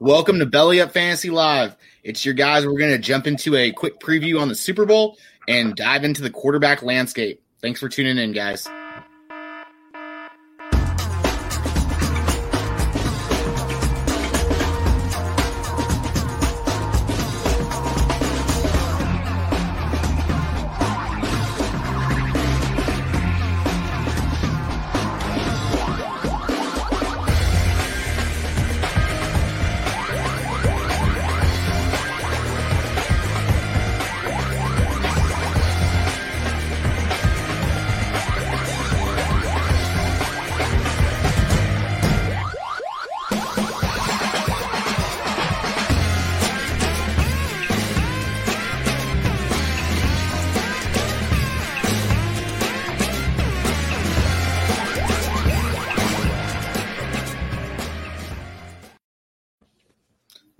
Welcome 0.00 0.40
to 0.40 0.46
Belly 0.46 0.80
Up 0.80 0.92
Fantasy 0.92 1.30
Live. 1.30 1.76
It's 2.02 2.24
your 2.24 2.34
guys. 2.34 2.66
We're 2.66 2.78
going 2.78 2.90
to 2.90 2.98
jump 2.98 3.26
into 3.26 3.54
a 3.54 3.70
quick 3.70 4.00
preview 4.00 4.40
on 4.40 4.48
the 4.48 4.54
Super 4.54 4.86
Bowl 4.86 5.18
and 5.46 5.76
dive 5.76 6.04
into 6.04 6.20
the 6.20 6.30
quarterback 6.30 6.82
landscape. 6.82 7.40
Thanks 7.62 7.80
for 7.80 7.88
tuning 7.88 8.18
in, 8.18 8.32
guys. 8.32 8.68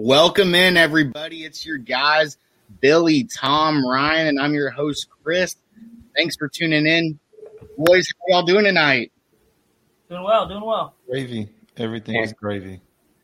Welcome 0.06 0.55
in, 0.55 0.77
everybody. 0.77 1.44
It's 1.44 1.64
your 1.64 1.78
guys, 1.78 2.36
Billy, 2.83 3.24
Tom, 3.24 3.83
Ryan, 3.83 4.27
and 4.27 4.38
I'm 4.38 4.52
your 4.52 4.69
host, 4.69 5.08
Chris. 5.22 5.56
Thanks 6.14 6.36
for 6.36 6.47
tuning 6.47 6.86
in. 6.86 7.19
Boys, 7.78 8.06
how 8.28 8.36
y'all 8.36 8.42
doing 8.42 8.66
tonight? 8.66 9.12
Doing 10.10 10.22
well, 10.22 10.47
doing 10.47 10.62
well. 10.62 10.94
Gravy. 11.08 11.48
Everything 11.78 12.16
is 12.16 12.34
gravy. 12.34 12.82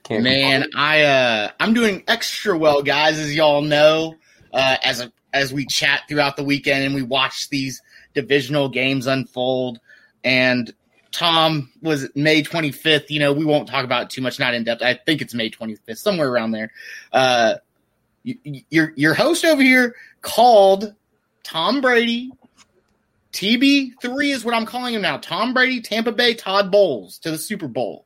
Man, 0.09 0.71
I 0.75 1.03
uh 1.03 1.51
I'm 1.61 1.75
doing 1.75 2.03
extra 2.09 2.57
well, 2.57 2.83
guys, 2.83 3.19
as 3.19 3.35
y'all 3.35 3.61
know. 3.61 4.15
Uh 4.51 4.79
as 4.83 5.03
a, 5.03 5.13
as 5.35 5.53
we 5.53 5.67
chat 5.67 6.05
throughout 6.09 6.39
the 6.39 6.45
weekend 6.45 6.83
and 6.83 6.95
we 6.95 7.03
watch 7.03 7.51
these 7.51 7.83
divisional 8.15 8.71
games 8.71 9.07
unfold. 9.07 9.81
And 10.25 10.73
Tom 11.13 11.71
was 11.83 12.09
May 12.15 12.43
25th. 12.43 13.11
You 13.11 13.21
know, 13.21 13.33
we 13.33 13.45
won't 13.45 13.69
talk 13.69 13.85
about 13.85 14.05
it 14.05 14.11
too 14.11 14.23
much, 14.23 14.39
not 14.39 14.55
in 14.55 14.65
depth. 14.65 14.83
I 14.83 14.95
think 14.95 15.21
it's 15.21 15.35
May 15.35 15.51
25th, 15.51 15.99
somewhere 15.99 16.29
around 16.29 16.53
there. 16.53 16.71
Uh, 17.13 17.55
your 18.23 18.93
your 18.97 19.15
host 19.15 19.45
over 19.45 19.63
here 19.63 19.97
called 20.23 20.95
Tom 21.43 21.81
Brady. 21.81 22.31
TB3 23.33 24.35
is 24.35 24.45
what 24.45 24.55
I'm 24.55 24.67
calling 24.67 24.95
him 24.95 25.03
now. 25.03 25.17
Tom 25.17 25.55
Brady, 25.55 25.81
Tampa 25.81 26.13
Bay, 26.13 26.35
Todd 26.35 26.71
Bowles 26.71 27.19
to 27.21 27.31
the 27.31 27.39
Super 27.39 27.69
Bowl. 27.69 28.05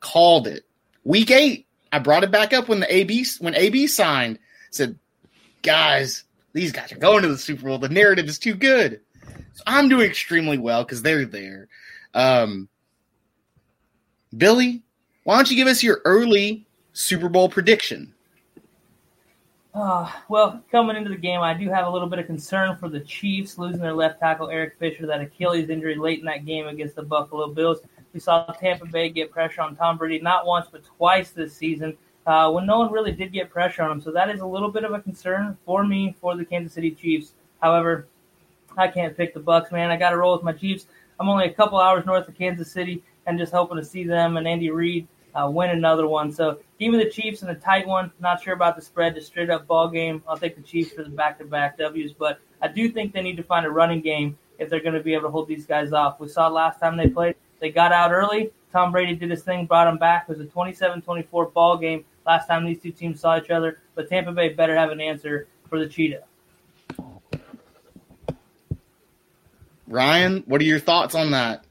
Called 0.00 0.46
it. 0.46 0.64
Week 1.04 1.30
eight. 1.30 1.66
I 1.92 2.00
brought 2.00 2.24
it 2.24 2.32
back 2.32 2.52
up 2.52 2.68
when 2.68 2.80
the 2.80 2.94
AB 2.94 3.24
when 3.38 3.54
AB 3.54 3.86
signed. 3.86 4.38
Said, 4.70 4.98
guys, 5.62 6.24
these 6.52 6.72
guys 6.72 6.90
are 6.92 6.98
going 6.98 7.22
to 7.22 7.28
the 7.28 7.38
Super 7.38 7.66
Bowl. 7.66 7.78
The 7.78 7.88
narrative 7.88 8.26
is 8.26 8.38
too 8.38 8.54
good. 8.54 9.00
So 9.54 9.62
I'm 9.66 9.88
doing 9.88 10.08
extremely 10.08 10.58
well 10.58 10.82
because 10.82 11.02
they're 11.02 11.24
there. 11.24 11.68
Um, 12.14 12.68
Billy, 14.36 14.82
why 15.24 15.36
don't 15.36 15.50
you 15.50 15.56
give 15.56 15.68
us 15.68 15.82
your 15.82 16.00
early 16.04 16.66
Super 16.92 17.28
Bowl 17.28 17.48
prediction? 17.48 18.14
Uh, 19.74 20.08
well, 20.28 20.62
coming 20.70 20.96
into 20.96 21.10
the 21.10 21.16
game, 21.16 21.40
I 21.40 21.52
do 21.52 21.68
have 21.68 21.86
a 21.86 21.90
little 21.90 22.08
bit 22.08 22.20
of 22.20 22.26
concern 22.26 22.76
for 22.76 22.88
the 22.88 23.00
Chiefs 23.00 23.58
losing 23.58 23.80
their 23.80 23.92
left 23.92 24.20
tackle 24.20 24.48
Eric 24.48 24.76
Fisher 24.78 25.04
that 25.06 25.20
Achilles 25.20 25.68
injury 25.68 25.96
late 25.96 26.20
in 26.20 26.24
that 26.26 26.46
game 26.46 26.68
against 26.68 26.94
the 26.94 27.02
Buffalo 27.02 27.48
Bills. 27.48 27.80
We 28.12 28.20
saw 28.20 28.44
Tampa 28.52 28.86
Bay 28.86 29.08
get 29.08 29.32
pressure 29.32 29.62
on 29.62 29.74
Tom 29.74 29.98
Brady 29.98 30.20
not 30.20 30.46
once 30.46 30.68
but 30.70 30.84
twice 30.84 31.30
this 31.30 31.56
season 31.56 31.96
uh, 32.24 32.52
when 32.52 32.66
no 32.66 32.78
one 32.78 32.92
really 32.92 33.10
did 33.10 33.32
get 33.32 33.50
pressure 33.50 33.82
on 33.82 33.90
him. 33.90 34.00
So 34.00 34.12
that 34.12 34.30
is 34.30 34.40
a 34.40 34.46
little 34.46 34.70
bit 34.70 34.84
of 34.84 34.92
a 34.92 35.00
concern 35.00 35.58
for 35.66 35.84
me 35.84 36.14
for 36.20 36.36
the 36.36 36.44
Kansas 36.44 36.72
City 36.72 36.92
Chiefs. 36.92 37.32
However, 37.60 38.06
I 38.76 38.88
can't 38.88 39.16
pick 39.16 39.34
the 39.34 39.40
Bucks, 39.40 39.72
man. 39.72 39.90
I 39.90 39.96
got 39.96 40.10
to 40.10 40.16
roll 40.16 40.34
with 40.34 40.44
my 40.44 40.52
Chiefs. 40.52 40.86
I'm 41.18 41.28
only 41.28 41.46
a 41.46 41.52
couple 41.52 41.78
hours 41.78 42.06
north 42.06 42.28
of 42.28 42.34
Kansas 42.36 42.70
City 42.70 43.02
and 43.26 43.38
just 43.38 43.52
hoping 43.52 43.76
to 43.78 43.84
see 43.84 44.04
them 44.04 44.36
and 44.36 44.46
Andy 44.46 44.70
Reid 44.70 45.06
uh, 45.34 45.48
win 45.50 45.70
another 45.70 46.06
one. 46.06 46.30
So 46.32 46.58
me 46.78 46.90
the 46.96 47.10
Chiefs 47.10 47.42
in 47.42 47.48
a 47.48 47.54
tight 47.54 47.86
one. 47.86 48.12
Not 48.20 48.42
sure 48.42 48.54
about 48.54 48.76
the 48.76 48.82
spread, 48.82 49.14
just 49.14 49.28
straight 49.28 49.50
up 49.50 49.66
ball 49.66 49.88
game. 49.88 50.22
I'll 50.28 50.36
take 50.36 50.56
the 50.56 50.62
Chiefs 50.62 50.92
for 50.92 51.02
the 51.02 51.10
back 51.10 51.38
to 51.38 51.44
back 51.44 51.78
W's, 51.78 52.12
but 52.12 52.40
I 52.60 52.68
do 52.68 52.90
think 52.90 53.12
they 53.12 53.22
need 53.22 53.36
to 53.36 53.42
find 53.42 53.66
a 53.66 53.70
running 53.70 54.00
game 54.00 54.38
if 54.58 54.70
they're 54.70 54.80
going 54.82 54.94
to 54.94 55.02
be 55.02 55.14
able 55.14 55.24
to 55.24 55.30
hold 55.30 55.48
these 55.48 55.66
guys 55.66 55.92
off. 55.92 56.20
We 56.20 56.28
saw 56.28 56.48
last 56.48 56.78
time 56.78 56.96
they 56.96 57.08
played, 57.08 57.36
they 57.60 57.70
got 57.70 57.92
out 57.92 58.12
early. 58.12 58.52
Tom 58.72 58.92
Brady 58.92 59.14
did 59.14 59.30
his 59.30 59.42
thing, 59.42 59.66
brought 59.66 59.84
them 59.84 59.98
back. 59.98 60.26
It 60.28 60.36
was 60.36 60.40
a 60.40 60.50
27-24 60.50 61.52
ball 61.52 61.76
game 61.78 62.04
last 62.26 62.46
time 62.46 62.64
these 62.64 62.82
two 62.82 62.90
teams 62.90 63.20
saw 63.20 63.38
each 63.38 63.50
other. 63.50 63.80
But 63.94 64.08
Tampa 64.08 64.32
Bay 64.32 64.50
better 64.50 64.76
have 64.76 64.90
an 64.90 65.00
answer 65.00 65.48
for 65.68 65.78
the 65.78 65.88
Cheetah. 65.88 66.24
Ryan, 69.88 70.42
what 70.46 70.60
are 70.60 70.64
your 70.64 70.78
thoughts 70.80 71.14
on 71.14 71.30
that? 71.32 71.64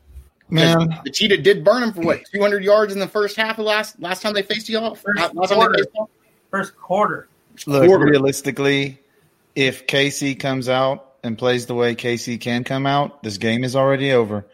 Man, 0.50 1.00
the 1.04 1.10
Cheetah 1.10 1.38
did 1.42 1.64
burn 1.64 1.82
him 1.84 1.94
for 1.94 2.02
what 2.02 2.22
200 2.32 2.64
yards 2.64 2.94
in 2.94 3.00
the 3.00 3.08
first 3.08 3.36
half 3.36 3.58
of 3.58 3.66
last 3.66 4.00
last 4.00 4.22
time 4.22 4.34
they 4.34 4.44
faced 4.44 4.70
y'all. 4.70 4.94
First 4.94 5.34
last 5.34 5.52
quarter. 5.54 5.86
First 6.52 6.78
quarter. 6.78 7.28
Look, 7.66 7.86
Quarter. 7.88 8.06
realistically, 8.06 9.00
if 9.56 9.88
KC 9.88 10.40
comes 10.40 10.70
out 10.70 11.14
and 11.24 11.38
plays 11.38 11.66
the 11.66 11.74
way 11.74 11.96
KC 11.96 12.40
can 12.40 12.64
come 12.64 12.86
out, 12.86 13.24
this 13.24 13.38
game 13.38 13.64
is 13.64 13.76
already 13.76 14.12
over. 14.12 14.46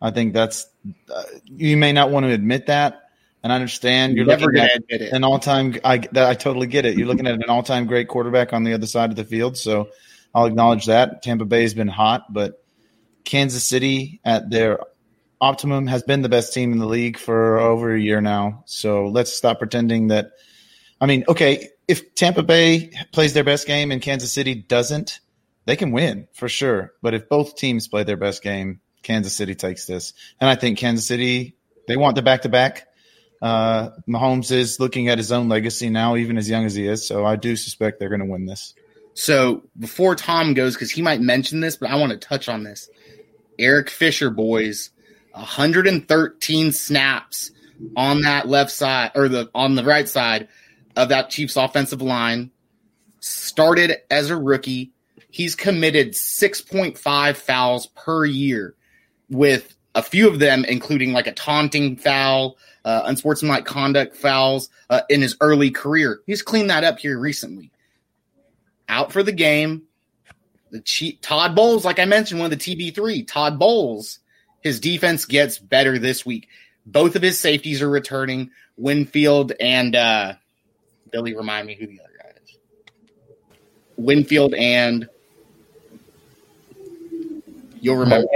I 0.00 0.10
think 0.12 0.32
that's 0.32 0.66
uh, 1.12 1.22
you 1.46 1.76
may 1.76 1.92
not 1.92 2.10
want 2.10 2.26
to 2.26 2.32
admit 2.32 2.66
that, 2.66 3.10
and 3.42 3.52
I 3.52 3.56
understand 3.56 4.16
you're 4.16 4.26
Never 4.26 4.42
looking 4.42 4.56
gonna 4.58 4.68
at 4.68 4.76
admit 4.76 5.02
it. 5.02 5.12
an 5.12 5.24
all-time. 5.24 5.74
I 5.82 5.98
that, 6.12 6.28
I 6.30 6.34
totally 6.34 6.68
get 6.68 6.84
it. 6.84 6.96
You're 6.96 7.08
looking 7.08 7.26
at 7.26 7.34
an 7.34 7.44
all-time 7.48 7.86
great 7.86 8.06
quarterback 8.06 8.52
on 8.52 8.62
the 8.62 8.74
other 8.74 8.86
side 8.86 9.10
of 9.10 9.16
the 9.16 9.24
field, 9.24 9.56
so 9.56 9.88
I'll 10.34 10.46
acknowledge 10.46 10.86
that. 10.86 11.22
Tampa 11.22 11.46
Bay 11.46 11.62
has 11.62 11.74
been 11.74 11.88
hot, 11.88 12.32
but 12.32 12.62
Kansas 13.28 13.68
City 13.68 14.20
at 14.24 14.48
their 14.48 14.80
optimum 15.38 15.86
has 15.86 16.02
been 16.02 16.22
the 16.22 16.30
best 16.30 16.54
team 16.54 16.72
in 16.72 16.78
the 16.78 16.86
league 16.86 17.18
for 17.18 17.58
over 17.58 17.94
a 17.94 18.00
year 18.00 18.22
now. 18.22 18.62
So 18.64 19.08
let's 19.08 19.34
stop 19.34 19.58
pretending 19.58 20.08
that. 20.08 20.30
I 20.98 21.04
mean, 21.04 21.24
okay, 21.28 21.68
if 21.86 22.14
Tampa 22.14 22.42
Bay 22.42 22.90
plays 23.12 23.34
their 23.34 23.44
best 23.44 23.66
game 23.66 23.92
and 23.92 24.00
Kansas 24.00 24.32
City 24.32 24.54
doesn't, 24.54 25.20
they 25.66 25.76
can 25.76 25.92
win 25.92 26.26
for 26.32 26.48
sure. 26.48 26.94
But 27.02 27.12
if 27.12 27.28
both 27.28 27.56
teams 27.56 27.86
play 27.86 28.02
their 28.02 28.16
best 28.16 28.42
game, 28.42 28.80
Kansas 29.02 29.36
City 29.36 29.54
takes 29.54 29.84
this. 29.84 30.14
And 30.40 30.48
I 30.48 30.54
think 30.54 30.78
Kansas 30.78 31.06
City, 31.06 31.54
they 31.86 31.98
want 31.98 32.16
the 32.16 32.22
back 32.22 32.42
to 32.42 32.48
back. 32.48 32.86
Mahomes 33.42 34.50
is 34.50 34.80
looking 34.80 35.08
at 35.08 35.18
his 35.18 35.32
own 35.32 35.50
legacy 35.50 35.90
now, 35.90 36.16
even 36.16 36.38
as 36.38 36.48
young 36.48 36.64
as 36.64 36.74
he 36.74 36.86
is. 36.86 37.06
So 37.06 37.26
I 37.26 37.36
do 37.36 37.56
suspect 37.56 38.00
they're 38.00 38.08
going 38.08 38.20
to 38.20 38.26
win 38.26 38.46
this. 38.46 38.72
So 39.12 39.64
before 39.78 40.14
Tom 40.14 40.54
goes, 40.54 40.74
because 40.74 40.90
he 40.90 41.02
might 41.02 41.20
mention 41.20 41.60
this, 41.60 41.76
but 41.76 41.90
I 41.90 41.96
want 41.96 42.12
to 42.12 42.18
touch 42.18 42.48
on 42.48 42.64
this. 42.64 42.88
Eric 43.58 43.90
Fisher, 43.90 44.30
boys, 44.30 44.90
113 45.32 46.72
snaps 46.72 47.50
on 47.96 48.22
that 48.22 48.48
left 48.48 48.70
side 48.70 49.12
or 49.14 49.28
the 49.28 49.50
on 49.54 49.74
the 49.74 49.84
right 49.84 50.08
side 50.08 50.48
of 50.96 51.10
that 51.10 51.30
Chiefs 51.30 51.56
offensive 51.56 52.02
line. 52.02 52.50
Started 53.20 53.96
as 54.10 54.30
a 54.30 54.36
rookie. 54.36 54.92
He's 55.30 55.54
committed 55.54 56.12
6.5 56.12 57.36
fouls 57.36 57.86
per 57.88 58.24
year, 58.24 58.74
with 59.28 59.76
a 59.94 60.02
few 60.02 60.28
of 60.28 60.38
them 60.38 60.64
including 60.64 61.12
like 61.12 61.26
a 61.26 61.32
taunting 61.32 61.96
foul, 61.96 62.56
uh, 62.84 63.02
unsportsmanlike 63.04 63.64
conduct 63.64 64.16
fouls 64.16 64.70
uh, 64.88 65.02
in 65.08 65.20
his 65.20 65.36
early 65.40 65.70
career. 65.70 66.20
He's 66.26 66.42
cleaned 66.42 66.70
that 66.70 66.84
up 66.84 66.98
here 66.98 67.18
recently. 67.18 67.72
Out 68.88 69.12
for 69.12 69.22
the 69.22 69.32
game. 69.32 69.87
The 70.70 70.80
Chief, 70.80 71.20
Todd 71.20 71.54
Bowles, 71.54 71.84
like 71.84 71.98
I 71.98 72.04
mentioned, 72.04 72.40
one 72.40 72.52
of 72.52 72.58
the 72.58 72.92
TB3, 72.92 73.26
Todd 73.26 73.58
Bowles, 73.58 74.18
his 74.60 74.80
defense 74.80 75.24
gets 75.24 75.58
better 75.58 75.98
this 75.98 76.26
week. 76.26 76.48
both 76.86 77.16
of 77.16 77.22
his 77.22 77.38
safeties 77.38 77.80
are 77.82 77.88
returning. 77.90 78.50
Winfield 78.76 79.52
and 79.60 79.94
uh, 79.96 80.34
Billy, 81.10 81.34
remind 81.34 81.66
me 81.66 81.74
who 81.74 81.86
the 81.86 82.00
other 82.00 82.12
guy 82.22 82.30
is. 82.44 82.56
Winfield 83.96 84.54
and 84.54 85.08
you'll 87.80 87.96
remember. 87.96 88.28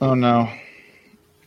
Oh 0.00 0.14
no. 0.14 0.50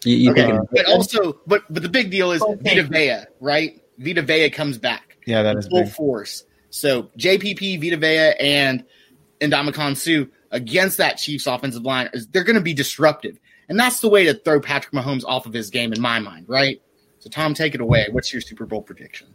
You, 0.04 0.16
you 0.18 0.32
Okay, 0.32 0.46
think 0.48 0.70
but 0.72 0.86
also, 0.88 1.40
but 1.48 1.64
but 1.70 1.84
the 1.84 1.90
big 1.90 2.10
deal 2.12 2.32
is 2.32 2.42
Okay. 2.42 2.76
Vita 2.76 2.84
Vea, 2.84 3.26
right? 3.40 3.82
Vita 3.98 4.22
Vea 4.22 4.50
comes 4.50 4.78
back 4.78 5.18
Yeah, 5.26 5.44
that 5.44 5.58
is 5.58 5.68
full 5.68 5.84
big. 5.84 5.92
force. 5.94 6.44
So 6.70 7.04
JPP, 7.18 7.80
Vita 7.82 7.98
Vea, 7.98 8.34
and 8.40 8.84
Ndamukong 9.42 9.98
Suh 9.98 10.30
against 10.52 10.98
that 10.98 11.18
Chiefs 11.18 11.48
offensive 11.48 11.84
line 11.84 12.10
is 12.14 12.28
they're 12.28 12.44
going 12.44 12.56
to 12.56 12.62
be 12.62 12.74
disruptive, 12.74 13.40
and 13.70 13.80
that's 13.80 14.00
the 14.00 14.10
way 14.10 14.26
to 14.26 14.34
throw 14.34 14.60
Patrick 14.62 14.94
Mahomes 14.94 15.24
off 15.26 15.46
of 15.46 15.54
his 15.54 15.70
game 15.70 15.92
in 15.94 16.02
my 16.02 16.20
mind, 16.20 16.46
right? 16.48 16.82
So 17.20 17.30
Tom, 17.30 17.54
take 17.54 17.76
it 17.76 17.82
away. 17.82 18.08
What's 18.12 18.32
your 18.34 18.42
Super 18.42 18.66
Bowl 18.66 18.82
prediction? 18.82 19.28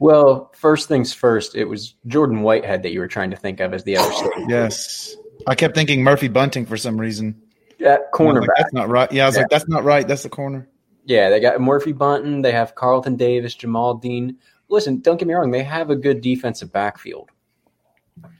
Well, 0.00 0.50
first 0.56 0.88
things 0.88 1.12
first, 1.12 1.54
it 1.54 1.64
was 1.66 1.94
Jordan 2.06 2.42
Whitehead 2.42 2.82
that 2.82 2.92
you 2.92 3.00
were 3.00 3.08
trying 3.08 3.30
to 3.30 3.36
think 3.36 3.60
of 3.60 3.72
as 3.72 3.84
the 3.84 3.96
other 3.96 4.12
safety. 4.12 4.44
Yes. 4.48 5.14
I 5.46 5.54
kept 5.54 5.74
thinking 5.74 6.02
Murphy 6.02 6.28
Bunting 6.28 6.66
for 6.66 6.76
some 6.76 7.00
reason. 7.00 7.40
Yeah, 7.78 7.88
I 7.88 7.90
was 7.92 8.00
like, 8.00 8.12
cornerback. 8.12 8.46
that's 8.56 8.72
not 8.72 8.88
right. 8.88 9.12
Yeah, 9.12 9.24
I 9.24 9.26
was 9.26 9.34
Yeah. 9.36 9.42
like, 9.42 9.50
that's 9.50 9.68
not 9.68 9.84
right. 9.84 10.06
That's 10.06 10.22
the 10.24 10.28
corner. 10.28 10.68
Yeah, 11.06 11.28
they 11.30 11.38
got 11.40 11.60
Murphy 11.60 11.92
Bunting. 11.92 12.42
They 12.42 12.52
have 12.52 12.74
Carlton 12.74 13.16
Davis, 13.16 13.54
Jamel 13.54 14.00
Dean. 14.00 14.36
Listen, 14.68 15.00
don't 15.00 15.18
get 15.18 15.28
me 15.28 15.34
wrong. 15.34 15.50
They 15.50 15.62
have 15.62 15.90
a 15.90 15.96
good 15.96 16.20
defensive 16.22 16.72
backfield. 16.72 17.30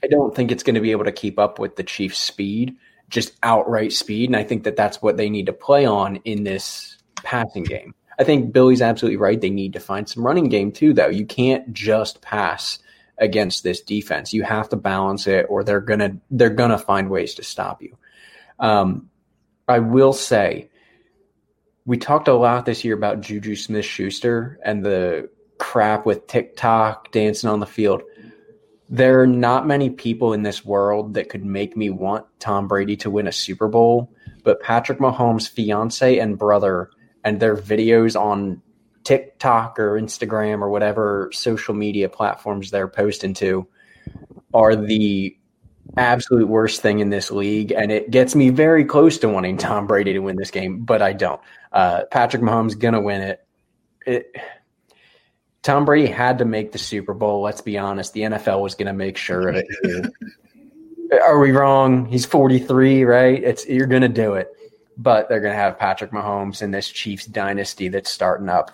I 0.03 0.07
don't 0.07 0.35
think 0.35 0.51
it's 0.51 0.63
going 0.63 0.75
to 0.75 0.81
be 0.81 0.91
able 0.91 1.05
to 1.05 1.11
keep 1.11 1.39
up 1.39 1.59
with 1.59 1.75
the 1.75 1.83
Chiefs' 1.83 2.19
speed, 2.19 2.75
just 3.09 3.33
outright 3.43 3.91
speed. 3.91 4.29
And 4.29 4.35
I 4.35 4.43
think 4.43 4.63
that 4.63 4.75
that's 4.75 5.01
what 5.01 5.17
they 5.17 5.29
need 5.29 5.47
to 5.47 5.53
play 5.53 5.85
on 5.85 6.17
in 6.17 6.43
this 6.43 6.97
passing 7.23 7.63
game. 7.63 7.93
I 8.17 8.23
think 8.23 8.53
Billy's 8.53 8.81
absolutely 8.81 9.17
right. 9.17 9.39
They 9.39 9.49
need 9.49 9.73
to 9.73 9.79
find 9.79 10.07
some 10.07 10.25
running 10.25 10.49
game 10.49 10.71
too, 10.71 10.93
though. 10.93 11.09
You 11.09 11.25
can't 11.25 11.73
just 11.73 12.21
pass 12.21 12.79
against 13.17 13.63
this 13.63 13.81
defense. 13.81 14.33
You 14.33 14.43
have 14.43 14.69
to 14.69 14.75
balance 14.75 15.27
it, 15.27 15.45
or 15.49 15.63
they're 15.63 15.81
gonna 15.81 16.17
they're 16.31 16.49
gonna 16.49 16.77
find 16.77 17.09
ways 17.09 17.35
to 17.35 17.43
stop 17.43 17.81
you. 17.81 17.97
Um, 18.59 19.09
I 19.67 19.79
will 19.79 20.13
say 20.13 20.69
we 21.85 21.97
talked 21.97 22.27
a 22.27 22.33
lot 22.33 22.65
this 22.65 22.83
year 22.83 22.95
about 22.95 23.21
Juju 23.21 23.55
Smith 23.55 23.85
Schuster 23.85 24.59
and 24.63 24.83
the 24.83 25.29
crap 25.57 26.05
with 26.05 26.27
TikTok 26.27 27.11
dancing 27.11 27.49
on 27.49 27.59
the 27.59 27.65
field. 27.65 28.03
There 28.89 29.21
are 29.21 29.27
not 29.27 29.65
many 29.65 29.89
people 29.89 30.33
in 30.33 30.43
this 30.43 30.63
world 30.63 31.15
that 31.15 31.29
could 31.29 31.43
make 31.43 31.75
me 31.75 31.89
want 31.89 32.25
Tom 32.39 32.67
Brady 32.67 32.95
to 32.97 33.09
win 33.09 33.27
a 33.27 33.31
Super 33.31 33.67
Bowl, 33.67 34.11
but 34.43 34.61
Patrick 34.61 34.99
Mahomes' 34.99 35.49
fiance 35.49 36.19
and 36.19 36.37
brother 36.37 36.91
and 37.23 37.39
their 37.39 37.57
videos 37.57 38.19
on 38.19 38.61
TikTok 39.03 39.79
or 39.79 39.99
Instagram 39.99 40.61
or 40.61 40.69
whatever 40.69 41.29
social 41.33 41.73
media 41.73 42.09
platforms 42.09 42.71
they're 42.71 42.87
posting 42.87 43.33
to 43.35 43.67
are 44.53 44.75
the 44.75 45.35
absolute 45.97 46.47
worst 46.47 46.81
thing 46.81 46.99
in 46.99 47.09
this 47.09 47.31
league, 47.31 47.71
and 47.71 47.91
it 47.91 48.11
gets 48.11 48.35
me 48.35 48.49
very 48.49 48.83
close 48.83 49.17
to 49.19 49.29
wanting 49.29 49.57
Tom 49.57 49.87
Brady 49.87 50.13
to 50.13 50.19
win 50.19 50.35
this 50.35 50.51
game, 50.51 50.79
but 50.79 51.01
I 51.01 51.13
don't. 51.13 51.39
Uh, 51.71 52.03
Patrick 52.11 52.41
Mahomes 52.41 52.77
gonna 52.77 53.01
win 53.01 53.21
it. 53.21 53.47
it. 54.05 54.35
Tom 55.65 55.83
Brady 55.83 56.05
had 56.05 56.37
to 56.37 56.45
make 56.45 56.71
the 56.71 56.77
Super 56.77 57.15
Bowl. 57.15 57.41
Let's 57.41 57.61
be 57.61 57.75
honest. 57.75 58.13
The 58.13 58.21
NFL 58.21 58.61
was 58.61 58.75
gonna 58.75 58.93
make 58.93 59.17
sure 59.17 59.49
of 59.49 59.55
it. 59.55 60.13
Are 61.23 61.39
we 61.39 61.51
wrong? 61.51 62.05
He's 62.05 62.23
43, 62.23 63.03
right? 63.03 63.43
It's 63.43 63.65
you're 63.67 63.87
gonna 63.87 64.07
do 64.07 64.35
it, 64.35 64.47
but 64.95 65.27
they're 65.27 65.41
gonna 65.41 65.55
have 65.55 65.79
Patrick 65.79 66.11
Mahomes 66.11 66.61
in 66.61 66.69
this 66.69 66.87
Chiefs 66.87 67.25
dynasty 67.25 67.87
that's 67.87 68.11
starting 68.11 68.47
up. 68.47 68.73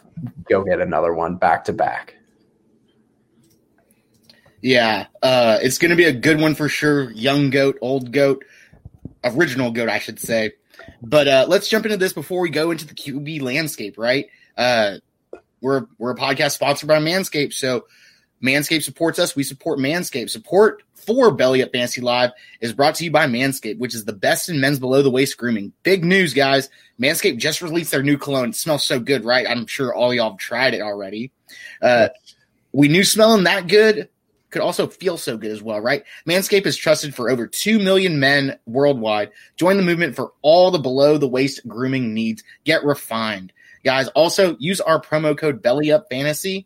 Go 0.50 0.66
get 0.66 0.82
another 0.82 1.14
one 1.14 1.38
back 1.38 1.64
to 1.66 1.74
back. 1.74 2.16
Yeah, 4.62 5.08
uh, 5.24 5.60
it's 5.62 5.78
going 5.78 5.90
to 5.90 5.96
be 5.96 6.04
a 6.04 6.14
good 6.14 6.40
one 6.40 6.54
for 6.54 6.70
sure. 6.70 7.10
Young 7.12 7.50
goat, 7.50 7.80
old 7.82 8.12
goat, 8.12 8.46
original 9.24 9.72
goat, 9.72 9.90
I 9.90 9.98
should 9.98 10.20
say. 10.20 10.52
But 11.02 11.28
uh, 11.28 11.46
let's 11.48 11.68
jump 11.68 11.86
into 11.86 11.98
this 11.98 12.14
before 12.14 12.42
we 12.42 12.52
go 12.52 12.70
into 12.70 12.86
the 12.86 12.94
QB 12.94 13.42
landscape. 13.42 13.98
Right? 13.98 14.28
Uh, 14.56 14.98
we're 15.62 15.86
we're 15.98 16.12
a 16.12 16.16
podcast 16.16 16.52
sponsored 16.52 16.88
by 16.88 17.00
Manscaped, 17.00 17.54
so 17.54 17.86
Manscaped 18.44 18.84
supports 18.84 19.20
us. 19.20 19.36
We 19.36 19.44
support 19.44 19.80
Manscaped. 19.80 20.30
Support 20.30 20.84
for 20.96 21.32
Belly 21.32 21.64
Up 21.64 21.72
Fantasy 21.72 22.02
Live 22.02 22.32
is 22.60 22.74
brought 22.74 22.96
to 22.96 23.04
you 23.04 23.12
by 23.12 23.28
Manscaped, 23.28 23.78
which 23.78 23.96
is 23.96 24.06
the 24.06 24.14
best 24.14 24.50
in 24.50 24.60
men's 24.60 24.80
below 24.80 25.02
the 25.02 25.12
waist 25.12 25.38
grooming. 25.38 25.74
Big 25.84 26.04
news, 26.04 26.34
guys! 26.34 26.70
Manscaped 27.00 27.38
just 27.38 27.62
released 27.62 27.92
their 27.92 28.04
new 28.04 28.18
cologne. 28.18 28.50
It 28.50 28.56
smells 28.56 28.84
so 28.84 29.00
good, 29.00 29.24
right? 29.24 29.48
I'm 29.48 29.68
sure 29.68 29.94
all 29.94 30.14
y'all 30.14 30.32
have 30.32 30.40
tried 30.40 30.74
it 30.74 30.82
already. 30.82 31.32
Uh, 31.82 32.10
we 32.72 32.88
knew 32.88 33.04
smelling 33.04 33.44
that 33.44 33.68
good 33.68 34.10
could 34.52 34.62
also 34.62 34.86
feel 34.88 35.18
so 35.18 35.38
good 35.38 35.52
as 35.52 35.64
well, 35.64 35.80
right? 35.80 36.04
Manscaped 36.28 36.66
is 36.66 36.78
trusted 36.78 37.16
for 37.16 37.30
over 37.30 37.48
2 37.48 37.80
million 37.80 38.20
men 38.20 38.60
worldwide. 38.66 39.32
Join 39.56 39.78
the 39.78 39.84
movement 39.84 40.16
for 40.16 40.34
all 40.42 40.72
the 40.72 40.80
below 40.80 41.18
the 41.18 41.28
waist 41.28 41.66
grooming 41.68 42.14
needs. 42.14 42.44
Get 42.66 42.84
refined. 42.84 43.54
Guys, 43.84 44.08
also 44.10 44.56
use 44.60 44.82
our 44.82 45.02
promo 45.02 45.38
code 45.38 45.62
Belly 45.62 45.88
BELLYUPFANTASY 45.88 46.66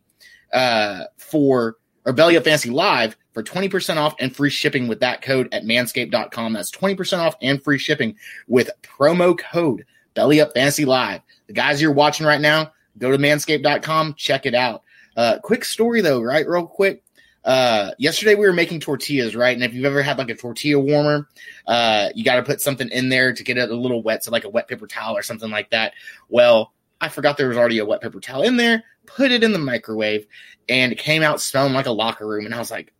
uh, 0.52 1.04
for, 1.18 1.76
or 2.04 2.12
Belly 2.12 2.36
Up 2.36 2.44
Fantasy 2.44 2.70
Live 2.70 3.16
for 3.32 3.42
20% 3.42 3.96
off 3.96 4.14
and 4.18 4.34
free 4.34 4.50
shipping 4.50 4.88
with 4.88 5.00
that 5.00 5.22
code 5.22 5.48
at 5.52 5.64
manscaped.com. 5.64 6.52
That's 6.52 6.70
20% 6.70 7.18
off 7.18 7.36
and 7.40 7.62
free 7.62 7.78
shipping 7.78 8.16
with 8.48 8.70
promo 8.82 9.38
code 9.38 9.84
Belly 10.14 10.40
Up 10.40 10.52
Fantasy 10.54 10.84
Live. 10.84 11.20
The 11.46 11.52
guys 11.52 11.80
you're 11.80 11.92
watching 11.92 12.26
right 12.26 12.40
now, 12.40 12.72
go 12.98 13.10
to 13.10 13.18
manscaped.com, 13.18 14.14
check 14.14 14.46
it 14.46 14.54
out. 14.54 14.82
Uh, 15.16 15.38
quick 15.42 15.64
story 15.64 16.00
though, 16.00 16.20
right? 16.20 16.46
Real 16.46 16.66
quick 16.66 17.02
uh 17.46 17.92
yesterday 17.96 18.34
we 18.34 18.44
were 18.44 18.52
making 18.52 18.80
tortillas 18.80 19.36
right 19.36 19.54
and 19.54 19.62
if 19.62 19.72
you've 19.72 19.84
ever 19.84 20.02
had 20.02 20.18
like 20.18 20.28
a 20.28 20.34
tortilla 20.34 20.80
warmer 20.80 21.28
uh 21.68 22.08
you 22.14 22.24
got 22.24 22.34
to 22.34 22.42
put 22.42 22.60
something 22.60 22.88
in 22.88 23.08
there 23.08 23.32
to 23.32 23.44
get 23.44 23.56
it 23.56 23.70
a 23.70 23.74
little 23.74 24.02
wet 24.02 24.24
so 24.24 24.32
like 24.32 24.44
a 24.44 24.48
wet 24.48 24.66
paper 24.66 24.88
towel 24.88 25.16
or 25.16 25.22
something 25.22 25.50
like 25.50 25.70
that 25.70 25.94
well 26.28 26.72
i 27.00 27.08
forgot 27.08 27.36
there 27.36 27.48
was 27.48 27.56
already 27.56 27.78
a 27.78 27.84
wet 27.84 28.00
paper 28.00 28.20
towel 28.20 28.42
in 28.42 28.56
there 28.56 28.82
put 29.06 29.30
it 29.30 29.42
in 29.42 29.52
the 29.52 29.58
microwave 29.58 30.26
and 30.68 30.92
it 30.92 30.98
came 30.98 31.22
out 31.22 31.40
smelling 31.40 31.72
like 31.72 31.86
a 31.86 31.92
locker 31.92 32.26
room. 32.26 32.44
And 32.44 32.54
i 32.54 32.58
was 32.58 32.70
like 32.70 32.92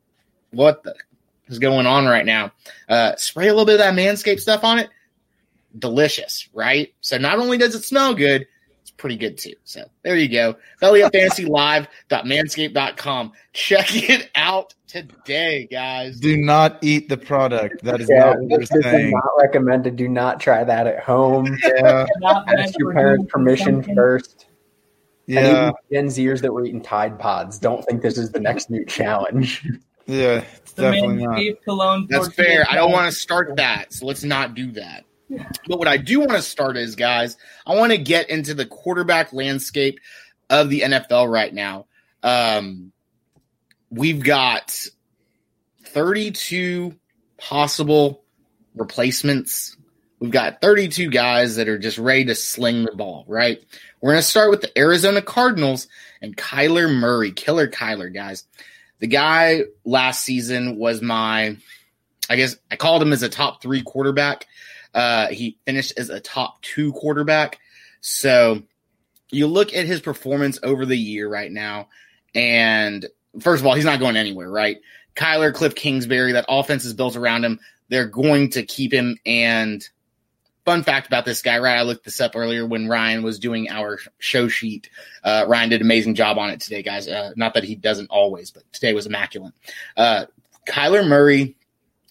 what 0.51 0.83
the 0.83 0.95
is 1.49 1.59
going 1.59 1.87
on 1.87 2.07
right 2.07 2.25
now? 2.27 2.53
Uh 2.89 3.15
spray 3.17 3.49
a 3.49 3.51
little 3.51 3.67
bit 3.67 3.75
of 3.75 3.79
that 3.79 3.95
manscaped 3.95 4.41
stuff 4.41 4.65
on 4.65 4.79
it. 4.79 4.89
Delicious 5.79 6.49
right? 6.53 6.95
So 7.01 7.19
not 7.19 7.39
only 7.39 7.59
does 7.59 7.75
it 7.75 7.85
smell 7.85 8.15
good 8.15 8.47
pretty 8.97 9.17
good 9.17 9.39
too. 9.39 9.55
So 9.65 9.85
there 10.03 10.17
you 10.17 10.29
go. 10.29 10.57
BellyUpFantasyLive.manscaped.com. 10.83 13.33
Check 13.53 14.11
it 14.11 14.31
out 14.35 14.75
today, 14.87 15.67
guys. 15.71 16.19
Do 16.21 16.37
not 16.37 16.79
eat 16.83 17.09
the 17.09 17.17
product. 17.17 17.83
That 17.85 18.01
is 18.01 18.09
Yeah, 18.11 18.19
not 18.35 18.41
what 18.43 18.61
this 18.61 18.71
we're 18.71 18.79
is 18.81 18.85
saying. 18.85 19.11
not 19.11 19.25
recommended. 19.41 19.97
Do 19.97 20.09
not 20.09 20.41
try 20.41 20.63
that 20.65 20.87
at 20.87 21.01
home. 21.03 21.57
Yeah, 21.65 22.07
Ask 22.49 22.79
your 22.79 22.93
parents' 22.93 23.27
permission 23.31 23.83
consumption. 23.83 23.95
first. 23.97 24.47
yeah, 25.27 25.41
And 25.41 25.49
even 25.93 25.93
Gen 25.93 26.07
Zers 26.37 26.41
that 26.43 26.53
were 26.53 26.65
eating 26.65 26.83
Tide 26.83 27.19
Pods 27.19 27.59
don't 27.59 27.85
think 27.85 28.03
this 28.03 28.17
is 28.19 28.31
the 28.33 28.41
next 28.41 28.71
new 28.71 28.85
challenge. 28.87 29.67
yeah. 30.07 30.45
It's 30.57 30.73
definitely 30.73 31.25
not. 31.25 31.37
Manscaped 31.39 31.63
cologne. 31.65 32.07
That's 32.09 32.29
fair. 32.33 32.65
I 32.71 32.75
don't 32.77 32.93
want 32.93 33.13
to 33.13 33.19
start 33.19 33.57
that. 33.57 33.93
So 33.93 34.07
let's 34.07 34.25
not 34.25 34.55
do 34.55 34.71
that. 34.73 35.05
But 35.29 35.79
what 35.79 35.89
I 35.89 35.97
do 35.97 36.21
want 36.21 36.33
to 36.33 36.43
start 36.43 36.77
is, 36.77 36.95
guys, 36.95 37.37
I 37.67 37.75
want 37.75 37.93
to 37.93 37.99
get 37.99 38.31
into 38.31 38.55
the 38.55 38.67
quarterback 38.67 39.33
landscape 39.33 40.01
of 40.49 40.71
the 40.71 40.83
NFL 40.83 41.31
right 41.31 41.53
now. 41.53 41.87
Um, 42.23 42.93
we've 43.91 44.23
got 44.23 44.87
32 45.85 46.95
possible 47.39 48.25
replacements. 48.75 49.77
We've 50.21 50.31
got 50.31 50.61
32 50.61 51.11
guys 51.11 51.57
that 51.57 51.69
are 51.69 51.79
just 51.79 51.99
ready 51.99 52.25
to 52.27 52.35
sling 52.35 52.85
the 52.85 52.95
ball, 52.95 53.25
right? 53.27 53.61
We're 54.01 54.13
going 54.13 54.23
to 54.23 54.29
start 54.29 54.51
with 54.51 54.63
the 54.63 54.79
Arizona 54.79 55.21
Cardinals 55.21 55.89
and 56.23 56.37
Kyler 56.37 56.93
Murray, 56.93 57.33
killer 57.33 57.69
Kyler, 57.69 58.13
guys. 58.13 58.45
The 58.99 59.07
guy 59.07 59.63
last 59.85 60.23
season 60.23 60.79
was 60.79 61.03
my, 61.03 61.57
I 62.31 62.37
guess 62.37 62.57
I 62.71 62.77
called 62.77 63.03
him 63.03 63.13
as 63.13 63.23
a 63.23 63.29
top 63.29 63.63
three 63.63 63.83
quarterback. 63.83 64.47
Uh, 64.97 65.29
he 65.29 65.59
finished 65.67 65.93
as 65.99 66.09
a 66.09 66.19
top 66.19 66.63
two 66.63 66.91
quarterback. 66.95 67.61
So 68.01 68.63
you 69.31 69.47
look 69.47 69.75
at 69.75 69.85
his 69.85 70.01
performance 70.01 70.59
over 70.63 70.87
the 70.87 70.97
year 70.97 71.29
right 71.29 71.53
now, 71.53 71.89
and 72.35 73.05
first 73.41 73.61
of 73.61 73.67
all, 73.67 73.75
he's 73.75 73.85
not 73.85 74.01
going 74.01 74.17
anywhere, 74.17 74.51
right? 74.51 74.79
Kyler, 75.15 75.53
Cliff 75.53 75.75
Kingsbury, 75.75 76.33
that 76.33 76.47
offense 76.49 76.87
is 76.87 76.95
built 76.95 77.15
around 77.15 77.45
him. 77.45 77.61
They're 77.89 78.07
going 78.07 78.51
to 78.51 78.63
keep 78.63 78.93
him. 78.93 79.19
And 79.27 79.87
fun 80.65 80.83
fact 80.83 81.07
about 81.07 81.27
this 81.27 81.43
guy, 81.43 81.59
right? 81.59 81.79
I 81.79 81.83
looked 81.83 82.05
this 82.05 82.21
up 82.21 82.33
earlier 82.35 82.67
when 82.67 82.89
Ryan 82.89 83.23
was 83.23 83.39
doing 83.39 83.71
our 83.71 83.99
show 84.19 84.49
sheet. 84.49 84.89
Uh, 85.23 85.45
Ryan 85.47 85.71
did 85.71 85.81
an 85.81 85.87
amazing 85.87 86.15
job 86.15 86.39
on 86.39 86.51
it 86.51 86.61
today, 86.61 86.83
guys. 86.83 87.07
Uh, 87.07 87.33
not 87.37 87.55
that 87.55 87.65
he 87.65 87.75
doesn't 87.75 88.11
always, 88.11 88.51
but 88.51 88.65
today 88.73 88.95
was 88.95 89.07
immaculate. 89.07 89.53
Uh, 89.97 90.25
Kyler 90.67 91.07
Murray 91.07 91.55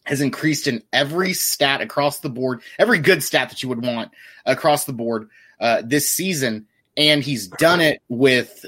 has 0.06 0.22
increased 0.22 0.68
in 0.68 0.84
every 0.94 1.34
stat 1.34 1.82
across 1.82 2.20
the 2.20 2.30
board, 2.30 2.62
every 2.80 3.00
good 3.00 3.24
stat 3.24 3.50
that 3.50 3.64
you 3.64 3.70
would 3.70 3.84
want 3.84 4.12
across 4.46 4.86
the 4.86 4.94
board. 4.94 5.30
uh, 5.60 5.82
this 5.86 6.10
season, 6.10 6.68
and 6.98 7.24
he's 7.24 7.48
done 7.48 7.82
it 7.82 8.02
with 8.10 8.66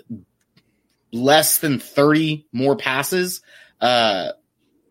less 1.12 1.60
than 1.60 1.80
30 1.80 2.46
more 2.52 2.76
passes, 2.76 3.42
uh, 3.82 4.32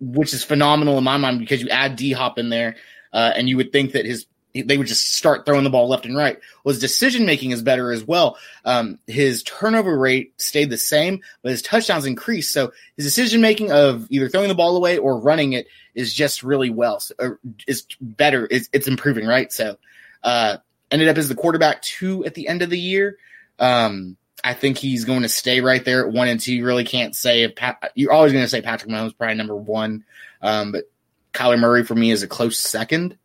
which 0.00 0.34
is 0.34 0.44
phenomenal 0.44 0.98
in 0.98 1.04
my 1.04 1.16
mind 1.16 1.38
because 1.38 1.62
you 1.62 1.68
add 1.68 1.96
D 1.96 2.12
Hop 2.12 2.38
in 2.38 2.48
there, 2.50 2.76
uh, 3.12 3.32
and 3.34 3.48
you 3.48 3.56
would 3.56 3.72
think 3.72 3.92
that 3.92 4.04
his 4.04 4.26
they 4.64 4.78
would 4.78 4.86
just 4.86 5.12
start 5.12 5.44
throwing 5.44 5.64
the 5.64 5.70
ball 5.70 5.88
left 5.88 6.06
and 6.06 6.16
right. 6.16 6.38
Well, 6.64 6.72
his 6.72 6.80
decision 6.80 7.26
making 7.26 7.50
is 7.50 7.62
better 7.62 7.92
as 7.92 8.04
well. 8.04 8.38
Um, 8.64 8.98
his 9.06 9.42
turnover 9.42 9.98
rate 9.98 10.32
stayed 10.40 10.70
the 10.70 10.78
same, 10.78 11.20
but 11.42 11.50
his 11.50 11.60
touchdowns 11.60 12.06
increased. 12.06 12.52
So 12.52 12.72
his 12.96 13.04
decision 13.04 13.42
making 13.42 13.70
of 13.70 14.06
either 14.10 14.28
throwing 14.28 14.48
the 14.48 14.54
ball 14.54 14.76
away 14.76 14.96
or 14.98 15.20
running 15.20 15.52
it 15.52 15.66
is 15.96 16.14
just 16.14 16.44
really 16.44 16.70
well. 16.70 17.00
So, 17.00 17.38
is 17.66 17.86
better. 18.00 18.46
It's, 18.50 18.68
it's 18.72 18.86
improving, 18.86 19.26
right? 19.26 19.52
So, 19.52 19.78
uh, 20.22 20.58
ended 20.90 21.08
up 21.08 21.16
as 21.16 21.28
the 21.28 21.34
quarterback 21.34 21.82
two 21.82 22.24
at 22.24 22.34
the 22.34 22.46
end 22.48 22.62
of 22.62 22.70
the 22.70 22.78
year. 22.78 23.18
Um, 23.58 24.16
I 24.44 24.54
think 24.54 24.78
he's 24.78 25.04
going 25.04 25.22
to 25.22 25.28
stay 25.28 25.60
right 25.60 25.84
there 25.84 26.06
at 26.06 26.12
one 26.12 26.28
and 26.28 26.38
two. 26.38 26.54
You 26.54 26.66
really 26.66 26.84
can't 26.84 27.16
say 27.16 27.42
if 27.42 27.56
Pat, 27.56 27.90
you're 27.94 28.12
always 28.12 28.32
going 28.32 28.44
to 28.44 28.48
say 28.48 28.62
Patrick 28.62 28.90
Mahomes 28.90 29.16
probably 29.16 29.34
number 29.34 29.56
one, 29.56 30.04
um, 30.42 30.72
but 30.72 30.84
Kyler 31.32 31.58
Murray 31.58 31.84
for 31.84 31.94
me 31.94 32.10
is 32.10 32.22
a 32.22 32.28
close 32.28 32.58
second. 32.58 33.18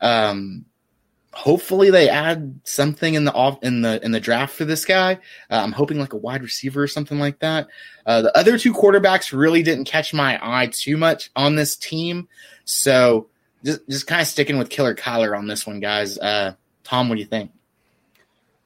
Um, 0.00 0.66
hopefully 1.32 1.90
they 1.90 2.08
add 2.08 2.60
something 2.64 3.14
in 3.14 3.24
the 3.24 3.32
off 3.32 3.58
in 3.62 3.82
the 3.82 4.04
in 4.04 4.12
the 4.12 4.20
draft 4.20 4.54
for 4.54 4.64
this 4.64 4.84
guy. 4.84 5.14
Uh, 5.50 5.60
I'm 5.62 5.72
hoping 5.72 5.98
like 5.98 6.12
a 6.12 6.18
wide 6.18 6.42
receiver 6.42 6.82
or 6.82 6.88
something 6.88 7.18
like 7.18 7.38
that. 7.40 7.68
Uh, 8.06 8.22
the 8.22 8.38
other 8.38 8.58
two 8.58 8.72
quarterbacks 8.72 9.36
really 9.36 9.62
didn't 9.62 9.84
catch 9.84 10.12
my 10.12 10.38
eye 10.42 10.66
too 10.66 10.96
much 10.96 11.30
on 11.34 11.56
this 11.56 11.76
team, 11.76 12.28
so 12.64 13.28
just 13.64 13.88
just 13.88 14.06
kind 14.06 14.20
of 14.20 14.26
sticking 14.26 14.58
with 14.58 14.70
Killer 14.70 14.94
Kyler 14.94 15.36
on 15.36 15.46
this 15.46 15.66
one, 15.66 15.80
guys. 15.80 16.18
Uh, 16.18 16.54
Tom, 16.84 17.08
what 17.08 17.16
do 17.16 17.20
you 17.20 17.26
think? 17.26 17.50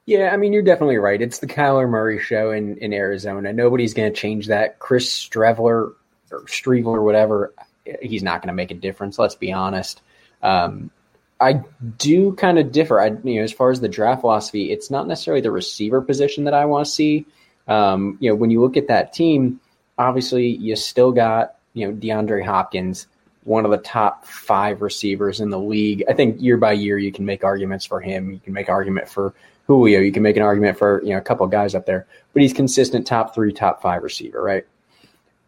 Yeah, 0.05 0.29
I 0.33 0.37
mean, 0.37 0.53
you're 0.53 0.63
definitely 0.63 0.97
right. 0.97 1.21
It's 1.21 1.39
the 1.39 1.47
Kyler 1.47 1.87
Murray 1.87 2.17
show 2.17 2.51
in, 2.51 2.77
in 2.77 2.93
Arizona. 2.93 3.51
Nobody's 3.51 3.93
going 3.93 4.11
to 4.11 4.17
change 4.17 4.47
that. 4.47 4.79
Chris 4.79 5.27
Streveler 5.27 5.95
or 6.31 6.41
Streveler, 6.45 6.95
or 6.95 7.03
whatever, 7.03 7.53
he's 8.01 8.23
not 8.23 8.41
going 8.41 8.47
to 8.47 8.53
make 8.53 8.71
a 8.71 8.75
difference. 8.75 9.19
Let's 9.19 9.35
be 9.35 9.51
honest. 9.51 10.01
Um, 10.41 10.91
I 11.39 11.61
do 11.97 12.33
kind 12.33 12.57
of 12.57 12.71
differ. 12.71 12.99
I, 12.99 13.07
you 13.23 13.35
know, 13.35 13.43
as 13.43 13.51
far 13.51 13.69
as 13.69 13.79
the 13.79 13.89
draft 13.89 14.21
philosophy, 14.21 14.71
it's 14.71 14.89
not 14.89 15.07
necessarily 15.07 15.41
the 15.41 15.51
receiver 15.51 16.01
position 16.01 16.45
that 16.45 16.53
I 16.53 16.65
want 16.65 16.85
to 16.85 16.91
see. 16.91 17.25
Um, 17.67 18.17
you 18.19 18.29
know, 18.29 18.35
when 18.35 18.49
you 18.49 18.61
look 18.61 18.77
at 18.77 18.87
that 18.87 19.13
team, 19.13 19.59
obviously 19.97 20.47
you 20.47 20.75
still 20.75 21.11
got 21.11 21.55
you 21.73 21.87
know 21.87 21.93
DeAndre 21.93 22.43
Hopkins, 22.43 23.07
one 23.43 23.65
of 23.65 23.71
the 23.71 23.77
top 23.77 24.25
five 24.25 24.81
receivers 24.81 25.39
in 25.39 25.49
the 25.49 25.59
league. 25.59 26.03
I 26.09 26.13
think 26.13 26.41
year 26.41 26.57
by 26.57 26.73
year 26.73 26.97
you 26.97 27.11
can 27.11 27.25
make 27.25 27.43
arguments 27.43 27.85
for 27.85 28.01
him. 28.01 28.31
You 28.31 28.39
can 28.39 28.53
make 28.53 28.69
argument 28.69 29.07
for 29.07 29.35
Julio. 29.67 29.99
You 29.99 30.11
can 30.11 30.23
make 30.23 30.37
an 30.37 30.43
argument 30.43 30.77
for 30.77 31.03
you 31.03 31.11
know 31.11 31.17
a 31.17 31.21
couple 31.21 31.45
guys 31.47 31.75
up 31.75 31.85
there, 31.85 32.07
but 32.33 32.41
he's 32.41 32.53
consistent 32.53 33.05
top 33.05 33.35
three, 33.35 33.53
top 33.53 33.81
five 33.81 34.01
receiver, 34.01 34.41
right? 34.41 34.65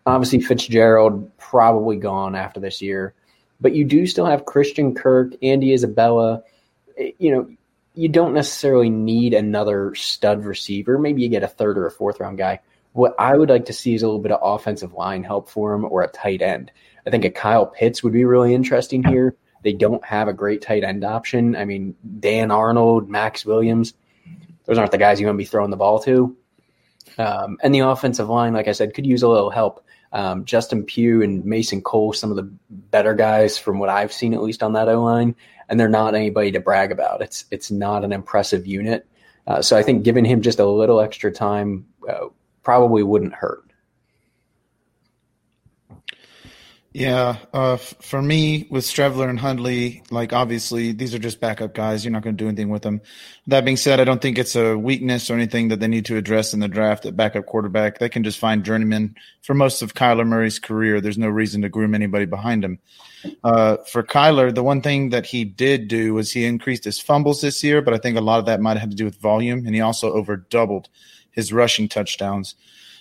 Obviously 0.06 0.40
Fitzgerald 0.40 1.36
probably 1.38 1.98
gone 1.98 2.36
after 2.36 2.60
this 2.60 2.82
year 2.82 3.14
but 3.62 3.74
you 3.74 3.84
do 3.84 4.08
still 4.08 4.26
have 4.26 4.46
Christian 4.46 4.96
Kirk, 4.96 5.34
Andy 5.42 5.74
Isabella. 5.74 6.44
You 7.18 7.32
know, 7.32 7.50
you 7.94 8.08
don't 8.08 8.34
necessarily 8.34 8.90
need 8.90 9.34
another 9.34 9.94
stud 9.96 10.46
receiver. 10.46 10.98
Maybe 10.98 11.22
you 11.22 11.30
get 11.30 11.44
a 11.44 11.48
third 11.48 11.78
or 11.78 11.86
a 11.86 11.92
fourth 11.92 12.20
round 12.20 12.38
guy. 12.38 12.60
What 12.94 13.16
I 13.20 13.38
would 13.38 13.50
like 13.50 13.66
to 13.66 13.74
see 13.74 13.94
is 13.94 14.02
a 14.02 14.08
little 14.08 14.22
bit 14.22 14.32
of 14.32 14.40
offensive 14.42 14.94
line 14.94 15.24
help 15.24 15.50
for 15.50 15.74
him 15.74 15.86
or 15.86 16.02
a 16.02 16.08
tight 16.08 16.42
end. 16.42 16.72
I 17.06 17.10
think 17.10 17.26
a 17.26 17.30
Kyle 17.30 17.66
Pitts 17.66 18.04
would 18.04 18.14
be 18.14 18.26
really 18.26 18.54
interesting 18.54 19.04
here. 19.04 19.36
They 19.64 19.74
don't 19.74 20.04
have 20.06 20.28
a 20.28 20.34
great 20.34 20.62
tight 20.62 20.84
end 20.84 21.04
option. 21.04 21.56
I 21.56 21.66
mean, 21.66 21.96
Dan 22.20 22.52
Arnold, 22.52 23.10
Max 23.10 23.46
Williams, 23.46 23.94
those 24.66 24.78
aren't 24.78 24.92
the 24.92 24.98
guys 24.98 25.20
you 25.20 25.28
want 25.28 25.36
to 25.36 25.44
be 25.44 25.46
throwing 25.46 25.72
the 25.72 25.78
ball 25.78 26.00
to. 26.00 26.36
Um, 27.18 27.58
and 27.62 27.74
the 27.74 27.80
offensive 27.80 28.30
line, 28.30 28.54
like 28.54 28.68
I 28.68 28.72
said, 28.72 28.94
could 28.94 29.06
use 29.06 29.24
a 29.24 29.28
little 29.28 29.50
help. 29.50 29.84
Um, 30.12 30.46
Justin 30.46 30.84
Pugh 30.84 31.22
and 31.22 31.46
Mason 31.46 31.82
Cole, 31.82 32.14
some 32.14 32.32
of 32.32 32.36
the 32.36 32.50
better 32.70 33.14
guys 33.14 33.58
from 33.58 33.80
what 33.80 33.90
I've 33.90 34.12
seen, 34.12 34.34
at 34.34 34.42
least 34.42 34.64
on 34.64 34.74
that 34.74 34.90
O 34.90 35.04
line, 35.04 35.36
and 35.68 35.80
they're 35.80 35.88
not 35.88 36.16
anybody 36.16 36.52
to 36.52 36.60
brag 36.60 36.92
about. 36.92 37.22
It's 37.22 37.46
it's 37.52 37.70
not 37.70 38.04
an 38.04 38.12
impressive 38.12 38.66
unit. 38.66 39.06
Uh, 39.46 39.62
so 39.62 39.78
I 39.78 39.84
think 39.84 40.04
giving 40.04 40.26
him 40.26 40.42
just 40.42 40.60
a 40.60 40.66
little 40.66 41.00
extra 41.00 41.32
time 41.32 41.86
uh, 42.08 42.28
probably 42.64 43.04
wouldn't 43.04 43.34
hurt. 43.34 43.69
Yeah, 46.92 47.38
uh, 47.54 47.74
f- 47.74 47.94
for 48.02 48.20
me 48.20 48.68
with 48.72 48.84
Streveler 48.84 49.30
and 49.30 49.40
Hundley, 49.40 50.02
like 50.10 50.34
obviously 50.34 50.92
these 50.92 51.14
are 51.14 51.20
just 51.20 51.40
backup 51.40 51.76
guys. 51.76 52.04
You're 52.04 52.12
not 52.12 52.24
going 52.24 52.36
to 52.36 52.44
do 52.44 52.48
anything 52.48 52.70
with 52.70 52.82
them. 52.82 53.02
That 53.46 53.64
being 53.64 53.78
said, 53.78 54.00
I 54.00 54.06
don't 54.06 54.20
think 54.24 54.40
it's 54.40 54.56
a 54.56 54.76
weakness 54.76 55.30
or 55.30 55.36
anything 55.36 55.68
that 55.68 55.80
they 55.80 55.88
need 55.88 56.06
to 56.06 56.18
address 56.18 56.52
in 56.52 56.62
the 56.62 56.68
draft 56.68 57.06
at 57.06 57.16
backup 57.16 57.46
quarterback. 57.46 58.00
They 58.00 58.10
can 58.10 58.24
just 58.24 58.40
find 58.40 58.66
journeyman 58.66 59.16
for 59.44 59.54
most 59.54 59.84
of 59.84 59.94
Kyler 59.94 60.26
Murray's 60.26 60.58
career. 60.58 61.00
There's 61.00 61.18
no 61.20 61.28
reason 61.28 61.62
to 61.62 61.70
groom 61.70 61.94
anybody 61.94 62.26
behind 62.26 62.66
him. 62.66 62.80
Uh, 63.44 63.78
for 63.88 64.02
Kyler, 64.02 64.54
the 64.54 64.64
one 64.64 64.82
thing 64.82 65.10
that 65.12 65.28
he 65.28 65.46
did 65.46 65.90
do 65.90 66.16
was 66.16 66.32
he 66.32 66.44
increased 66.44 66.86
his 66.86 67.00
fumbles 67.00 67.42
this 67.42 67.64
year, 67.64 67.84
but 67.84 67.94
I 67.94 68.00
think 68.00 68.18
a 68.18 68.22
lot 68.22 68.40
of 68.40 68.48
that 68.48 68.62
might 68.62 68.78
have 68.78 68.90
to 68.90 68.96
do 68.96 69.06
with 69.06 69.22
volume, 69.22 69.68
and 69.68 69.76
he 69.76 69.82
also 69.82 70.12
over 70.12 70.38
doubled 70.38 70.90
his 71.30 71.54
rushing 71.54 71.88
touchdowns. 71.88 72.56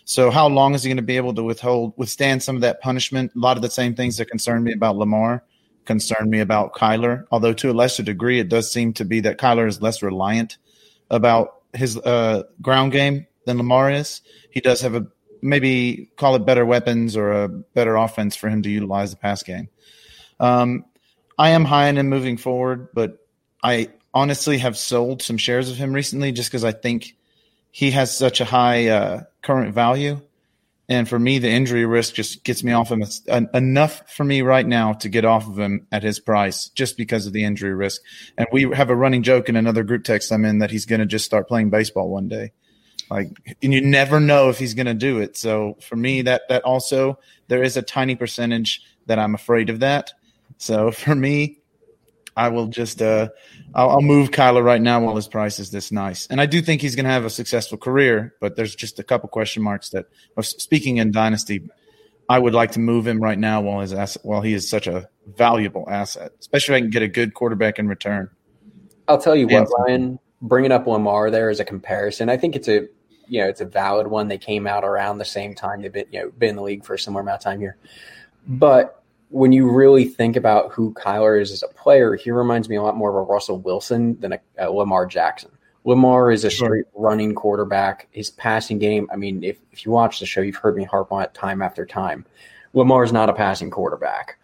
So 0.08 0.30
how 0.30 0.48
long 0.48 0.74
is 0.74 0.82
he 0.82 0.88
going 0.88 0.96
to 0.96 1.02
be 1.02 1.18
able 1.18 1.34
to 1.34 1.42
withhold 1.42 1.92
withstand 1.98 2.42
some 2.42 2.54
of 2.56 2.62
that 2.62 2.80
punishment? 2.80 3.30
A 3.36 3.38
lot 3.38 3.58
of 3.58 3.62
the 3.62 3.68
same 3.68 3.94
things 3.94 4.16
that 4.16 4.30
concern 4.30 4.64
me 4.64 4.72
about 4.72 4.96
Lamar 4.96 5.44
concern 5.84 6.30
me 6.30 6.40
about 6.40 6.72
Kyler. 6.72 7.26
Although 7.30 7.52
to 7.52 7.70
a 7.70 7.74
lesser 7.74 8.02
degree, 8.02 8.40
it 8.40 8.48
does 8.48 8.72
seem 8.72 8.94
to 8.94 9.04
be 9.04 9.20
that 9.20 9.36
Kyler 9.36 9.68
is 9.68 9.82
less 9.82 10.02
reliant 10.02 10.56
about 11.10 11.56
his 11.74 11.98
uh, 11.98 12.44
ground 12.62 12.92
game 12.92 13.26
than 13.44 13.58
Lamar 13.58 13.90
is. 13.90 14.22
He 14.50 14.60
does 14.60 14.80
have 14.80 14.94
a 14.94 15.06
maybe 15.42 16.10
call 16.16 16.36
it 16.36 16.46
better 16.46 16.64
weapons 16.64 17.14
or 17.14 17.44
a 17.44 17.48
better 17.48 17.96
offense 17.96 18.34
for 18.34 18.48
him 18.48 18.62
to 18.62 18.70
utilize 18.70 19.10
the 19.10 19.18
pass 19.18 19.42
game. 19.42 19.68
Um, 20.40 20.86
I 21.38 21.50
am 21.50 21.66
high 21.66 21.88
on 21.88 21.98
him 21.98 22.08
moving 22.08 22.38
forward, 22.38 22.88
but 22.94 23.18
I 23.62 23.90
honestly 24.14 24.56
have 24.56 24.78
sold 24.78 25.20
some 25.20 25.36
shares 25.36 25.70
of 25.70 25.76
him 25.76 25.92
recently 25.92 26.32
just 26.32 26.48
because 26.50 26.64
I 26.64 26.72
think 26.72 27.14
he 27.70 27.90
has 27.90 28.16
such 28.16 28.40
a 28.40 28.46
high 28.46 28.88
uh, 28.88 29.22
current 29.42 29.74
value. 29.74 30.20
And 30.90 31.06
for 31.06 31.18
me, 31.18 31.38
the 31.38 31.50
injury 31.50 31.84
risk 31.84 32.14
just 32.14 32.44
gets 32.44 32.64
me 32.64 32.72
off 32.72 32.90
him 32.90 33.04
enough 33.52 34.10
for 34.10 34.24
me 34.24 34.40
right 34.40 34.66
now 34.66 34.94
to 34.94 35.10
get 35.10 35.26
off 35.26 35.46
of 35.46 35.58
him 35.58 35.86
at 35.92 36.02
his 36.02 36.18
price 36.18 36.70
just 36.70 36.96
because 36.96 37.26
of 37.26 37.34
the 37.34 37.44
injury 37.44 37.74
risk. 37.74 38.00
And 38.38 38.46
we 38.52 38.62
have 38.74 38.88
a 38.88 38.96
running 38.96 39.22
joke 39.22 39.50
in 39.50 39.56
another 39.56 39.82
group 39.82 40.04
text 40.04 40.32
I'm 40.32 40.46
in 40.46 40.60
that 40.60 40.70
he's 40.70 40.86
going 40.86 41.00
to 41.00 41.06
just 41.06 41.26
start 41.26 41.46
playing 41.46 41.68
baseball 41.68 42.08
one 42.08 42.28
day. 42.28 42.52
Like, 43.10 43.28
and 43.62 43.74
you 43.74 43.82
never 43.82 44.18
know 44.18 44.48
if 44.48 44.58
he's 44.58 44.74
going 44.74 44.86
to 44.86 44.94
do 44.94 45.18
it. 45.18 45.36
So 45.36 45.76
for 45.80 45.96
me, 45.96 46.22
that, 46.22 46.42
that 46.48 46.64
also, 46.64 47.18
there 47.48 47.62
is 47.62 47.76
a 47.76 47.82
tiny 47.82 48.16
percentage 48.16 48.82
that 49.06 49.18
I'm 49.18 49.34
afraid 49.34 49.68
of 49.68 49.80
that. 49.80 50.12
So 50.56 50.90
for 50.92 51.14
me, 51.14 51.58
I 52.38 52.50
will 52.50 52.68
just 52.68 53.02
uh, 53.02 53.30
I'll, 53.74 53.90
I'll, 53.90 54.00
move 54.00 54.30
Kyler 54.30 54.62
right 54.62 54.80
now 54.80 55.00
while 55.00 55.16
his 55.16 55.26
price 55.26 55.58
is 55.58 55.72
this 55.72 55.90
nice, 55.90 56.28
and 56.28 56.40
I 56.40 56.46
do 56.46 56.62
think 56.62 56.80
he's 56.80 56.94
going 56.94 57.04
to 57.04 57.10
have 57.10 57.24
a 57.24 57.30
successful 57.30 57.76
career. 57.76 58.32
But 58.40 58.54
there's 58.54 58.76
just 58.76 59.00
a 59.00 59.02
couple 59.02 59.28
question 59.28 59.62
marks 59.62 59.90
that. 59.90 60.06
Speaking 60.40 60.98
in 60.98 61.10
dynasty, 61.10 61.68
I 62.28 62.38
would 62.38 62.54
like 62.54 62.72
to 62.72 62.80
move 62.80 63.08
him 63.08 63.20
right 63.20 63.38
now 63.38 63.60
while 63.60 63.80
his 63.80 63.92
asset, 63.92 64.24
while 64.24 64.40
he 64.40 64.54
is 64.54 64.70
such 64.70 64.86
a 64.86 65.08
valuable 65.26 65.84
asset, 65.90 66.30
especially 66.38 66.76
if 66.76 66.78
I 66.78 66.80
can 66.82 66.90
get 66.90 67.02
a 67.02 67.08
good 67.08 67.34
quarterback 67.34 67.80
in 67.80 67.88
return. 67.88 68.30
I'll 69.08 69.20
tell 69.20 69.34
you 69.34 69.48
what, 69.48 69.68
Ryan. 69.76 70.20
Bringing 70.40 70.70
up 70.70 70.86
Lamar 70.86 71.32
there 71.32 71.50
as 71.50 71.58
a 71.58 71.64
comparison, 71.64 72.28
I 72.28 72.36
think 72.36 72.54
it's 72.54 72.68
a 72.68 72.86
you 73.26 73.40
know 73.40 73.48
it's 73.48 73.60
a 73.60 73.66
valid 73.66 74.06
one. 74.06 74.28
They 74.28 74.38
came 74.38 74.68
out 74.68 74.84
around 74.84 75.18
the 75.18 75.24
same 75.24 75.56
time. 75.56 75.82
They've 75.82 75.92
been 75.92 76.06
you 76.12 76.20
know 76.20 76.30
been 76.38 76.50
in 76.50 76.56
the 76.56 76.62
league 76.62 76.84
for 76.84 76.94
a 76.94 76.98
similar 77.00 77.22
amount 77.22 77.40
of 77.40 77.42
time 77.42 77.58
here, 77.58 77.76
but 78.46 78.97
when 79.30 79.52
you 79.52 79.70
really 79.70 80.04
think 80.04 80.36
about 80.36 80.72
who 80.72 80.94
Kyler 80.94 81.40
is 81.40 81.52
as 81.52 81.62
a 81.62 81.68
player, 81.68 82.14
he 82.14 82.30
reminds 82.30 82.68
me 82.68 82.76
a 82.76 82.82
lot 82.82 82.96
more 82.96 83.10
of 83.10 83.16
a 83.16 83.30
Russell 83.32 83.58
Wilson 83.58 84.18
than 84.20 84.32
a, 84.32 84.40
a 84.58 84.70
Lamar 84.70 85.06
Jackson. 85.06 85.50
Lamar 85.84 86.30
is 86.30 86.44
a 86.44 86.50
straight 86.50 86.86
running 86.94 87.34
quarterback. 87.34 88.08
His 88.10 88.30
passing 88.30 88.78
game, 88.78 89.08
I 89.12 89.16
mean, 89.16 89.42
if, 89.42 89.58
if 89.72 89.86
you 89.86 89.92
watch 89.92 90.20
the 90.20 90.26
show, 90.26 90.40
you've 90.40 90.56
heard 90.56 90.76
me 90.76 90.84
harp 90.84 91.12
on 91.12 91.22
it 91.22 91.34
time 91.34 91.62
after 91.62 91.86
time. 91.86 92.26
Lamar 92.74 93.04
is 93.04 93.12
not 93.12 93.30
a 93.30 93.34
passing 93.34 93.70
quarterback. 93.70 94.38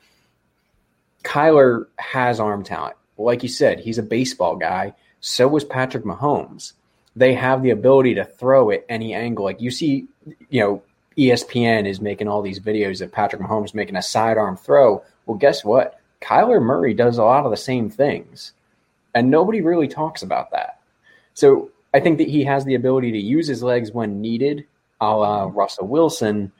Kyler 1.22 1.86
has 1.98 2.40
arm 2.40 2.62
talent. 2.64 2.96
Like 3.18 3.42
you 3.42 3.48
said, 3.48 3.80
he's 3.80 3.98
a 3.98 4.02
baseball 4.02 4.56
guy. 4.56 4.94
So 5.20 5.48
was 5.48 5.64
Patrick 5.64 6.04
Mahomes. 6.04 6.72
They 7.16 7.34
have 7.34 7.62
the 7.62 7.70
ability 7.70 8.14
to 8.14 8.24
throw 8.24 8.70
at 8.70 8.84
any 8.88 9.14
angle. 9.14 9.44
Like 9.44 9.60
you 9.60 9.70
see, 9.70 10.06
you 10.48 10.60
know, 10.60 10.82
ESPN 11.16 11.86
is 11.86 12.00
making 12.00 12.28
all 12.28 12.42
these 12.42 12.60
videos 12.60 13.00
of 13.00 13.12
Patrick 13.12 13.40
Mahomes 13.40 13.74
making 13.74 13.96
a 13.96 14.02
sidearm 14.02 14.56
throw. 14.56 15.02
Well, 15.26 15.38
guess 15.38 15.64
what? 15.64 16.00
Kyler 16.20 16.62
Murray 16.62 16.94
does 16.94 17.18
a 17.18 17.24
lot 17.24 17.44
of 17.44 17.50
the 17.50 17.56
same 17.56 17.90
things, 17.90 18.52
and 19.14 19.30
nobody 19.30 19.60
really 19.60 19.88
talks 19.88 20.22
about 20.22 20.50
that. 20.52 20.80
So 21.34 21.70
I 21.92 22.00
think 22.00 22.18
that 22.18 22.28
he 22.28 22.44
has 22.44 22.64
the 22.64 22.74
ability 22.74 23.12
to 23.12 23.18
use 23.18 23.46
his 23.46 23.62
legs 23.62 23.92
when 23.92 24.20
needed, 24.20 24.66
a 25.00 25.14
la 25.14 25.50
Russell 25.52 25.86
Wilson, 25.86 26.50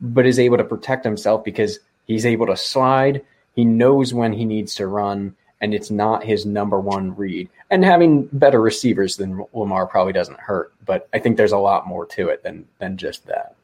but 0.00 0.26
is 0.26 0.38
able 0.38 0.56
to 0.56 0.64
protect 0.64 1.04
himself 1.04 1.44
because 1.44 1.78
he's 2.06 2.26
able 2.26 2.46
to 2.46 2.56
slide. 2.56 3.24
He 3.54 3.64
knows 3.64 4.12
when 4.12 4.32
he 4.32 4.44
needs 4.44 4.74
to 4.76 4.86
run, 4.86 5.36
and 5.60 5.72
it's 5.72 5.90
not 5.90 6.24
his 6.24 6.44
number 6.44 6.80
one 6.80 7.14
read. 7.14 7.48
And 7.70 7.84
having 7.84 8.24
better 8.32 8.60
receivers 8.60 9.16
than 9.16 9.44
Lamar 9.52 9.86
probably 9.86 10.12
doesn't 10.12 10.40
hurt, 10.40 10.72
but 10.84 11.08
I 11.14 11.18
think 11.18 11.36
there's 11.36 11.52
a 11.52 11.58
lot 11.58 11.86
more 11.86 12.04
to 12.06 12.28
it 12.28 12.42
than 12.42 12.66
than 12.78 12.96
just 12.96 13.26
that. 13.26 13.54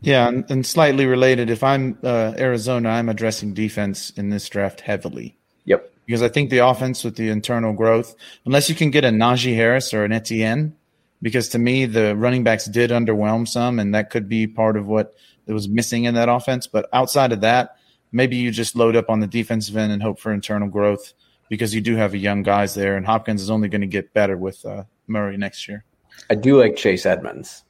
Yeah, 0.00 0.28
and, 0.28 0.50
and 0.50 0.66
slightly 0.66 1.06
related, 1.06 1.50
if 1.50 1.62
I'm 1.62 1.98
uh, 2.02 2.34
Arizona, 2.38 2.90
I'm 2.90 3.08
addressing 3.08 3.54
defense 3.54 4.10
in 4.10 4.30
this 4.30 4.48
draft 4.48 4.80
heavily. 4.80 5.36
Yep. 5.64 5.92
Because 6.06 6.22
I 6.22 6.28
think 6.28 6.50
the 6.50 6.66
offense 6.66 7.04
with 7.04 7.16
the 7.16 7.28
internal 7.28 7.72
growth, 7.72 8.14
unless 8.46 8.68
you 8.68 8.74
can 8.74 8.90
get 8.90 9.04
a 9.04 9.08
Najee 9.08 9.54
Harris 9.54 9.92
or 9.92 10.04
an 10.04 10.12
Etienne, 10.12 10.74
because 11.22 11.48
to 11.50 11.58
me 11.58 11.86
the 11.86 12.16
running 12.16 12.44
backs 12.44 12.64
did 12.64 12.90
underwhelm 12.90 13.46
some, 13.46 13.78
and 13.78 13.94
that 13.94 14.10
could 14.10 14.28
be 14.28 14.46
part 14.46 14.76
of 14.76 14.86
what 14.86 15.14
was 15.46 15.68
missing 15.68 16.04
in 16.04 16.14
that 16.14 16.28
offense. 16.28 16.66
But 16.66 16.88
outside 16.92 17.32
of 17.32 17.40
that, 17.42 17.76
maybe 18.12 18.36
you 18.36 18.50
just 18.50 18.76
load 18.76 18.96
up 18.96 19.10
on 19.10 19.20
the 19.20 19.26
defensive 19.26 19.76
end 19.76 19.92
and 19.92 20.02
hope 20.02 20.18
for 20.18 20.32
internal 20.32 20.68
growth 20.68 21.12
because 21.48 21.74
you 21.74 21.80
do 21.80 21.96
have 21.96 22.14
a 22.14 22.18
young 22.18 22.42
guys 22.42 22.74
there, 22.74 22.96
and 22.96 23.04
Hopkins 23.04 23.42
is 23.42 23.50
only 23.50 23.68
going 23.68 23.80
to 23.80 23.86
get 23.86 24.14
better 24.14 24.36
with 24.36 24.64
uh, 24.64 24.84
Murray 25.06 25.36
next 25.36 25.68
year. 25.68 25.84
I 26.28 26.36
do 26.36 26.58
like 26.58 26.76
Chase 26.76 27.04
Edmonds, 27.06 27.64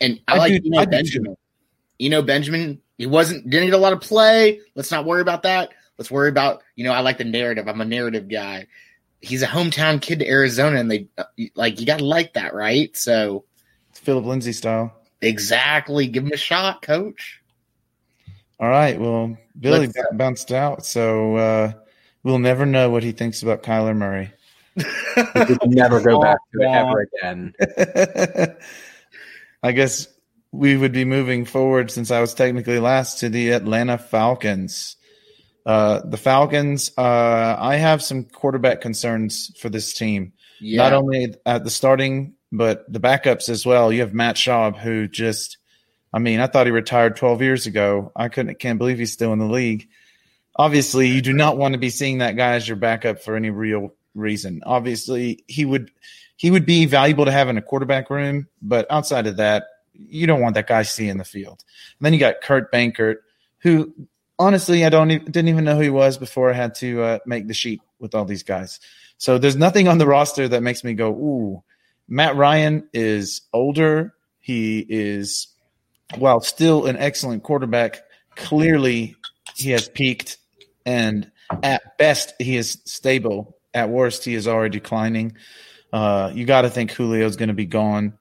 and 0.00 0.20
I, 0.28 0.34
I 0.34 0.38
like 0.38 0.62
do, 0.62 0.72
Eno 0.72 0.86
Benjamin. 0.86 1.36
Eno 2.00 2.22
Benjamin, 2.22 2.80
he 2.98 3.06
wasn't 3.06 3.48
didn't 3.48 3.68
get 3.68 3.74
a 3.74 3.78
lot 3.78 3.92
of 3.92 4.00
play. 4.00 4.60
Let's 4.74 4.90
not 4.90 5.04
worry 5.04 5.22
about 5.22 5.42
that. 5.42 5.70
Let's 5.98 6.10
worry 6.10 6.28
about 6.28 6.62
you 6.74 6.84
know 6.84 6.92
I 6.92 7.00
like 7.00 7.18
the 7.18 7.24
narrative. 7.24 7.68
I'm 7.68 7.80
a 7.80 7.84
narrative 7.84 8.28
guy. 8.28 8.66
He's 9.20 9.42
a 9.42 9.46
hometown 9.46 10.00
kid 10.00 10.20
to 10.20 10.28
Arizona, 10.28 10.78
and 10.78 10.90
they 10.90 11.08
uh, 11.16 11.24
like 11.54 11.80
you 11.80 11.86
got 11.86 11.98
to 11.98 12.04
like 12.04 12.34
that, 12.34 12.54
right? 12.54 12.94
So 12.96 13.44
it's 13.90 13.98
Phillip 13.98 14.24
Lindsay 14.24 14.52
style. 14.52 14.94
Exactly. 15.20 16.06
Give 16.08 16.24
him 16.24 16.32
a 16.32 16.36
shot, 16.36 16.82
coach. 16.82 17.40
All 18.60 18.68
right. 18.68 18.98
Well, 18.98 19.36
Billy 19.58 19.86
Let's, 19.86 19.98
bounced 20.12 20.52
out, 20.52 20.84
so 20.84 21.36
uh, 21.36 21.72
we'll 22.22 22.38
never 22.38 22.66
know 22.66 22.90
what 22.90 23.02
he 23.02 23.12
thinks 23.12 23.42
about 23.42 23.62
Kyler 23.62 23.96
Murray. 23.96 24.32
never 25.66 26.00
go 26.00 26.20
back 26.22 26.38
to 26.52 26.60
it 26.60 26.68
ever 26.68 27.08
again. 27.22 27.54
I 29.66 29.72
guess 29.72 30.06
we 30.52 30.76
would 30.76 30.92
be 30.92 31.04
moving 31.04 31.44
forward 31.44 31.90
since 31.90 32.10
I 32.10 32.20
was 32.20 32.34
technically 32.34 32.78
last 32.78 33.20
to 33.20 33.28
the 33.28 33.50
Atlanta 33.50 33.98
Falcons. 33.98 34.96
Uh, 35.64 36.00
the 36.04 36.16
Falcons, 36.16 36.92
uh, 36.96 37.56
I 37.58 37.76
have 37.76 38.02
some 38.02 38.24
quarterback 38.24 38.80
concerns 38.80 39.50
for 39.58 39.68
this 39.68 39.92
team. 39.92 40.32
Yeah. 40.60 40.82
Not 40.82 40.92
only 40.92 41.34
at 41.44 41.64
the 41.64 41.70
starting, 41.70 42.34
but 42.52 42.90
the 42.90 43.00
backups 43.00 43.48
as 43.48 43.66
well. 43.66 43.92
You 43.92 44.02
have 44.02 44.14
Matt 44.14 44.36
Schaub, 44.36 44.78
who 44.78 45.08
just 45.08 45.58
I 46.12 46.20
mean, 46.20 46.40
I 46.40 46.46
thought 46.46 46.66
he 46.66 46.72
retired 46.72 47.16
12 47.16 47.42
years 47.42 47.66
ago. 47.66 48.12
I 48.14 48.28
couldn't 48.28 48.58
can't 48.58 48.78
believe 48.78 48.98
he's 48.98 49.12
still 49.12 49.32
in 49.32 49.40
the 49.40 49.46
league. 49.46 49.88
Obviously, 50.54 51.08
you 51.08 51.20
do 51.20 51.32
not 51.32 51.58
want 51.58 51.74
to 51.74 51.78
be 51.78 51.90
seeing 51.90 52.18
that 52.18 52.36
guy 52.36 52.54
as 52.54 52.66
your 52.66 52.76
backup 52.76 53.20
for 53.20 53.36
any 53.36 53.50
real 53.50 53.94
reason. 54.14 54.62
Obviously, 54.64 55.44
he 55.48 55.64
would 55.64 55.90
he 56.36 56.50
would 56.50 56.66
be 56.66 56.86
valuable 56.86 57.24
to 57.24 57.32
have 57.32 57.48
in 57.48 57.58
a 57.58 57.62
quarterback 57.62 58.10
room, 58.10 58.48
but 58.62 58.86
outside 58.90 59.26
of 59.26 59.36
that, 59.38 59.64
you 59.94 60.26
don't 60.26 60.40
want 60.40 60.54
that 60.54 60.66
guy 60.66 60.82
seeing 60.82 61.16
the 61.16 61.24
field. 61.24 61.64
And 61.98 62.04
then 62.04 62.12
you 62.12 62.18
got 62.18 62.42
Kurt 62.42 62.70
Benkert, 62.70 63.16
who 63.58 63.92
honestly 64.38 64.84
I 64.84 64.90
don't 64.90 65.10
even, 65.10 65.24
didn't 65.26 65.48
even 65.48 65.64
know 65.64 65.76
who 65.76 65.82
he 65.82 65.90
was 65.90 66.18
before 66.18 66.50
I 66.50 66.54
had 66.54 66.74
to 66.76 67.02
uh, 67.02 67.18
make 67.26 67.48
the 67.48 67.54
sheet 67.54 67.80
with 67.98 68.14
all 68.14 68.26
these 68.26 68.42
guys. 68.42 68.78
So 69.18 69.38
there's 69.38 69.56
nothing 69.56 69.88
on 69.88 69.98
the 69.98 70.06
roster 70.06 70.46
that 70.48 70.62
makes 70.62 70.84
me 70.84 70.94
go, 70.94 71.10
ooh. 71.10 71.62
Matt 72.08 72.36
Ryan 72.36 72.88
is 72.92 73.40
older. 73.52 74.14
He 74.38 74.86
is 74.88 75.48
while 76.18 76.40
still 76.40 76.86
an 76.86 76.96
excellent 76.96 77.42
quarterback, 77.42 78.02
clearly 78.36 79.16
he 79.56 79.70
has 79.70 79.88
peaked, 79.88 80.38
and 80.84 81.30
at 81.62 81.98
best 81.98 82.34
he 82.38 82.56
is 82.56 82.78
stable. 82.84 83.56
At 83.74 83.90
worst, 83.90 84.24
he 84.24 84.34
is 84.34 84.48
already 84.48 84.78
declining. 84.78 85.36
Uh, 85.96 86.30
you 86.34 86.44
got 86.44 86.62
to 86.62 86.70
think 86.70 86.94
Julio's 86.94 87.36
going 87.36 87.48
to 87.48 87.54
be 87.54 87.64
gone. 87.64 88.18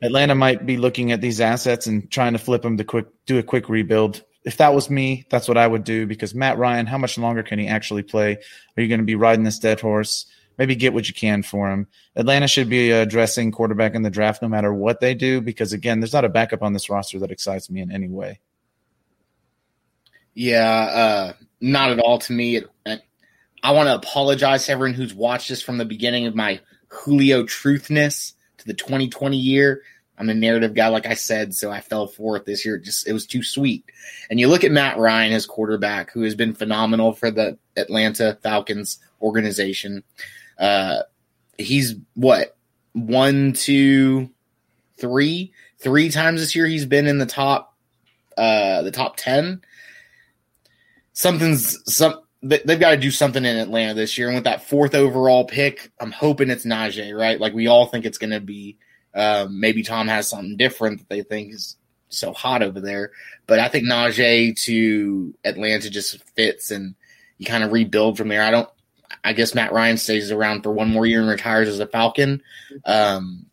Atlanta 0.00 0.36
might 0.36 0.64
be 0.64 0.76
looking 0.76 1.10
at 1.10 1.20
these 1.20 1.40
assets 1.40 1.88
and 1.88 2.08
trying 2.12 2.34
to 2.34 2.38
flip 2.38 2.62
them 2.62 2.76
to 2.76 2.84
quick 2.84 3.06
do 3.26 3.38
a 3.38 3.42
quick 3.42 3.68
rebuild. 3.68 4.22
If 4.44 4.58
that 4.58 4.72
was 4.72 4.88
me, 4.88 5.26
that's 5.28 5.48
what 5.48 5.58
I 5.58 5.66
would 5.66 5.82
do 5.82 6.06
because 6.06 6.32
Matt 6.32 6.58
Ryan, 6.58 6.86
how 6.86 6.96
much 6.96 7.18
longer 7.18 7.42
can 7.42 7.58
he 7.58 7.66
actually 7.66 8.04
play? 8.04 8.36
Are 8.76 8.80
you 8.80 8.86
going 8.86 9.00
to 9.00 9.04
be 9.04 9.16
riding 9.16 9.42
this 9.42 9.58
dead 9.58 9.80
horse? 9.80 10.26
maybe 10.58 10.74
get 10.74 10.92
what 10.92 11.08
you 11.08 11.14
can 11.14 11.42
for 11.42 11.70
him. 11.70 11.86
Atlanta 12.16 12.48
should 12.48 12.68
be 12.68 12.90
addressing 12.90 13.52
quarterback 13.52 13.94
in 13.94 14.02
the 14.02 14.10
draft 14.10 14.42
no 14.42 14.48
matter 14.48 14.74
what 14.74 15.00
they 15.00 15.14
do 15.14 15.40
because 15.40 15.72
again, 15.72 16.00
there's 16.00 16.12
not 16.12 16.24
a 16.24 16.28
backup 16.28 16.62
on 16.62 16.72
this 16.72 16.90
roster 16.90 17.20
that 17.20 17.30
excites 17.30 17.70
me 17.70 17.80
in 17.80 17.92
any 17.92 18.08
way. 18.08 18.40
Yeah, 20.34 20.68
uh, 20.68 21.32
not 21.60 21.90
at 21.90 22.00
all 22.00 22.18
to 22.18 22.32
me. 22.32 22.62
I 23.62 23.70
want 23.70 23.88
to 23.88 23.94
apologize 23.94 24.66
to 24.66 24.72
everyone 24.72 24.94
who's 24.94 25.14
watched 25.14 25.48
this 25.48 25.62
from 25.62 25.78
the 25.78 25.84
beginning 25.84 26.26
of 26.26 26.34
my 26.34 26.60
Julio 26.88 27.44
truthness 27.44 28.32
to 28.58 28.66
the 28.66 28.74
2020 28.74 29.36
year. 29.36 29.82
I'm 30.18 30.30
a 30.30 30.34
narrative 30.34 30.74
guy, 30.74 30.88
like 30.88 31.06
I 31.06 31.14
said, 31.14 31.54
so 31.54 31.70
I 31.70 31.80
fell 31.80 32.08
for 32.08 32.36
it 32.36 32.44
this 32.44 32.64
year. 32.64 32.74
It 32.76 32.82
just 32.82 33.06
it 33.06 33.12
was 33.12 33.26
too 33.26 33.42
sweet. 33.42 33.84
And 34.30 34.40
you 34.40 34.48
look 34.48 34.64
at 34.64 34.72
Matt 34.72 34.98
Ryan, 34.98 35.32
his 35.32 35.46
quarterback, 35.46 36.10
who 36.10 36.22
has 36.22 36.34
been 36.34 36.54
phenomenal 36.54 37.12
for 37.12 37.30
the 37.30 37.56
Atlanta 37.76 38.36
Falcons 38.42 38.98
organization. 39.22 40.02
Uh, 40.58 41.02
he's 41.56 41.94
what 42.14 42.56
one, 42.94 43.52
two, 43.52 44.30
three, 44.96 45.52
three 45.78 46.10
times 46.10 46.40
this 46.40 46.56
year. 46.56 46.66
He's 46.66 46.86
been 46.86 47.06
in 47.06 47.18
the 47.18 47.26
top, 47.26 47.76
uh, 48.36 48.82
the 48.82 48.90
top 48.90 49.16
ten. 49.16 49.62
Something's 51.12 51.78
some. 51.92 52.22
They've 52.40 52.78
got 52.78 52.90
to 52.92 52.96
do 52.96 53.10
something 53.10 53.44
in 53.44 53.56
Atlanta 53.56 53.94
this 53.94 54.16
year, 54.16 54.28
and 54.28 54.36
with 54.36 54.44
that 54.44 54.68
fourth 54.68 54.94
overall 54.94 55.44
pick, 55.44 55.90
I'm 56.00 56.12
hoping 56.12 56.50
it's 56.50 56.64
Najee, 56.64 57.16
right? 57.16 57.40
Like 57.40 57.52
we 57.52 57.66
all 57.66 57.86
think 57.86 58.04
it's 58.04 58.18
going 58.18 58.30
to 58.30 58.40
be. 58.40 58.76
Um, 59.14 59.58
maybe 59.58 59.82
Tom 59.82 60.06
has 60.06 60.28
something 60.28 60.56
different 60.56 60.98
that 61.00 61.08
they 61.08 61.22
think 61.22 61.52
is 61.52 61.76
so 62.08 62.32
hot 62.32 62.62
over 62.62 62.80
there, 62.80 63.10
but 63.46 63.58
I 63.58 63.68
think 63.68 63.86
Najee 63.86 64.60
to 64.62 65.34
Atlanta 65.44 65.90
just 65.90 66.22
fits, 66.36 66.70
and 66.70 66.94
you 67.38 67.46
kind 67.46 67.64
of 67.64 67.72
rebuild 67.72 68.16
from 68.16 68.28
there. 68.28 68.42
I 68.42 68.52
don't. 68.52 68.68
I 69.24 69.32
guess 69.32 69.54
Matt 69.54 69.72
Ryan 69.72 69.96
stays 69.96 70.30
around 70.30 70.62
for 70.62 70.70
one 70.70 70.90
more 70.90 71.06
year 71.06 71.20
and 71.20 71.28
retires 71.28 71.68
as 71.68 71.80
a 71.80 71.86
Falcon. 71.86 72.42
Um, 72.84 73.46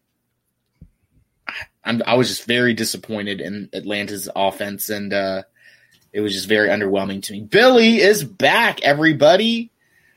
I, 1.84 2.00
I 2.06 2.15
was 2.15 2.28
just 2.28 2.45
very 2.45 2.74
disappointed 2.74 3.41
in 3.41 3.69
Atlanta's 3.74 4.30
offense, 4.36 4.89
and 4.89 5.13
uh, 5.13 5.43
it 6.15 6.21
was 6.21 6.34
just 6.34 6.47
very 6.47 6.69
underwhelming 6.69 7.21
to 7.23 7.34
me. 7.34 7.41
Billy 7.41 7.97
is 7.97 8.23
back, 8.23 8.82
everybody. 8.84 9.69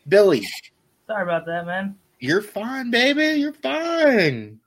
Billy, 0.06 0.46
sorry 1.08 1.24
about 1.24 1.44
that, 1.46 1.66
man. 1.66 1.96
You're 2.20 2.40
fine, 2.40 2.92
baby. 2.92 3.40
You're 3.40 3.52
fine. 3.52 4.60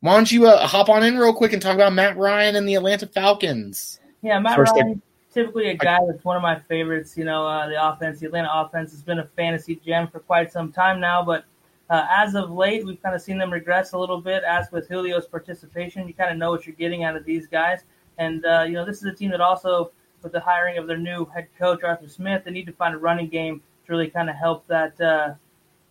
Why 0.00 0.14
don't 0.14 0.32
you 0.32 0.46
uh, 0.46 0.66
hop 0.66 0.88
on 0.88 1.04
in 1.04 1.18
real 1.18 1.34
quick 1.34 1.52
and 1.52 1.60
talk 1.60 1.74
about 1.74 1.92
Matt 1.92 2.16
Ryan 2.16 2.56
and 2.56 2.66
the 2.66 2.74
Atlanta 2.74 3.06
Falcons? 3.06 4.00
Yeah, 4.22 4.38
Matt 4.38 4.56
First 4.56 4.72
Ryan 4.72 5.02
typically 5.32 5.68
a 5.68 5.76
guy 5.76 5.98
that's 6.06 6.24
one 6.24 6.36
of 6.36 6.42
my 6.42 6.58
favorites. 6.58 7.18
You 7.18 7.24
know, 7.24 7.46
uh, 7.46 7.68
the 7.68 7.92
offense, 7.92 8.20
the 8.20 8.26
Atlanta 8.26 8.50
offense 8.50 8.92
has 8.92 9.02
been 9.02 9.18
a 9.18 9.26
fantasy 9.36 9.76
gem 9.76 10.08
for 10.08 10.20
quite 10.20 10.50
some 10.50 10.72
time 10.72 11.00
now, 11.00 11.22
but 11.22 11.44
uh, 11.90 12.06
as 12.10 12.34
of 12.34 12.50
late, 12.50 12.86
we've 12.86 13.02
kind 13.02 13.14
of 13.14 13.20
seen 13.20 13.36
them 13.36 13.52
regress 13.52 13.92
a 13.92 13.98
little 13.98 14.22
bit. 14.22 14.42
As 14.42 14.72
with 14.72 14.88
Julio's 14.88 15.26
participation, 15.26 16.08
you 16.08 16.14
kind 16.14 16.30
of 16.30 16.38
know 16.38 16.50
what 16.50 16.66
you're 16.66 16.76
getting 16.76 17.04
out 17.04 17.14
of 17.14 17.26
these 17.26 17.46
guys. 17.46 17.80
And, 18.16 18.44
uh, 18.46 18.64
you 18.66 18.72
know, 18.72 18.86
this 18.86 18.98
is 18.98 19.04
a 19.04 19.12
team 19.12 19.30
that 19.32 19.42
also, 19.42 19.92
with 20.22 20.32
the 20.32 20.40
hiring 20.40 20.78
of 20.78 20.86
their 20.86 20.98
new 20.98 21.24
head 21.26 21.48
coach, 21.58 21.82
Arthur 21.82 22.08
Smith, 22.08 22.44
they 22.44 22.50
need 22.50 22.66
to 22.66 22.72
find 22.72 22.94
a 22.94 22.98
running 22.98 23.28
game 23.28 23.62
to 23.86 23.92
really 23.92 24.08
kind 24.08 24.30
of 24.30 24.36
help 24.36 24.66
that, 24.68 25.00
uh, 25.00 25.34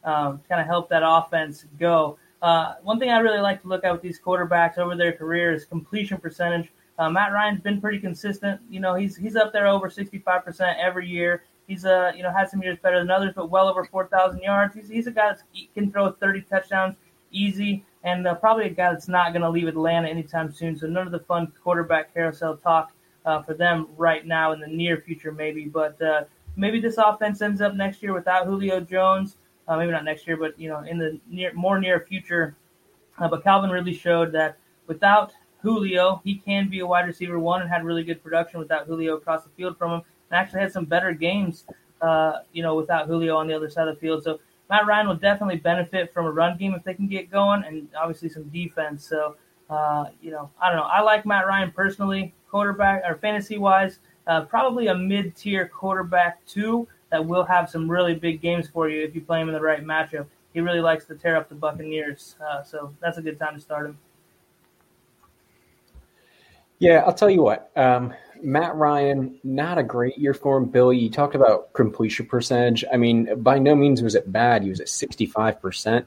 um, 0.08 0.42
kind 0.48 0.62
of 0.62 0.68
help 0.68 0.90
that 0.90 1.04
offense 1.06 1.66
go. 1.80 2.18
Uh, 2.42 2.76
one 2.82 3.00
thing 3.00 3.12
I 3.12 3.20
really 3.20 3.40
like 3.40 3.62
to 3.62 3.68
look 3.68 3.84
at 3.84 3.92
with 3.92 4.02
these 4.02 4.20
quarterbacks 4.20 4.78
over 4.78 4.96
their 4.96 5.14
career 5.14 5.54
is 5.54 5.66
completion 5.66 6.18
percentage. 6.18 6.72
Uh, 6.98 7.10
Matt 7.10 7.32
Ryan's 7.32 7.62
been 7.62 7.80
pretty 7.80 8.00
consistent. 8.00 8.62
You 8.70 8.80
know, 8.80 8.96
he's 8.96 9.16
he's 9.16 9.36
up 9.36 9.54
there 9.54 9.68
over 9.68 9.90
65% 9.90 10.76
every 10.80 11.08
year. 11.08 11.44
He's 11.68 11.86
uh, 11.86 12.12
you 12.16 12.24
know, 12.24 12.32
had 12.32 12.50
some 12.50 12.62
years 12.62 12.78
better 12.82 13.00
than 13.00 13.10
others, 13.10 13.34
but 13.36 13.50
well 13.50 13.68
over 13.68 13.86
4,000 13.86 14.42
yards. 14.42 14.76
He's, 14.76 14.90
he's 14.90 15.08
a 15.08 15.12
guy 15.12 15.34
that 15.34 15.42
can 15.74 15.92
throw 15.92 16.12
30 16.12 16.42
touchdowns 16.42 16.96
easy, 17.32 17.86
and 18.04 18.28
uh, 18.28 18.36
probably 18.36 18.66
a 18.66 18.70
guy 18.70 18.92
that's 18.92 19.08
not 19.08 19.32
going 19.32 19.42
to 19.42 19.50
leave 19.50 19.68
Atlanta 19.68 20.10
anytime 20.10 20.52
soon. 20.52 20.78
So 20.78 20.88
none 20.88 21.06
of 21.06 21.12
the 21.12 21.20
fun 21.20 21.52
quarterback 21.64 22.14
carousel 22.14 22.58
talk 22.58 22.92
uh, 23.26 23.42
for 23.42 23.54
them 23.54 23.88
right 23.98 24.26
now 24.26 24.52
in 24.52 24.60
the 24.60 24.68
near 24.68 24.98
future, 24.98 25.32
maybe. 25.32 25.66
But 25.66 26.02
uh, 26.02 26.24
maybe 26.56 26.80
this 26.80 26.98
offense 26.98 27.42
ends 27.42 27.62
up 27.62 27.76
next 27.76 28.02
year 28.02 28.14
without 28.14 28.46
Julio 28.46 28.80
Jones. 28.80 29.38
Uh, 29.68 29.78
maybe 29.78 29.92
not 29.92 30.04
next 30.04 30.28
year, 30.28 30.38
but 30.38 30.60
you 30.60 30.70
know, 30.70 30.80
in 30.80 30.98
the 30.98 31.20
near 31.30 31.54
more 31.54 31.80
near 31.80 32.06
future. 32.08 32.56
Uh, 33.18 33.28
but 33.28 33.44
Calvin 33.44 33.70
really 33.70 33.94
showed 33.94 34.32
that 34.32 34.58
without 34.88 35.32
Julio. 35.62 36.22
He 36.24 36.36
can 36.36 36.70
be 36.70 36.80
a 36.80 36.88
wide 36.88 37.06
receiver 37.08 37.40
one 37.40 37.62
and 37.62 37.70
had 37.70 37.86
really 37.86 38.04
good 38.04 38.24
production 38.24 38.60
without 38.60 38.88
Julio 38.88 39.18
across 39.18 39.44
the 39.44 39.50
field 39.52 39.78
from 39.78 39.92
him, 39.92 40.02
and 40.30 40.38
actually 40.38 40.62
had 40.62 40.72
some 40.72 40.86
better 40.86 41.14
games, 41.14 41.66
uh, 42.02 42.40
you 42.52 42.64
know, 42.64 42.76
without 42.76 43.08
Julio 43.08 43.38
on 43.38 43.48
the 43.48 43.54
other 43.54 43.70
side 43.70 43.88
of 43.88 43.96
the 43.96 44.02
field. 44.02 44.24
So 44.24 44.40
Matt 44.70 44.88
Ryan 44.88 45.08
will 45.08 45.16
definitely 45.16 45.58
benefit 45.58 46.14
from 46.14 46.26
a 46.26 46.32
run 46.32 46.58
game 46.58 46.74
if 46.74 46.84
they 46.84 46.94
can 46.94 47.08
get 47.08 47.30
going, 47.30 47.64
and 47.64 47.88
obviously 47.96 48.30
some 48.30 48.44
defense. 48.50 49.08
So, 49.08 49.36
uh, 49.70 50.06
you 50.22 50.32
know, 50.32 50.50
I 50.62 50.70
don't 50.70 50.78
know. 50.78 50.84
I 50.84 51.02
like 51.02 51.26
Matt 51.26 51.46
Ryan 51.46 51.72
personally, 51.72 52.34
quarterback 52.52 53.02
or 53.08 53.16
fantasy 53.16 53.58
wise, 53.58 54.00
uh, 54.28 54.42
probably 54.42 54.88
a 54.88 54.96
mid 54.96 55.36
tier 55.36 55.68
quarterback 55.68 56.46
too. 56.46 56.88
that 57.10 57.26
will 57.26 57.44
have 57.44 57.70
some 57.70 57.92
really 57.92 58.16
big 58.16 58.42
games 58.42 58.70
for 58.70 58.88
you 58.88 59.04
if 59.04 59.14
you 59.14 59.22
play 59.22 59.42
him 59.42 59.50
in 59.50 59.54
the 59.54 59.60
right 59.60 59.84
matchup. 59.84 60.26
He 60.54 60.62
really 60.62 60.80
likes 60.80 61.06
to 61.06 61.16
tear 61.16 61.36
up 61.36 61.50
the 61.50 61.56
Buccaneers, 61.56 62.36
uh, 62.46 62.64
so 62.64 62.94
that's 63.02 63.18
a 63.18 63.22
good 63.22 63.40
time 63.40 63.56
to 63.56 63.60
start 63.60 63.86
him. 63.86 63.98
Yeah, 66.80 67.04
I'll 67.06 67.14
tell 67.14 67.30
you 67.30 67.42
what. 67.42 67.72
Um, 67.76 68.14
Matt 68.42 68.76
Ryan, 68.76 69.40
not 69.44 69.78
a 69.78 69.84
great 69.84 70.18
year 70.18 70.34
for 70.34 70.58
him. 70.58 70.66
Billy, 70.66 70.98
you 70.98 71.10
talked 71.10 71.36
about 71.36 71.72
completion 71.74 72.26
percentage. 72.26 72.84
I 72.92 72.98
mean, 72.98 73.42
by 73.44 73.60
no 73.60 73.76
means 73.76 74.02
was 74.02 74.16
it 74.16 74.32
bad. 74.32 74.64
He 74.64 74.70
was 74.70 74.80
at 74.80 74.88
65%. 74.88 76.06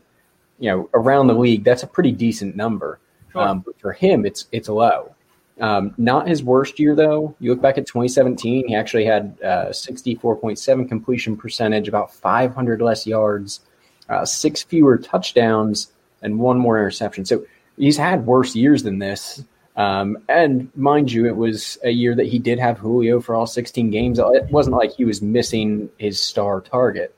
You 0.59 0.71
know, 0.71 0.91
around 0.95 1.29
the 1.29 1.35
league, 1.35 1.65
that's 1.65 1.83
a 1.83 1.87
pretty 1.87 2.13
decent 2.13 2.57
number. 2.57 2.99
Sure. 3.33 3.43
Um, 3.43 3.61
but 3.61 3.79
for 3.81 3.93
him, 3.93 4.25
it's 4.25 4.47
it's 4.53 4.69
low. 4.69 5.15
Um, 5.61 5.95
not 5.97 6.29
his 6.29 6.43
worst 6.43 6.79
year, 6.81 6.95
though. 6.95 7.35
You 7.39 7.51
look 7.53 7.63
back 7.63 7.79
at 7.79 7.87
2017, 7.87 8.69
he 8.69 8.75
actually 8.75 9.05
had 9.05 9.39
uh, 9.43 9.67
64.7 9.67 10.89
completion 10.89 11.37
percentage, 11.37 11.87
about 11.87 12.13
500 12.13 12.83
less 12.83 13.07
yards, 13.07 13.61
uh, 14.09 14.25
six 14.25 14.63
fewer 14.63 14.99
touchdowns, 14.99 15.93
and 16.23 16.39
one 16.39 16.59
more 16.59 16.79
interception. 16.79 17.25
So 17.25 17.45
he's 17.77 17.97
had 17.97 18.27
worse 18.27 18.57
years 18.57 18.83
than 18.83 18.99
this. 18.99 19.45
Um, 19.77 20.19
and 20.29 20.71
mind 20.77 21.13
you, 21.13 21.27
it 21.27 21.37
was 21.37 21.79
a 21.83 21.91
year 21.91 22.15
that 22.15 22.27
he 22.27 22.39
did 22.39 22.59
have 22.59 22.79
Julio 22.79 23.21
for 23.21 23.35
all 23.35 23.47
16 23.47 23.91
games. 23.91 24.19
It 24.19 24.51
wasn't 24.51 24.77
like 24.77 24.93
he 24.93 25.05
was 25.05 25.21
missing 25.21 25.91
his 25.99 26.21
star 26.21 26.61
target. 26.61 27.15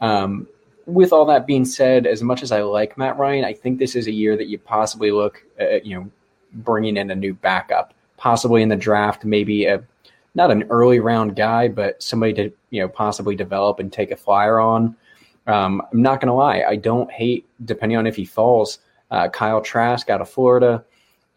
Um, 0.00 0.48
with 0.86 1.12
all 1.12 1.24
that 1.26 1.46
being 1.46 1.64
said, 1.64 2.06
as 2.06 2.22
much 2.22 2.42
as 2.42 2.50
I 2.50 2.62
like 2.62 2.98
Matt 2.98 3.16
Ryan, 3.16 3.44
I 3.44 3.52
think 3.52 3.78
this 3.78 3.94
is 3.94 4.08
a 4.08 4.12
year 4.12 4.36
that 4.36 4.48
you 4.48 4.58
possibly 4.58 5.12
look 5.12 5.44
at, 5.58 5.86
you 5.86 5.96
know, 5.96 6.10
bringing 6.52 6.96
in 6.96 7.10
a 7.10 7.14
new 7.14 7.34
backup, 7.34 7.94
possibly 8.16 8.62
in 8.62 8.68
the 8.68 8.76
draft, 8.76 9.24
maybe 9.24 9.66
a 9.66 9.82
not 10.34 10.50
an 10.50 10.64
early 10.70 11.00
round 11.00 11.36
guy, 11.36 11.68
but 11.68 12.02
somebody 12.02 12.32
to 12.34 12.52
you 12.70 12.80
know 12.80 12.88
possibly 12.88 13.36
develop 13.36 13.78
and 13.78 13.92
take 13.92 14.10
a 14.10 14.16
flyer 14.16 14.60
on. 14.60 14.96
Um, 15.46 15.82
I'm 15.92 16.02
not 16.02 16.20
going 16.20 16.28
to 16.28 16.34
lie, 16.34 16.62
I 16.66 16.76
don't 16.76 17.10
hate 17.10 17.46
depending 17.64 17.98
on 17.98 18.06
if 18.06 18.16
he 18.16 18.24
falls. 18.24 18.78
Uh, 19.10 19.28
Kyle 19.28 19.60
Trask 19.60 20.08
out 20.08 20.20
of 20.20 20.30
Florida, 20.30 20.84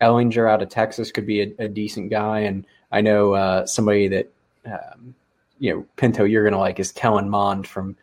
Ehlinger 0.02 0.50
out 0.50 0.62
of 0.62 0.70
Texas 0.70 1.12
could 1.12 1.26
be 1.26 1.42
a, 1.42 1.54
a 1.60 1.68
decent 1.68 2.10
guy, 2.10 2.40
and 2.42 2.66
I 2.92 3.02
know 3.02 3.34
uh, 3.34 3.66
somebody 3.66 4.08
that 4.10 4.32
um, 4.66 5.16
you 5.60 5.74
know 5.74 5.86
Pinto 5.96 6.24
you're 6.24 6.44
going 6.44 6.54
to 6.54 6.60
like 6.60 6.80
is 6.80 6.92
Kellen 6.92 7.30
Mond 7.30 7.68
from 7.68 7.98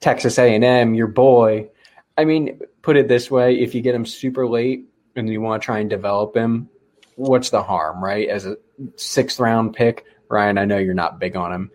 Texas 0.00 0.38
A&M, 0.38 0.94
your 0.94 1.08
boy. 1.08 1.68
I 2.16 2.24
mean, 2.24 2.60
put 2.82 2.96
it 2.96 3.08
this 3.08 3.30
way: 3.30 3.58
if 3.58 3.74
you 3.74 3.82
get 3.82 3.94
him 3.94 4.06
super 4.06 4.46
late, 4.46 4.86
and 5.16 5.28
you 5.28 5.40
want 5.40 5.62
to 5.62 5.66
try 5.66 5.78
and 5.80 5.90
develop 5.90 6.36
him, 6.36 6.68
what's 7.16 7.50
the 7.50 7.62
harm, 7.62 8.02
right? 8.02 8.28
As 8.28 8.46
a 8.46 8.56
sixth 8.96 9.40
round 9.40 9.74
pick, 9.74 10.04
Ryan, 10.28 10.58
I 10.58 10.64
know 10.64 10.78
you're 10.78 10.94
not 10.94 11.18
big 11.18 11.36
on 11.36 11.52
him, 11.52 11.70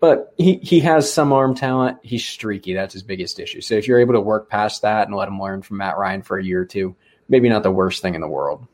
but 0.00 0.34
he, 0.36 0.56
he 0.56 0.80
has 0.80 1.10
some 1.10 1.32
arm 1.32 1.54
talent. 1.54 1.98
He's 2.02 2.24
streaky. 2.24 2.74
That's 2.74 2.92
his 2.92 3.02
biggest 3.02 3.40
issue. 3.40 3.60
So 3.60 3.74
if 3.74 3.88
you're 3.88 4.00
able 4.00 4.14
to 4.14 4.20
work 4.20 4.50
past 4.50 4.82
that 4.82 5.06
and 5.06 5.16
let 5.16 5.28
him 5.28 5.40
learn 5.40 5.62
from 5.62 5.78
Matt 5.78 5.96
Ryan 5.96 6.22
for 6.22 6.38
a 6.38 6.44
year 6.44 6.62
or 6.62 6.66
two, 6.66 6.96
maybe 7.28 7.48
not 7.48 7.62
the 7.62 7.70
worst 7.70 8.02
thing 8.02 8.14
in 8.14 8.20
the 8.20 8.28
world. 8.28 8.66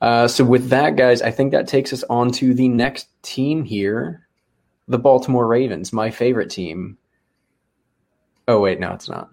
Uh, 0.00 0.28
so 0.28 0.44
with 0.44 0.68
that, 0.68 0.96
guys, 0.96 1.22
I 1.22 1.30
think 1.30 1.52
that 1.52 1.68
takes 1.68 1.92
us 1.92 2.04
on 2.08 2.30
to 2.32 2.54
the 2.54 2.68
next 2.68 3.08
team 3.22 3.64
here, 3.64 4.26
the 4.86 4.98
Baltimore 4.98 5.46
Ravens, 5.46 5.92
my 5.92 6.10
favorite 6.10 6.50
team. 6.50 6.98
Oh 8.46 8.60
wait, 8.60 8.80
no, 8.80 8.92
it's 8.92 9.08
not. 9.08 9.30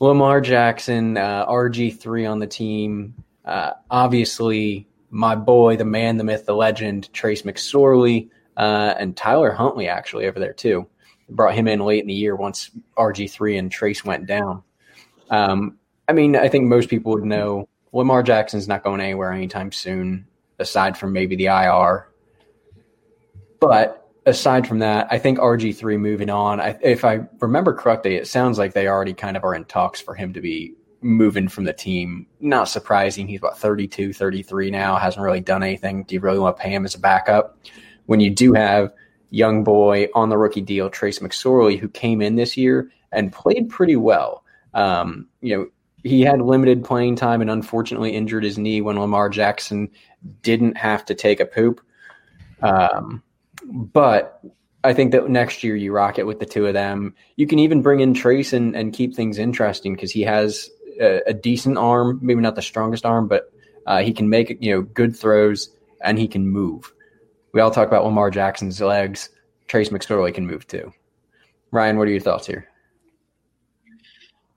Lamar 0.00 0.40
Jackson, 0.40 1.16
uh, 1.16 1.46
RG3 1.46 2.30
on 2.30 2.38
the 2.38 2.46
team. 2.46 3.14
Uh, 3.44 3.72
obviously, 3.90 4.88
my 5.10 5.34
boy, 5.36 5.76
the 5.76 5.84
man, 5.84 6.16
the 6.16 6.24
myth, 6.24 6.46
the 6.46 6.54
legend, 6.54 7.12
Trace 7.12 7.42
McSorley, 7.42 8.28
uh, 8.56 8.94
and 8.98 9.16
Tyler 9.16 9.52
Huntley 9.52 9.88
actually 9.88 10.26
over 10.26 10.38
there 10.38 10.52
too. 10.52 10.86
Brought 11.28 11.54
him 11.54 11.68
in 11.68 11.80
late 11.80 12.02
in 12.02 12.08
the 12.08 12.14
year 12.14 12.36
once 12.36 12.70
RG3 12.96 13.58
and 13.58 13.70
Trace 13.70 14.04
went 14.04 14.26
down. 14.26 14.62
Um, 15.30 15.78
I 16.08 16.12
mean, 16.12 16.36
I 16.36 16.48
think 16.48 16.66
most 16.66 16.90
people 16.90 17.12
would 17.12 17.24
know 17.24 17.68
Lamar 17.92 18.22
Jackson's 18.22 18.68
not 18.68 18.82
going 18.82 19.00
anywhere 19.00 19.32
anytime 19.32 19.72
soon, 19.72 20.26
aside 20.58 20.98
from 20.98 21.12
maybe 21.12 21.36
the 21.36 21.46
IR. 21.46 22.08
But 23.60 24.03
aside 24.26 24.66
from 24.66 24.78
that, 24.80 25.06
I 25.10 25.18
think 25.18 25.38
RG3 25.38 25.98
moving 25.98 26.30
on. 26.30 26.60
I, 26.60 26.78
if 26.82 27.04
I 27.04 27.20
remember 27.40 27.74
correctly, 27.74 28.16
it 28.16 28.26
sounds 28.26 28.58
like 28.58 28.72
they 28.72 28.88
already 28.88 29.14
kind 29.14 29.36
of 29.36 29.44
are 29.44 29.54
in 29.54 29.64
talks 29.64 30.00
for 30.00 30.14
him 30.14 30.32
to 30.32 30.40
be 30.40 30.74
moving 31.02 31.48
from 31.48 31.64
the 31.64 31.72
team. 31.72 32.26
Not 32.40 32.68
surprising. 32.68 33.28
He's 33.28 33.38
about 33.38 33.58
32, 33.58 34.12
33 34.12 34.70
now, 34.70 34.96
hasn't 34.96 35.22
really 35.22 35.40
done 35.40 35.62
anything. 35.62 36.04
Do 36.04 36.14
you 36.14 36.20
really 36.20 36.38
want 36.38 36.56
to 36.56 36.62
pay 36.62 36.70
him 36.70 36.84
as 36.84 36.94
a 36.94 37.00
backup? 37.00 37.58
When 38.06 38.20
you 38.20 38.30
do 38.30 38.54
have 38.54 38.92
young 39.30 39.64
boy 39.64 40.08
on 40.14 40.28
the 40.28 40.38
rookie 40.38 40.60
deal, 40.60 40.88
Trace 40.88 41.18
McSorley, 41.18 41.78
who 41.78 41.88
came 41.88 42.22
in 42.22 42.36
this 42.36 42.56
year 42.56 42.90
and 43.12 43.32
played 43.32 43.68
pretty 43.68 43.96
well. 43.96 44.44
Um, 44.72 45.28
you 45.40 45.56
know, 45.56 45.66
he 46.02 46.22
had 46.22 46.40
limited 46.40 46.84
playing 46.84 47.16
time 47.16 47.40
and 47.40 47.50
unfortunately 47.50 48.10
injured 48.10 48.44
his 48.44 48.58
knee 48.58 48.80
when 48.80 48.98
Lamar 48.98 49.28
Jackson 49.28 49.90
didn't 50.42 50.76
have 50.76 51.04
to 51.06 51.14
take 51.14 51.40
a 51.40 51.46
poop. 51.46 51.80
Um, 52.62 53.22
but 53.66 54.40
I 54.84 54.92
think 54.92 55.12
that 55.12 55.28
next 55.28 55.64
year 55.64 55.74
you 55.74 55.92
rock 55.92 56.18
it 56.18 56.26
with 56.26 56.38
the 56.38 56.46
two 56.46 56.66
of 56.66 56.74
them. 56.74 57.14
You 57.36 57.46
can 57.46 57.58
even 57.58 57.82
bring 57.82 58.00
in 58.00 58.12
Trace 58.12 58.52
and, 58.52 58.76
and 58.76 58.92
keep 58.92 59.14
things 59.14 59.38
interesting 59.38 59.94
because 59.94 60.10
he 60.10 60.22
has 60.22 60.68
a, 61.00 61.20
a, 61.26 61.32
decent 61.32 61.78
arm, 61.78 62.18
maybe 62.22 62.40
not 62.40 62.54
the 62.54 62.62
strongest 62.62 63.06
arm, 63.06 63.26
but 63.26 63.50
uh, 63.86 64.02
he 64.02 64.12
can 64.12 64.28
make 64.28 64.56
you 64.60 64.74
know 64.74 64.82
good 64.82 65.16
throws 65.16 65.70
and 66.02 66.18
he 66.18 66.28
can 66.28 66.46
move. 66.46 66.92
We 67.52 67.60
all 67.60 67.70
talk 67.70 67.88
about 67.88 68.04
Lamar 68.04 68.30
Jackson's 68.30 68.80
legs. 68.80 69.30
Trace 69.68 69.88
McSorley 69.88 70.34
can 70.34 70.46
move 70.46 70.66
too. 70.66 70.92
Ryan, 71.70 71.96
what 71.96 72.08
are 72.08 72.10
your 72.10 72.20
thoughts 72.20 72.46
here? 72.46 72.68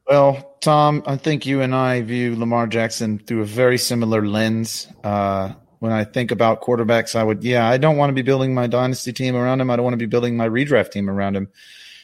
Well, 0.09 0.55
Tom, 0.61 1.03
I 1.05 1.17
think 1.17 1.45
you 1.45 1.61
and 1.61 1.73
I 1.75 2.01
view 2.01 2.35
Lamar 2.35 2.67
Jackson 2.67 3.19
through 3.19 3.41
a 3.41 3.45
very 3.45 3.77
similar 3.77 4.25
lens. 4.25 4.87
Uh, 5.03 5.53
when 5.79 5.91
I 5.91 6.03
think 6.03 6.31
about 6.31 6.61
quarterbacks, 6.61 7.15
I 7.15 7.23
would, 7.23 7.43
yeah, 7.43 7.67
I 7.67 7.77
don't 7.77 7.97
want 7.97 8.09
to 8.09 8.13
be 8.13 8.21
building 8.21 8.53
my 8.53 8.67
dynasty 8.67 9.13
team 9.13 9.35
around 9.35 9.61
him. 9.61 9.69
I 9.69 9.75
don't 9.75 9.83
want 9.83 9.93
to 9.93 9.97
be 9.97 10.05
building 10.05 10.35
my 10.35 10.47
redraft 10.47 10.91
team 10.91 11.09
around 11.09 11.35
him. 11.35 11.49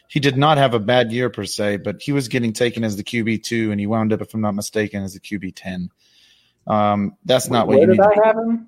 He 0.07 0.19
did 0.19 0.37
not 0.37 0.57
have 0.57 0.73
a 0.73 0.79
bad 0.79 1.11
year 1.11 1.29
per 1.29 1.45
se, 1.45 1.77
but 1.77 2.01
he 2.01 2.11
was 2.11 2.27
getting 2.27 2.53
taken 2.53 2.83
as 2.83 2.95
the 2.97 3.03
QB 3.03 3.43
two, 3.43 3.71
and 3.71 3.79
he 3.79 3.87
wound 3.87 4.13
up, 4.13 4.21
if 4.21 4.33
I'm 4.33 4.41
not 4.41 4.53
mistaken, 4.53 5.03
as 5.03 5.13
the 5.13 5.19
QB 5.19 5.53
ten. 5.55 5.89
Um, 6.67 7.17
that's 7.25 7.49
not 7.49 7.67
where 7.67 7.79
what 7.79 7.87
you 7.87 7.95
did 7.95 7.99
I 7.99 8.27
have 8.27 8.37
him? 8.37 8.67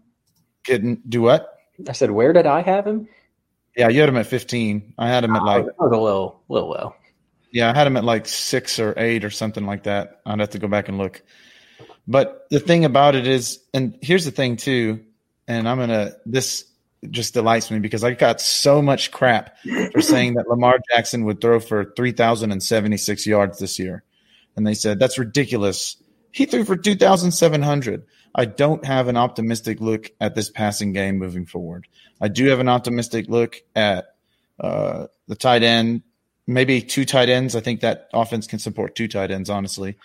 Couldn't 0.66 1.10
do 1.10 1.22
what? 1.22 1.60
I 1.88 1.92
said, 1.92 2.12
where 2.12 2.34
did 2.34 2.46
I 2.46 2.62
have 2.62 2.88
him? 2.88 3.08
Yeah, 3.76 3.90
you 3.90 4.00
had 4.00 4.10
him 4.10 4.18
at 4.18 4.28
15. 4.28 4.94
I 4.98 5.08
had 5.08 5.24
him 5.24 5.36
at 5.36 5.44
like 5.44 5.66
oh, 5.80 5.86
a 5.86 5.90
little, 5.90 6.42
little 6.48 6.70
low. 6.70 6.96
Yeah, 7.52 7.70
I 7.70 7.78
had 7.78 7.88
him 7.88 7.98
at 7.98 8.04
like 8.04 8.26
six 8.26 8.80
or 8.80 8.94
eight 8.98 9.24
or 9.24 9.30
something 9.30 9.66
like 9.66 9.84
that. 9.84 10.22
I'd 10.26 10.40
have 10.40 10.52
to 10.52 10.60
go 10.60 10.68
back 10.68 10.88
and 10.88 10.98
look. 10.98 11.22
But 12.08 12.48
the 12.50 12.60
thing 12.60 12.86
about 12.86 13.16
it 13.16 13.28
is, 13.28 13.60
and 13.74 13.98
here's 14.02 14.26
the 14.26 14.32
thing 14.32 14.58
too, 14.58 15.04
and 15.48 15.68
I'm 15.68 15.78
gonna 15.78 16.14
this 16.26 16.66
just 17.12 17.34
delights 17.34 17.70
me 17.72 17.80
because 17.80 18.04
I 18.04 18.14
got 18.14 18.42
so 18.42 18.82
much 18.82 19.12
crap 19.12 19.58
for 19.92 20.02
saying 20.02 20.36
that 20.36 20.48
Lamar 20.48 20.80
Jackson 20.92 21.26
would 21.26 21.42
throw 21.42 21.60
for 21.60 21.94
3,076 21.96 23.28
yards 23.28 23.60
this 23.60 23.78
year. 23.78 24.04
And 24.56 24.66
they 24.66 24.74
said, 24.74 24.98
that's 24.98 25.20
ridiculous. 25.20 25.98
He 26.32 26.46
threw 26.46 26.64
for 26.64 26.76
2,700. 26.76 28.06
I 28.34 28.46
don't 28.46 28.84
have 28.86 29.08
an 29.08 29.18
optimistic 29.18 29.80
look 29.82 30.12
at 30.20 30.34
this 30.34 30.50
passing 30.50 30.94
game 30.94 31.20
moving 31.20 31.46
forward. 31.46 31.88
I 32.20 32.28
do 32.28 32.48
have 32.48 32.60
an 32.60 32.70
optimistic 32.70 33.28
look 33.30 33.62
at 33.76 34.16
uh, 34.60 35.08
the 35.28 35.36
tight 35.36 35.62
end, 35.62 36.02
maybe 36.48 36.82
two 36.82 37.06
tight 37.06 37.30
ends. 37.30 37.56
I 37.56 37.60
think 37.60 37.82
that 37.82 38.10
offense 38.14 38.48
can 38.48 38.60
support 38.60 38.96
two 38.96 39.08
tight 39.08 39.30
ends, 39.30 39.50
honestly 39.50 39.96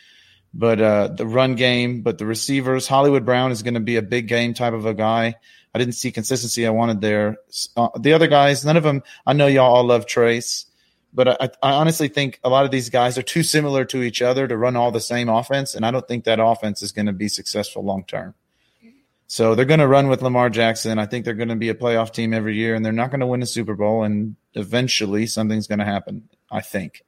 but 0.53 0.81
uh, 0.81 1.09
the 1.09 1.27
run 1.27 1.55
game, 1.55 2.03
but 2.03 2.19
the 2.19 2.27
receivers. 2.27 2.87
Hollywood 2.87 3.25
Brown 3.25 3.53
is 3.53 3.63
going 3.63 3.75
to 3.75 3.81
be 3.81 3.97
a 3.97 4.03
big 4.03 4.29
game 4.29 4.55
type 4.55 4.73
of 4.73 4.87
a 4.87 4.95
guy. 4.95 5.37
I 5.75 5.79
didn't 5.79 5.95
see 5.95 6.11
consistency 6.11 6.67
I 6.67 6.71
wanted 6.71 7.01
there. 7.01 7.39
Uh, 7.77 7.89
the 7.99 8.13
other 8.13 8.27
guys, 8.27 8.65
none 8.65 8.77
of 8.77 8.83
them. 8.83 9.03
I 9.27 9.33
know 9.33 9.47
y'all 9.47 9.73
all 9.73 9.85
love 9.85 10.07
Trace, 10.07 10.67
but 11.15 11.29
I, 11.29 11.51
I, 11.63 11.73
honestly 11.73 12.09
think 12.09 12.41
a 12.43 12.49
lot 12.49 12.65
of 12.65 12.73
these 12.73 12.91
guys 12.91 13.17
are 13.17 13.23
too 13.23 13.45
similar 13.45 13.85
to 13.87 14.03
each 14.03 14.21
other 14.21 14.49
to 14.49 14.57
run 14.57 14.75
all 14.75 14.91
the 14.91 15.01
same 15.01 15.29
offense, 15.29 15.77
and 15.77 15.87
I 15.87 15.93
don't 15.93 16.07
think 16.09 16.25
that 16.25 16.41
offense 16.41 16.83
is 16.83 16.91
going 16.91 17.07
to 17.07 17.13
be 17.13 17.29
successful 17.29 17.85
long 17.85 18.05
term. 18.05 18.35
So 19.29 19.55
they're 19.55 19.65
going 19.65 19.79
to 19.79 19.87
run 19.87 20.09
with 20.09 20.23
Lamar 20.23 20.51
Jackson. 20.51 20.99
I 20.99 21.07
think 21.07 21.25
they're 21.25 21.35
going 21.35 21.51
to 21.51 21.57
be 21.57 21.69
a 21.69 21.75
playoff 21.75 22.13
team 22.13 22.35
every 22.35 22.57
year, 22.57 22.75
and 22.75 22.85
they're 22.85 22.93
not 22.93 23.11
going 23.11 23.21
to 23.21 23.29
win 23.29 23.43
a 23.43 23.47
Super 23.47 23.77
Bowl. 23.77 24.03
And 24.03 24.35
eventually, 24.55 25.27
something's 25.27 25.69
going 25.69 25.79
to 25.79 25.85
happen. 25.85 26.29
I 26.51 26.63
think, 26.63 27.05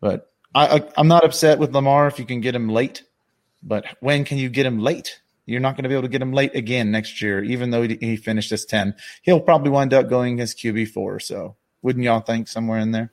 but 0.00 0.29
I, 0.54 0.82
am 0.96 1.08
not 1.08 1.24
upset 1.24 1.58
with 1.58 1.74
Lamar 1.74 2.06
if 2.06 2.18
you 2.18 2.24
can 2.24 2.40
get 2.40 2.54
him 2.54 2.68
late, 2.68 3.04
but 3.62 3.84
when 4.00 4.24
can 4.24 4.38
you 4.38 4.48
get 4.48 4.66
him 4.66 4.80
late? 4.80 5.20
You're 5.46 5.60
not 5.60 5.76
going 5.76 5.84
to 5.84 5.88
be 5.88 5.94
able 5.94 6.02
to 6.02 6.08
get 6.08 6.22
him 6.22 6.32
late 6.32 6.54
again 6.54 6.90
next 6.90 7.20
year, 7.22 7.42
even 7.42 7.70
though 7.70 7.82
he 7.82 8.16
finished 8.16 8.52
as 8.52 8.64
10. 8.64 8.94
He'll 9.22 9.40
probably 9.40 9.70
wind 9.70 9.92
up 9.94 10.08
going 10.08 10.40
as 10.40 10.54
QB4. 10.54 11.22
So 11.22 11.56
wouldn't 11.82 12.04
y'all 12.04 12.20
think 12.20 12.48
somewhere 12.48 12.78
in 12.78 12.92
there? 12.92 13.12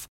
off. 0.01 0.10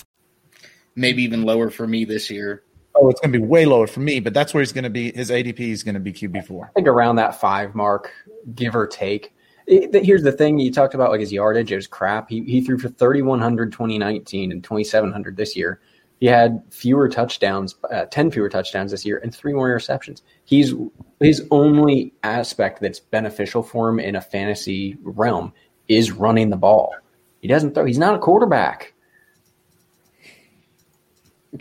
maybe 0.95 1.23
even 1.23 1.43
lower 1.43 1.69
for 1.69 1.87
me 1.87 2.05
this 2.05 2.29
year. 2.29 2.63
Oh, 2.95 3.09
it's 3.09 3.21
going 3.21 3.31
to 3.31 3.39
be 3.39 3.45
way 3.45 3.65
lower 3.65 3.87
for 3.87 4.01
me, 4.01 4.19
but 4.19 4.33
that's 4.33 4.53
where 4.53 4.61
he's 4.61 4.73
going 4.73 4.83
to 4.83 4.89
be. 4.89 5.11
His 5.13 5.29
ADP 5.29 5.59
is 5.59 5.83
going 5.83 5.95
to 5.95 6.01
be 6.01 6.11
QB 6.11 6.45
four. 6.45 6.67
I 6.67 6.73
think 6.73 6.87
around 6.87 7.15
that 7.17 7.39
five 7.39 7.73
mark, 7.73 8.11
give 8.53 8.75
or 8.75 8.85
take. 8.85 9.33
It, 9.67 10.03
here's 10.03 10.23
the 10.23 10.31
thing: 10.31 10.59
you 10.59 10.71
talked 10.71 10.93
about 10.93 11.11
like 11.11 11.21
his 11.21 11.31
yardage. 11.31 11.71
It 11.71 11.77
was 11.77 11.87
crap. 11.87 12.29
He 12.29 12.43
he 12.43 12.61
threw 12.61 12.77
for 12.77 12.89
3100 12.89 13.71
2019 13.71 14.51
and 14.51 14.63
2700 14.63 15.37
this 15.37 15.55
year. 15.55 15.79
He 16.19 16.27
had 16.27 16.61
fewer 16.69 17.09
touchdowns, 17.09 17.75
uh, 17.91 18.05
10 18.05 18.29
fewer 18.29 18.47
touchdowns 18.47 18.91
this 18.91 19.03
year, 19.03 19.17
and 19.23 19.33
three 19.33 19.53
more 19.53 19.67
interceptions. 19.67 20.21
He's 20.45 20.73
his 21.19 21.47
only 21.49 22.13
aspect 22.21 22.79
that's 22.79 22.99
beneficial 22.99 23.63
for 23.63 23.89
him 23.89 23.99
in 23.99 24.15
a 24.15 24.21
fantasy 24.21 24.97
realm 25.01 25.51
is 25.87 26.11
running 26.11 26.51
the 26.51 26.57
ball. 26.57 26.93
He 27.41 27.47
doesn't 27.47 27.73
throw. 27.73 27.85
He's 27.85 27.97
not 27.97 28.15
a 28.15 28.19
quarterback. 28.19 28.93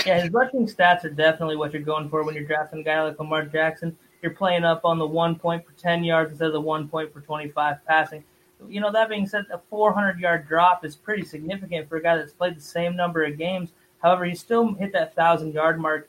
Yeah, 0.07 0.21
his 0.21 0.31
rushing 0.31 0.67
stats 0.67 1.05
are 1.05 1.11
definitely 1.11 1.57
what 1.57 1.73
you're 1.73 1.83
going 1.83 2.09
for 2.09 2.23
when 2.23 2.35
you're 2.35 2.45
drafting 2.45 2.81
a 2.81 2.83
guy 2.83 3.03
like 3.03 3.19
Lamar 3.19 3.45
Jackson. 3.45 3.97
You're 4.23 4.35
playing 4.35 4.65
up 4.65 4.85
on 4.85 4.99
the 4.99 5.07
one 5.07 5.37
point 5.37 5.67
for 5.67 5.73
10 5.73 6.05
yards 6.05 6.31
instead 6.31 6.47
of 6.47 6.53
the 6.53 6.61
one 6.61 6.89
point 6.89 7.13
point 7.13 7.25
for 7.25 7.27
25 7.27 7.85
passing. 7.87 8.23
You 8.69 8.81
know, 8.81 8.93
that 8.93 9.09
being 9.09 9.27
said, 9.27 9.47
a 9.53 9.59
400 9.71 10.19
yard 10.21 10.47
drop 10.47 10.85
is 10.85 10.95
pretty 10.95 11.25
significant 11.25 11.89
for 11.89 11.97
a 11.97 12.03
guy 12.03 12.17
that's 12.17 12.33
played 12.33 12.57
the 12.57 12.61
same 12.61 12.95
number 12.95 13.25
of 13.25 13.39
games. 13.39 13.71
However, 14.03 14.25
he 14.25 14.35
still 14.35 14.75
hit 14.75 14.93
that 14.93 15.17
1,000 15.17 15.53
yard 15.53 15.81
mark 15.81 16.09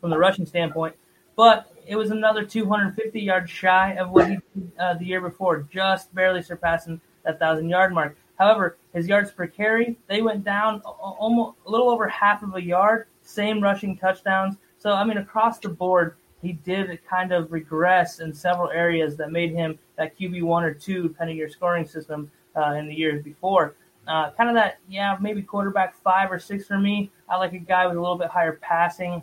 from 0.00 0.10
the 0.10 0.18
rushing 0.18 0.46
standpoint, 0.46 0.96
but 1.36 1.72
it 1.86 1.96
was 1.96 2.10
another 2.10 2.44
250 2.44 3.20
yards 3.20 3.50
shy 3.50 3.92
of 3.94 4.10
what 4.10 4.28
he 4.28 4.36
did 4.36 4.72
uh, 4.78 4.94
the 4.94 5.04
year 5.04 5.20
before, 5.20 5.66
just 5.72 6.14
barely 6.14 6.42
surpassing 6.42 7.00
that 7.24 7.40
1,000 7.40 7.68
yard 7.68 7.92
mark. 7.92 8.16
However, 8.40 8.78
his 8.94 9.06
yards 9.06 9.30
per 9.30 9.46
carry, 9.46 9.98
they 10.08 10.22
went 10.22 10.44
down 10.44 10.80
almost 10.80 11.58
a 11.66 11.70
little 11.70 11.90
over 11.90 12.08
half 12.08 12.42
of 12.42 12.54
a 12.54 12.62
yard, 12.62 13.06
same 13.22 13.62
rushing 13.62 13.98
touchdowns. 13.98 14.56
So, 14.78 14.92
I 14.92 15.04
mean, 15.04 15.18
across 15.18 15.58
the 15.58 15.68
board, 15.68 16.16
he 16.40 16.54
did 16.54 16.98
kind 17.06 17.32
of 17.32 17.52
regress 17.52 18.20
in 18.20 18.32
several 18.32 18.70
areas 18.70 19.18
that 19.18 19.30
made 19.30 19.52
him 19.52 19.78
that 19.96 20.18
QB 20.18 20.42
one 20.42 20.64
or 20.64 20.72
two, 20.72 21.02
depending 21.02 21.36
your 21.36 21.50
scoring 21.50 21.86
system 21.86 22.30
uh, 22.56 22.72
in 22.72 22.88
the 22.88 22.94
years 22.94 23.22
before. 23.22 23.74
Uh, 24.08 24.30
kind 24.30 24.48
of 24.48 24.54
that, 24.54 24.78
yeah, 24.88 25.18
maybe 25.20 25.42
quarterback 25.42 25.94
five 26.02 26.32
or 26.32 26.38
six 26.38 26.66
for 26.66 26.78
me. 26.78 27.10
I 27.28 27.36
like 27.36 27.52
a 27.52 27.58
guy 27.58 27.86
with 27.86 27.98
a 27.98 28.00
little 28.00 28.16
bit 28.16 28.28
higher 28.28 28.58
passing 28.62 29.20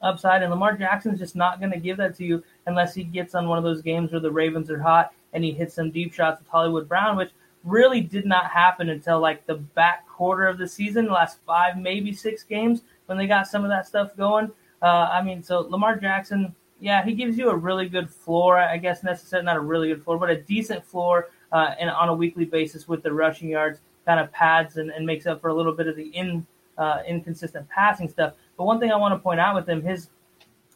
upside, 0.00 0.42
and 0.42 0.52
Lamar 0.52 0.76
Jackson's 0.76 1.18
just 1.18 1.34
not 1.34 1.58
going 1.58 1.72
to 1.72 1.80
give 1.80 1.96
that 1.96 2.14
to 2.18 2.24
you 2.24 2.44
unless 2.66 2.94
he 2.94 3.02
gets 3.02 3.34
on 3.34 3.48
one 3.48 3.58
of 3.58 3.64
those 3.64 3.82
games 3.82 4.12
where 4.12 4.20
the 4.20 4.30
Ravens 4.30 4.70
are 4.70 4.80
hot 4.80 5.12
and 5.32 5.42
he 5.42 5.50
hits 5.50 5.74
some 5.74 5.90
deep 5.90 6.14
shots 6.14 6.38
with 6.38 6.48
Hollywood 6.48 6.88
Brown, 6.88 7.16
which 7.16 7.32
really 7.66 8.00
did 8.00 8.24
not 8.24 8.50
happen 8.50 8.88
until 8.88 9.20
like 9.20 9.44
the 9.46 9.56
back 9.56 10.08
quarter 10.08 10.46
of 10.46 10.56
the 10.56 10.66
season, 10.66 11.06
the 11.06 11.12
last 11.12 11.38
five, 11.46 11.76
maybe 11.76 12.12
six 12.12 12.42
games, 12.44 12.82
when 13.06 13.18
they 13.18 13.26
got 13.26 13.46
some 13.46 13.64
of 13.64 13.70
that 13.70 13.86
stuff 13.86 14.16
going. 14.16 14.50
Uh, 14.80 15.08
I 15.12 15.22
mean, 15.22 15.42
so 15.42 15.60
Lamar 15.60 15.96
Jackson, 15.96 16.54
yeah, 16.80 17.04
he 17.04 17.12
gives 17.12 17.36
you 17.36 17.50
a 17.50 17.56
really 17.56 17.88
good 17.88 18.08
floor. 18.08 18.58
I 18.58 18.76
guess 18.76 19.02
necessarily 19.02 19.44
not 19.44 19.56
a 19.56 19.60
really 19.60 19.88
good 19.88 20.04
floor, 20.04 20.18
but 20.18 20.30
a 20.30 20.40
decent 20.40 20.84
floor 20.84 21.30
uh, 21.52 21.74
and 21.78 21.90
on 21.90 22.08
a 22.08 22.14
weekly 22.14 22.44
basis 22.44 22.86
with 22.86 23.02
the 23.02 23.12
rushing 23.12 23.48
yards, 23.48 23.80
kind 24.04 24.20
of 24.20 24.30
pads 24.32 24.76
and, 24.76 24.90
and 24.90 25.04
makes 25.04 25.26
up 25.26 25.40
for 25.40 25.48
a 25.48 25.54
little 25.54 25.72
bit 25.72 25.88
of 25.88 25.96
the 25.96 26.08
in 26.08 26.46
uh, 26.78 27.02
inconsistent 27.06 27.68
passing 27.68 28.08
stuff. 28.08 28.34
But 28.56 28.64
one 28.64 28.78
thing 28.78 28.92
I 28.92 28.96
want 28.96 29.14
to 29.14 29.18
point 29.18 29.40
out 29.40 29.54
with 29.54 29.68
him, 29.68 29.82
his 29.82 30.08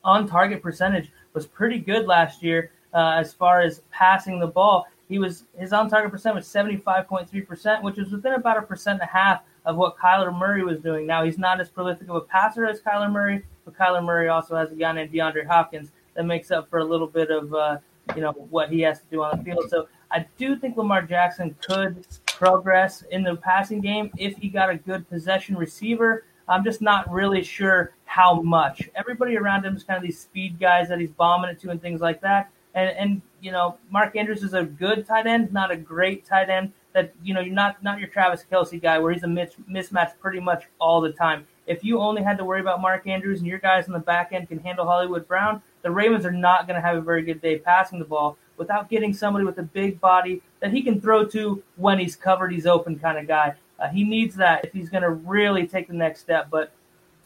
on 0.02 0.26
target 0.26 0.62
percentage 0.62 1.10
was 1.34 1.46
pretty 1.46 1.78
good 1.78 2.06
last 2.06 2.42
year 2.42 2.72
uh, 2.94 3.16
as 3.18 3.32
far 3.32 3.60
as 3.60 3.82
passing 3.90 4.40
the 4.40 4.46
ball 4.46 4.86
he 5.10 5.18
was 5.18 5.44
his 5.58 5.72
on 5.72 5.90
target 5.90 6.12
percent 6.12 6.36
was 6.36 6.46
75.3%, 6.46 7.82
which 7.82 7.98
is 7.98 8.12
within 8.12 8.34
about 8.34 8.56
a 8.56 8.62
percent 8.62 9.00
and 9.00 9.08
a 9.08 9.12
half 9.12 9.42
of 9.66 9.76
what 9.76 9.98
Kyler 9.98 10.34
Murray 10.34 10.62
was 10.62 10.78
doing. 10.78 11.06
Now 11.06 11.24
he's 11.24 11.36
not 11.36 11.60
as 11.60 11.68
prolific 11.68 12.08
of 12.08 12.14
a 12.14 12.20
passer 12.20 12.64
as 12.64 12.80
Kyler 12.80 13.10
Murray, 13.10 13.44
but 13.64 13.76
Kyler 13.76 14.02
Murray 14.02 14.28
also 14.28 14.54
has 14.54 14.70
a 14.70 14.76
guy 14.76 14.92
named 14.92 15.12
DeAndre 15.12 15.46
Hopkins 15.46 15.90
that 16.14 16.24
makes 16.24 16.52
up 16.52 16.70
for 16.70 16.78
a 16.78 16.84
little 16.84 17.08
bit 17.08 17.30
of 17.30 17.52
uh, 17.52 17.78
you 18.14 18.22
know 18.22 18.30
what 18.32 18.70
he 18.70 18.80
has 18.82 19.00
to 19.00 19.04
do 19.10 19.22
on 19.22 19.36
the 19.36 19.44
field. 19.44 19.68
So 19.68 19.88
I 20.12 20.26
do 20.38 20.56
think 20.56 20.76
Lamar 20.76 21.02
Jackson 21.02 21.56
could 21.60 22.06
progress 22.26 23.02
in 23.10 23.24
the 23.24 23.34
passing 23.34 23.80
game 23.80 24.12
if 24.16 24.36
he 24.36 24.48
got 24.48 24.70
a 24.70 24.76
good 24.76 25.08
possession 25.10 25.56
receiver. 25.56 26.24
I'm 26.48 26.64
just 26.64 26.80
not 26.80 27.10
really 27.12 27.42
sure 27.42 27.92
how 28.04 28.40
much. 28.42 28.88
Everybody 28.94 29.36
around 29.36 29.64
him 29.64 29.76
is 29.76 29.84
kind 29.84 29.96
of 29.96 30.02
these 30.02 30.18
speed 30.18 30.58
guys 30.58 30.88
that 30.88 30.98
he's 30.98 31.10
bombing 31.10 31.50
it 31.50 31.60
to 31.60 31.70
and 31.70 31.80
things 31.80 32.00
like 32.00 32.20
that. 32.22 32.50
And, 32.74 32.90
and 32.96 33.22
you 33.40 33.52
know, 33.52 33.78
Mark 33.90 34.16
Andrews 34.16 34.42
is 34.42 34.54
a 34.54 34.64
good 34.64 35.06
tight 35.06 35.26
end, 35.26 35.52
not 35.52 35.70
a 35.70 35.76
great 35.76 36.24
tight 36.24 36.50
end. 36.50 36.72
That 36.92 37.12
you 37.22 37.34
know, 37.34 37.40
you're 37.40 37.54
not 37.54 37.82
not 37.82 38.00
your 38.00 38.08
Travis 38.08 38.44
Kelce 38.50 38.80
guy 38.80 38.98
where 38.98 39.12
he's 39.12 39.22
a 39.22 39.26
mismatch 39.26 40.18
pretty 40.20 40.40
much 40.40 40.64
all 40.80 41.00
the 41.00 41.12
time. 41.12 41.46
If 41.66 41.84
you 41.84 42.00
only 42.00 42.22
had 42.22 42.36
to 42.38 42.44
worry 42.44 42.60
about 42.60 42.80
Mark 42.80 43.06
Andrews 43.06 43.38
and 43.38 43.46
your 43.46 43.60
guys 43.60 43.86
in 43.86 43.92
the 43.92 44.00
back 44.00 44.32
end 44.32 44.48
can 44.48 44.58
handle 44.58 44.86
Hollywood 44.86 45.28
Brown, 45.28 45.62
the 45.82 45.90
Ravens 45.90 46.26
are 46.26 46.32
not 46.32 46.66
going 46.66 46.74
to 46.74 46.86
have 46.86 46.96
a 46.96 47.00
very 47.00 47.22
good 47.22 47.40
day 47.40 47.58
passing 47.58 48.00
the 48.00 48.04
ball 48.04 48.36
without 48.56 48.90
getting 48.90 49.14
somebody 49.14 49.44
with 49.44 49.58
a 49.58 49.62
big 49.62 50.00
body 50.00 50.42
that 50.60 50.72
he 50.72 50.82
can 50.82 51.00
throw 51.00 51.24
to 51.24 51.62
when 51.76 51.98
he's 51.98 52.14
covered, 52.14 52.52
he's 52.52 52.66
open 52.66 52.98
kind 52.98 53.18
of 53.18 53.26
guy. 53.26 53.54
Uh, 53.78 53.88
he 53.88 54.04
needs 54.04 54.36
that 54.36 54.64
if 54.64 54.72
he's 54.72 54.90
going 54.90 55.02
to 55.02 55.10
really 55.10 55.66
take 55.66 55.88
the 55.88 55.94
next 55.94 56.20
step. 56.20 56.48
But 56.50 56.70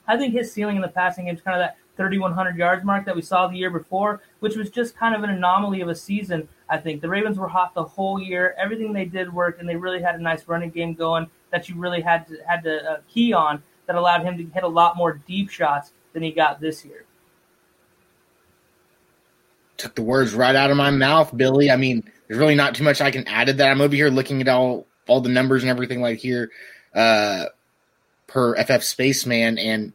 I 0.06 0.16
think 0.16 0.32
his 0.32 0.52
ceiling 0.52 0.76
in 0.76 0.82
the 0.82 0.88
passing 0.88 1.24
game 1.24 1.34
is 1.34 1.40
kind 1.40 1.60
of 1.60 1.66
that 1.66 1.76
3,100 1.96 2.56
yards 2.56 2.84
mark 2.84 3.04
that 3.06 3.14
we 3.14 3.22
saw 3.22 3.46
the 3.46 3.56
year 3.56 3.70
before, 3.70 4.20
which 4.40 4.56
was 4.56 4.70
just 4.70 4.96
kind 4.96 5.14
of 5.14 5.22
an 5.22 5.30
anomaly 5.30 5.80
of 5.80 5.88
a 5.88 5.94
season. 5.94 6.48
I 6.68 6.78
think 6.78 7.00
the 7.00 7.08
Ravens 7.08 7.38
were 7.38 7.48
hot 7.48 7.74
the 7.74 7.84
whole 7.84 8.20
year. 8.20 8.54
Everything 8.58 8.92
they 8.92 9.04
did 9.04 9.32
worked, 9.32 9.60
and 9.60 9.68
they 9.68 9.76
really 9.76 10.02
had 10.02 10.14
a 10.14 10.22
nice 10.22 10.48
running 10.48 10.70
game 10.70 10.94
going 10.94 11.28
that 11.50 11.68
you 11.68 11.76
really 11.76 12.00
had 12.00 12.26
to 12.28 12.36
had 12.46 12.62
to 12.64 12.90
uh, 12.90 12.96
key 13.08 13.32
on 13.32 13.62
that 13.86 13.96
allowed 13.96 14.22
him 14.22 14.36
to 14.38 14.44
hit 14.44 14.64
a 14.64 14.68
lot 14.68 14.96
more 14.96 15.20
deep 15.26 15.50
shots 15.50 15.92
than 16.12 16.22
he 16.22 16.32
got 16.32 16.60
this 16.60 16.84
year. 16.84 17.04
Took 19.76 19.94
the 19.94 20.02
words 20.02 20.34
right 20.34 20.56
out 20.56 20.70
of 20.70 20.76
my 20.76 20.90
mouth, 20.90 21.36
Billy. 21.36 21.70
I 21.70 21.76
mean, 21.76 22.10
there's 22.26 22.38
really 22.38 22.54
not 22.54 22.74
too 22.74 22.84
much 22.84 23.00
I 23.00 23.10
can 23.10 23.26
add 23.28 23.48
to 23.48 23.52
that. 23.54 23.70
I'm 23.70 23.80
over 23.80 23.94
here 23.94 24.08
looking 24.08 24.40
at 24.40 24.48
all 24.48 24.86
all 25.06 25.20
the 25.20 25.28
numbers 25.28 25.62
and 25.62 25.70
everything 25.70 26.00
like 26.00 26.18
here 26.18 26.50
uh, 26.94 27.46
per 28.26 28.56
FF 28.56 28.82
Spaceman, 28.82 29.58
and 29.58 29.92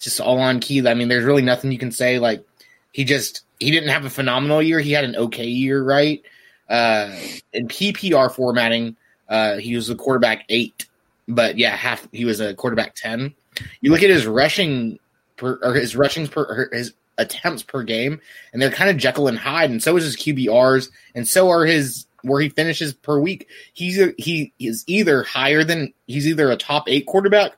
just 0.00 0.20
all 0.20 0.40
on 0.40 0.58
key. 0.60 0.86
I 0.86 0.94
mean, 0.94 1.08
there's 1.08 1.24
really 1.24 1.42
nothing 1.42 1.70
you 1.70 1.78
can 1.78 1.92
say. 1.92 2.18
Like 2.18 2.44
he 2.92 3.04
just 3.04 3.42
he 3.60 3.70
didn't 3.70 3.90
have 3.90 4.04
a 4.04 4.10
phenomenal 4.10 4.62
year. 4.62 4.80
He 4.80 4.92
had 4.92 5.04
an 5.04 5.14
okay 5.14 5.46
year, 5.46 5.82
right? 5.82 6.22
Uh, 6.68 7.14
in 7.52 7.68
PPR 7.68 8.32
formatting, 8.32 8.96
uh, 9.28 9.56
he 9.56 9.76
was 9.76 9.90
a 9.90 9.94
quarterback 9.94 10.44
eight, 10.48 10.86
but 11.28 11.58
yeah, 11.58 11.76
half 11.76 12.08
he 12.12 12.24
was 12.24 12.40
a 12.40 12.54
quarterback 12.54 12.94
ten. 12.94 13.34
You 13.80 13.90
look 13.90 14.02
at 14.02 14.10
his 14.10 14.26
rushing 14.26 14.98
per, 15.36 15.58
or 15.62 15.74
his 15.74 15.94
rushings 15.94 16.30
per 16.30 16.68
his 16.72 16.94
attempts 17.18 17.62
per 17.62 17.82
game, 17.82 18.20
and 18.52 18.60
they're 18.60 18.70
kind 18.70 18.90
of 18.90 18.96
Jekyll 18.96 19.28
and 19.28 19.38
Hyde, 19.38 19.70
and 19.70 19.82
so 19.82 19.96
is 19.96 20.04
his 20.04 20.16
QBRs, 20.16 20.90
and 21.14 21.28
so 21.28 21.50
are 21.50 21.64
his 21.66 22.06
where 22.22 22.40
he 22.40 22.48
finishes 22.48 22.92
per 22.92 23.18
week. 23.18 23.48
He's 23.72 23.98
a, 23.98 24.14
he 24.18 24.52
is 24.58 24.84
either 24.86 25.22
higher 25.22 25.64
than 25.64 25.92
he's 26.06 26.26
either 26.26 26.50
a 26.50 26.56
top 26.56 26.88
eight 26.88 27.06
quarterback 27.06 27.52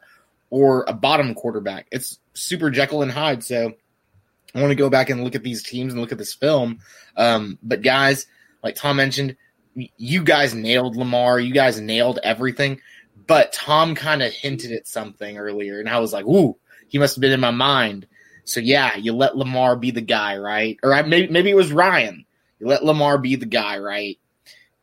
or 0.53 0.85
a 0.87 0.93
bottom 0.93 1.35
quarterback. 1.35 1.87
It's 1.91 2.19
super 2.35 2.71
Jekyll 2.71 3.01
and 3.01 3.11
Hyde. 3.11 3.43
So 3.43 3.73
I 4.55 4.61
want 4.61 4.71
to 4.71 4.77
go 4.77 4.91
back 4.91 5.09
and 5.09 5.25
look 5.25 5.35
at 5.35 5.43
these 5.43 5.63
teams 5.63 5.95
and 5.95 6.01
look 6.03 6.13
at 6.13 6.19
this 6.19 6.35
film. 6.35 6.81
Um, 7.17 7.59
but 7.63 7.81
guys, 7.81 8.27
like 8.63 8.75
Tom 8.75 8.97
mentioned, 8.99 9.37
you 9.75 10.23
guys 10.23 10.55
nailed 10.55 10.95
Lamar. 10.95 11.41
You 11.41 11.55
guys 11.55 11.81
nailed 11.81 12.19
everything. 12.23 12.81
but 13.27 13.53
Tom 13.53 13.95
kind 13.95 14.23
of 14.23 14.33
hinted 14.33 14.73
at 14.73 14.87
something 14.87 15.39
earlier, 15.39 15.81
and 15.81 15.89
I 15.89 15.99
was 16.01 16.13
like, 16.13 16.27
"Ooh, 16.27 16.59
he 16.89 16.99
must 16.99 17.17
have 17.17 17.21
been 17.21 17.33
in 17.33 17.41
my 17.41 17.51
mind." 17.51 18.07
So 18.45 18.61
yeah, 18.61 18.97
you 18.97 19.13
let 19.13 19.37
Lamar 19.37 19.77
be 19.77 19.91
the 19.91 20.01
guy, 20.01 20.37
right? 20.37 20.79
Or 20.83 20.93
I, 20.93 21.03
maybe 21.03 21.33
maybe 21.33 21.51
it 21.51 21.57
was 21.57 21.73
Ryan. 21.73 22.27
You 22.59 22.67
let 22.67 22.85
Lamar 22.85 23.19
be 23.19 23.37
the 23.37 23.47
guy, 23.47 23.79
right? 23.79 24.19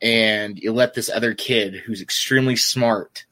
And 0.01 0.58
you 0.58 0.71
let 0.71 0.93
this 0.93 1.10
other 1.10 1.34
kid 1.34 1.75
who's 1.75 2.01
extremely 2.01 2.55
smart. 2.55 3.25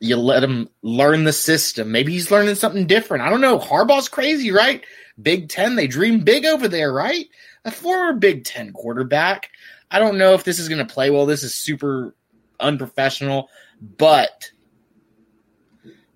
You, 0.00 0.08
you 0.08 0.16
let 0.16 0.44
him 0.44 0.68
learn 0.82 1.24
the 1.24 1.32
system. 1.32 1.92
Maybe 1.92 2.12
he's 2.12 2.30
learning 2.30 2.54
something 2.56 2.86
different. 2.86 3.24
I 3.24 3.30
don't 3.30 3.40
know. 3.40 3.58
Harbaugh's 3.58 4.08
crazy, 4.08 4.50
right? 4.50 4.84
Big 5.20 5.48
Ten, 5.48 5.76
they 5.76 5.86
dream 5.86 6.20
big 6.20 6.44
over 6.44 6.68
there, 6.68 6.92
right? 6.92 7.26
A 7.64 7.70
former 7.70 8.18
Big 8.18 8.44
Ten 8.44 8.72
quarterback. 8.72 9.50
I 9.90 9.98
don't 9.98 10.18
know 10.18 10.34
if 10.34 10.44
this 10.44 10.58
is 10.58 10.68
going 10.68 10.84
to 10.84 10.92
play 10.92 11.10
well. 11.10 11.26
This 11.26 11.42
is 11.42 11.54
super 11.54 12.14
unprofessional, 12.60 13.48
but 13.80 14.50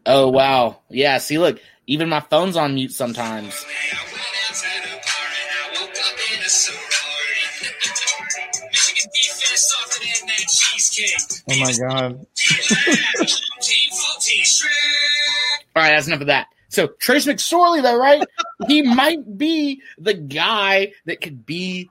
oh 0.06 0.28
wow, 0.28 0.80
yeah. 0.88 1.18
See, 1.18 1.38
look, 1.38 1.60
even 1.86 2.08
my 2.08 2.20
phone's 2.20 2.56
on 2.56 2.74
mute 2.74 2.92
sometimes. 2.92 3.64
Oh, 11.48 11.50
oh 11.50 11.58
my 11.58 11.72
god. 11.88 12.26
All 15.76 15.82
right, 15.82 15.90
that's 15.90 16.06
enough 16.06 16.20
of 16.20 16.28
that. 16.28 16.46
So 16.68 16.86
Trace 16.86 17.26
McSorley, 17.26 17.82
though, 17.82 17.98
right? 17.98 18.24
he 18.68 18.82
might 18.82 19.36
be 19.36 19.82
the 19.98 20.14
guy 20.14 20.92
that 21.04 21.20
could 21.20 21.44
be 21.44 21.90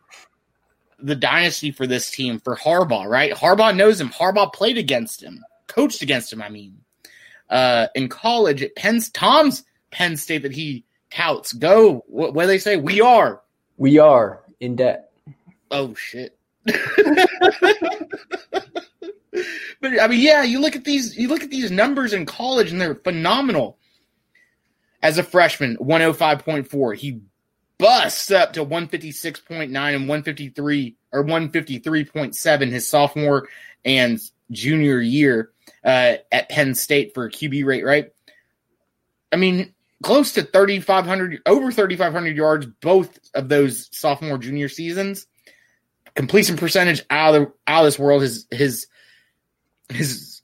the 1.02 1.16
dynasty 1.16 1.72
for 1.72 1.88
this 1.88 2.10
team 2.10 2.40
for 2.40 2.56
Harbaugh, 2.56 3.08
right? 3.08 3.34
Harbaugh 3.34 3.76
knows 3.76 4.00
him. 4.00 4.10
Harbaugh 4.10 4.52
played 4.52 4.78
against 4.78 5.22
him, 5.22 5.44
coached 5.68 6.02
against 6.02 6.32
him. 6.32 6.42
I 6.42 6.50
mean, 6.50 6.80
uh, 7.50 7.88
in 7.96 8.10
college 8.10 8.64
at 8.64 8.76
Penn, 8.76 9.00
Tom's 9.14 9.64
Penn 9.92 10.18
State 10.18 10.44
that 10.44 10.54
he 10.54 10.84
touts. 11.10 11.54
Go, 11.54 12.04
what, 12.08 12.34
what 12.34 12.44
do 12.44 12.48
they 12.48 12.60
say? 12.60 12.78
We 12.78 13.02
are. 13.02 13.42
We 13.78 13.98
are 13.98 14.42
in 14.60 14.76
debt. 14.76 15.12
Oh 15.72 15.94
shit. 15.96 16.38
but 19.82 20.00
I 20.00 20.08
mean, 20.08 20.20
yeah, 20.20 20.44
you 20.44 20.60
look 20.60 20.76
at 20.76 20.84
these, 20.84 21.18
you 21.18 21.28
look 21.28 21.44
at 21.44 21.50
these 21.50 21.72
numbers 21.72 22.14
in 22.14 22.26
college, 22.26 22.72
and 22.72 22.80
they're 22.80 22.96
phenomenal. 22.96 23.78
As 25.02 25.18
a 25.18 25.24
freshman, 25.24 25.78
105.4. 25.78 26.96
He 26.96 27.22
busts 27.78 28.32
up 28.32 28.54
to 28.54 28.66
156.9 28.66 29.64
and 29.64 30.10
153 30.10 30.96
or 31.12 31.24
153.7 31.24 32.70
his 32.70 32.88
sophomore 32.88 33.48
and 33.86 34.20
junior 34.52 35.00
year 35.00 35.52
uh, 35.84 36.16
at 36.32 36.50
Penn 36.50 36.76
State 36.76 37.14
for 37.14 37.26
a 37.26 37.32
QB 37.32 37.66
rate, 37.66 37.86
right? 37.86 38.12
I 39.32 39.38
mean, 39.38 39.74
close 40.04 40.34
to 40.34 40.44
3,500, 40.44 41.42
over 41.46 41.72
3,500 41.72 42.36
yards 42.36 42.66
both 42.82 43.18
of 43.34 43.50
those 43.50 43.90
sophomore 43.92 44.38
junior 44.38 44.70
seasons. 44.70 45.28
Completion 46.16 46.58
percentage 46.58 47.04
out 47.10 47.36
of 47.36 47.42
the, 47.42 47.54
out 47.68 47.82
of 47.82 47.86
this 47.86 48.00
world. 48.00 48.24
His 48.24 48.46
his 48.52 48.88
his 49.90 50.42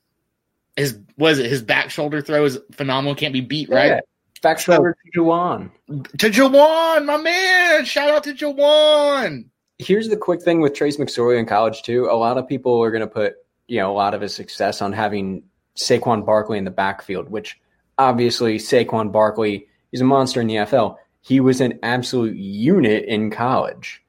his 0.75 0.99
was 1.17 1.39
it 1.39 1.49
his 1.49 1.61
back 1.61 1.89
shoulder 1.89 2.21
throw 2.21 2.45
is 2.45 2.59
phenomenal. 2.71 3.15
Can't 3.15 3.33
be 3.33 3.41
beat, 3.41 3.69
right? 3.69 3.87
Yeah. 3.87 3.99
Back 4.41 4.59
shoulder 4.59 4.95
to 5.03 5.19
Juwan. 5.19 5.71
To 5.87 6.29
Jawan, 6.29 7.05
my 7.05 7.17
man. 7.17 7.85
Shout 7.85 8.11
out 8.11 8.23
to 8.25 8.33
Jawan. 8.33 9.45
Here's 9.79 10.09
the 10.09 10.17
quick 10.17 10.41
thing 10.41 10.61
with 10.61 10.73
Trace 10.73 10.97
McSorley 10.97 11.39
in 11.39 11.45
college 11.45 11.81
too. 11.81 12.05
A 12.05 12.13
lot 12.15 12.37
of 12.37 12.47
people 12.47 12.83
are 12.83 12.91
going 12.91 13.01
to 13.01 13.07
put 13.07 13.35
you 13.67 13.79
know 13.79 13.91
a 13.91 13.95
lot 13.95 14.13
of 14.13 14.21
his 14.21 14.35
success 14.35 14.81
on 14.81 14.93
having 14.93 15.43
Saquon 15.75 16.25
Barkley 16.25 16.57
in 16.57 16.65
the 16.65 16.71
backfield, 16.71 17.29
which 17.29 17.59
obviously 17.97 18.57
Saquon 18.57 19.11
Barkley 19.11 19.67
is 19.91 20.01
a 20.01 20.05
monster 20.05 20.41
in 20.41 20.47
the 20.47 20.55
NFL. 20.55 20.97
He 21.21 21.39
was 21.39 21.59
an 21.61 21.79
absolute 21.81 22.35
unit 22.35 23.05
in 23.05 23.31
college, 23.31 24.03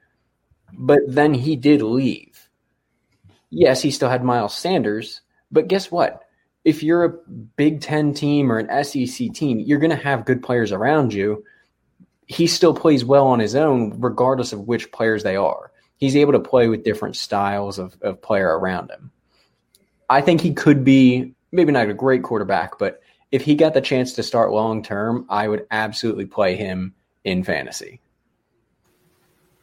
but 0.72 1.00
then 1.08 1.32
he 1.32 1.56
did 1.56 1.80
leave. 1.80 2.48
Yes, 3.50 3.80
he 3.80 3.90
still 3.90 4.10
had 4.10 4.22
Miles 4.22 4.54
Sanders, 4.54 5.22
but 5.56 5.68
guess 5.68 5.90
what? 5.90 6.22
If 6.64 6.82
you're 6.82 7.04
a 7.04 7.14
Big 7.56 7.80
Ten 7.80 8.12
team 8.12 8.52
or 8.52 8.58
an 8.58 8.84
SEC 8.84 9.32
team, 9.32 9.58
you're 9.58 9.78
going 9.78 9.90
to 9.90 9.96
have 9.96 10.26
good 10.26 10.42
players 10.42 10.70
around 10.70 11.14
you. 11.14 11.42
He 12.26 12.46
still 12.46 12.74
plays 12.74 13.06
well 13.06 13.26
on 13.26 13.38
his 13.38 13.54
own, 13.54 13.98
regardless 13.98 14.52
of 14.52 14.68
which 14.68 14.92
players 14.92 15.22
they 15.22 15.34
are. 15.34 15.72
He's 15.96 16.14
able 16.14 16.32
to 16.32 16.40
play 16.40 16.68
with 16.68 16.84
different 16.84 17.16
styles 17.16 17.78
of, 17.78 17.96
of 18.02 18.20
player 18.20 18.58
around 18.58 18.90
him. 18.90 19.10
I 20.10 20.20
think 20.20 20.42
he 20.42 20.52
could 20.52 20.84
be 20.84 21.34
maybe 21.52 21.72
not 21.72 21.88
a 21.88 21.94
great 21.94 22.22
quarterback, 22.22 22.78
but 22.78 23.00
if 23.32 23.40
he 23.42 23.54
got 23.54 23.72
the 23.72 23.80
chance 23.80 24.12
to 24.12 24.22
start 24.22 24.52
long 24.52 24.82
term, 24.82 25.24
I 25.30 25.48
would 25.48 25.66
absolutely 25.70 26.26
play 26.26 26.54
him 26.54 26.94
in 27.24 27.44
fantasy. 27.44 28.00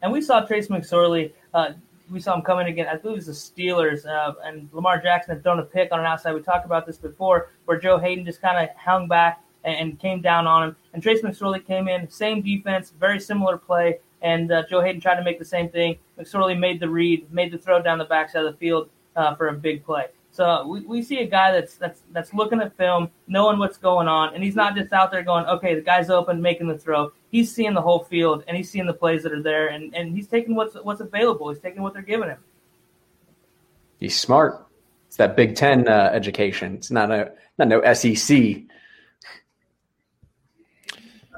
And 0.02 0.12
we 0.12 0.22
saw 0.22 0.42
Trace 0.42 0.70
McSorley. 0.70 1.34
Uh, 1.54 1.74
we 2.14 2.20
saw 2.20 2.36
him 2.36 2.44
coming 2.44 2.68
again. 2.68 2.88
I 2.88 2.96
believe 2.96 3.16
it 3.16 3.28
was 3.28 3.54
the 3.54 3.64
Steelers, 3.64 4.06
uh, 4.06 4.36
and 4.44 4.70
Lamar 4.72 5.02
Jackson 5.02 5.36
had 5.36 5.44
thrown 5.44 5.60
a 5.60 5.64
pick 5.64 5.92
on 5.92 6.00
an 6.00 6.06
outside. 6.06 6.34
We 6.34 6.42
talked 6.42 6.66
about 6.66 6.86
this 6.86 6.98
before, 6.98 7.50
where 7.66 7.80
Joe 7.80 7.98
Haden 7.98 8.24
just 8.24 8.42
kind 8.42 8.58
of 8.58 8.76
hung 8.78 9.08
back 9.08 9.44
and, 9.64 9.76
and, 9.76 10.00
came 10.00 10.22
down 10.22 10.46
on 10.46 10.70
him. 10.70 10.76
And 10.94 11.02
Trace 11.02 11.22
McSorley 11.22 11.66
came 11.66 11.88
in, 11.88 12.10
same 12.10 12.42
defense, 12.42 12.94
very 13.00 13.20
similar 13.20 13.58
play, 13.58 14.00
and 14.22 14.52
uh, 14.52 14.64
Joe 14.70 14.82
Haden 14.82 15.02
tried 15.02 15.16
to 15.16 15.24
make 15.24 15.40
the 15.40 15.46
same 15.46 15.70
thing. 15.70 15.98
McSorley 16.20 16.58
made 16.58 16.80
the 16.80 16.90
read, 16.90 17.32
made 17.34 17.52
the 17.52 17.58
throw 17.58 17.82
down 17.82 17.98
the 17.98 18.06
backside 18.06 18.46
of 18.46 18.54
the 18.54 18.60
field 18.60 18.90
uh, 19.16 19.36
for 19.36 19.48
a 19.48 19.54
big 19.54 19.84
play. 19.84 20.06
So 20.34 20.66
we, 20.66 20.80
we 20.82 21.04
see 21.04 21.20
a 21.20 21.28
guy 21.28 21.52
that's 21.52 21.76
that's 21.76 22.02
that's 22.12 22.34
looking 22.34 22.60
at 22.60 22.76
film, 22.76 23.12
knowing 23.28 23.60
what's 23.60 23.78
going 23.78 24.08
on, 24.08 24.34
and 24.34 24.44
he's 24.44 24.56
not 24.56 24.76
just 24.76 24.92
out 24.92 25.12
there 25.12 25.22
going, 25.22 25.46
okay, 25.46 25.76
the 25.76 25.82
guy's 25.82 26.10
open, 26.10 26.42
making 26.42 26.68
the 26.68 26.78
throw. 26.78 27.12
He's 27.30 27.54
seeing 27.54 27.76
the 27.76 27.82
whole 27.82 28.04
field 28.04 28.44
and 28.48 28.58
he's 28.58 28.68
seeing 28.68 28.88
the 28.88 28.96
plays 28.96 29.22
that 29.24 29.32
are 29.32 29.44
there, 29.44 29.68
and, 29.68 29.96
and 29.96 30.16
he's 30.16 30.28
taking 30.28 30.56
what's 30.56 30.74
what's 30.74 31.02
available. 31.02 31.50
He's 31.50 31.60
taking 31.60 31.84
what 31.84 31.94
they're 31.94 32.02
giving 32.02 32.30
him. 32.30 32.40
He's 34.00 34.20
smart. 34.20 34.66
It's 35.08 35.18
that 35.18 35.36
Big 35.36 35.56
Ten 35.56 35.88
uh, 35.88 36.10
education. 36.12 36.74
It's 36.74 36.90
not 36.90 37.12
a 37.12 37.34
not 37.60 37.68
no 37.68 37.94
SEC. 37.94 38.64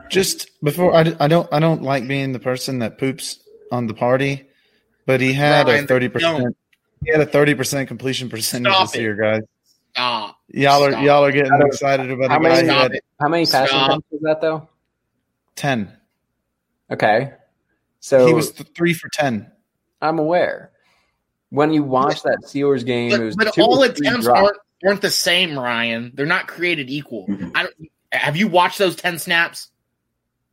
Just 0.07 0.51
before 0.63 0.95
I, 0.95 1.13
I 1.19 1.27
don't 1.27 1.51
I 1.51 1.59
don't 1.59 1.83
like 1.83 2.07
being 2.07 2.31
the 2.31 2.39
person 2.39 2.79
that 2.79 2.97
poops 2.97 3.41
on 3.73 3.87
the 3.87 3.93
party, 3.93 4.45
but 5.05 5.19
he 5.19 5.33
had 5.33 5.67
a 5.67 5.85
thirty 5.85 6.07
percent 6.07 6.55
he 7.03 7.11
had 7.11 7.21
a 7.21 7.25
thirty 7.25 7.55
percent 7.55 7.87
completion 7.87 8.29
percentage 8.29 8.71
Stop 8.71 8.87
this 8.91 8.95
it. 8.95 9.01
year, 9.01 9.15
guys. 9.15 9.41
Stop. 9.93 10.37
Y'all 10.49 10.83
are 10.83 10.91
Stop. 10.91 11.03
y'all 11.03 11.23
are 11.25 11.31
getting 11.31 11.51
I 11.53 11.65
excited 11.65 12.11
about 12.11 12.29
how 12.29 12.37
a 12.39 12.43
guy 12.43 12.49
many- 12.49 12.61
who 12.61 12.73
Stop 12.73 12.91
had. 12.91 13.01
How 13.19 13.27
many 13.29 13.45
passing 13.45 13.67
Stop. 13.67 13.89
attempts 13.89 14.07
was 14.11 14.21
that 14.21 14.41
though? 14.41 14.69
ten. 15.55 15.91
Okay, 16.91 17.33
so 17.99 18.27
He 18.27 18.33
was 18.33 18.51
th- 18.51 18.69
three 18.75 18.93
for 18.93 19.09
ten. 19.09 19.51
I'm 20.01 20.19
aware. 20.19 20.71
When 21.49 21.73
you 21.73 21.83
watch 21.83 22.21
that 22.23 22.39
Steelers 22.43 22.85
game, 22.85 23.11
it 23.11 23.19
was 23.23 23.35
But, 23.35 23.45
but 23.45 23.53
two 23.55 23.61
all 23.61 23.81
attempts 23.81 24.25
drops. 24.25 24.39
aren't 24.39 24.57
aren't 24.85 25.01
the 25.01 25.09
same, 25.09 25.57
Ryan. 25.57 26.11
They're 26.13 26.25
not 26.25 26.47
created 26.47 26.89
equal. 26.89 27.25
I 27.55 27.63
don't. 27.63 27.73
Have 28.11 28.35
you 28.37 28.47
watched 28.47 28.77
those 28.77 28.95
ten 28.95 29.17
snaps? 29.19 29.69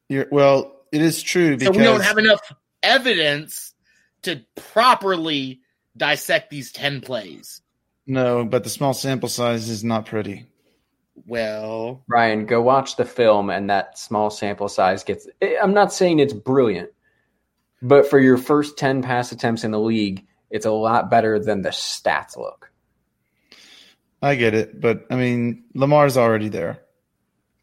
You're, 0.08 0.26
well, 0.30 0.76
it 0.92 1.00
is 1.02 1.22
true 1.22 1.58
So 1.58 1.70
we 1.70 1.78
don't 1.78 2.02
have 2.02 2.18
enough 2.18 2.40
evidence 2.82 3.72
to 4.22 4.42
properly 4.54 5.61
dissect 5.96 6.50
these 6.50 6.72
ten 6.72 7.00
plays. 7.00 7.60
no, 8.06 8.44
but 8.44 8.64
the 8.64 8.70
small 8.70 8.94
sample 8.94 9.28
size 9.28 9.68
is 9.68 9.84
not 9.84 10.06
pretty. 10.06 10.46
Well, 11.26 12.02
Ryan, 12.08 12.46
go 12.46 12.62
watch 12.62 12.96
the 12.96 13.04
film, 13.04 13.50
and 13.50 13.68
that 13.70 13.98
small 13.98 14.30
sample 14.30 14.68
size 14.68 15.04
gets. 15.04 15.28
I'm 15.62 15.74
not 15.74 15.92
saying 15.92 16.18
it's 16.18 16.32
brilliant, 16.32 16.90
but 17.82 18.08
for 18.08 18.18
your 18.18 18.38
first 18.38 18.78
10 18.78 19.02
pass 19.02 19.30
attempts 19.30 19.62
in 19.64 19.70
the 19.72 19.78
league, 19.80 20.26
it's 20.50 20.66
a 20.66 20.70
lot 20.70 21.10
better 21.10 21.38
than 21.38 21.62
the 21.62 21.68
stats 21.68 22.36
look. 22.36 22.70
I 24.22 24.36
get 24.36 24.54
it, 24.54 24.80
but 24.80 25.06
I 25.10 25.16
mean 25.16 25.64
Lamar's 25.74 26.16
already 26.16 26.48
there. 26.48 26.80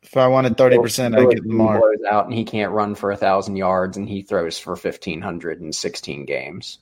If 0.04 0.15
I 0.18 0.28
wanted 0.28 0.58
thirty 0.58 0.78
percent, 0.78 1.15
I 1.15 1.24
get 1.26 1.44
He 1.44 1.50
Lamar. 1.50 1.80
blows 1.80 2.04
out, 2.10 2.26
and 2.26 2.34
he 2.34 2.44
can't 2.46 2.72
run 2.72 2.96
for 2.96 3.12
a 3.12 3.18
thousand 3.18 3.56
yards, 3.58 3.98
and 3.98 4.08
he 4.08 4.22
throws 4.22 4.58
for 4.60 4.72
1,500 4.76 5.62
in 5.62 5.72
16 5.74 6.26
games. 6.26 6.80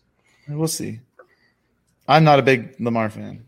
We'll 0.47 0.67
see. 0.67 0.99
I'm 2.07 2.23
not 2.23 2.39
a 2.39 2.43
big 2.43 2.75
Lamar 2.79 3.09
fan. 3.09 3.45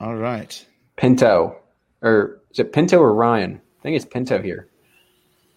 All 0.00 0.14
right. 0.14 0.66
Pinto, 0.96 1.56
or 2.02 2.40
is 2.50 2.58
it 2.58 2.72
Pinto 2.72 2.98
or 2.98 3.14
Ryan? 3.14 3.60
I 3.78 3.82
think 3.82 3.96
it's 3.96 4.04
Pinto 4.04 4.42
here. 4.42 4.68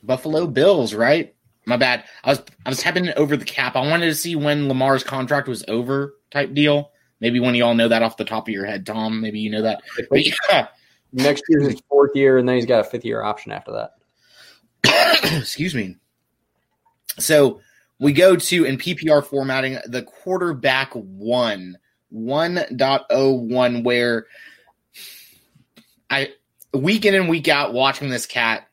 Buffalo 0.03 0.47
Bills, 0.47 0.93
right? 0.93 1.33
My 1.65 1.77
bad. 1.77 2.05
I 2.23 2.29
was 2.29 2.41
I 2.65 2.69
was 2.69 2.79
tapping 2.79 3.09
over 3.17 3.35
the 3.35 3.45
cap. 3.45 3.75
I 3.75 3.87
wanted 3.87 4.05
to 4.05 4.15
see 4.15 4.35
when 4.35 4.67
Lamar's 4.67 5.03
contract 5.03 5.47
was 5.47 5.65
over, 5.67 6.15
type 6.31 6.53
deal. 6.53 6.91
Maybe 7.19 7.39
one 7.39 7.49
of 7.49 7.55
y'all 7.55 7.73
know 7.73 7.87
that 7.87 8.03
off 8.03 8.17
the 8.17 8.25
top 8.25 8.47
of 8.47 8.53
your 8.53 8.65
head, 8.65 8.85
Tom. 8.85 9.21
Maybe 9.21 9.39
you 9.39 9.49
know 9.49 9.63
that. 9.63 9.81
But 10.09 10.25
yeah, 10.25 10.67
Next 11.13 11.43
year's 11.49 11.67
his 11.67 11.81
fourth 11.89 12.15
year, 12.15 12.37
and 12.37 12.47
then 12.47 12.55
he's 12.55 12.65
got 12.65 12.81
a 12.81 12.83
fifth 12.83 13.05
year 13.05 13.23
option 13.23 13.51
after 13.51 13.89
that. 14.83 15.33
excuse 15.37 15.73
me. 15.73 15.95
So 17.17 17.61
we 17.99 18.13
go 18.13 18.35
to 18.35 18.65
in 18.65 18.77
PPR 18.77 19.25
formatting 19.25 19.77
the 19.85 20.03
quarterback 20.03 20.93
one 20.93 21.77
1.01 22.13 23.83
where 23.83 24.27
I 26.09 26.31
week 26.73 27.05
in 27.05 27.15
and 27.15 27.29
week 27.29 27.47
out 27.47 27.73
watching 27.73 28.09
this 28.09 28.25
cat, 28.25 28.67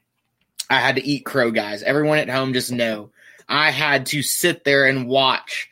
I 0.71 0.79
had 0.79 0.97
to 0.97 1.05
eat 1.05 1.25
crow, 1.25 1.51
guys. 1.51 1.83
Everyone 1.83 2.19
at 2.19 2.31
home 2.31 2.53
just 2.53 2.71
know 2.71 3.11
I 3.49 3.71
had 3.71 4.07
to 4.07 4.23
sit 4.23 4.65
there 4.65 4.87
and 4.87 5.07
watch 5.07 5.69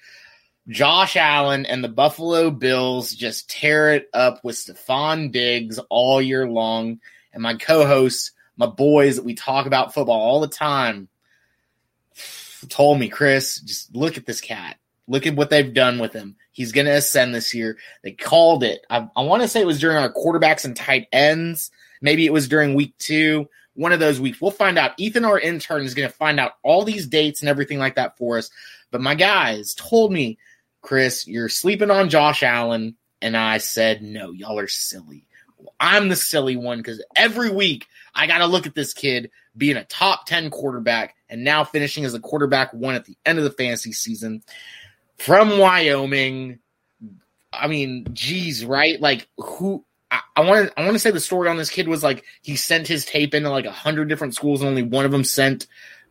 Josh 0.68 1.16
Allen 1.16 1.66
and 1.66 1.82
the 1.82 1.88
Buffalo 1.88 2.50
Bills 2.50 3.14
just 3.14 3.50
tear 3.50 3.94
it 3.94 4.08
up 4.12 4.44
with 4.44 4.56
Stefon 4.56 5.32
Diggs 5.32 5.78
all 5.88 6.20
year 6.20 6.48
long. 6.48 7.00
And 7.32 7.42
my 7.42 7.54
co 7.54 7.86
hosts, 7.86 8.32
my 8.56 8.66
boys 8.66 9.16
that 9.16 9.24
we 9.24 9.34
talk 9.34 9.66
about 9.66 9.94
football 9.94 10.20
all 10.20 10.40
the 10.40 10.48
time, 10.48 11.08
told 12.68 12.98
me, 12.98 13.08
Chris, 13.08 13.60
just 13.60 13.94
look 13.94 14.16
at 14.16 14.26
this 14.26 14.40
cat. 14.40 14.76
Look 15.08 15.26
at 15.26 15.36
what 15.36 15.50
they've 15.50 15.74
done 15.74 15.98
with 15.98 16.12
him. 16.12 16.36
He's 16.52 16.72
going 16.72 16.86
to 16.86 16.92
ascend 16.92 17.34
this 17.34 17.54
year. 17.54 17.76
They 18.04 18.12
called 18.12 18.62
it. 18.62 18.84
I, 18.88 19.08
I 19.16 19.22
want 19.22 19.42
to 19.42 19.48
say 19.48 19.60
it 19.60 19.66
was 19.66 19.80
during 19.80 19.96
our 19.96 20.12
quarterbacks 20.12 20.64
and 20.64 20.76
tight 20.76 21.08
ends. 21.12 21.70
Maybe 22.00 22.26
it 22.26 22.32
was 22.32 22.48
during 22.48 22.74
week 22.74 22.96
two, 22.98 23.48
one 23.74 23.92
of 23.92 24.00
those 24.00 24.20
weeks. 24.20 24.40
We'll 24.40 24.50
find 24.50 24.78
out. 24.78 24.92
Ethan, 24.98 25.24
our 25.24 25.38
intern, 25.38 25.84
is 25.84 25.94
going 25.94 26.08
to 26.08 26.14
find 26.14 26.38
out 26.38 26.52
all 26.62 26.84
these 26.84 27.06
dates 27.06 27.40
and 27.40 27.48
everything 27.48 27.78
like 27.78 27.96
that 27.96 28.16
for 28.18 28.38
us. 28.38 28.50
But 28.90 29.00
my 29.00 29.14
guys 29.14 29.74
told 29.74 30.12
me, 30.12 30.38
Chris, 30.82 31.26
you're 31.26 31.48
sleeping 31.48 31.90
on 31.90 32.08
Josh 32.08 32.42
Allen. 32.42 32.96
And 33.20 33.36
I 33.36 33.58
said, 33.58 34.02
no, 34.02 34.32
y'all 34.32 34.58
are 34.58 34.68
silly. 34.68 35.26
I'm 35.78 36.08
the 36.08 36.16
silly 36.16 36.56
one 36.56 36.78
because 36.78 37.02
every 37.16 37.50
week 37.50 37.86
I 38.14 38.26
got 38.26 38.38
to 38.38 38.46
look 38.46 38.66
at 38.66 38.74
this 38.74 38.92
kid 38.94 39.30
being 39.56 39.76
a 39.76 39.84
top 39.84 40.26
10 40.26 40.50
quarterback 40.50 41.14
and 41.28 41.44
now 41.44 41.64
finishing 41.64 42.04
as 42.04 42.14
a 42.14 42.20
quarterback 42.20 42.72
one 42.72 42.94
at 42.94 43.04
the 43.04 43.16
end 43.24 43.38
of 43.38 43.44
the 43.44 43.50
fantasy 43.50 43.92
season 43.92 44.42
from 45.18 45.58
Wyoming. 45.58 46.58
I 47.52 47.68
mean, 47.68 48.06
geez, 48.12 48.64
right? 48.64 49.00
Like 49.00 49.28
who 49.38 49.84
I 50.36 50.42
want 50.42 50.68
to 50.68 50.80
I 50.80 50.84
want 50.84 50.94
to 50.94 50.98
say 50.98 51.10
the 51.10 51.20
story 51.20 51.48
on 51.48 51.56
this 51.56 51.70
kid 51.70 51.88
was 51.88 52.02
like 52.02 52.24
he 52.42 52.56
sent 52.56 52.86
his 52.86 53.04
tape 53.04 53.34
into 53.34 53.50
like 53.50 53.64
a 53.64 53.72
hundred 53.72 54.08
different 54.08 54.34
schools 54.34 54.60
and 54.60 54.68
only 54.68 54.82
one 54.82 55.04
of 55.04 55.10
them 55.10 55.24
sent 55.24 55.66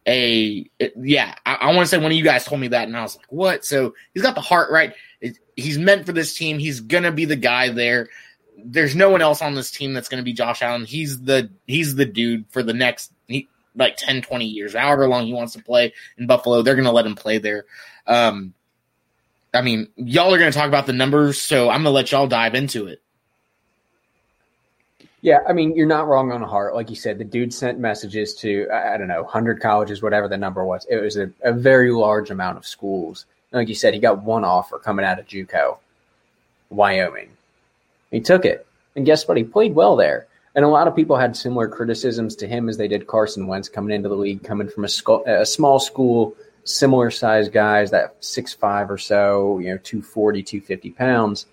a 0.07 0.65
it, 0.79 0.93
yeah. 0.97 1.35
I, 1.45 1.55
I 1.55 1.65
want 1.67 1.81
to 1.81 1.87
say 1.87 1.97
one 1.97 2.11
of 2.11 2.17
you 2.17 2.23
guys 2.23 2.45
told 2.45 2.61
me 2.61 2.69
that 2.69 2.87
and 2.87 2.97
I 2.97 3.01
was 3.01 3.15
like, 3.15 3.31
what? 3.31 3.65
So 3.65 3.93
he's 4.13 4.23
got 4.23 4.35
the 4.35 4.41
heart 4.41 4.71
right. 4.71 4.93
It, 5.19 5.37
he's 5.55 5.77
meant 5.77 6.05
for 6.05 6.13
this 6.13 6.35
team. 6.35 6.57
He's 6.57 6.79
gonna 6.79 7.11
be 7.11 7.25
the 7.25 7.35
guy 7.35 7.69
there. 7.69 8.09
There's 8.57 8.95
no 8.95 9.09
one 9.09 9.21
else 9.21 9.41
on 9.41 9.55
this 9.55 9.71
team 9.71 9.93
that's 9.93 10.09
gonna 10.09 10.23
be 10.23 10.33
Josh 10.33 10.61
Allen. 10.61 10.85
He's 10.85 11.21
the 11.21 11.49
he's 11.67 11.95
the 11.95 12.05
dude 12.05 12.45
for 12.49 12.63
the 12.63 12.73
next 12.73 13.11
he, 13.27 13.47
like 13.75 13.95
10, 13.97 14.21
20 14.21 14.45
years, 14.45 14.73
however 14.73 15.07
long 15.07 15.25
he 15.25 15.33
wants 15.33 15.53
to 15.53 15.63
play 15.63 15.93
in 16.17 16.27
Buffalo. 16.27 16.61
They're 16.61 16.75
gonna 16.75 16.91
let 16.91 17.05
him 17.05 17.15
play 17.15 17.37
there. 17.37 17.65
Um, 18.07 18.53
I 19.53 19.61
mean, 19.61 19.89
y'all 19.95 20.33
are 20.33 20.37
going 20.37 20.51
to 20.51 20.57
talk 20.57 20.67
about 20.67 20.85
the 20.85 20.93
numbers, 20.93 21.39
so 21.39 21.69
I'm 21.69 21.83
going 21.83 21.85
to 21.85 21.89
let 21.91 22.11
y'all 22.11 22.27
dive 22.27 22.55
into 22.55 22.87
it. 22.87 23.01
Yeah, 25.23 25.39
I 25.47 25.53
mean, 25.53 25.75
you're 25.75 25.87
not 25.87 26.07
wrong 26.07 26.31
on 26.31 26.41
heart. 26.41 26.73
Like 26.73 26.89
you 26.89 26.95
said, 26.95 27.19
the 27.19 27.23
dude 27.23 27.53
sent 27.53 27.77
messages 27.77 28.33
to, 28.35 28.67
I 28.73 28.97
don't 28.97 29.07
know, 29.07 29.21
100 29.21 29.61
colleges, 29.61 30.01
whatever 30.01 30.27
the 30.27 30.37
number 30.37 30.63
was. 30.65 30.87
It 30.89 30.97
was 30.97 31.17
a, 31.17 31.31
a 31.43 31.53
very 31.53 31.91
large 31.91 32.31
amount 32.31 32.57
of 32.57 32.65
schools. 32.65 33.25
And 33.51 33.59
like 33.59 33.67
you 33.67 33.75
said, 33.75 33.93
he 33.93 33.99
got 33.99 34.23
one 34.23 34.43
offer 34.43 34.79
coming 34.79 35.05
out 35.05 35.19
of 35.19 35.27
Juco, 35.27 35.77
Wyoming. 36.69 37.29
He 38.11 38.19
took 38.19 38.45
it. 38.45 38.67
And 38.95 39.05
guess 39.05 39.27
what? 39.27 39.37
He 39.37 39.43
played 39.43 39.73
well 39.73 39.95
there. 39.95 40.27
And 40.53 40.65
a 40.65 40.67
lot 40.67 40.87
of 40.87 40.95
people 40.95 41.15
had 41.15 41.37
similar 41.37 41.67
criticisms 41.67 42.35
to 42.37 42.47
him 42.47 42.67
as 42.67 42.77
they 42.77 42.89
did 42.89 43.07
Carson 43.07 43.47
Wentz 43.47 43.69
coming 43.69 43.95
into 43.95 44.09
the 44.09 44.15
league, 44.15 44.43
coming 44.43 44.67
from 44.67 44.83
a, 44.83 44.89
school, 44.89 45.23
a 45.25 45.45
small 45.45 45.79
school– 45.79 46.35
similar 46.63 47.11
sized 47.11 47.51
guys, 47.51 47.91
that 47.91 48.15
six 48.19 48.53
five 48.53 48.91
or 48.91 48.97
so, 48.97 49.59
you 49.59 49.69
know, 49.69 49.77
240, 49.77 50.43
250 50.43 50.89
pounds, 50.91 51.45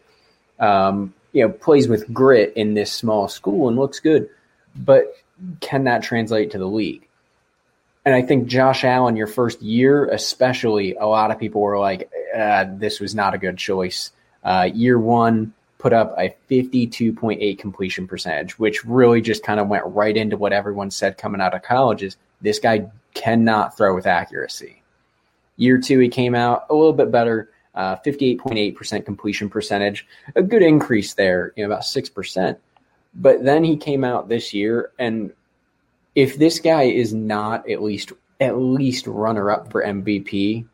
um, 0.59 1.15
you 1.33 1.47
know, 1.47 1.53
plays 1.53 1.89
with 1.89 2.13
grit 2.13 2.53
in 2.57 2.75
this 2.75 2.93
small 2.93 3.29
school 3.29 3.69
and 3.69 3.77
looks 3.77 4.01
good. 4.01 4.29
But 4.77 5.15
can 5.61 5.85
that 5.85 6.03
translate 6.03 6.53
to 6.53 6.59
the 6.59 6.67
league? 6.67 7.07
And 8.05 8.15
I 8.15 8.23
think 8.23 8.49
Josh 8.49 8.85
Allen, 8.85 9.17
your 9.17 9.27
first 9.27 9.61
year, 9.61 10.07
especially, 10.07 10.95
a 10.95 11.07
lot 11.07 11.31
of 11.31 11.39
people 11.39 11.61
were 11.61 11.79
like, 11.79 12.11
uh, 12.35 12.67
this 12.69 13.01
was 13.01 13.15
not 13.15 13.35
a 13.35 13.39
good 13.39 13.59
choice. 13.59 14.13
Uh, 14.43 14.71
year 14.73 14.99
one, 14.99 15.53
put 15.79 15.93
up 15.93 16.15
a 16.19 16.35
52.8 16.51 17.59
completion 17.59 18.07
percentage, 18.07 18.59
which 18.59 18.85
really 18.85 19.21
just 19.21 19.45
kind 19.45 19.61
of 19.61 19.69
went 19.69 19.87
right 19.87 20.17
into 20.17 20.37
what 20.37 20.53
everyone 20.53 20.91
said 20.91 21.17
coming 21.17 21.41
out 21.41 21.55
of 21.55 21.63
college 21.63 22.03
is 22.03 22.17
this 22.41 22.59
guy 22.59 22.87
cannot 23.15 23.77
throw 23.77 23.95
with 23.95 24.07
accuracy. 24.07 24.83
Year 25.57 25.79
two, 25.79 25.99
he 25.99 26.09
came 26.09 26.35
out 26.35 26.67
a 26.71 26.75
little 26.75 26.93
bit 26.93 27.11
better, 27.11 27.51
uh, 27.75 27.97
58.8% 28.05 29.05
completion 29.05 29.49
percentage, 29.49 30.07
a 30.35 30.43
good 30.43 30.63
increase 30.63 31.15
there, 31.15 31.53
you 31.57 31.65
know, 31.65 31.73
about 31.73 31.85
6%. 31.85 32.57
But 33.15 33.45
then 33.45 33.65
he 33.65 33.77
came 33.77 34.05
out 34.05 34.29
this 34.29 34.53
year, 34.53 34.91
and 34.99 35.33
if 36.15 36.37
this 36.37 36.59
guy 36.59 36.83
is 36.83 37.15
not 37.15 37.69
at 37.69 37.83
least 37.83 38.13
at 38.41 38.57
least 38.57 39.07
runner 39.09 39.51
up 39.51 39.71
for 39.71 39.83
MVP, 39.83 40.65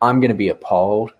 I'm 0.00 0.20
going 0.20 0.30
to 0.30 0.36
be 0.36 0.48
appalled 0.48 1.12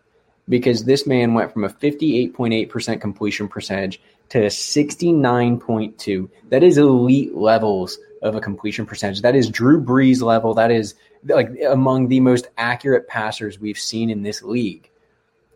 because 0.51 0.85
this 0.85 1.07
man 1.07 1.33
went 1.33 1.53
from 1.53 1.65
a 1.65 1.71
58.8% 1.71 3.01
completion 3.01 3.49
percentage 3.49 4.03
to 4.29 4.45
a 4.45 4.49
69.2. 4.49 6.29
That 6.51 6.63
is 6.63 6.77
elite 6.77 7.35
levels 7.35 7.99
of 8.21 8.35
a 8.35 8.41
completion 8.41 8.85
percentage. 8.85 9.23
That 9.23 9.35
is 9.35 9.49
Drew 9.49 9.83
Brees 9.83 10.21
level. 10.21 10.53
That 10.53 10.71
is 10.71 10.95
like 11.25 11.51
among 11.67 12.09
the 12.09 12.21
most 12.21 12.49
accurate 12.59 13.09
passers 13.09 13.59
we've 13.59 13.79
seen 13.79 14.11
in 14.11 14.23
this 14.23 14.43
league. 14.43 14.91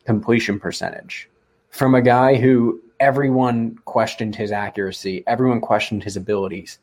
Completion 0.07 0.59
percentage 0.59 1.29
from 1.75 1.97
a 1.97 2.01
guy 2.01 2.37
who 2.37 2.81
everyone 3.01 3.77
questioned 3.85 4.37
his 4.37 4.53
accuracy, 4.53 5.25
everyone 5.27 5.61
questioned 5.61 6.05
his 6.05 6.17
abilities, 6.17 6.79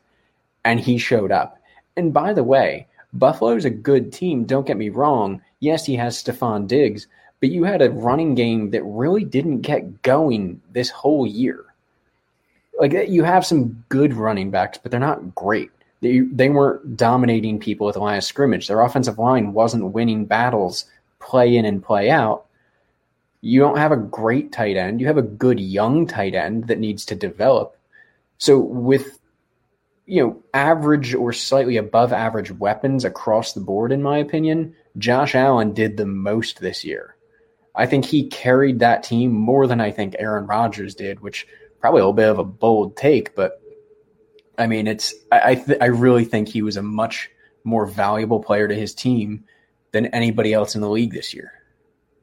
and 0.66 0.78
he 0.78 0.98
showed 0.98 1.32
up. 1.32 1.56
And 1.96 2.12
by 2.12 2.34
the 2.34 2.44
way, 2.44 2.86
Buffalo's 3.14 3.64
a 3.64 3.70
good 3.70 4.12
team. 4.12 4.44
Don't 4.44 4.66
get 4.66 4.76
me 4.76 4.90
wrong. 4.90 5.40
Yes, 5.60 5.86
he 5.86 5.96
has 5.96 6.22
Stefon 6.22 6.66
Diggs, 6.66 7.06
but 7.42 7.50
you 7.50 7.64
had 7.64 7.82
a 7.82 7.90
running 7.90 8.36
game 8.36 8.70
that 8.70 8.84
really 8.84 9.24
didn't 9.24 9.62
get 9.62 10.02
going 10.02 10.62
this 10.70 10.90
whole 10.90 11.26
year. 11.26 11.64
Like 12.78 12.92
you 13.08 13.24
have 13.24 13.44
some 13.44 13.84
good 13.88 14.14
running 14.14 14.52
backs, 14.52 14.78
but 14.78 14.92
they're 14.92 15.00
not 15.00 15.34
great. 15.34 15.70
They 16.02 16.20
they 16.20 16.50
weren't 16.50 16.96
dominating 16.96 17.58
people 17.58 17.88
at 17.88 17.94
the 17.94 18.00
line 18.00 18.16
of 18.16 18.22
scrimmage. 18.22 18.68
Their 18.68 18.80
offensive 18.80 19.18
line 19.18 19.54
wasn't 19.54 19.92
winning 19.92 20.24
battles 20.24 20.84
play 21.18 21.56
in 21.56 21.64
and 21.64 21.82
play 21.82 22.10
out. 22.10 22.46
You 23.40 23.58
don't 23.58 23.76
have 23.76 23.90
a 23.90 23.96
great 23.96 24.52
tight 24.52 24.76
end. 24.76 25.00
You 25.00 25.08
have 25.08 25.18
a 25.18 25.22
good 25.22 25.58
young 25.58 26.06
tight 26.06 26.36
end 26.36 26.68
that 26.68 26.78
needs 26.78 27.04
to 27.06 27.16
develop. 27.16 27.76
So 28.38 28.60
with 28.60 29.18
you 30.06 30.24
know, 30.24 30.42
average 30.54 31.12
or 31.12 31.32
slightly 31.32 31.76
above 31.76 32.12
average 32.12 32.52
weapons 32.52 33.04
across 33.04 33.52
the 33.52 33.60
board, 33.60 33.90
in 33.90 34.00
my 34.00 34.18
opinion, 34.18 34.76
Josh 34.96 35.34
Allen 35.34 35.72
did 35.72 35.96
the 35.96 36.06
most 36.06 36.60
this 36.60 36.84
year. 36.84 37.11
I 37.74 37.86
think 37.86 38.04
he 38.04 38.28
carried 38.28 38.78
that 38.80 39.02
team 39.02 39.32
more 39.32 39.66
than 39.66 39.80
I 39.80 39.90
think 39.90 40.14
Aaron 40.18 40.46
Rodgers 40.46 40.94
did, 40.94 41.20
which 41.20 41.46
probably 41.80 42.00
a 42.00 42.04
little 42.04 42.12
bit 42.12 42.28
of 42.28 42.38
a 42.38 42.44
bold 42.44 42.96
take, 42.96 43.34
but 43.34 43.60
I 44.58 44.66
mean, 44.66 44.86
it's 44.86 45.14
I 45.32 45.54
th- 45.54 45.78
I 45.80 45.86
really 45.86 46.24
think 46.24 46.48
he 46.48 46.62
was 46.62 46.76
a 46.76 46.82
much 46.82 47.30
more 47.64 47.86
valuable 47.86 48.40
player 48.40 48.68
to 48.68 48.74
his 48.74 48.94
team 48.94 49.44
than 49.92 50.06
anybody 50.06 50.52
else 50.52 50.74
in 50.74 50.80
the 50.80 50.90
league 50.90 51.12
this 51.12 51.32
year. 51.32 51.52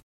off. 0.00 0.09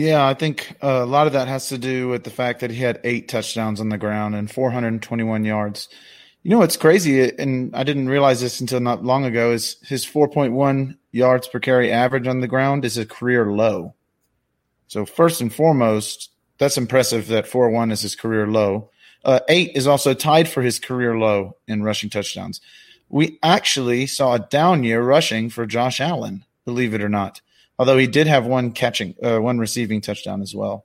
Yeah, 0.00 0.26
I 0.26 0.32
think 0.32 0.78
uh, 0.82 1.02
a 1.02 1.04
lot 1.04 1.26
of 1.26 1.34
that 1.34 1.46
has 1.46 1.68
to 1.68 1.76
do 1.76 2.08
with 2.08 2.24
the 2.24 2.30
fact 2.30 2.60
that 2.60 2.70
he 2.70 2.78
had 2.78 3.02
eight 3.04 3.28
touchdowns 3.28 3.82
on 3.82 3.90
the 3.90 3.98
ground 3.98 4.34
and 4.34 4.50
421 4.50 5.44
yards. 5.44 5.90
You 6.42 6.50
know 6.50 6.58
what's 6.60 6.78
crazy, 6.78 7.30
and 7.38 7.76
I 7.76 7.84
didn't 7.84 8.08
realize 8.08 8.40
this 8.40 8.62
until 8.62 8.80
not 8.80 9.04
long 9.04 9.26
ago, 9.26 9.52
is 9.52 9.76
his 9.82 10.06
4.1 10.06 10.96
yards 11.12 11.48
per 11.48 11.60
carry 11.60 11.92
average 11.92 12.26
on 12.26 12.40
the 12.40 12.48
ground 12.48 12.86
is 12.86 12.96
a 12.96 13.04
career 13.04 13.52
low. 13.52 13.94
So 14.86 15.04
first 15.04 15.42
and 15.42 15.52
foremost, 15.52 16.30
that's 16.56 16.78
impressive 16.78 17.26
that 17.26 17.44
4-1 17.44 17.92
is 17.92 18.00
his 18.00 18.16
career 18.16 18.46
low. 18.46 18.88
Uh, 19.22 19.40
eight 19.50 19.72
is 19.74 19.86
also 19.86 20.14
tied 20.14 20.48
for 20.48 20.62
his 20.62 20.78
career 20.78 21.18
low 21.18 21.58
in 21.68 21.82
rushing 21.82 22.08
touchdowns. 22.08 22.62
We 23.10 23.38
actually 23.42 24.06
saw 24.06 24.32
a 24.32 24.38
down 24.38 24.82
year 24.82 25.02
rushing 25.02 25.50
for 25.50 25.66
Josh 25.66 26.00
Allen, 26.00 26.46
believe 26.64 26.94
it 26.94 27.02
or 27.02 27.10
not. 27.10 27.42
Although 27.80 27.96
he 27.96 28.06
did 28.06 28.26
have 28.26 28.44
one 28.44 28.72
catching, 28.72 29.14
uh, 29.22 29.38
one 29.38 29.58
receiving 29.58 30.02
touchdown 30.02 30.42
as 30.42 30.54
well. 30.54 30.84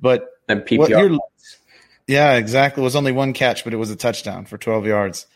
But 0.00 0.26
and 0.48 0.62
PPR. 0.62 1.18
Yeah, 2.06 2.36
exactly. 2.36 2.82
It 2.82 2.84
was 2.84 2.96
only 2.96 3.12
one 3.12 3.34
catch, 3.34 3.62
but 3.62 3.74
it 3.74 3.76
was 3.76 3.90
a 3.90 3.96
touchdown 3.96 4.46
for 4.46 4.56
12 4.56 4.86
yards. 4.86 5.26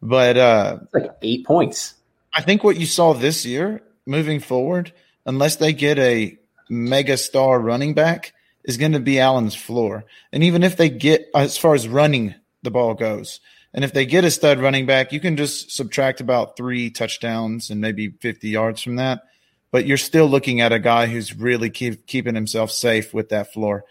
But 0.00 0.38
uh, 0.38 0.78
like 0.94 1.10
eight 1.20 1.44
points. 1.44 1.96
I 2.32 2.40
think 2.40 2.64
what 2.64 2.78
you 2.78 2.86
saw 2.86 3.12
this 3.12 3.44
year 3.44 3.82
moving 4.06 4.40
forward, 4.40 4.94
unless 5.26 5.56
they 5.56 5.74
get 5.74 5.98
a 5.98 6.38
mega 6.70 7.18
star 7.18 7.60
running 7.60 7.92
back, 7.92 8.32
is 8.64 8.78
going 8.78 8.92
to 8.92 9.00
be 9.00 9.20
Allen's 9.20 9.54
floor. 9.54 10.06
And 10.32 10.42
even 10.42 10.62
if 10.62 10.78
they 10.78 10.88
get, 10.88 11.26
as 11.34 11.58
far 11.58 11.74
as 11.74 11.86
running 11.86 12.34
the 12.62 12.70
ball 12.70 12.94
goes, 12.94 13.40
and 13.74 13.84
if 13.84 13.92
they 13.92 14.06
get 14.06 14.24
a 14.24 14.30
stud 14.30 14.60
running 14.60 14.86
back, 14.86 15.12
you 15.12 15.20
can 15.20 15.36
just 15.36 15.72
subtract 15.72 16.22
about 16.22 16.56
three 16.56 16.88
touchdowns 16.88 17.68
and 17.68 17.82
maybe 17.82 18.08
50 18.08 18.48
yards 18.48 18.80
from 18.80 18.96
that. 18.96 19.24
But 19.70 19.86
you're 19.86 19.96
still 19.96 20.26
looking 20.26 20.60
at 20.60 20.72
a 20.72 20.78
guy 20.78 21.06
who's 21.06 21.36
really 21.36 21.68
keep, 21.70 22.06
keeping 22.06 22.34
himself 22.34 22.70
safe 22.70 23.12
with 23.12 23.28
that 23.28 23.52
floor. 23.52 23.84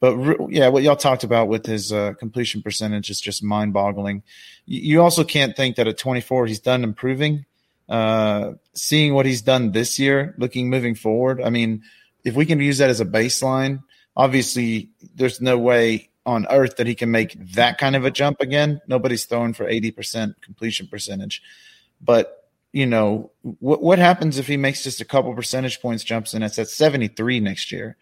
But 0.00 0.16
re- 0.16 0.46
yeah, 0.50 0.68
what 0.68 0.82
y'all 0.82 0.96
talked 0.96 1.24
about 1.24 1.48
with 1.48 1.66
his 1.66 1.92
uh, 1.92 2.12
completion 2.18 2.62
percentage 2.62 3.10
is 3.10 3.20
just 3.20 3.42
mind 3.42 3.72
boggling. 3.72 4.22
You, 4.66 4.80
you 4.80 5.02
also 5.02 5.24
can't 5.24 5.56
think 5.56 5.76
that 5.76 5.88
at 5.88 5.98
24 5.98 6.46
he's 6.46 6.60
done 6.60 6.84
improving. 6.84 7.46
Uh, 7.88 8.52
seeing 8.74 9.14
what 9.14 9.26
he's 9.26 9.42
done 9.42 9.72
this 9.72 9.98
year, 9.98 10.34
looking 10.38 10.70
moving 10.70 10.94
forward. 10.94 11.42
I 11.42 11.50
mean, 11.50 11.82
if 12.24 12.34
we 12.34 12.46
can 12.46 12.60
use 12.60 12.78
that 12.78 12.90
as 12.90 13.00
a 13.00 13.04
baseline, 13.04 13.82
obviously 14.16 14.90
there's 15.14 15.40
no 15.40 15.58
way 15.58 16.10
on 16.26 16.46
earth 16.50 16.76
that 16.76 16.86
he 16.86 16.94
can 16.94 17.10
make 17.10 17.32
that 17.52 17.78
kind 17.78 17.96
of 17.96 18.04
a 18.04 18.10
jump 18.10 18.40
again. 18.40 18.80
Nobody's 18.86 19.26
throwing 19.26 19.52
for 19.52 19.66
80% 19.66 20.34
completion 20.40 20.86
percentage. 20.86 21.42
But, 22.00 22.43
you 22.74 22.86
know, 22.86 23.30
what 23.42 23.80
what 23.80 24.00
happens 24.00 24.36
if 24.36 24.48
he 24.48 24.56
makes 24.56 24.82
just 24.82 25.00
a 25.00 25.04
couple 25.04 25.32
percentage 25.32 25.80
points 25.80 26.02
jumps 26.02 26.34
and 26.34 26.42
it's 26.42 26.58
at 26.58 26.68
73 26.68 27.38
next 27.38 27.70
year? 27.70 27.96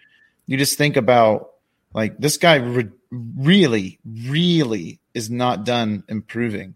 You 0.46 0.56
just 0.56 0.78
think 0.78 0.96
about 0.96 1.50
like 1.92 2.16
this 2.16 2.38
guy 2.38 2.54
re- 2.54 2.88
really, 3.10 3.98
really 4.02 4.98
is 5.12 5.28
not 5.28 5.66
done 5.66 6.04
improving. 6.08 6.74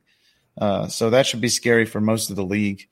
Uh, 0.60 0.88
so 0.88 1.08
that 1.08 1.26
should 1.26 1.40
be 1.40 1.48
scary 1.48 1.86
for 1.86 2.02
most 2.02 2.28
of 2.28 2.36
the 2.36 2.44
league. 2.44 2.86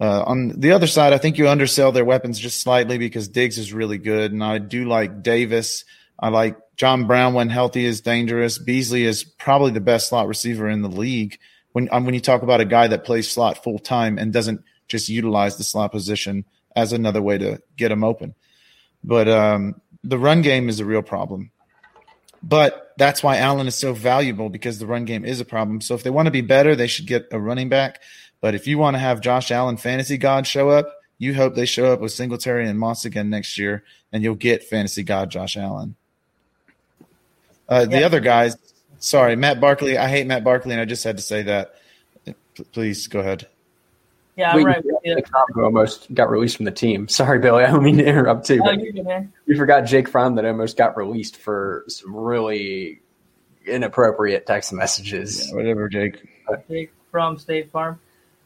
Uh, 0.00 0.24
on 0.24 0.48
the 0.58 0.72
other 0.72 0.88
side, 0.88 1.12
I 1.12 1.18
think 1.18 1.38
you 1.38 1.48
undersell 1.48 1.92
their 1.92 2.04
weapons 2.04 2.40
just 2.40 2.60
slightly 2.60 2.98
because 2.98 3.28
Diggs 3.28 3.56
is 3.56 3.72
really 3.72 3.98
good, 3.98 4.32
and 4.32 4.42
I 4.42 4.58
do 4.58 4.84
like 4.84 5.22
Davis. 5.22 5.84
I 6.18 6.30
like 6.30 6.58
John 6.74 7.06
Brown 7.06 7.34
when 7.34 7.50
healthy 7.50 7.84
is 7.84 8.00
dangerous. 8.00 8.58
Beasley 8.58 9.04
is 9.04 9.22
probably 9.22 9.70
the 9.70 9.80
best 9.80 10.08
slot 10.08 10.26
receiver 10.26 10.68
in 10.68 10.82
the 10.82 10.88
league. 10.88 11.38
When 11.74 11.88
um, 11.92 12.06
when 12.06 12.14
you 12.14 12.20
talk 12.20 12.42
about 12.42 12.62
a 12.62 12.64
guy 12.64 12.86
that 12.86 13.04
plays 13.04 13.30
slot 13.30 13.62
full 13.62 13.78
time 13.78 14.16
and 14.16 14.32
doesn't 14.32 14.64
just 14.88 15.08
utilize 15.08 15.58
the 15.58 15.64
slot 15.64 15.92
position 15.92 16.46
as 16.74 16.92
another 16.92 17.20
way 17.20 17.36
to 17.36 17.60
get 17.76 17.92
him 17.92 18.02
open, 18.02 18.34
but 19.02 19.28
um, 19.28 19.80
the 20.02 20.18
run 20.18 20.40
game 20.40 20.68
is 20.68 20.80
a 20.80 20.84
real 20.84 21.02
problem. 21.02 21.50
But 22.42 22.92
that's 22.96 23.22
why 23.22 23.38
Allen 23.38 23.66
is 23.66 23.74
so 23.74 23.92
valuable 23.92 24.50
because 24.50 24.78
the 24.78 24.86
run 24.86 25.04
game 25.04 25.24
is 25.24 25.40
a 25.40 25.44
problem. 25.44 25.80
So 25.80 25.94
if 25.94 26.02
they 26.02 26.10
want 26.10 26.26
to 26.26 26.32
be 26.32 26.42
better, 26.42 26.76
they 26.76 26.86
should 26.86 27.06
get 27.06 27.26
a 27.32 27.40
running 27.40 27.68
back. 27.68 28.02
But 28.40 28.54
if 28.54 28.66
you 28.66 28.78
want 28.78 28.94
to 28.94 28.98
have 28.98 29.20
Josh 29.20 29.50
Allen 29.50 29.78
fantasy 29.78 30.18
god 30.18 30.46
show 30.46 30.68
up, 30.68 30.94
you 31.18 31.34
hope 31.34 31.54
they 31.54 31.66
show 31.66 31.92
up 31.92 32.00
with 32.00 32.12
Singletary 32.12 32.68
and 32.68 32.78
Moss 32.78 33.04
again 33.04 33.30
next 33.30 33.58
year, 33.58 33.84
and 34.12 34.22
you'll 34.22 34.34
get 34.34 34.64
fantasy 34.64 35.02
god 35.02 35.30
Josh 35.30 35.56
Allen. 35.56 35.96
Uh, 37.68 37.86
the 37.86 38.04
other 38.04 38.20
guys, 38.20 38.56
sorry, 39.04 39.36
Matt 39.36 39.60
Barkley. 39.60 39.98
I 39.98 40.08
hate 40.08 40.26
Matt 40.26 40.44
Barkley, 40.44 40.72
and 40.72 40.80
I 40.80 40.84
just 40.84 41.04
had 41.04 41.16
to 41.16 41.22
say 41.22 41.42
that. 41.42 41.74
P- 42.24 42.64
please 42.72 43.06
go 43.06 43.20
ahead. 43.20 43.48
Yeah, 44.36 44.52
I'm 44.52 44.64
right. 44.64 44.84
Jake 45.04 45.28
Fromm 45.54 45.64
almost 45.64 46.12
got 46.12 46.30
released 46.30 46.56
from 46.56 46.64
the 46.64 46.72
team. 46.72 47.08
Sorry, 47.08 47.38
Billy. 47.38 47.64
I 47.64 47.70
don't 47.70 47.84
mean 47.84 47.98
to 47.98 48.04
interrupt 48.04 48.46
too. 48.46 48.60
Oh, 48.64 48.70
you're 48.70 48.92
good, 48.92 49.04
man. 49.04 49.32
We 49.46 49.56
forgot 49.56 49.82
Jake 49.82 50.08
Fromm 50.08 50.34
that 50.36 50.44
almost 50.44 50.76
got 50.76 50.96
released 50.96 51.36
for 51.36 51.84
some 51.88 52.14
really 52.14 53.00
inappropriate 53.66 54.46
text 54.46 54.72
messages. 54.72 55.48
Yeah, 55.48 55.56
whatever, 55.56 55.88
Jake. 55.88 56.28
Jake 56.68 56.92
from 57.10 57.38
State 57.38 57.70
Farm. 57.70 58.00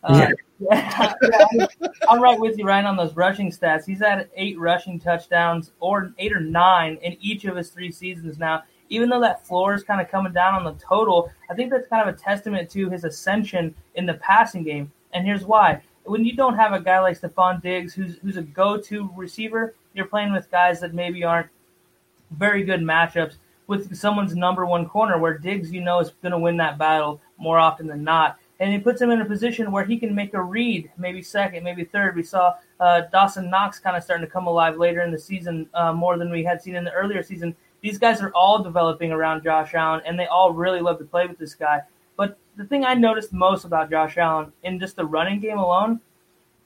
Uh, 0.05 0.29
yeah. 0.61 1.15
yeah, 1.53 1.67
I'm 2.09 2.21
right 2.21 2.39
with 2.39 2.59
you, 2.59 2.65
Ryan, 2.65 2.87
on 2.87 2.97
those 2.97 3.15
rushing 3.17 3.51
stats. 3.51 3.85
He's 3.87 4.01
had 4.01 4.29
eight 4.37 4.59
rushing 4.59 4.99
touchdowns, 4.99 5.73
or 5.81 6.13
eight 6.19 6.33
or 6.33 6.41
nine, 6.41 6.99
in 7.03 7.17
each 7.21 7.45
of 7.45 7.57
his 7.57 7.71
three 7.71 7.91
seasons 7.91 8.39
now. 8.39 8.65
Even 8.89 9.09
though 9.09 9.21
that 9.21 9.47
floor 9.47 9.75
is 9.75 9.83
kind 9.83 10.01
of 10.01 10.11
coming 10.11 10.33
down 10.33 10.55
on 10.55 10.65
the 10.65 10.81
total, 10.83 11.31
I 11.51 11.55
think 11.55 11.71
that's 11.71 11.89
kind 11.89 12.09
of 12.09 12.15
a 12.15 12.19
testament 12.19 12.71
to 12.71 12.89
his 12.89 13.05
ascension 13.05 13.75
in 13.95 14.07
the 14.07 14.15
passing 14.15 14.63
game. 14.63 14.93
And 15.13 15.27
here's 15.27 15.45
why. 15.45 15.83
When 16.05 16.25
you 16.25 16.35
don't 16.35 16.57
have 16.57 16.73
a 16.73 16.81
guy 16.81 17.01
like 17.01 17.21
Stefon 17.21 17.63
Diggs 17.63 17.93
who's 17.93 18.19
who's 18.19 18.39
a 18.39 18.43
go-to 18.43 19.11
receiver, 19.15 19.75
you're 19.93 20.07
playing 20.07 20.33
with 20.33 20.51
guys 20.51 20.81
that 20.81 20.95
maybe 20.95 21.23
aren't 21.23 21.49
very 22.31 22.63
good 22.63 22.81
matchups 22.81 23.35
with 23.67 23.95
someone's 23.95 24.35
number 24.35 24.65
one 24.65 24.89
corner 24.89 25.19
where 25.19 25.37
Diggs, 25.37 25.71
you 25.71 25.83
know, 25.83 26.01
is 26.01 26.11
going 26.23 26.33
to 26.33 26.39
win 26.39 26.57
that 26.57 26.79
battle 26.79 27.21
more 27.37 27.59
often 27.59 27.87
than 27.87 28.03
not. 28.03 28.39
And 28.61 28.73
he 28.73 28.79
puts 28.79 29.01
him 29.01 29.11
in 29.11 29.21
a 29.21 29.25
position 29.25 29.71
where 29.71 29.85
he 29.85 29.99
can 29.99 30.15
make 30.15 30.35
a 30.35 30.43
read, 30.43 30.91
maybe 30.97 31.23
second, 31.23 31.63
maybe 31.63 31.85
third. 31.85 32.17
We 32.17 32.25
saw 32.25 32.55
uh, 32.81 33.03
Dawson 33.13 33.49
Knox 33.51 33.79
kind 33.79 33.97
of 33.97 34.03
starting 34.03 34.27
to 34.27 34.33
come 34.33 34.49
alive 34.49 34.77
later 34.77 35.03
in 35.03 35.13
the 35.13 35.19
season 35.19 35.69
uh, 35.75 35.93
more 35.93 36.19
than 36.19 36.31
we 36.31 36.43
had 36.43 36.61
seen 36.61 36.75
in 36.75 36.83
the 36.83 36.91
earlier 36.91 37.23
season. 37.23 37.55
These 37.81 37.99
guys 37.99 38.21
are 38.21 38.33
all 38.35 38.63
developing 38.63 39.13
around 39.13 39.45
Josh 39.45 39.75
Allen, 39.75 40.03
and 40.05 40.19
they 40.19 40.27
all 40.27 40.53
really 40.53 40.81
love 40.81 40.99
to 40.99 41.05
play 41.05 41.27
with 41.27 41.39
this 41.39 41.55
guy. 41.55 41.83
But 42.17 42.37
the 42.57 42.65
thing 42.65 42.85
I 42.85 42.95
noticed 42.95 43.33
most 43.33 43.65
about 43.65 43.91
Josh 43.91 44.19
Allen 44.19 44.53
in 44.65 44.81
just 44.81 44.97
the 44.97 45.05
running 45.05 45.41
game 45.41 45.59
alone, 45.59 46.01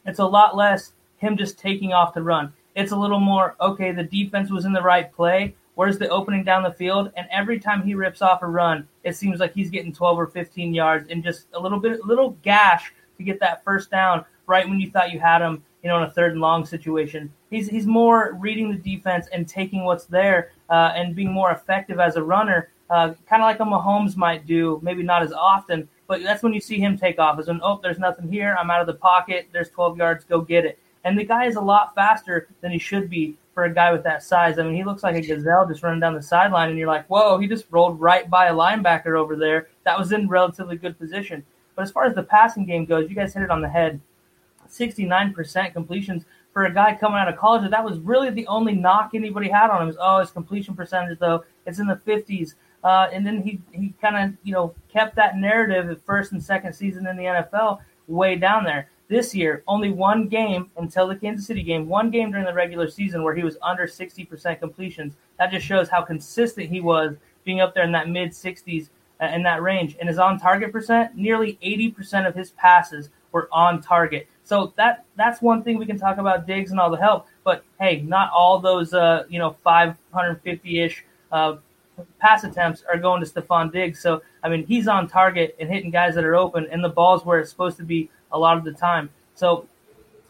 it's 0.06 0.18
a 0.18 0.24
lot 0.24 0.56
less 0.56 0.92
him 1.16 1.36
just 1.36 1.58
taking 1.58 1.92
off 1.92 2.14
the 2.14 2.22
run. 2.22 2.52
It's 2.74 2.92
a 2.92 2.96
little 2.96 3.20
more, 3.20 3.54
okay, 3.60 3.92
the 3.92 4.02
defense 4.02 4.50
was 4.50 4.64
in 4.64 4.72
the 4.72 4.82
right 4.82 5.12
play. 5.12 5.54
Where's 5.74 5.98
the 5.98 6.08
opening 6.08 6.44
down 6.44 6.62
the 6.62 6.72
field? 6.72 7.12
And 7.16 7.26
every 7.30 7.58
time 7.58 7.82
he 7.82 7.94
rips 7.94 8.22
off 8.22 8.42
a 8.42 8.46
run, 8.46 8.88
it 9.04 9.16
seems 9.16 9.40
like 9.40 9.54
he's 9.54 9.70
getting 9.70 9.92
12 9.92 10.18
or 10.18 10.26
15 10.26 10.74
yards 10.74 11.08
and 11.10 11.22
just 11.22 11.46
a 11.54 11.60
little 11.60 11.78
bit, 11.78 12.04
little 12.04 12.30
gash 12.42 12.92
to 13.16 13.22
get 13.22 13.40
that 13.40 13.62
first 13.64 13.90
down 13.90 14.24
right 14.46 14.68
when 14.68 14.80
you 14.80 14.90
thought 14.90 15.12
you 15.12 15.20
had 15.20 15.40
him, 15.40 15.62
you 15.82 15.88
know, 15.88 15.96
in 15.98 16.02
a 16.04 16.10
third 16.10 16.32
and 16.32 16.40
long 16.40 16.64
situation. 16.64 17.32
He's 17.50 17.68
he's 17.68 17.86
more 17.86 18.36
reading 18.40 18.70
the 18.70 18.76
defense 18.76 19.28
and 19.32 19.48
taking 19.48 19.84
what's 19.84 20.06
there 20.06 20.52
uh, 20.72 20.92
and 20.96 21.14
being 21.14 21.30
more 21.30 21.52
effective 21.52 22.00
as 22.00 22.16
a 22.16 22.22
runner 22.22 22.72
uh, 22.92 23.14
kind 23.26 23.42
of 23.42 23.46
like 23.46 23.58
a 23.60 23.64
Mahomes 23.64 24.16
might 24.18 24.44
do, 24.46 24.78
maybe 24.82 25.02
not 25.02 25.22
as 25.22 25.32
often, 25.32 25.88
but 26.06 26.22
that's 26.22 26.42
when 26.42 26.52
you 26.52 26.60
see 26.60 26.78
him 26.78 26.98
take 26.98 27.18
off. 27.18 27.40
Is 27.40 27.48
when 27.48 27.58
oh, 27.62 27.80
there's 27.82 27.98
nothing 27.98 28.30
here. 28.30 28.54
I'm 28.60 28.70
out 28.70 28.82
of 28.82 28.86
the 28.86 28.94
pocket. 28.94 29.48
There's 29.50 29.70
12 29.70 29.96
yards. 29.96 30.24
Go 30.24 30.42
get 30.42 30.66
it. 30.66 30.78
And 31.04 31.18
the 31.18 31.24
guy 31.24 31.46
is 31.46 31.56
a 31.56 31.60
lot 31.60 31.94
faster 31.94 32.48
than 32.60 32.70
he 32.70 32.78
should 32.78 33.08
be 33.08 33.38
for 33.54 33.64
a 33.64 33.72
guy 33.72 33.92
with 33.92 34.04
that 34.04 34.22
size. 34.22 34.58
I 34.58 34.62
mean, 34.62 34.74
he 34.74 34.84
looks 34.84 35.02
like 35.02 35.16
a 35.16 35.22
gazelle 35.22 35.66
just 35.66 35.82
running 35.82 36.00
down 36.00 36.12
the 36.12 36.22
sideline, 36.22 36.68
and 36.68 36.78
you're 36.78 36.86
like, 36.86 37.06
whoa, 37.06 37.38
he 37.38 37.46
just 37.48 37.64
rolled 37.70 37.98
right 37.98 38.28
by 38.28 38.48
a 38.48 38.54
linebacker 38.54 39.18
over 39.18 39.36
there 39.36 39.68
that 39.84 39.98
was 39.98 40.12
in 40.12 40.28
relatively 40.28 40.76
good 40.76 40.98
position. 40.98 41.42
But 41.74 41.82
as 41.82 41.90
far 41.90 42.04
as 42.04 42.14
the 42.14 42.22
passing 42.22 42.66
game 42.66 42.84
goes, 42.84 43.08
you 43.08 43.16
guys 43.16 43.32
hit 43.32 43.42
it 43.42 43.50
on 43.50 43.62
the 43.62 43.70
head. 43.70 44.02
69% 44.68 45.72
completions 45.72 46.26
for 46.52 46.64
a 46.64 46.72
guy 46.72 46.94
coming 46.94 47.18
out 47.18 47.28
of 47.28 47.36
college. 47.36 47.68
That 47.70 47.84
was 47.84 47.98
really 48.00 48.30
the 48.30 48.46
only 48.46 48.74
knock 48.74 49.10
anybody 49.14 49.48
had 49.48 49.70
on 49.70 49.82
him. 49.82 49.88
Was, 49.88 49.96
oh, 50.00 50.20
his 50.20 50.30
completion 50.30 50.74
percentage 50.74 51.18
though 51.18 51.44
it's 51.66 51.78
in 51.78 51.86
the 51.86 51.96
50s. 51.96 52.54
Uh, 52.84 53.08
and 53.12 53.26
then 53.26 53.42
he, 53.42 53.60
he 53.70 53.94
kind 54.00 54.16
of, 54.16 54.36
you 54.42 54.52
know, 54.52 54.74
kept 54.92 55.14
that 55.16 55.36
narrative 55.36 55.88
at 55.88 56.04
first 56.04 56.32
and 56.32 56.42
second 56.42 56.72
season 56.72 57.06
in 57.06 57.16
the 57.16 57.24
NFL 57.24 57.78
way 58.08 58.36
down 58.36 58.64
there. 58.64 58.88
This 59.08 59.34
year, 59.34 59.62
only 59.68 59.90
one 59.90 60.26
game 60.26 60.70
until 60.76 61.06
the 61.06 61.14
Kansas 61.14 61.46
City 61.46 61.62
game, 61.62 61.86
one 61.86 62.10
game 62.10 62.30
during 62.30 62.46
the 62.46 62.54
regular 62.54 62.88
season 62.88 63.22
where 63.22 63.34
he 63.34 63.44
was 63.44 63.58
under 63.62 63.86
60% 63.86 64.58
completions. 64.58 65.14
That 65.38 65.50
just 65.50 65.66
shows 65.66 65.88
how 65.88 66.02
consistent 66.02 66.70
he 66.70 66.80
was 66.80 67.16
being 67.44 67.60
up 67.60 67.74
there 67.74 67.84
in 67.84 67.92
that 67.92 68.08
mid 68.08 68.30
60s 68.30 68.88
uh, 69.20 69.26
in 69.26 69.42
that 69.42 69.62
range. 69.62 69.96
And 70.00 70.08
his 70.08 70.18
on 70.18 70.38
target 70.40 70.72
percent, 70.72 71.14
nearly 71.14 71.58
80% 71.62 72.26
of 72.26 72.34
his 72.34 72.52
passes 72.52 73.10
were 73.32 73.48
on 73.52 73.82
target. 73.82 74.28
So 74.52 74.70
that 74.76 75.06
that's 75.16 75.40
one 75.40 75.62
thing 75.62 75.78
we 75.78 75.86
can 75.86 75.98
talk 75.98 76.18
about 76.18 76.46
Diggs 76.46 76.72
and 76.72 76.78
all 76.78 76.90
the 76.90 76.98
help. 76.98 77.26
But 77.42 77.64
hey, 77.80 78.02
not 78.02 78.30
all 78.34 78.58
those 78.58 78.92
uh, 78.92 79.24
you 79.30 79.38
know 79.38 79.56
550 79.64 80.78
ish 80.78 81.06
uh, 81.32 81.56
pass 82.18 82.44
attempts 82.44 82.84
are 82.86 82.98
going 82.98 83.24
to 83.24 83.26
Stefon 83.26 83.72
Diggs. 83.72 84.02
So, 84.02 84.20
I 84.42 84.50
mean, 84.50 84.66
he's 84.66 84.88
on 84.88 85.08
target 85.08 85.56
and 85.58 85.70
hitting 85.70 85.90
guys 85.90 86.14
that 86.16 86.24
are 86.24 86.36
open, 86.36 86.68
and 86.70 86.84
the 86.84 86.90
ball's 86.90 87.24
where 87.24 87.40
it's 87.40 87.48
supposed 87.48 87.78
to 87.78 87.82
be 87.82 88.10
a 88.30 88.38
lot 88.38 88.58
of 88.58 88.64
the 88.64 88.72
time. 88.72 89.08
So, 89.36 89.66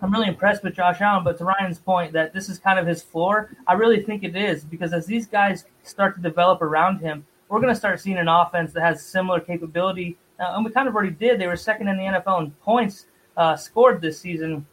I'm 0.01 0.13
really 0.13 0.29
impressed 0.29 0.63
with 0.63 0.77
Josh 0.77 1.01
Allen. 1.01 1.25
But 1.25 1.37
to 1.39 1.45
Ryan's 1.45 1.81
point 1.81 2.13
that 2.13 2.33
this 2.33 2.49
is 2.49 2.61
kind 2.61 2.79
of 2.79 2.87
his 2.87 3.03
floor, 3.03 3.51
I 3.67 3.73
really 3.73 4.05
think 4.05 4.23
it 4.23 4.37
is 4.37 4.63
because 4.63 4.93
as 4.93 5.05
these 5.05 5.27
guys 5.27 5.65
start 5.83 6.15
to 6.15 6.23
develop 6.23 6.63
around 6.63 7.01
him, 7.01 7.27
we're 7.49 7.61
going 7.61 7.75
to 7.75 7.81
start 7.81 7.99
seeing 7.99 8.19
an 8.19 8.29
offense 8.29 8.73
that 8.75 8.83
has 8.83 9.05
similar 9.05 9.41
capability. 9.41 10.17
Uh, 10.39 10.53
and 10.55 10.65
we 10.65 10.71
kind 10.71 10.87
of 10.87 10.95
already 10.95 11.11
did. 11.11 11.41
They 11.41 11.49
were 11.49 11.57
second 11.57 11.89
in 11.89 11.97
the 11.97 12.05
NFL 12.05 12.45
in 12.45 12.53
points 12.63 13.07
uh, 13.37 13.57
scored 13.57 14.01
this 14.01 14.19
season 14.19 14.67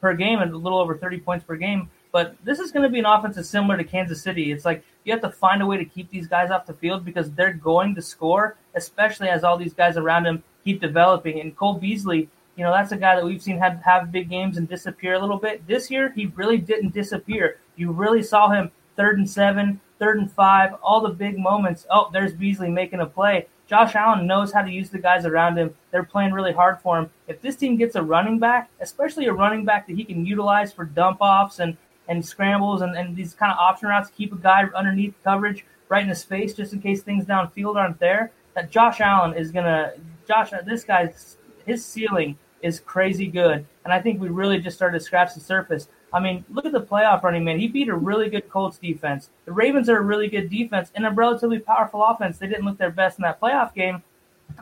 per 0.00 0.14
game 0.14 0.40
and 0.40 0.52
a 0.52 0.56
little 0.56 0.78
over 0.78 0.96
30 0.96 1.18
points 1.20 1.44
per 1.44 1.56
game. 1.56 1.90
But 2.10 2.36
this 2.44 2.58
is 2.58 2.72
going 2.72 2.84
to 2.84 2.88
be 2.88 2.98
an 2.98 3.06
offense 3.06 3.36
that's 3.36 3.50
similar 3.50 3.76
to 3.76 3.84
Kansas 3.84 4.22
City. 4.22 4.50
It's 4.50 4.64
like 4.64 4.82
you 5.04 5.12
have 5.12 5.20
to 5.22 5.30
find 5.30 5.60
a 5.62 5.66
way 5.66 5.76
to 5.76 5.84
keep 5.84 6.10
these 6.10 6.26
guys 6.26 6.50
off 6.50 6.66
the 6.66 6.74
field 6.74 7.04
because 7.04 7.30
they're 7.32 7.52
going 7.52 7.94
to 7.94 8.02
score, 8.02 8.56
especially 8.74 9.28
as 9.28 9.44
all 9.44 9.58
these 9.58 9.74
guys 9.74 9.96
around 9.96 10.26
him 10.26 10.42
keep 10.64 10.80
developing. 10.80 11.40
And 11.40 11.56
Cole 11.56 11.74
Beasley, 11.74 12.28
you 12.56 12.64
know, 12.64 12.72
that's 12.72 12.92
a 12.92 12.96
guy 12.96 13.16
that 13.16 13.24
we've 13.24 13.42
seen 13.42 13.58
have, 13.58 13.82
have 13.82 14.10
big 14.10 14.30
games 14.30 14.56
and 14.56 14.68
disappear 14.68 15.14
a 15.14 15.18
little 15.20 15.38
bit. 15.38 15.66
This 15.66 15.90
year, 15.90 16.10
he 16.10 16.26
really 16.26 16.58
didn't 16.58 16.94
disappear. 16.94 17.58
You 17.76 17.92
really 17.92 18.22
saw 18.22 18.50
him 18.50 18.70
third 18.96 19.18
and 19.18 19.28
seven, 19.28 19.80
third 19.98 20.18
and 20.18 20.30
five, 20.32 20.74
all 20.82 21.00
the 21.00 21.10
big 21.10 21.38
moments. 21.38 21.86
Oh, 21.90 22.10
there's 22.12 22.32
Beasley 22.32 22.70
making 22.70 23.00
a 23.00 23.06
play. 23.06 23.46
Josh 23.68 23.94
Allen 23.94 24.26
knows 24.26 24.50
how 24.50 24.62
to 24.62 24.70
use 24.70 24.88
the 24.88 24.98
guys 24.98 25.26
around 25.26 25.58
him. 25.58 25.74
They're 25.90 26.02
playing 26.02 26.32
really 26.32 26.52
hard 26.52 26.80
for 26.80 26.98
him. 26.98 27.10
If 27.26 27.42
this 27.42 27.54
team 27.54 27.76
gets 27.76 27.96
a 27.96 28.02
running 28.02 28.38
back, 28.38 28.70
especially 28.80 29.26
a 29.26 29.32
running 29.32 29.66
back 29.66 29.86
that 29.86 29.96
he 29.96 30.04
can 30.04 30.24
utilize 30.24 30.72
for 30.72 30.86
dump 30.86 31.18
offs 31.20 31.58
and, 31.58 31.76
and 32.08 32.24
scrambles 32.24 32.80
and, 32.80 32.96
and 32.96 33.14
these 33.14 33.34
kind 33.34 33.52
of 33.52 33.58
option 33.58 33.90
routes, 33.90 34.10
keep 34.16 34.32
a 34.32 34.36
guy 34.36 34.64
underneath 34.74 35.14
coverage 35.22 35.66
right 35.90 36.02
in 36.02 36.08
his 36.08 36.24
face 36.24 36.54
just 36.54 36.72
in 36.72 36.80
case 36.80 37.02
things 37.02 37.26
downfield 37.26 37.76
aren't 37.76 38.00
there, 38.00 38.32
that 38.54 38.70
Josh 38.70 39.00
Allen 39.00 39.34
is 39.34 39.50
going 39.50 39.66
to, 39.66 39.92
Josh, 40.26 40.50
this 40.64 40.84
guy's, 40.84 41.36
his 41.66 41.84
ceiling 41.84 42.38
is 42.62 42.80
crazy 42.80 43.26
good. 43.26 43.66
And 43.88 43.94
I 43.94 44.02
think 44.02 44.20
we 44.20 44.28
really 44.28 44.58
just 44.58 44.76
started 44.76 44.98
to 44.98 45.02
scratch 45.02 45.32
the 45.32 45.40
surface. 45.40 45.88
I 46.12 46.20
mean, 46.20 46.44
look 46.50 46.66
at 46.66 46.72
the 46.72 46.82
playoff 46.82 47.22
running 47.22 47.42
man. 47.42 47.58
He 47.58 47.68
beat 47.68 47.88
a 47.88 47.96
really 47.96 48.28
good 48.28 48.50
Colts 48.50 48.76
defense. 48.76 49.30
The 49.46 49.52
Ravens 49.52 49.88
are 49.88 49.96
a 49.96 50.02
really 50.02 50.28
good 50.28 50.50
defense 50.50 50.92
and 50.94 51.06
a 51.06 51.10
relatively 51.10 51.58
powerful 51.58 52.04
offense. 52.04 52.36
They 52.36 52.48
didn't 52.48 52.66
look 52.66 52.76
their 52.76 52.90
best 52.90 53.18
in 53.18 53.22
that 53.22 53.40
playoff 53.40 53.72
game. 53.72 54.02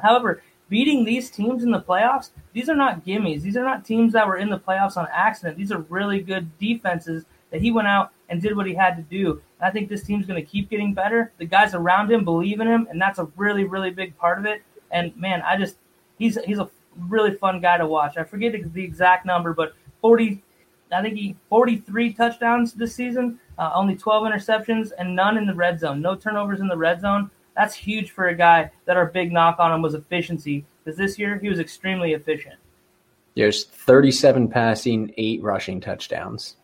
However, 0.01 0.45
beating 0.69 1.05
these 1.05 1.29
teams 1.29 1.65
in 1.65 1.73
the 1.73 1.81
playoffs, 1.81 2.31
these 2.53 2.69
are 2.69 2.77
not 2.77 3.05
gimmies. 3.05 3.43
These 3.43 3.57
are 3.57 3.65
not 3.65 3.85
teams 3.85 4.13
that 4.13 4.29
were 4.29 4.37
in 4.37 4.49
the 4.49 4.61
playoffs 4.61 4.97
on 4.97 5.09
accident. 5.13 5.59
These 5.59 5.73
are 5.73 5.81
really 5.89 6.21
good 6.21 6.57
defenses 6.59 7.25
that 7.51 7.61
he 7.61 7.73
went 7.73 7.89
out 7.89 8.13
and 8.29 8.41
did 8.41 8.57
what 8.57 8.67
he 8.67 8.77
had 8.77 8.95
to 8.95 9.03
do. 9.03 9.43
And 9.59 9.69
I 9.69 9.73
think 9.73 9.89
this 9.89 10.05
team's 10.05 10.27
going 10.27 10.41
to 10.41 10.49
keep 10.49 10.71
getting 10.71 10.95
better. 10.95 11.33
The 11.39 11.47
guys 11.47 11.75
around 11.75 12.13
him 12.13 12.25
believe 12.25 12.61
in 12.61 12.69
him, 12.69 12.87
and 12.89 13.03
that's 13.03 13.19
a 13.19 13.29
really, 13.35 13.65
really 13.65 13.91
big 13.91 14.17
part 14.19 14.39
of 14.39 14.47
it. 14.47 14.63
And 14.93 15.17
man, 15.17 15.43
I 15.43 15.57
just 15.57 15.79
he's 16.17 16.39
he's 16.45 16.61
a 16.61 16.71
really 17.09 17.35
fun 17.35 17.61
guy 17.61 17.79
to 17.79 17.87
watch. 17.87 18.17
I 18.17 18.25
forget 18.25 18.55
the 18.73 18.85
exact 18.85 19.27
number, 19.27 19.55
but 19.55 19.75
40 20.01 20.43
I 20.93 21.03
think 21.03 21.17
he 21.17 21.37
43 21.49 22.13
touchdowns 22.13 22.73
this 22.73 22.95
season, 22.95 23.39
uh, 23.59 23.73
only 23.75 23.97
12 23.97 24.25
interceptions, 24.25 24.93
and 24.99 25.17
none 25.17 25.37
in 25.37 25.47
the 25.47 25.55
red 25.55 25.81
zone. 25.81 26.01
No 26.01 26.15
turnovers 26.15 26.61
in 26.61 26.69
the 26.69 26.77
red 26.77 27.01
zone. 27.01 27.31
That's 27.57 27.75
huge 27.75 28.11
for 28.11 28.29
a 28.29 28.35
guy 28.35 28.71
that 28.85 28.97
our 28.97 29.07
big 29.07 29.33
knock 29.33 29.59
on 29.59 29.73
him 29.73 29.83
was 29.83 29.95
efficiency. 29.95 30.65
Because 30.85 30.97
this 30.97 31.19
year 31.19 31.39
he 31.39 31.49
was 31.49 31.59
extremely 31.59 32.13
efficient. 32.13 32.57
There's 33.35 33.65
37 33.65 34.49
passing, 34.49 35.13
eight 35.17 35.43
rushing 35.43 35.81
touchdowns. 35.81 36.57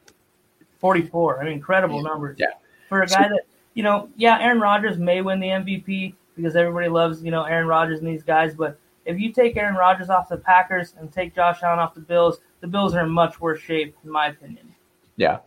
44. 0.78 1.40
I 1.40 1.44
mean, 1.44 1.54
incredible 1.54 2.02
numbers. 2.02 2.36
Yeah. 2.38 2.52
For 2.88 3.02
a 3.02 3.06
guy 3.06 3.28
that, 3.28 3.42
you 3.74 3.82
know, 3.82 4.08
yeah, 4.16 4.38
Aaron 4.40 4.60
Rodgers 4.60 4.98
may 4.98 5.22
win 5.22 5.40
the 5.40 5.48
MVP 5.48 6.14
because 6.36 6.56
everybody 6.56 6.88
loves, 6.88 7.22
you 7.22 7.30
know, 7.30 7.44
Aaron 7.44 7.66
Rodgers 7.66 7.98
and 7.98 8.08
these 8.08 8.22
guys. 8.22 8.54
But 8.54 8.78
if 9.04 9.18
you 9.18 9.32
take 9.32 9.56
Aaron 9.56 9.74
Rodgers 9.74 10.10
off 10.10 10.28
the 10.28 10.36
Packers 10.36 10.94
and 10.98 11.12
take 11.12 11.34
Josh 11.34 11.62
Allen 11.62 11.78
off 11.78 11.94
the 11.94 12.00
Bills, 12.00 12.38
the 12.60 12.66
Bills 12.66 12.94
are 12.94 13.04
in 13.04 13.10
much 13.10 13.40
worse 13.40 13.60
shape, 13.60 13.96
in 14.04 14.10
my 14.10 14.28
opinion. 14.28 14.74
Yeah. 15.16 15.38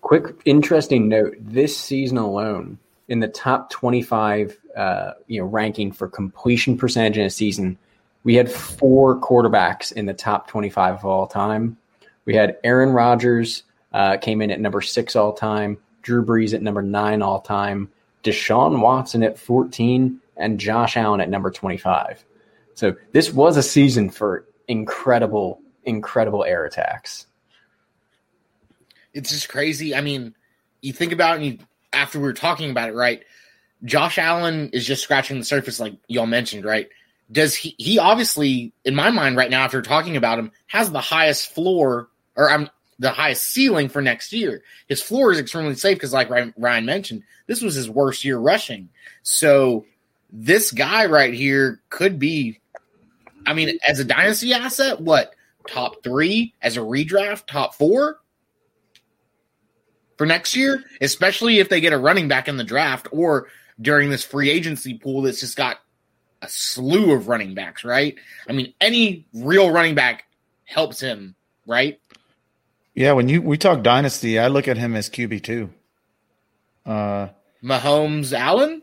Quick, 0.00 0.40
interesting 0.44 1.08
note: 1.08 1.34
this 1.40 1.76
season 1.76 2.18
alone, 2.18 2.78
in 3.08 3.20
the 3.20 3.28
top 3.28 3.70
25, 3.70 4.58
uh, 4.76 5.12
you 5.26 5.40
know, 5.40 5.46
ranking 5.46 5.92
for 5.92 6.08
completion 6.08 6.76
percentage 6.76 7.18
in 7.18 7.24
a 7.24 7.30
season, 7.30 7.78
we 8.22 8.34
had 8.34 8.50
four 8.50 9.18
quarterbacks 9.18 9.92
in 9.92 10.06
the 10.06 10.14
top 10.14 10.48
25 10.48 10.96
of 10.96 11.04
all 11.04 11.26
time. 11.26 11.76
We 12.24 12.34
had 12.34 12.56
Aaron 12.64 12.90
Rodgers 12.90 13.62
uh, 13.92 14.16
came 14.16 14.42
in 14.42 14.50
at 14.50 14.60
number 14.60 14.80
six 14.80 15.14
all 15.14 15.32
time, 15.32 15.78
Drew 16.02 16.24
Brees 16.24 16.54
at 16.54 16.62
number 16.62 16.82
nine 16.82 17.22
all 17.22 17.40
time, 17.40 17.90
Deshaun 18.22 18.80
Watson 18.80 19.22
at 19.22 19.38
14, 19.38 20.20
and 20.36 20.58
Josh 20.58 20.96
Allen 20.96 21.20
at 21.20 21.28
number 21.28 21.50
25. 21.50 22.24
So 22.74 22.96
this 23.12 23.32
was 23.32 23.56
a 23.56 23.62
season 23.62 24.10
for 24.10 24.46
incredible 24.68 25.60
incredible 25.84 26.44
air 26.44 26.64
attacks. 26.64 27.26
It's 29.12 29.30
just 29.30 29.48
crazy. 29.48 29.94
I 29.94 30.00
mean, 30.00 30.34
you 30.80 30.92
think 30.92 31.12
about 31.12 31.34
it 31.34 31.42
and 31.42 31.46
you, 31.46 31.58
after 31.92 32.18
we 32.18 32.24
were 32.24 32.32
talking 32.32 32.70
about 32.70 32.88
it, 32.88 32.94
right? 32.94 33.22
Josh 33.84 34.18
Allen 34.18 34.70
is 34.72 34.86
just 34.86 35.02
scratching 35.02 35.38
the 35.38 35.44
surface, 35.44 35.78
like 35.78 35.94
y'all 36.08 36.26
mentioned, 36.26 36.64
right? 36.64 36.88
Does 37.30 37.54
he? 37.54 37.74
He 37.78 37.98
obviously, 37.98 38.72
in 38.84 38.94
my 38.94 39.10
mind, 39.10 39.36
right 39.36 39.50
now, 39.50 39.64
after 39.64 39.82
talking 39.82 40.16
about 40.16 40.38
him, 40.38 40.52
has 40.66 40.90
the 40.90 41.00
highest 41.00 41.54
floor, 41.54 42.08
or 42.36 42.50
I'm 42.50 42.62
um, 42.62 42.70
the 42.98 43.10
highest 43.10 43.48
ceiling 43.48 43.88
for 43.88 44.00
next 44.02 44.32
year. 44.32 44.62
His 44.88 45.02
floor 45.02 45.32
is 45.32 45.38
extremely 45.38 45.74
safe 45.74 45.96
because, 45.96 46.12
like 46.12 46.30
Ryan 46.30 46.84
mentioned, 46.84 47.22
this 47.46 47.62
was 47.62 47.74
his 47.74 47.88
worst 47.90 48.24
year 48.24 48.38
rushing. 48.38 48.90
So 49.22 49.84
this 50.30 50.70
guy 50.70 51.06
right 51.06 51.32
here 51.32 51.80
could 51.88 52.18
be. 52.18 52.60
I 53.46 53.54
mean, 53.54 53.78
as 53.86 53.98
a 54.00 54.04
dynasty 54.04 54.52
asset, 54.52 55.00
what 55.00 55.34
top 55.68 56.02
three 56.02 56.54
as 56.62 56.76
a 56.76 56.80
redraft, 56.80 57.46
top 57.46 57.74
four 57.74 58.20
for 60.16 60.26
next 60.26 60.54
year, 60.56 60.82
especially 61.00 61.58
if 61.58 61.68
they 61.68 61.80
get 61.80 61.92
a 61.92 61.98
running 61.98 62.28
back 62.28 62.48
in 62.48 62.56
the 62.56 62.64
draft 62.64 63.08
or 63.10 63.48
during 63.80 64.10
this 64.10 64.24
free 64.24 64.50
agency 64.50 64.98
pool 64.98 65.22
that's 65.22 65.40
just 65.40 65.56
got 65.56 65.78
a 66.42 66.48
slew 66.48 67.12
of 67.12 67.28
running 67.28 67.54
backs, 67.54 67.84
right? 67.84 68.16
I 68.48 68.52
mean, 68.52 68.74
any 68.80 69.26
real 69.32 69.70
running 69.70 69.94
back 69.94 70.24
helps 70.64 71.00
him, 71.00 71.34
right? 71.66 72.00
Yeah, 72.94 73.12
when 73.12 73.28
you 73.28 73.42
we 73.42 73.58
talk 73.58 73.82
dynasty, 73.82 74.38
I 74.38 74.48
look 74.48 74.68
at 74.68 74.76
him 74.76 74.94
as 74.94 75.10
QB 75.10 75.42
two. 75.42 75.70
Uh, 76.86 77.28
Mahomes, 77.62 78.32
Allen, 78.32 78.82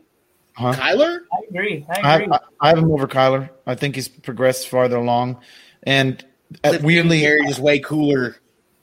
huh? 0.54 0.74
Kyler. 0.74 1.20
I 1.32 1.44
agree. 1.48 1.86
I 1.88 2.14
agree. 2.14 2.26
I, 2.32 2.36
I, 2.36 2.40
I 2.60 2.68
have 2.70 2.78
him 2.78 2.90
over 2.90 3.06
Kyler. 3.06 3.50
I 3.66 3.74
think 3.74 3.94
he's 3.94 4.08
progressed 4.08 4.68
farther 4.68 4.96
along, 4.96 5.40
and 5.82 6.24
Cliff 6.62 6.82
weirdly 6.82 7.24
is 7.24 7.60
way 7.60 7.78
cooler. 7.78 8.36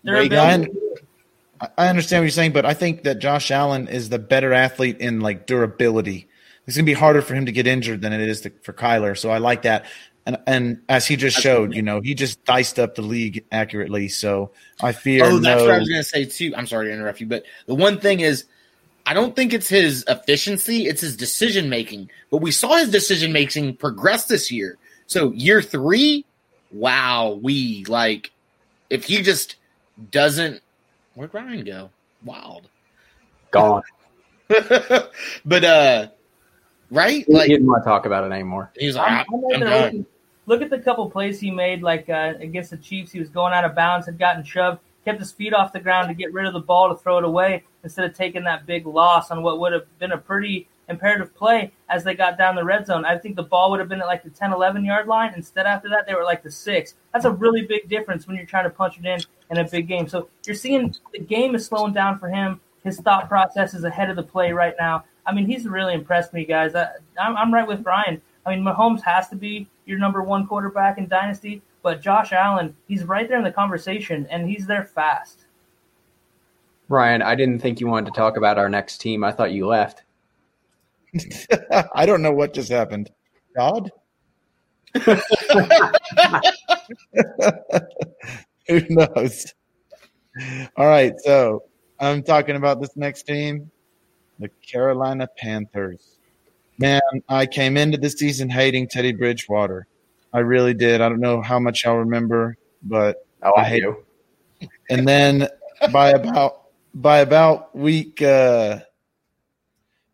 Way 0.03 0.29
I, 0.31 0.67
I 1.77 1.87
understand 1.89 2.21
what 2.21 2.23
you're 2.23 2.29
saying, 2.31 2.53
but 2.53 2.65
I 2.65 2.73
think 2.73 3.03
that 3.03 3.19
Josh 3.19 3.51
Allen 3.51 3.87
is 3.87 4.09
the 4.09 4.19
better 4.19 4.53
athlete 4.53 4.99
in 4.99 5.19
like 5.19 5.45
durability. 5.45 6.27
It's 6.65 6.77
going 6.77 6.85
to 6.85 6.89
be 6.89 6.93
harder 6.93 7.21
for 7.21 7.33
him 7.33 7.47
to 7.47 7.51
get 7.51 7.67
injured 7.67 8.01
than 8.01 8.13
it 8.13 8.21
is 8.21 8.41
to, 8.41 8.51
for 8.61 8.73
Kyler. 8.73 9.17
So 9.17 9.29
I 9.29 9.39
like 9.39 9.63
that. 9.63 9.85
And, 10.25 10.37
and 10.45 10.81
as 10.87 11.07
he 11.07 11.15
just 11.15 11.37
showed, 11.37 11.73
you 11.73 11.81
know, 11.81 11.99
he 11.99 12.13
just 12.13 12.43
diced 12.45 12.77
up 12.77 12.95
the 12.95 13.01
league 13.01 13.45
accurately. 13.51 14.07
So 14.07 14.51
I 14.81 14.91
fear. 14.91 15.25
Oh, 15.25 15.39
that's 15.39 15.59
no, 15.59 15.65
what 15.65 15.73
I 15.73 15.79
was 15.79 15.89
going 15.89 16.01
to 16.01 16.07
say 16.07 16.25
too. 16.25 16.53
I'm 16.55 16.67
sorry 16.67 16.87
to 16.87 16.93
interrupt 16.93 17.19
you, 17.19 17.27
but 17.27 17.43
the 17.65 17.75
one 17.75 17.99
thing 17.99 18.19
is, 18.19 18.45
I 19.09 19.15
don't 19.15 19.35
think 19.35 19.53
it's 19.53 19.67
his 19.67 20.05
efficiency; 20.07 20.85
it's 20.85 21.01
his 21.01 21.17
decision 21.17 21.67
making. 21.67 22.11
But 22.29 22.43
we 22.43 22.51
saw 22.51 22.75
his 22.77 22.91
decision 22.91 23.33
making 23.33 23.77
progress 23.77 24.25
this 24.25 24.51
year. 24.51 24.77
So 25.07 25.31
year 25.31 25.63
three, 25.63 26.25
wow, 26.71 27.39
we 27.41 27.85
like 27.85 28.29
if 28.91 29.05
he 29.05 29.23
just 29.23 29.55
doesn't 30.11 30.61
where'd 31.15 31.33
Ryan 31.33 31.65
go? 31.65 31.89
Wild. 32.23 32.69
Gone. 33.49 33.81
but 34.47 35.63
uh 35.63 36.09
right? 36.91 37.27
Like 37.27 37.47
he 37.47 37.53
didn't 37.53 37.67
want 37.67 37.83
to 37.83 37.89
talk 37.89 38.05
about 38.05 38.25
it 38.25 38.31
anymore. 38.31 38.71
He's 38.77 38.95
like, 38.95 39.09
I'm, 39.09 39.25
I'm, 39.33 39.53
I'm 39.53 39.59
done. 39.59 40.05
Look 40.45 40.61
at 40.61 40.69
the 40.69 40.77
couple 40.77 41.09
plays 41.09 41.39
he 41.39 41.49
made, 41.49 41.81
like 41.81 42.09
uh, 42.09 42.33
against 42.39 42.69
the 42.69 42.77
Chiefs. 42.77 43.11
He 43.11 43.19
was 43.19 43.29
going 43.29 43.53
out 43.53 43.65
of 43.65 43.73
bounds, 43.73 44.05
had 44.05 44.19
gotten 44.19 44.43
shoved, 44.43 44.81
kept 45.05 45.19
his 45.19 45.31
feet 45.31 45.53
off 45.53 45.73
the 45.73 45.79
ground 45.79 46.07
to 46.07 46.13
get 46.13 46.33
rid 46.33 46.45
of 46.45 46.53
the 46.53 46.59
ball 46.59 46.89
to 46.89 46.95
throw 46.95 47.17
it 47.17 47.23
away 47.23 47.63
instead 47.83 48.05
of 48.05 48.15
taking 48.15 48.43
that 48.43 48.65
big 48.65 48.85
loss 48.85 49.31
on 49.31 49.41
what 49.41 49.59
would 49.59 49.73
have 49.73 49.85
been 49.99 50.11
a 50.11 50.17
pretty 50.17 50.67
imperative 50.89 51.33
play 51.35 51.71
as 51.87 52.03
they 52.03 52.13
got 52.13 52.37
down 52.37 52.55
the 52.55 52.63
red 52.63 52.85
zone. 52.85 53.05
I 53.05 53.17
think 53.17 53.35
the 53.35 53.43
ball 53.43 53.71
would 53.71 53.79
have 53.79 53.87
been 53.87 54.01
at 54.01 54.07
like 54.07 54.23
the 54.23 54.29
10, 54.29 54.51
11 54.51 54.83
yard 54.83 55.07
line. 55.07 55.33
Instead, 55.35 55.65
after 55.65 55.89
that, 55.89 56.05
they 56.07 56.15
were 56.15 56.23
like 56.23 56.43
the 56.43 56.51
six. 56.51 56.95
That's 57.13 57.25
a 57.25 57.31
really 57.31 57.65
big 57.65 57.87
difference 57.87 58.27
when 58.27 58.35
you're 58.35 58.45
trying 58.45 58.65
to 58.65 58.69
punch 58.69 58.97
it 58.97 59.05
in 59.05 59.19
in 59.49 59.57
a 59.57 59.67
big 59.69 59.87
game. 59.87 60.07
So 60.07 60.29
you're 60.45 60.55
seeing 60.55 60.95
the 61.13 61.19
game 61.19 61.55
is 61.55 61.65
slowing 61.65 61.93
down 61.93 62.19
for 62.19 62.27
him. 62.29 62.59
His 62.83 62.99
thought 62.99 63.29
process 63.29 63.73
is 63.73 63.83
ahead 63.83 64.09
of 64.09 64.15
the 64.15 64.23
play 64.23 64.51
right 64.51 64.73
now. 64.79 65.05
I 65.25 65.33
mean, 65.33 65.45
he's 65.45 65.67
really 65.67 65.93
impressed 65.93 66.33
me, 66.33 66.45
guys. 66.45 66.75
I, 66.75 66.87
I'm, 67.19 67.37
I'm 67.37 67.53
right 67.53 67.67
with 67.67 67.83
Brian. 67.83 68.21
I 68.45 68.55
mean, 68.55 68.65
Mahomes 68.65 69.01
has 69.03 69.27
to 69.29 69.35
be 69.35 69.69
your 69.85 69.99
number 69.99 70.23
one 70.23 70.47
quarterback 70.47 70.97
in 70.97 71.07
Dynasty, 71.07 71.61
but 71.81 72.01
Josh 72.01 72.33
Allen, 72.33 72.75
he's 72.87 73.03
right 73.03 73.27
there 73.27 73.37
in 73.37 73.43
the 73.43 73.51
conversation, 73.51 74.27
and 74.29 74.49
he's 74.49 74.67
there 74.67 74.85
fast. 74.85 75.45
Ryan, 76.89 77.21
I 77.21 77.35
didn't 77.35 77.59
think 77.59 77.79
you 77.79 77.87
wanted 77.87 78.07
to 78.07 78.17
talk 78.17 78.35
about 78.35 78.57
our 78.57 78.69
next 78.69 78.97
team. 78.99 79.23
I 79.23 79.31
thought 79.31 79.51
you 79.51 79.67
left. 79.67 80.03
I 81.93 82.05
don't 82.05 82.21
know 82.21 82.31
what 82.31 82.53
just 82.53 82.71
happened. 82.71 83.11
God? 83.55 83.91
Who 88.67 88.81
knows? 88.89 89.53
All 90.75 90.87
right, 90.87 91.13
so 91.19 91.63
I'm 91.99 92.23
talking 92.23 92.55
about 92.55 92.81
this 92.81 92.95
next 92.95 93.23
team, 93.23 93.69
the 94.39 94.49
Carolina 94.67 95.27
Panthers. 95.37 96.17
Man, 96.77 97.01
I 97.27 97.45
came 97.45 97.75
into 97.77 97.97
the 97.97 98.09
season 98.09 98.49
hating 98.49 98.87
Teddy 98.87 99.11
Bridgewater. 99.11 99.85
I 100.33 100.39
really 100.39 100.73
did. 100.73 101.01
I 101.01 101.09
don't 101.09 101.19
know 101.19 101.41
how 101.41 101.59
much 101.59 101.83
y'all 101.85 101.97
remember, 101.97 102.57
but 102.83 103.25
Oh, 103.41 103.51
I 103.55 103.61
I 103.61 103.65
hate- 103.65 103.81
do. 103.81 103.97
and 104.89 105.07
then 105.07 105.47
by 105.91 106.09
about 106.11 106.63
by 106.93 107.19
about 107.19 107.75
week 107.75 108.21
uh 108.21 108.79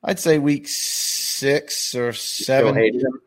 I'd 0.04 0.20
say 0.20 0.38
week 0.38 0.68
six 0.68 1.96
or 1.96 2.14
Still 2.14 2.46
seven. 2.46 2.76
hated 2.76 3.02
him. 3.02 3.20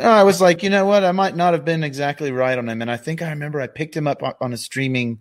I 0.00 0.22
was 0.24 0.40
like, 0.40 0.62
you 0.62 0.70
know 0.70 0.84
what? 0.86 1.04
I 1.04 1.12
might 1.12 1.36
not 1.36 1.52
have 1.54 1.64
been 1.64 1.84
exactly 1.84 2.32
right 2.32 2.56
on 2.58 2.68
him. 2.68 2.80
And 2.82 2.90
I 2.90 2.96
think 2.96 3.22
I 3.22 3.30
remember 3.30 3.60
I 3.60 3.66
picked 3.66 3.94
him 3.96 4.06
up 4.06 4.22
on- 4.22 4.34
on 4.40 4.52
a 4.52 4.56
streaming 4.56 5.20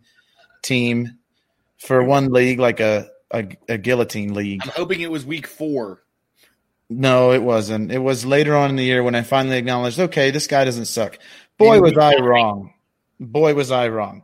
team 0.62 1.18
for 1.78 2.04
one 2.04 2.32
league, 2.32 2.60
like 2.60 2.80
a, 2.80 3.10
a, 3.32 3.46
a 3.70 3.78
guillotine 3.78 4.34
league. 4.34 4.62
I'm 4.64 4.70
hoping 4.70 5.02
it 5.02 5.12
was 5.12 5.26
week 5.26 5.48
four. 5.48 6.02
No, 6.90 7.32
it 7.32 7.42
wasn't. 7.42 7.92
It 7.92 8.00
was 8.00 8.26
later 8.26 8.56
on 8.56 8.70
in 8.70 8.76
the 8.76 8.84
year 8.84 9.02
when 9.02 9.16
I 9.16 9.24
finally 9.24 9.58
acknowledged, 9.58 10.00
okay, 10.00 10.32
this 10.32 10.48
guy 10.48 10.66
doesn't 10.66 10.86
suck. 10.86 11.18
Boy, 11.58 11.80
was 11.80 11.98
I 11.98 12.18
wrong. 12.18 12.74
Boy, 13.20 13.54
was 13.54 13.72
I 13.72 13.88
wrong. 13.88 14.24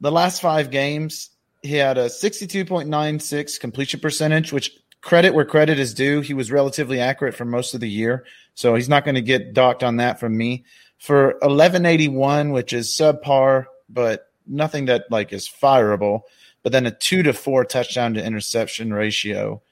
The 0.00 0.12
last 0.12 0.42
five 0.42 0.70
games, 0.70 1.30
he 1.62 1.76
had 1.76 1.96
a 1.96 2.06
62.96 2.06 3.58
completion 3.58 4.00
percentage, 4.00 4.52
which 4.52 4.76
credit 5.00 5.34
where 5.34 5.44
credit 5.44 5.78
is 5.78 5.94
due. 5.94 6.20
He 6.20 6.34
was 6.34 6.50
relatively 6.50 7.00
accurate 7.00 7.34
for 7.34 7.44
most 7.44 7.74
of 7.74 7.80
the 7.80 7.88
year. 7.88 8.26
So 8.54 8.74
he's 8.74 8.88
not 8.88 9.04
going 9.04 9.14
to 9.14 9.22
get 9.22 9.54
docked 9.54 9.82
on 9.82 9.96
that 9.96 10.20
from 10.20 10.36
me. 10.36 10.64
For 10.98 11.28
1181, 11.42 12.50
which 12.50 12.72
is 12.72 12.88
subpar, 12.88 13.66
but 13.88 14.30
nothing 14.46 14.86
that 14.86 15.10
like 15.10 15.32
is 15.32 15.48
fireable, 15.48 16.22
but 16.62 16.72
then 16.72 16.86
a 16.86 16.90
two 16.90 17.22
to 17.22 17.32
four 17.32 17.64
touchdown 17.64 18.14
to 18.14 18.24
interception 18.24 18.92
ratio 18.92 19.62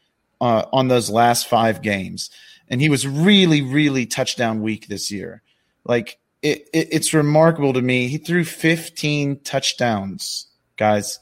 uh, 0.43 0.67
on 0.73 0.89
those 0.89 1.09
last 1.09 1.47
five 1.47 1.81
games. 1.81 2.29
And 2.69 2.81
he 2.81 2.91
was 2.91 3.07
really, 3.07 3.63
really 3.63 4.07
touchdown 4.07 4.61
weak 4.61 4.89
this 4.89 5.11
year. 5.11 5.41
Like 5.85 6.19
it, 6.43 6.69
it, 6.73 6.89
it's 6.91 7.15
remarkable 7.15 7.73
to 7.73 7.81
me. 7.81 8.09
He 8.09 8.19
threw 8.19 8.45
15 8.45 9.41
touchdowns, 9.45 10.49
guys. 10.77 11.21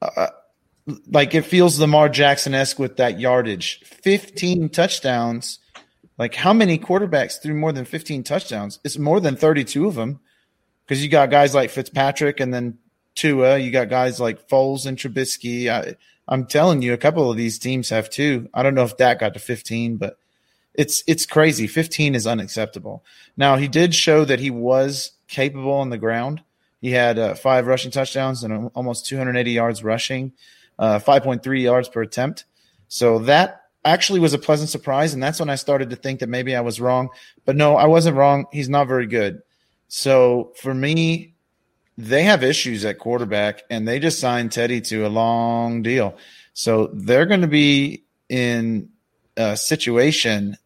Uh, 0.00 0.28
like 1.10 1.34
it 1.34 1.42
feels 1.42 1.78
Lamar 1.78 2.08
Jackson 2.08 2.54
esque 2.54 2.78
with 2.78 2.96
that 2.96 3.20
yardage. 3.20 3.80
15 3.84 4.70
touchdowns. 4.70 5.58
Like 6.16 6.34
how 6.34 6.54
many 6.54 6.78
quarterbacks 6.78 7.40
threw 7.40 7.54
more 7.54 7.72
than 7.72 7.84
15 7.84 8.22
touchdowns? 8.22 8.80
It's 8.82 8.96
more 8.96 9.20
than 9.20 9.36
32 9.36 9.86
of 9.86 9.94
them 9.94 10.20
because 10.86 11.02
you 11.04 11.10
got 11.10 11.30
guys 11.30 11.54
like 11.54 11.68
Fitzpatrick 11.68 12.40
and 12.40 12.54
then 12.54 12.78
Tua. 13.14 13.58
You 13.58 13.70
got 13.70 13.90
guys 13.90 14.18
like 14.18 14.48
Foles 14.48 14.86
and 14.86 14.96
Trubisky. 14.96 15.68
I, 15.68 15.96
I'm 16.28 16.46
telling 16.46 16.82
you, 16.82 16.92
a 16.92 16.98
couple 16.98 17.30
of 17.30 17.36
these 17.36 17.58
teams 17.58 17.88
have 17.88 18.10
two. 18.10 18.48
I 18.52 18.62
don't 18.62 18.74
know 18.74 18.84
if 18.84 18.98
that 18.98 19.18
got 19.18 19.32
to 19.34 19.40
15, 19.40 19.96
but 19.96 20.18
it's 20.74 21.02
it's 21.06 21.26
crazy. 21.26 21.66
15 21.66 22.14
is 22.14 22.26
unacceptable. 22.26 23.04
Now 23.36 23.56
he 23.56 23.66
did 23.66 23.94
show 23.94 24.24
that 24.26 24.38
he 24.38 24.50
was 24.50 25.12
capable 25.26 25.72
on 25.72 25.90
the 25.90 25.98
ground. 25.98 26.42
He 26.80 26.92
had 26.92 27.18
uh, 27.18 27.34
five 27.34 27.66
rushing 27.66 27.90
touchdowns 27.90 28.44
and 28.44 28.70
almost 28.74 29.06
280 29.06 29.50
yards 29.50 29.82
rushing, 29.82 30.32
uh, 30.78 31.00
5.3 31.00 31.62
yards 31.62 31.88
per 31.88 32.02
attempt. 32.02 32.44
So 32.86 33.18
that 33.20 33.62
actually 33.84 34.20
was 34.20 34.34
a 34.34 34.38
pleasant 34.38 34.70
surprise, 34.70 35.14
and 35.14 35.22
that's 35.22 35.40
when 35.40 35.50
I 35.50 35.56
started 35.56 35.90
to 35.90 35.96
think 35.96 36.20
that 36.20 36.28
maybe 36.28 36.54
I 36.54 36.60
was 36.60 36.80
wrong. 36.80 37.08
But 37.44 37.56
no, 37.56 37.76
I 37.76 37.86
wasn't 37.86 38.16
wrong. 38.16 38.46
He's 38.52 38.68
not 38.68 38.86
very 38.86 39.06
good. 39.06 39.42
So 39.88 40.52
for 40.60 40.74
me, 40.74 41.34
they 41.98 42.22
have 42.22 42.42
issues 42.44 42.84
at 42.84 42.98
quarterback, 42.98 43.64
and 43.68 43.86
they 43.86 43.98
just 43.98 44.20
signed 44.20 44.52
Teddy 44.52 44.80
to 44.82 45.04
a 45.06 45.08
long 45.08 45.82
deal. 45.82 46.16
So 46.54 46.90
they're 46.94 47.26
going 47.26 47.40
to 47.42 47.48
be 47.48 48.04
in 48.28 48.88
a 49.36 49.56
situation. 49.56 50.56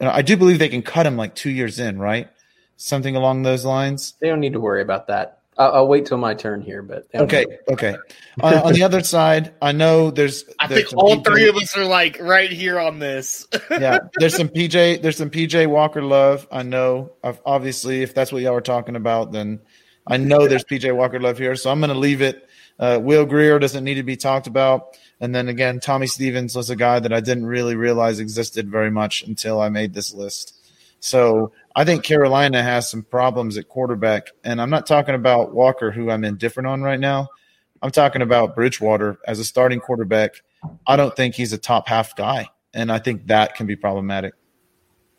and 0.00 0.08
I 0.08 0.22
do 0.22 0.36
believe 0.36 0.58
they 0.60 0.68
can 0.68 0.82
cut 0.82 1.04
him 1.06 1.16
like 1.16 1.34
two 1.34 1.50
years 1.50 1.78
in, 1.80 1.98
right? 1.98 2.28
Something 2.76 3.16
along 3.16 3.42
those 3.42 3.64
lines. 3.64 4.14
They 4.20 4.28
don't 4.28 4.40
need 4.40 4.52
to 4.52 4.60
worry 4.60 4.80
about 4.80 5.08
that. 5.08 5.40
I'll, 5.58 5.72
I'll 5.72 5.88
wait 5.88 6.04
till 6.06 6.18
my 6.18 6.34
turn 6.34 6.60
here, 6.60 6.82
but 6.82 7.06
Okay, 7.14 7.46
okay. 7.70 7.96
on, 8.42 8.54
on 8.54 8.72
the 8.74 8.82
other 8.82 9.02
side, 9.02 9.54
I 9.62 9.72
know 9.72 10.10
there's. 10.10 10.44
I 10.60 10.66
there's 10.66 10.90
think 10.90 11.02
all 11.02 11.16
people- 11.16 11.32
three 11.32 11.48
of 11.48 11.56
us 11.56 11.76
are 11.76 11.84
like 11.86 12.18
right 12.20 12.50
here 12.50 12.78
on 12.78 12.98
this. 12.98 13.48
yeah, 13.70 13.98
there's 14.18 14.36
some 14.36 14.50
PJ. 14.50 15.00
There's 15.00 15.16
some 15.16 15.30
PJ 15.30 15.66
Walker 15.68 16.02
love. 16.02 16.46
I 16.52 16.62
know. 16.62 17.12
I've- 17.24 17.38
Obviously, 17.46 18.02
if 18.02 18.14
that's 18.14 18.30
what 18.30 18.42
y'all 18.42 18.52
were 18.52 18.60
talking 18.60 18.96
about, 18.96 19.32
then 19.32 19.60
I 20.06 20.16
know 20.16 20.46
there's 20.46 20.64
PJ 20.64 20.94
Walker 20.94 21.20
love 21.20 21.38
here. 21.38 21.56
So 21.56 21.70
I'm 21.70 21.80
going 21.80 21.92
to 21.92 21.98
leave 21.98 22.22
it. 22.22 22.48
Uh, 22.78 22.98
Will 23.02 23.24
Grier 23.24 23.58
doesn't 23.58 23.84
need 23.84 23.94
to 23.94 24.02
be 24.02 24.16
talked 24.16 24.46
about. 24.46 24.96
And 25.20 25.34
then 25.34 25.48
again, 25.48 25.80
Tommy 25.80 26.06
Stevens 26.06 26.54
was 26.54 26.70
a 26.70 26.76
guy 26.76 27.00
that 27.00 27.12
I 27.12 27.20
didn't 27.20 27.46
really 27.46 27.74
realize 27.74 28.20
existed 28.20 28.70
very 28.70 28.90
much 28.90 29.22
until 29.22 29.60
I 29.60 29.68
made 29.68 29.94
this 29.94 30.12
list. 30.12 30.52
So 31.00 31.52
I 31.74 31.84
think 31.84 32.04
Carolina 32.04 32.62
has 32.62 32.90
some 32.90 33.02
problems 33.02 33.56
at 33.56 33.68
quarterback. 33.68 34.28
And 34.44 34.60
I'm 34.60 34.70
not 34.70 34.86
talking 34.86 35.14
about 35.14 35.54
Walker, 35.54 35.90
who 35.90 36.10
I'm 36.10 36.24
indifferent 36.24 36.66
on 36.66 36.82
right 36.82 37.00
now. 37.00 37.28
I'm 37.82 37.90
talking 37.90 38.22
about 38.22 38.54
Bridgewater 38.54 39.18
as 39.26 39.38
a 39.38 39.44
starting 39.44 39.80
quarterback. 39.80 40.42
I 40.86 40.96
don't 40.96 41.14
think 41.14 41.34
he's 41.34 41.52
a 41.52 41.58
top 41.58 41.88
half 41.88 42.16
guy. 42.16 42.48
And 42.74 42.92
I 42.92 42.98
think 42.98 43.26
that 43.28 43.54
can 43.54 43.66
be 43.66 43.76
problematic. 43.76 44.34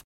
off 0.00 0.09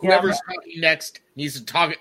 Whoever's 0.00 0.40
talking 0.46 0.80
next 0.80 1.20
needs 1.36 1.54
to 1.58 1.64
talk. 1.64 1.94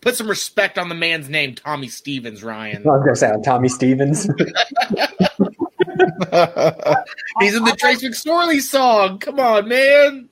Put 0.00 0.16
some 0.16 0.28
respect 0.28 0.78
on 0.78 0.88
the 0.88 0.94
man's 0.94 1.28
name, 1.28 1.54
Tommy 1.54 1.88
Stevens. 1.88 2.42
Ryan. 2.42 2.86
I 2.86 2.90
was 2.90 3.02
going 3.02 3.14
to 3.14 3.16
say 3.16 3.30
on 3.30 3.42
Tommy 3.42 3.68
Stevens. 3.68 4.24
He's 7.40 7.54
in 7.54 7.64
the 7.64 7.76
Trace 7.78 8.02
McSorley 8.02 8.60
song. 8.60 9.18
Come 9.18 9.40
on, 9.40 9.68
man. 9.68 10.28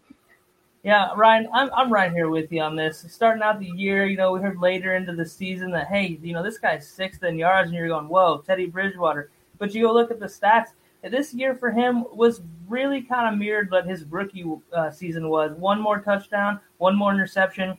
Yeah, 0.86 1.08
Ryan, 1.16 1.48
I'm 1.52 1.68
I'm 1.74 1.92
right 1.92 2.12
here 2.12 2.28
with 2.28 2.52
you 2.52 2.60
on 2.60 2.76
this. 2.76 3.04
Starting 3.08 3.42
out 3.42 3.58
the 3.58 3.72
year, 3.74 4.06
you 4.06 4.16
know, 4.16 4.30
we 4.32 4.40
heard 4.40 4.60
later 4.60 4.94
into 4.94 5.14
the 5.16 5.26
season 5.26 5.72
that 5.72 5.88
hey, 5.88 6.16
you 6.22 6.32
know, 6.32 6.44
this 6.44 6.58
guy's 6.58 6.86
sixth 6.86 7.24
in 7.24 7.36
yards, 7.36 7.70
and 7.70 7.76
you're 7.76 7.88
going, 7.88 8.08
whoa, 8.08 8.44
Teddy 8.46 8.66
Bridgewater. 8.66 9.30
But 9.58 9.74
you 9.74 9.82
go 9.82 9.92
look 9.92 10.12
at 10.12 10.20
the 10.20 10.26
stats. 10.26 10.68
This 11.02 11.34
year 11.34 11.56
for 11.56 11.72
him 11.72 12.04
was 12.12 12.40
really 12.68 13.02
kind 13.02 13.32
of 13.32 13.38
mirrored 13.38 13.70
what 13.70 13.86
his 13.86 14.04
rookie 14.04 14.44
uh, 14.72 14.90
season 14.92 15.28
was. 15.28 15.52
One 15.56 15.80
more 15.80 16.00
touchdown, 16.00 16.60
one 16.78 16.96
more 16.96 17.12
interception. 17.12 17.76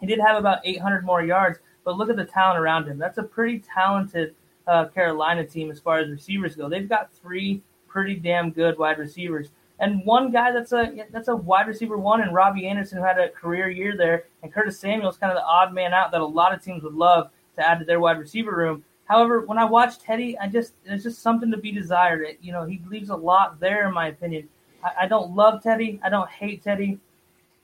He 0.00 0.06
did 0.06 0.20
have 0.20 0.36
about 0.36 0.60
800 0.64 1.04
more 1.04 1.22
yards, 1.22 1.58
but 1.84 1.96
look 1.96 2.10
at 2.10 2.16
the 2.16 2.24
talent 2.24 2.58
around 2.58 2.86
him. 2.86 2.98
That's 2.98 3.18
a 3.18 3.22
pretty 3.22 3.60
talented 3.60 4.34
uh, 4.66 4.86
Carolina 4.86 5.44
team 5.44 5.70
as 5.70 5.80
far 5.80 5.98
as 5.98 6.10
receivers 6.10 6.56
go. 6.56 6.68
They've 6.68 6.88
got 6.88 7.12
three 7.12 7.62
pretty 7.88 8.14
damn 8.16 8.50
good 8.50 8.78
wide 8.78 8.98
receivers 8.98 9.50
and 9.80 10.04
one 10.04 10.30
guy 10.30 10.52
that's 10.52 10.72
a 10.72 11.06
that's 11.10 11.28
a 11.28 11.34
wide 11.34 11.66
receiver 11.66 11.96
one, 11.96 12.20
and 12.20 12.34
Robbie 12.34 12.68
Anderson 12.68 12.98
who 12.98 13.04
had 13.04 13.18
a 13.18 13.30
career 13.30 13.70
year 13.70 13.96
there, 13.96 14.26
and 14.42 14.52
Curtis 14.52 14.78
Samuel's 14.78 15.16
kind 15.16 15.32
of 15.32 15.36
the 15.36 15.44
odd 15.44 15.72
man 15.72 15.94
out 15.94 16.12
that 16.12 16.20
a 16.20 16.26
lot 16.26 16.54
of 16.54 16.62
teams 16.62 16.82
would 16.82 16.94
love 16.94 17.30
to 17.56 17.66
add 17.66 17.78
to 17.78 17.84
their 17.84 17.98
wide 17.98 18.18
receiver 18.18 18.54
room. 18.54 18.84
However, 19.06 19.40
when 19.40 19.58
I 19.58 19.64
watch 19.64 19.98
Teddy, 19.98 20.38
I 20.38 20.48
just 20.48 20.74
there's 20.84 21.02
just 21.02 21.22
something 21.22 21.50
to 21.50 21.56
be 21.56 21.72
desired. 21.72 22.20
It, 22.20 22.38
you 22.42 22.52
know, 22.52 22.64
he 22.64 22.80
leaves 22.88 23.08
a 23.08 23.16
lot 23.16 23.58
there, 23.58 23.88
in 23.88 23.94
my 23.94 24.08
opinion. 24.08 24.48
I, 24.84 25.04
I 25.04 25.08
don't 25.08 25.34
love 25.34 25.62
Teddy, 25.62 25.98
I 26.04 26.10
don't 26.10 26.28
hate 26.28 26.62
Teddy, 26.62 26.98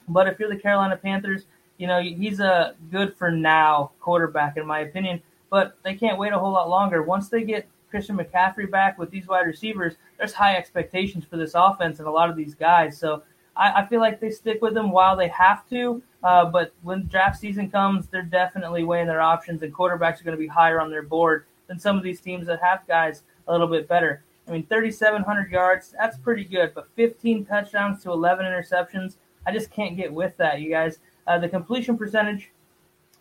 but 0.08 0.28
if 0.28 0.38
you're 0.38 0.48
the 0.48 0.56
Carolina 0.56 0.96
Panthers, 0.96 1.44
you 1.78 1.86
know 1.86 2.00
he's 2.00 2.40
a 2.40 2.74
good 2.90 3.16
for 3.16 3.30
now 3.30 3.92
quarterback, 4.00 4.56
in 4.56 4.66
my 4.66 4.80
opinion. 4.80 5.20
But 5.50 5.76
they 5.84 5.94
can't 5.94 6.18
wait 6.18 6.32
a 6.32 6.38
whole 6.38 6.52
lot 6.52 6.68
longer. 6.68 7.02
Once 7.02 7.28
they 7.28 7.42
get 7.42 7.68
Christian 7.90 8.16
McCaffrey 8.16 8.70
back 8.70 8.98
with 8.98 9.10
these 9.10 9.26
wide 9.26 9.46
receivers, 9.46 9.94
there's 10.18 10.32
high 10.32 10.56
expectations 10.56 11.24
for 11.24 11.36
this 11.36 11.52
offense 11.54 11.98
and 11.98 12.08
a 12.08 12.10
lot 12.10 12.28
of 12.28 12.36
these 12.36 12.54
guys. 12.54 12.98
So 12.98 13.22
I, 13.56 13.82
I 13.82 13.86
feel 13.86 14.00
like 14.00 14.20
they 14.20 14.30
stick 14.30 14.60
with 14.60 14.74
them 14.74 14.90
while 14.90 15.16
they 15.16 15.28
have 15.28 15.68
to. 15.70 16.02
Uh, 16.22 16.46
but 16.46 16.72
when 16.82 17.06
draft 17.06 17.38
season 17.38 17.70
comes, 17.70 18.08
they're 18.08 18.22
definitely 18.22 18.84
weighing 18.84 19.06
their 19.06 19.20
options, 19.20 19.62
and 19.62 19.72
quarterbacks 19.72 20.20
are 20.20 20.24
going 20.24 20.36
to 20.36 20.42
be 20.42 20.48
higher 20.48 20.80
on 20.80 20.90
their 20.90 21.02
board 21.02 21.46
than 21.68 21.78
some 21.78 21.96
of 21.96 22.02
these 22.02 22.20
teams 22.20 22.46
that 22.46 22.60
have 22.60 22.86
guys 22.88 23.22
a 23.46 23.52
little 23.52 23.68
bit 23.68 23.88
better. 23.88 24.22
I 24.48 24.52
mean, 24.52 24.66
3,700 24.66 25.50
yards, 25.50 25.94
that's 25.98 26.16
pretty 26.18 26.44
good, 26.44 26.72
but 26.74 26.88
15 26.94 27.44
touchdowns 27.44 28.02
to 28.02 28.12
11 28.12 28.44
interceptions, 28.44 29.16
I 29.46 29.52
just 29.52 29.70
can't 29.70 29.96
get 29.96 30.12
with 30.12 30.36
that, 30.38 30.60
you 30.60 30.70
guys. 30.70 30.98
Uh, 31.26 31.38
the 31.38 31.48
completion 31.48 31.96
percentage, 31.96 32.50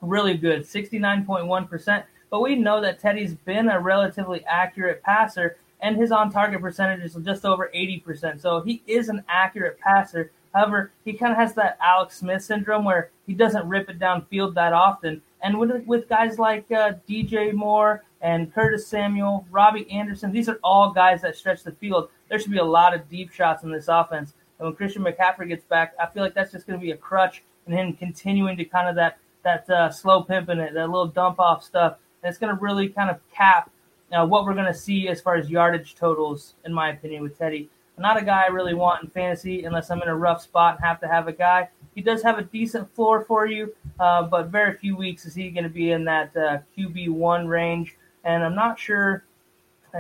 really 0.02 0.36
good, 0.36 0.64
69.1%. 0.64 2.04
But 2.30 2.42
we 2.42 2.56
know 2.56 2.82
that 2.82 3.00
Teddy's 3.00 3.34
been 3.34 3.70
a 3.70 3.80
relatively 3.80 4.44
accurate 4.46 5.04
passer, 5.04 5.58
and 5.82 5.96
his 5.96 6.12
on 6.12 6.32
target 6.32 6.62
percentage 6.62 7.02
is 7.02 7.16
just 7.16 7.46
over 7.46 7.72
80%. 7.74 8.42
So 8.42 8.62
he 8.62 8.82
is 8.88 9.10
an 9.10 9.24
accurate 9.30 9.80
passer. 9.80 10.32
However, 10.54 10.92
he 11.04 11.14
kind 11.14 11.32
of 11.32 11.38
has 11.38 11.54
that 11.56 11.78
Alex 11.82 12.18
Smith 12.18 12.44
syndrome 12.44 12.86
where 12.86 13.12
he 13.28 13.34
doesn't 13.34 13.68
rip 13.68 13.90
it 13.90 14.00
downfield 14.00 14.54
that 14.56 14.74
often. 14.74 15.22
And 15.44 15.60
with, 15.60 15.86
with 15.86 16.10
guys 16.10 16.40
like 16.40 16.72
uh, 16.72 16.94
DJ 17.08 17.54
Moore 17.54 18.04
and 18.22 18.54
Curtis 18.54 18.88
Samuel, 18.88 19.46
Robbie 19.52 19.90
Anderson, 19.92 20.32
these 20.32 20.50
are 20.50 20.60
all 20.64 20.92
guys 20.92 21.22
that 21.22 21.36
stretch 21.36 21.64
the 21.64 21.74
field. 21.74 22.10
There 22.30 22.40
should 22.40 22.52
be 22.52 22.58
a 22.58 22.64
lot 22.64 22.96
of 22.96 23.08
deep 23.10 23.32
shots 23.32 23.64
in 23.64 23.72
this 23.72 23.88
offense. 23.88 24.34
And 24.60 24.68
when 24.68 24.76
Christian 24.76 25.04
McCaffrey 25.04 25.48
gets 25.48 25.66
back, 25.66 25.94
I 26.00 26.06
feel 26.08 26.24
like 26.24 26.34
that's 26.34 26.52
just 26.52 26.66
going 26.68 26.80
to 26.80 26.84
be 26.84 26.92
a 26.92 26.98
crutch 26.98 27.44
and 27.66 27.76
him 27.76 27.94
continuing 27.94 28.58
to 28.58 28.66
kind 28.66 28.88
of 28.88 28.96
that 28.96 29.18
that 29.44 29.70
uh, 29.70 29.92
slow 29.92 30.24
pimping 30.24 30.60
it, 30.60 30.74
that 30.74 30.90
little 30.90 31.08
dump 31.08 31.40
off 31.40 31.64
stuff. 31.64 31.98
And 32.24 32.30
it's 32.30 32.40
going 32.40 32.56
to 32.56 32.60
really 32.60 32.90
kind 32.90 33.10
of 33.12 33.20
cap 33.32 33.70
uh, 34.12 34.26
what 34.26 34.46
we're 34.46 34.54
going 34.54 34.66
to 34.66 34.74
see 34.74 35.08
as 35.08 35.22
far 35.22 35.36
as 35.36 35.50
yardage 35.50 35.96
totals, 35.96 36.56
in 36.66 36.74
my 36.74 36.90
opinion, 36.90 37.22
with 37.22 37.38
Teddy. 37.38 37.70
Not 37.98 38.22
a 38.22 38.26
guy 38.26 38.44
I 38.44 38.48
really 38.48 38.74
want 38.74 39.04
in 39.04 39.10
fantasy 39.10 39.64
unless 39.64 39.90
I'm 39.90 40.02
in 40.02 40.10
a 40.10 40.16
rough 40.16 40.42
spot 40.42 40.76
and 40.76 40.86
have 40.86 41.00
to 41.00 41.08
have 41.08 41.28
a 41.28 41.32
guy. 41.32 41.70
He 41.94 42.02
does 42.02 42.22
have 42.24 42.38
a 42.38 42.44
decent 42.44 42.94
floor 42.94 43.24
for 43.24 43.46
you, 43.46 43.74
uh, 44.00 44.24
but 44.24 44.48
very 44.48 44.74
few 44.78 44.98
weeks 44.98 45.26
is 45.26 45.34
he 45.34 45.50
going 45.50 45.64
to 45.64 45.70
be 45.70 45.92
in 45.92 46.04
that 46.06 46.36
uh, 46.36 46.58
QB 46.78 47.10
one 47.10 47.48
range. 47.48 47.96
And 48.26 48.44
I'm 48.44 48.56
not 48.56 48.78
sure 48.78 49.24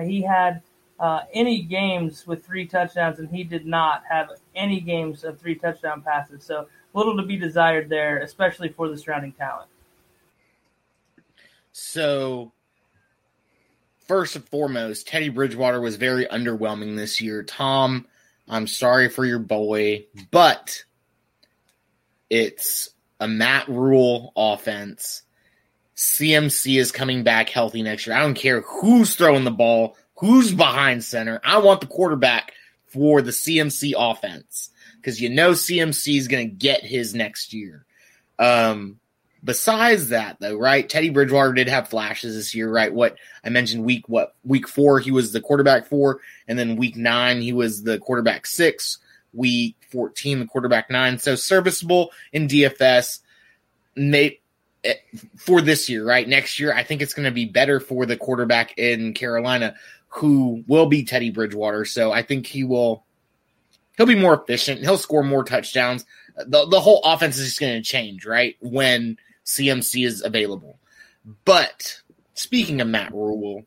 he 0.01 0.21
had 0.21 0.61
uh, 0.99 1.21
any 1.33 1.61
games 1.61 2.25
with 2.25 2.45
three 2.45 2.65
touchdowns, 2.65 3.19
and 3.19 3.29
he 3.29 3.43
did 3.43 3.65
not 3.65 4.03
have 4.09 4.29
any 4.55 4.79
games 4.79 5.23
of 5.23 5.39
three 5.39 5.55
touchdown 5.55 6.01
passes. 6.01 6.43
So 6.43 6.67
little 6.93 7.17
to 7.17 7.23
be 7.23 7.37
desired 7.37 7.89
there, 7.89 8.19
especially 8.19 8.69
for 8.69 8.87
the 8.87 8.97
surrounding 8.97 9.33
talent. 9.33 9.69
So, 11.73 12.53
first 14.07 14.37
and 14.37 14.45
foremost, 14.45 15.07
Teddy 15.07 15.29
Bridgewater 15.29 15.81
was 15.81 15.97
very 15.97 16.25
underwhelming 16.25 16.95
this 16.95 17.19
year. 17.19 17.43
Tom, 17.43 18.07
I'm 18.47 18.65
sorry 18.65 19.09
for 19.09 19.25
your 19.25 19.39
boy, 19.39 20.05
but 20.31 20.85
it's 22.29 22.89
a 23.19 23.27
Matt 23.27 23.67
Rhule 23.67 24.31
offense. 24.37 25.23
CMC 25.97 26.79
is 26.79 26.91
coming 26.91 27.23
back 27.23 27.49
healthy 27.49 27.81
next 27.81 28.07
year. 28.07 28.15
I 28.15 28.19
don't 28.19 28.35
care 28.35 28.61
who's 28.61 29.15
throwing 29.15 29.43
the 29.43 29.51
ball, 29.51 29.97
who's 30.17 30.53
behind 30.53 31.03
center. 31.03 31.39
I 31.43 31.59
want 31.59 31.81
the 31.81 31.87
quarterback 31.87 32.53
for 32.87 33.21
the 33.21 33.31
CMC 33.31 33.93
offense 33.97 34.69
because 34.95 35.21
you 35.21 35.29
know 35.29 35.51
CMC 35.51 36.17
is 36.17 36.27
going 36.27 36.49
to 36.49 36.55
get 36.55 36.83
his 36.83 37.13
next 37.13 37.53
year. 37.53 37.85
Um, 38.39 38.99
besides 39.43 40.09
that, 40.09 40.37
though, 40.39 40.57
right? 40.57 40.89
Teddy 40.89 41.11
Bridgewater 41.11 41.53
did 41.53 41.69
have 41.69 41.87
flashes 41.87 42.35
this 42.35 42.55
year, 42.55 42.69
right? 42.69 42.91
What 42.91 43.17
I 43.43 43.49
mentioned 43.49 43.85
week 43.85 44.09
what 44.09 44.35
week 44.43 44.67
four 44.67 44.99
he 44.99 45.11
was 45.11 45.31
the 45.31 45.41
quarterback 45.41 45.87
four, 45.87 46.19
and 46.47 46.57
then 46.57 46.75
week 46.75 46.97
nine 46.97 47.41
he 47.41 47.53
was 47.53 47.83
the 47.83 47.99
quarterback 47.99 48.45
six. 48.47 48.97
Week 49.31 49.75
fourteen 49.91 50.39
the 50.39 50.47
quarterback 50.47 50.89
nine, 50.89 51.19
so 51.19 51.35
serviceable 51.35 52.11
in 52.33 52.47
DFS. 52.47 53.19
May, 53.97 54.39
eh, 54.83 54.95
for 55.37 55.61
this 55.61 55.89
year, 55.89 56.05
right? 56.05 56.27
Next 56.27 56.59
year, 56.59 56.73
I 56.73 56.83
think 56.83 57.01
it's 57.01 57.13
going 57.13 57.25
to 57.25 57.31
be 57.31 57.45
better 57.45 57.79
for 57.79 58.05
the 58.05 58.17
quarterback 58.17 58.77
in 58.77 59.13
Carolina, 59.13 59.75
who 60.15 60.63
will 60.67 60.85
be 60.85 61.03
Teddy 61.03 61.29
Bridgewater. 61.29 61.83
So 61.85 62.11
I 62.11 62.21
think 62.21 62.47
he 62.47 62.63
will 62.63 63.03
he'll 63.97 64.05
be 64.05 64.15
more 64.15 64.33
efficient. 64.33 64.81
He'll 64.81 64.97
score 64.97 65.23
more 65.23 65.43
touchdowns. 65.43 66.05
The, 66.37 66.65
the 66.67 66.79
whole 66.79 67.01
offense 67.03 67.37
is 67.37 67.47
just 67.47 67.59
going 67.59 67.73
to 67.73 67.87
change, 67.87 68.25
right? 68.25 68.55
When 68.59 69.17
CMC 69.45 70.05
is 70.05 70.21
available. 70.23 70.79
But 71.43 72.01
speaking 72.33 72.81
of 72.81 72.87
Matt 72.87 73.13
Rhule, 73.13 73.65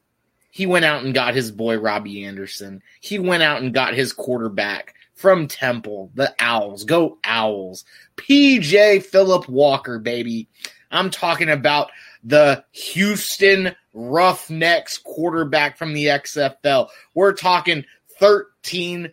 he 0.51 0.66
went 0.66 0.84
out 0.84 1.05
and 1.05 1.14
got 1.14 1.34
his 1.34 1.51
boy 1.51 1.78
Robbie 1.78 2.24
Anderson. 2.24 2.82
He 3.01 3.18
went 3.18 3.42
out 3.42 3.62
and 3.62 3.74
got 3.74 3.94
his 3.94 4.12
quarterback 4.12 4.94
from 5.14 5.49
Temple, 5.49 6.11
the 6.14 6.34
Owls. 6.38 6.84
Go 6.84 7.18
Owls. 7.24 7.84
PJ 8.16 9.03
Philip 9.05 9.49
Walker, 9.49 9.99
baby. 9.99 10.49
I'm 10.90 11.11
talking 11.11 11.51
about 11.51 11.90
the 12.24 12.64
Houston 12.72 13.74
Roughnecks 13.99 14.99
quarterback 14.99 15.76
from 15.76 15.92
the 15.92 16.07
XFL. 16.07 16.88
We're 17.14 17.32
talking 17.32 17.84
13 18.20 19.12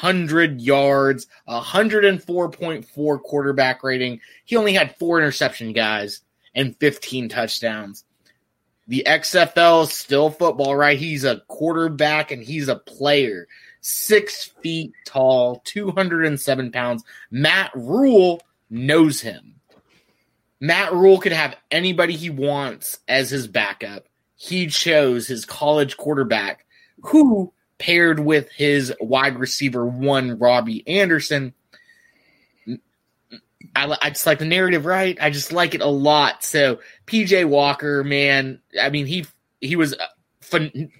100 0.00 0.60
yards, 0.60 1.26
104.4 1.48 3.22
quarterback 3.22 3.82
rating. 3.82 4.20
He 4.44 4.56
only 4.56 4.72
had 4.72 4.96
four 4.96 5.18
interception 5.18 5.72
guys 5.72 6.20
and 6.54 6.76
15 6.78 7.28
touchdowns. 7.28 8.04
The 8.86 9.02
XFL 9.06 9.84
is 9.84 9.92
still 9.92 10.30
football, 10.30 10.76
right? 10.76 10.98
He's 10.98 11.24
a 11.24 11.42
quarterback 11.48 12.30
and 12.30 12.42
he's 12.42 12.68
a 12.68 12.76
player. 12.76 13.48
Six 13.80 14.44
feet 14.62 14.92
tall, 15.04 15.62
207 15.64 16.70
pounds. 16.70 17.02
Matt 17.30 17.72
Rhule 17.74 18.40
knows 18.70 19.20
him. 19.20 19.57
Matt 20.60 20.92
Rhule 20.92 21.18
could 21.18 21.32
have 21.32 21.56
anybody 21.70 22.14
he 22.14 22.30
wants 22.30 22.98
as 23.06 23.30
his 23.30 23.46
backup. 23.46 24.06
He 24.34 24.66
chose 24.66 25.26
his 25.26 25.44
college 25.44 25.96
quarterback, 25.96 26.64
who 27.02 27.52
paired 27.78 28.20
with 28.20 28.50
his 28.50 28.92
wide 29.00 29.38
receiver 29.38 29.86
one, 29.86 30.38
Robbie 30.38 30.86
Anderson. 30.86 31.54
I, 33.76 33.96
I 34.02 34.10
just 34.10 34.26
like 34.26 34.38
the 34.38 34.44
narrative, 34.44 34.86
right? 34.86 35.16
I 35.20 35.30
just 35.30 35.52
like 35.52 35.74
it 35.74 35.80
a 35.80 35.86
lot. 35.86 36.42
So 36.42 36.80
PJ 37.06 37.48
Walker, 37.48 38.02
man, 38.02 38.60
I 38.80 38.90
mean 38.90 39.06
he 39.06 39.26
he 39.60 39.76
was 39.76 39.94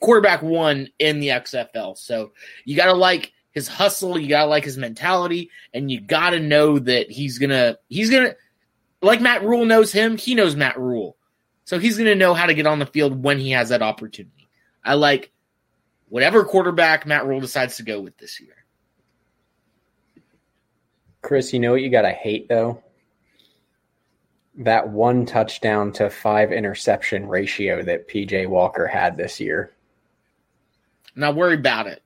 quarterback 0.00 0.42
one 0.42 0.88
in 0.98 1.20
the 1.20 1.28
XFL. 1.28 1.96
So 1.96 2.32
you 2.64 2.76
got 2.76 2.86
to 2.86 2.92
like 2.92 3.32
his 3.52 3.68
hustle, 3.68 4.18
you 4.18 4.28
got 4.28 4.44
to 4.44 4.48
like 4.48 4.64
his 4.64 4.76
mentality, 4.78 5.50
and 5.72 5.90
you 5.90 6.00
got 6.00 6.30
to 6.30 6.40
know 6.40 6.78
that 6.78 7.10
he's 7.10 7.38
gonna 7.38 7.78
he's 7.88 8.10
gonna 8.10 8.34
like 9.02 9.20
Matt 9.20 9.44
Rhule 9.44 9.64
knows 9.64 9.92
him. 9.92 10.16
He 10.16 10.34
knows 10.34 10.56
Matt 10.56 10.78
Rhule. 10.78 11.16
so 11.64 11.78
he's 11.78 11.98
gonna 11.98 12.14
know 12.14 12.34
how 12.34 12.46
to 12.46 12.54
get 12.54 12.66
on 12.66 12.78
the 12.78 12.86
field 12.86 13.22
when 13.22 13.38
he 13.38 13.50
has 13.50 13.68
that 13.68 13.82
opportunity. 13.82 14.48
I 14.84 14.94
like 14.94 15.30
whatever 16.08 16.44
quarterback 16.44 17.06
Matt 17.06 17.26
Rhule 17.26 17.40
decides 17.40 17.76
to 17.76 17.82
go 17.82 18.00
with 18.00 18.16
this 18.18 18.40
year. 18.40 18.54
Chris, 21.22 21.52
you 21.52 21.58
know 21.58 21.72
what 21.72 21.82
you 21.82 21.90
got 21.90 22.02
to 22.02 22.10
hate 22.10 22.48
though? 22.48 22.82
That 24.56 24.88
one 24.88 25.26
touchdown 25.26 25.92
to 25.92 26.10
five 26.10 26.52
interception 26.52 27.28
ratio 27.28 27.82
that 27.82 28.08
PJ 28.08 28.48
Walker 28.48 28.86
had 28.86 29.16
this 29.16 29.38
year. 29.38 29.72
Not 31.14 31.36
worried 31.36 31.60
about 31.60 31.86
it. 31.86 32.02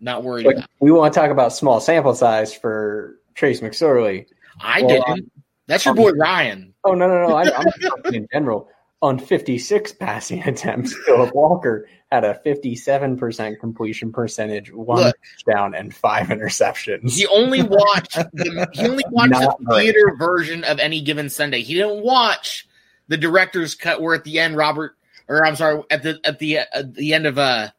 Not 0.00 0.24
worried 0.24 0.44
but 0.44 0.56
about 0.56 0.70
We 0.80 0.90
want 0.90 1.12
to 1.12 1.20
talk 1.20 1.30
about 1.30 1.52
small 1.52 1.80
sample 1.80 2.14
size 2.14 2.54
for 2.54 3.20
Trace 3.34 3.60
McSorley. 3.60 4.26
I 4.60 4.82
well, 4.82 4.88
didn't. 4.88 5.32
That's 5.72 5.86
your 5.86 5.94
boy 5.94 6.10
Ryan. 6.10 6.74
Oh 6.84 6.92
no 6.92 7.08
no 7.08 7.26
no! 7.26 7.34
I, 7.34 7.44
I'm 7.44 7.70
talking 7.80 8.14
in 8.14 8.28
general 8.30 8.68
on 9.00 9.18
56 9.18 9.92
passing 9.92 10.42
attempts, 10.46 10.94
Philip 11.06 11.34
Walker 11.34 11.88
had 12.10 12.24
a 12.24 12.38
57% 12.44 13.58
completion 13.58 14.12
percentage, 14.12 14.70
one 14.70 14.98
Look, 14.98 15.16
touchdown, 15.34 15.74
and 15.74 15.94
five 15.94 16.26
interceptions. 16.26 17.16
He 17.16 17.26
only 17.26 17.62
watched 17.62 18.16
the, 18.34 18.68
he 18.74 18.86
only 18.86 19.04
watched 19.10 19.32
the 19.32 19.74
theater 19.80 20.14
version 20.18 20.62
of 20.64 20.78
any 20.78 21.00
given 21.00 21.30
Sunday. 21.30 21.62
He 21.62 21.72
didn't 21.72 22.02
watch 22.04 22.68
the 23.08 23.16
director's 23.16 23.74
cut 23.74 24.02
where 24.02 24.14
at 24.14 24.24
the 24.24 24.38
end 24.38 24.56
Robert 24.56 24.94
or 25.26 25.44
I'm 25.44 25.56
sorry 25.56 25.82
at 25.90 26.02
the 26.02 26.20
at 26.24 26.38
the 26.38 26.58
at 26.58 26.94
the 26.94 27.14
end 27.14 27.26
of 27.26 27.38
uh 27.38 27.70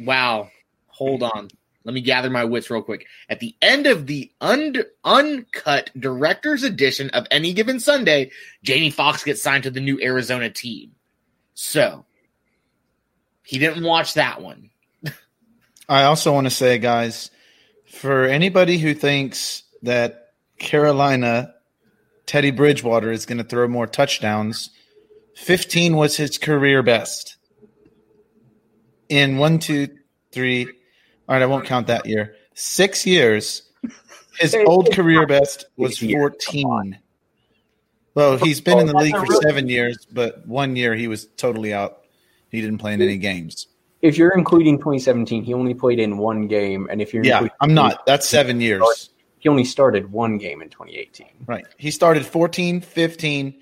wow 0.00 0.50
hold 0.86 1.22
on 1.22 1.48
let 1.86 1.94
me 1.94 2.00
gather 2.00 2.28
my 2.28 2.44
wits 2.44 2.68
real 2.68 2.82
quick. 2.82 3.06
At 3.28 3.38
the 3.38 3.54
end 3.62 3.86
of 3.86 4.08
the 4.08 4.32
un- 4.40 4.82
uncut 5.04 5.90
director's 5.96 6.64
edition 6.64 7.10
of 7.10 7.28
any 7.30 7.52
given 7.52 7.78
Sunday, 7.78 8.32
Jamie 8.64 8.90
Foxx 8.90 9.22
gets 9.22 9.40
signed 9.40 9.62
to 9.62 9.70
the 9.70 9.80
new 9.80 10.00
Arizona 10.02 10.50
team. 10.50 10.96
So 11.54 12.04
he 13.44 13.60
didn't 13.60 13.84
watch 13.84 14.14
that 14.14 14.42
one. 14.42 14.70
I 15.88 16.02
also 16.02 16.32
want 16.32 16.48
to 16.48 16.50
say, 16.50 16.78
guys, 16.78 17.30
for 17.86 18.24
anybody 18.24 18.78
who 18.78 18.92
thinks 18.92 19.62
that 19.82 20.32
Carolina 20.58 21.54
Teddy 22.26 22.50
Bridgewater 22.50 23.12
is 23.12 23.26
going 23.26 23.38
to 23.38 23.44
throw 23.44 23.68
more 23.68 23.86
touchdowns, 23.86 24.70
15 25.36 25.94
was 25.94 26.16
his 26.16 26.36
career 26.36 26.82
best. 26.82 27.36
in 29.08 29.38
one, 29.38 29.60
two, 29.60 29.88
three. 30.32 30.66
All 31.28 31.34
right, 31.34 31.42
I 31.42 31.46
won't 31.46 31.64
count 31.64 31.88
that 31.88 32.06
year. 32.06 32.36
Six 32.54 33.06
years. 33.06 33.62
His 34.38 34.54
old 34.54 34.92
career 34.92 35.26
best 35.26 35.66
was 35.76 35.98
14. 35.98 36.98
Well, 38.14 38.38
he's 38.38 38.60
been 38.60 38.78
in 38.78 38.86
the 38.86 38.94
oh, 38.94 39.02
league 39.02 39.16
for 39.16 39.26
seven 39.42 39.68
years, 39.68 40.06
but 40.10 40.46
one 40.46 40.76
year 40.76 40.94
he 40.94 41.08
was 41.08 41.26
totally 41.36 41.74
out. 41.74 42.02
He 42.50 42.60
didn't 42.60 42.78
play 42.78 42.94
in 42.94 43.02
any 43.02 43.18
games. 43.18 43.66
If 44.02 44.16
you're 44.16 44.32
including 44.32 44.78
2017, 44.78 45.42
he 45.42 45.52
only 45.52 45.74
played 45.74 45.98
in 45.98 46.16
one 46.18 46.46
game, 46.46 46.86
and 46.90 47.02
if 47.02 47.12
you're 47.12 47.24
Yeah, 47.24 47.48
I'm 47.60 47.74
not. 47.74 48.06
That's 48.06 48.26
seven 48.26 48.60
years. 48.60 49.10
he 49.38 49.48
only 49.48 49.64
started 49.64 50.12
one 50.12 50.38
game 50.38 50.62
in 50.62 50.70
2018. 50.70 51.44
Right. 51.46 51.66
He 51.76 51.90
started 51.90 52.24
14, 52.24 52.80
15, 52.80 53.60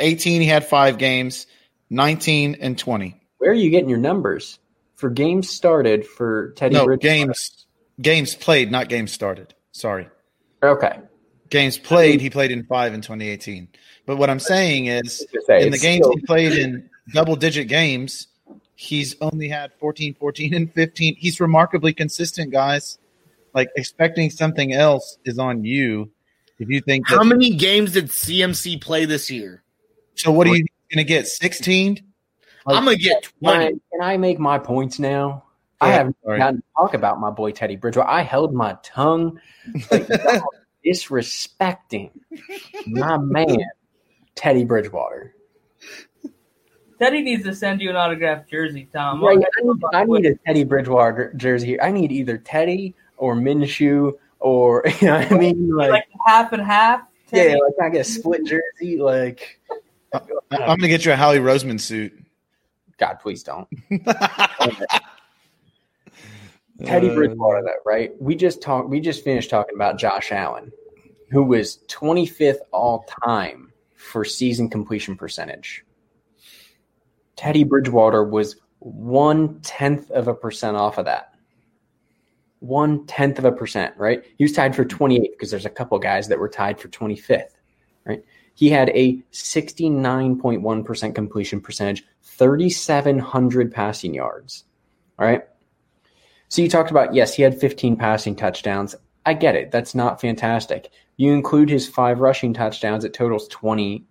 18. 0.00 0.40
He 0.40 0.46
had 0.46 0.66
five 0.66 0.98
games, 0.98 1.46
19 1.88 2.56
and 2.60 2.76
20. 2.76 3.16
Where 3.38 3.50
are 3.50 3.54
you 3.54 3.70
getting 3.70 3.88
your 3.88 3.98
numbers 3.98 4.58
for 5.00 5.10
games 5.10 5.48
started 5.48 6.06
for 6.06 6.52
Teddy? 6.52 6.74
No, 6.74 6.84
Bridgewater? 6.84 7.08
games 7.26 7.66
games 8.00 8.34
played, 8.34 8.70
not 8.70 8.88
games 8.88 9.12
started. 9.12 9.54
Sorry. 9.72 10.08
Okay, 10.62 10.98
Games 11.48 11.78
played, 11.78 12.20
he 12.20 12.28
played 12.30 12.50
in 12.52 12.64
five 12.64 12.92
in 12.94 13.00
2018. 13.00 13.66
But 14.06 14.16
what 14.18 14.28
I'm 14.30 14.38
saying 14.38 14.86
is, 14.86 15.26
say, 15.46 15.64
in 15.64 15.72
the 15.72 15.78
games 15.78 16.04
still- 16.04 16.16
he 16.16 16.20
played 16.24 16.52
in 16.52 16.88
double 17.12 17.34
digit 17.34 17.66
games, 17.66 18.28
he's 18.76 19.16
only 19.20 19.48
had 19.48 19.72
14, 19.80 20.14
14, 20.14 20.54
and 20.54 20.72
15. 20.72 21.16
He's 21.16 21.40
remarkably 21.40 21.92
consistent, 21.92 22.52
guys. 22.52 22.98
Like 23.54 23.68
expecting 23.76 24.30
something 24.30 24.72
else 24.72 25.18
is 25.24 25.38
on 25.38 25.64
you. 25.64 26.10
If 26.58 26.68
you 26.68 26.80
think 26.82 27.08
that, 27.08 27.16
How 27.16 27.24
many 27.24 27.54
games 27.54 27.92
did 27.92 28.06
CMC 28.10 28.80
play 28.80 29.06
this 29.06 29.30
year? 29.30 29.62
so, 30.14 30.30
what 30.30 30.46
are 30.46 30.54
you 30.54 30.64
going 30.92 30.98
to 30.98 31.04
get? 31.04 31.26
16? 31.26 31.98
I'm 32.74 32.84
gonna 32.84 32.96
get 32.96 33.30
Can 33.42 33.48
I, 33.48 33.56
twenty. 33.56 33.80
can 33.92 34.02
I 34.02 34.16
make 34.16 34.38
my 34.38 34.58
points 34.58 34.98
now? 34.98 35.44
I 35.80 35.88
haven't 35.92 36.16
sorry. 36.22 36.38
gotten 36.38 36.56
to 36.58 36.62
talk 36.76 36.94
about 36.94 37.20
my 37.20 37.30
boy 37.30 37.52
Teddy 37.52 37.76
Bridgewater. 37.76 38.08
I 38.08 38.20
held 38.20 38.52
my 38.52 38.76
tongue, 38.82 39.40
like, 39.90 40.06
disrespecting 40.86 42.10
my 42.86 43.16
man 43.22 43.58
Teddy 44.34 44.64
Bridgewater. 44.64 45.34
Teddy 46.98 47.22
needs 47.22 47.44
to 47.44 47.54
send 47.54 47.80
you 47.80 47.88
an 47.88 47.96
autographed 47.96 48.50
jersey, 48.50 48.86
Tom. 48.92 49.24
Right, 49.24 49.38
I, 49.38 49.62
need, 49.62 49.82
I 49.94 50.04
need 50.04 50.26
a 50.26 50.34
Teddy 50.46 50.64
Bridgewater 50.64 51.32
jersey 51.34 51.68
here. 51.68 51.78
I 51.82 51.90
need 51.90 52.12
either 52.12 52.36
Teddy 52.36 52.94
or 53.16 53.34
Minshew 53.34 54.12
or 54.38 54.82
you 55.00 55.06
know 55.06 55.18
what 55.18 55.32
I 55.32 55.38
mean, 55.38 55.74
like, 55.74 55.90
like 55.90 56.08
half 56.26 56.52
and 56.52 56.62
half. 56.62 57.00
yeah, 57.32 57.44
Teddy? 57.44 57.60
like 57.60 57.76
can 57.78 57.86
I 57.86 57.88
get 57.88 58.00
a 58.02 58.04
split 58.04 58.44
jersey. 58.44 58.98
Like, 58.98 59.60
I'm 60.12 60.26
going 60.50 60.80
to 60.80 60.88
get 60.88 61.06
you 61.06 61.12
a 61.12 61.16
Howie 61.16 61.38
Roseman 61.38 61.80
suit. 61.80 62.12
God, 63.00 63.18
please 63.20 63.42
don't. 63.42 63.66
Teddy 66.84 67.08
Uh, 67.08 67.14
Bridgewater, 67.14 67.62
though, 67.64 67.72
right? 67.84 68.12
We 68.20 68.36
just 68.36 68.62
talked. 68.62 68.88
We 68.88 69.00
just 69.00 69.24
finished 69.24 69.50
talking 69.50 69.74
about 69.74 69.98
Josh 69.98 70.30
Allen, 70.30 70.70
who 71.30 71.42
was 71.42 71.78
25th 71.88 72.58
all 72.72 73.06
time 73.24 73.72
for 73.96 74.24
season 74.24 74.68
completion 74.68 75.16
percentage. 75.16 75.84
Teddy 77.36 77.64
Bridgewater 77.64 78.22
was 78.22 78.56
one 78.80 79.60
tenth 79.60 80.10
of 80.10 80.28
a 80.28 80.34
percent 80.34 80.76
off 80.76 80.98
of 80.98 81.06
that. 81.06 81.34
One 82.60 83.06
tenth 83.06 83.38
of 83.38 83.46
a 83.46 83.52
percent, 83.52 83.96
right? 83.96 84.22
He 84.36 84.44
was 84.44 84.52
tied 84.52 84.76
for 84.76 84.84
28th 84.84 85.30
because 85.30 85.50
there's 85.50 85.64
a 85.66 85.70
couple 85.70 85.98
guys 85.98 86.28
that 86.28 86.38
were 86.38 86.48
tied 86.48 86.78
for 86.78 86.88
25th, 86.88 87.56
right? 88.04 88.22
He 88.60 88.68
had 88.68 88.90
a 88.90 89.16
69.1% 89.32 91.14
completion 91.14 91.62
percentage, 91.62 92.04
3,700 92.20 93.72
passing 93.72 94.12
yards. 94.12 94.64
All 95.18 95.26
right. 95.26 95.44
So 96.48 96.60
you 96.60 96.68
talked 96.68 96.90
about, 96.90 97.14
yes, 97.14 97.32
he 97.32 97.42
had 97.42 97.58
15 97.58 97.96
passing 97.96 98.36
touchdowns. 98.36 98.94
I 99.24 99.32
get 99.32 99.56
it. 99.56 99.70
That's 99.70 99.94
not 99.94 100.20
fantastic. 100.20 100.90
You 101.16 101.32
include 101.32 101.70
his 101.70 101.88
five 101.88 102.20
rushing 102.20 102.52
touchdowns, 102.52 103.02
it 103.02 103.14
totals 103.14 103.48
20 103.48 104.04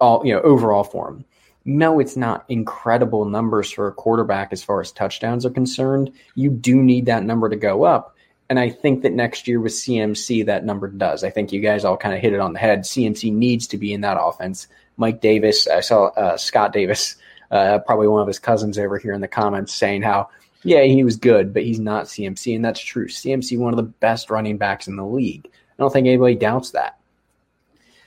all, 0.00 0.24
you 0.24 0.32
know, 0.32 0.40
overall 0.40 0.84
for 0.84 1.10
him. 1.10 1.26
No, 1.66 2.00
it's 2.00 2.16
not 2.16 2.46
incredible 2.48 3.26
numbers 3.26 3.70
for 3.70 3.86
a 3.86 3.92
quarterback 3.92 4.50
as 4.50 4.64
far 4.64 4.80
as 4.80 4.92
touchdowns 4.92 5.44
are 5.44 5.50
concerned. 5.50 6.10
You 6.36 6.48
do 6.48 6.82
need 6.82 7.04
that 7.04 7.22
number 7.22 7.50
to 7.50 7.56
go 7.56 7.84
up. 7.84 8.16
And 8.50 8.58
I 8.58 8.70
think 8.70 9.02
that 9.02 9.12
next 9.12 9.46
year 9.46 9.60
with 9.60 9.72
CMC, 9.72 10.46
that 10.46 10.64
number 10.64 10.88
does. 10.88 11.22
I 11.22 11.30
think 11.30 11.52
you 11.52 11.60
guys 11.60 11.84
all 11.84 11.98
kind 11.98 12.14
of 12.14 12.20
hit 12.20 12.32
it 12.32 12.40
on 12.40 12.54
the 12.54 12.58
head. 12.58 12.80
CMC 12.80 13.32
needs 13.32 13.66
to 13.68 13.76
be 13.76 13.92
in 13.92 14.00
that 14.00 14.16
offense. 14.18 14.68
Mike 14.96 15.20
Davis, 15.20 15.68
I 15.68 15.80
saw 15.80 16.06
uh, 16.08 16.36
Scott 16.36 16.72
Davis, 16.72 17.16
uh, 17.50 17.78
probably 17.80 18.08
one 18.08 18.22
of 18.22 18.26
his 18.26 18.38
cousins 18.38 18.78
over 18.78 18.98
here 18.98 19.12
in 19.12 19.20
the 19.20 19.28
comments 19.28 19.74
saying 19.74 20.02
how, 20.02 20.30
yeah, 20.64 20.82
he 20.82 21.04
was 21.04 21.16
good, 21.16 21.52
but 21.52 21.62
he's 21.62 21.78
not 21.78 22.06
CMC. 22.06 22.56
And 22.56 22.64
that's 22.64 22.80
true. 22.80 23.06
CMC, 23.06 23.58
one 23.58 23.72
of 23.72 23.76
the 23.76 23.82
best 23.82 24.30
running 24.30 24.56
backs 24.56 24.88
in 24.88 24.96
the 24.96 25.04
league. 25.04 25.46
I 25.46 25.82
don't 25.82 25.92
think 25.92 26.06
anybody 26.06 26.34
doubts 26.34 26.70
that. 26.70 26.98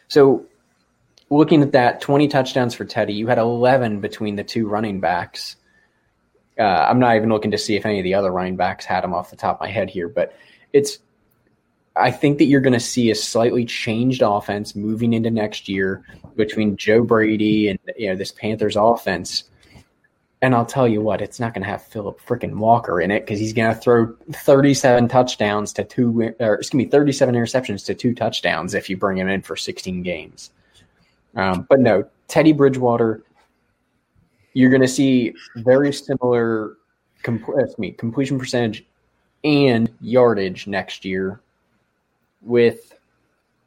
So 0.07 0.45
looking 1.29 1.61
at 1.61 1.71
that, 1.71 2.01
20 2.01 2.27
touchdowns 2.27 2.73
for 2.73 2.83
Teddy. 2.83 3.13
You 3.13 3.27
had 3.27 3.37
11 3.37 4.01
between 4.01 4.35
the 4.35 4.43
two 4.43 4.67
running 4.67 4.99
backs. 4.99 5.55
Uh, 6.59 6.63
I'm 6.63 6.99
not 6.99 7.15
even 7.15 7.29
looking 7.29 7.51
to 7.51 7.57
see 7.57 7.75
if 7.75 7.85
any 7.85 7.99
of 7.99 8.03
the 8.03 8.13
other 8.13 8.31
running 8.31 8.55
backs 8.55 8.85
had 8.85 9.03
them 9.03 9.13
off 9.13 9.29
the 9.29 9.35
top 9.35 9.57
of 9.57 9.61
my 9.61 9.69
head 9.69 9.89
here, 9.89 10.09
but 10.09 10.35
it's. 10.73 10.99
I 11.93 12.09
think 12.09 12.37
that 12.37 12.45
you're 12.45 12.61
going 12.61 12.71
to 12.71 12.79
see 12.79 13.11
a 13.11 13.15
slightly 13.15 13.65
changed 13.65 14.21
offense 14.23 14.77
moving 14.77 15.11
into 15.11 15.29
next 15.29 15.67
year 15.67 16.05
between 16.37 16.77
Joe 16.77 17.03
Brady 17.03 17.67
and 17.67 17.79
you 17.97 18.07
know 18.07 18.15
this 18.15 18.31
Panthers 18.31 18.77
offense. 18.77 19.43
And 20.41 20.55
I'll 20.55 20.65
tell 20.65 20.87
you 20.87 21.01
what, 21.01 21.21
it's 21.21 21.39
not 21.39 21.53
going 21.53 21.63
to 21.63 21.69
have 21.69 21.83
Philip 21.83 22.19
freaking 22.21 22.55
Walker 22.55 22.99
in 22.99 23.11
it 23.11 23.19
because 23.19 23.39
he's 23.39 23.53
going 23.53 23.71
to 23.71 23.79
throw 23.79 24.15
37 24.31 25.07
touchdowns 25.07 25.71
to 25.73 25.83
two, 25.83 26.33
or 26.39 26.55
excuse 26.55 26.73
me, 26.73 26.85
37 26.85 27.35
interceptions 27.35 27.85
to 27.85 27.93
two 27.93 28.15
touchdowns 28.15 28.73
if 28.73 28.89
you 28.89 28.97
bring 28.97 29.17
him 29.17 29.27
in 29.27 29.43
for 29.43 29.55
16 29.55 30.01
games. 30.01 30.49
Um, 31.35 31.67
but 31.69 31.79
no, 31.79 32.05
Teddy 32.27 32.53
Bridgewater, 32.53 33.21
you're 34.53 34.69
going 34.69 34.81
to 34.81 34.87
see 34.87 35.33
very 35.57 35.93
similar 35.93 36.77
me, 37.77 37.91
completion 37.91 38.39
percentage 38.39 38.85
and 39.43 39.91
yardage 40.01 40.67
next 40.67 41.05
year. 41.05 41.39
With, 42.41 42.95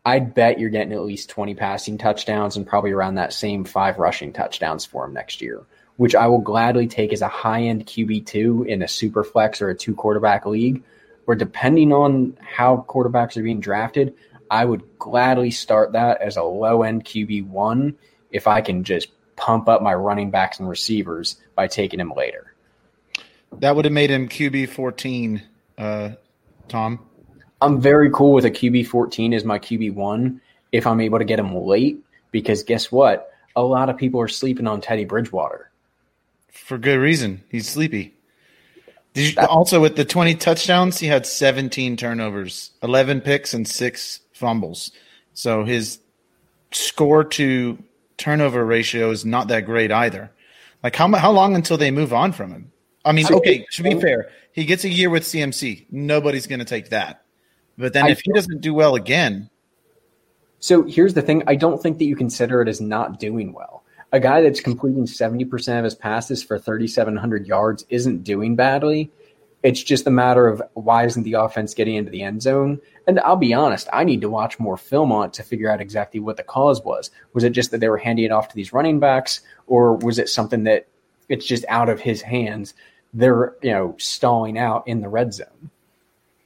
I'd 0.04 0.34
bet 0.34 0.58
you're 0.58 0.70
getting 0.70 0.92
at 0.92 1.04
least 1.04 1.30
20 1.30 1.54
passing 1.54 1.98
touchdowns 1.98 2.56
and 2.56 2.66
probably 2.66 2.90
around 2.90 3.14
that 3.14 3.32
same 3.32 3.64
five 3.64 3.98
rushing 3.98 4.32
touchdowns 4.32 4.84
for 4.84 5.04
him 5.04 5.14
next 5.14 5.40
year, 5.40 5.62
which 5.96 6.14
I 6.14 6.26
will 6.26 6.40
gladly 6.40 6.88
take 6.88 7.12
as 7.12 7.22
a 7.22 7.28
high 7.28 7.62
end 7.62 7.86
QB2 7.86 8.66
in 8.66 8.82
a 8.82 8.88
super 8.88 9.22
flex 9.22 9.62
or 9.62 9.70
a 9.70 9.76
two 9.76 9.94
quarterback 9.94 10.46
league, 10.46 10.82
where 11.24 11.36
depending 11.36 11.92
on 11.92 12.36
how 12.40 12.84
quarterbacks 12.88 13.36
are 13.36 13.42
being 13.42 13.60
drafted, 13.60 14.14
I 14.50 14.64
would 14.64 14.98
gladly 14.98 15.50
start 15.50 15.92
that 15.92 16.20
as 16.20 16.36
a 16.36 16.42
low 16.42 16.82
end 16.82 17.04
QB 17.04 17.46
one 17.46 17.96
if 18.30 18.48
I 18.48 18.60
can 18.60 18.82
just 18.82 19.08
pump 19.36 19.68
up 19.68 19.82
my 19.82 19.94
running 19.94 20.30
backs 20.30 20.58
and 20.58 20.68
receivers 20.68 21.36
by 21.54 21.66
taking 21.66 22.00
him 22.00 22.12
later. 22.16 22.54
That 23.58 23.76
would 23.76 23.84
have 23.84 23.92
made 23.92 24.10
him 24.10 24.28
QB 24.28 24.70
14, 24.70 25.42
uh, 25.78 26.10
Tom. 26.68 27.06
I'm 27.60 27.80
very 27.80 28.10
cool 28.10 28.32
with 28.32 28.44
a 28.44 28.50
QB 28.50 28.86
14 28.88 29.32
as 29.32 29.44
my 29.44 29.58
QB 29.58 29.94
one 29.94 30.40
if 30.72 30.86
I'm 30.86 31.00
able 31.00 31.18
to 31.18 31.24
get 31.24 31.38
him 31.38 31.54
late 31.54 32.04
because 32.30 32.62
guess 32.62 32.90
what? 32.90 33.30
A 33.56 33.62
lot 33.62 33.88
of 33.88 33.96
people 33.96 34.20
are 34.20 34.28
sleeping 34.28 34.66
on 34.66 34.80
Teddy 34.80 35.04
Bridgewater. 35.04 35.70
For 36.50 36.78
good 36.78 36.98
reason. 36.98 37.42
He's 37.48 37.68
sleepy. 37.68 38.14
Did 39.14 39.36
you, 39.36 39.42
also, 39.46 39.80
with 39.80 39.94
the 39.94 40.04
20 40.04 40.34
touchdowns, 40.34 40.98
he 40.98 41.06
had 41.06 41.24
17 41.24 41.96
turnovers, 41.96 42.72
11 42.82 43.20
picks, 43.20 43.54
and 43.54 43.66
six 43.66 44.20
fumbles. 44.32 44.90
So 45.34 45.64
his 45.64 46.00
score 46.72 47.22
to 47.24 47.78
turnover 48.16 48.64
ratio 48.64 49.10
is 49.10 49.24
not 49.24 49.48
that 49.48 49.66
great 49.66 49.92
either. 49.92 50.30
Like, 50.82 50.96
how, 50.96 51.10
how 51.12 51.32
long 51.32 51.54
until 51.54 51.76
they 51.76 51.90
move 51.90 52.12
on 52.12 52.32
from 52.32 52.50
him? 52.50 52.70
I 53.04 53.12
mean, 53.12 53.26
okay, 53.30 53.66
to 53.72 53.82
be 53.82 54.00
fair, 54.00 54.30
he 54.52 54.64
gets 54.64 54.84
a 54.84 54.88
year 54.88 55.10
with 55.10 55.24
CMC. 55.24 55.86
Nobody's 55.90 56.46
going 56.46 56.60
to 56.60 56.64
take 56.64 56.90
that. 56.90 57.24
But 57.76 57.92
then 57.92 58.04
I 58.06 58.10
if 58.10 58.20
he 58.20 58.32
doesn't 58.32 58.60
do 58.60 58.72
well 58.72 58.94
again, 58.94 59.50
So 60.58 60.84
here's 60.84 61.14
the 61.14 61.22
thing 61.22 61.42
I 61.46 61.56
don't 61.56 61.82
think 61.82 61.98
that 61.98 62.04
you 62.04 62.16
consider 62.16 62.62
it 62.62 62.68
as 62.68 62.80
not 62.80 63.18
doing 63.18 63.52
well. 63.52 63.82
A 64.12 64.20
guy 64.20 64.42
that's 64.42 64.60
completing 64.60 65.06
70% 65.06 65.78
of 65.78 65.84
his 65.84 65.94
passes 65.94 66.42
for 66.42 66.58
3,700 66.58 67.46
yards 67.46 67.84
isn't 67.88 68.22
doing 68.22 68.54
badly. 68.54 69.10
It's 69.64 69.82
just 69.82 70.06
a 70.06 70.10
matter 70.10 70.46
of 70.46 70.62
why 70.74 71.06
isn't 71.06 71.22
the 71.22 71.32
offense 71.32 71.72
getting 71.72 71.94
into 71.94 72.10
the 72.10 72.22
end 72.22 72.42
zone? 72.42 72.78
And 73.06 73.18
I'll 73.20 73.34
be 73.34 73.54
honest, 73.54 73.88
I 73.94 74.04
need 74.04 74.20
to 74.20 74.28
watch 74.28 74.60
more 74.60 74.76
film 74.76 75.10
on 75.10 75.26
it 75.26 75.32
to 75.32 75.42
figure 75.42 75.70
out 75.70 75.80
exactly 75.80 76.20
what 76.20 76.36
the 76.36 76.42
cause 76.42 76.82
was. 76.84 77.10
Was 77.32 77.44
it 77.44 77.50
just 77.50 77.70
that 77.70 77.78
they 77.80 77.88
were 77.88 77.96
handing 77.96 78.26
it 78.26 78.30
off 78.30 78.48
to 78.48 78.54
these 78.54 78.74
running 78.74 79.00
backs, 79.00 79.40
or 79.66 79.96
was 79.96 80.18
it 80.18 80.28
something 80.28 80.64
that 80.64 80.86
it's 81.30 81.46
just 81.46 81.64
out 81.70 81.88
of 81.88 81.98
his 81.98 82.20
hands? 82.20 82.74
They're 83.14 83.56
you 83.62 83.70
know 83.70 83.96
stalling 83.98 84.58
out 84.58 84.86
in 84.86 85.00
the 85.00 85.08
red 85.08 85.32
zone. 85.32 85.70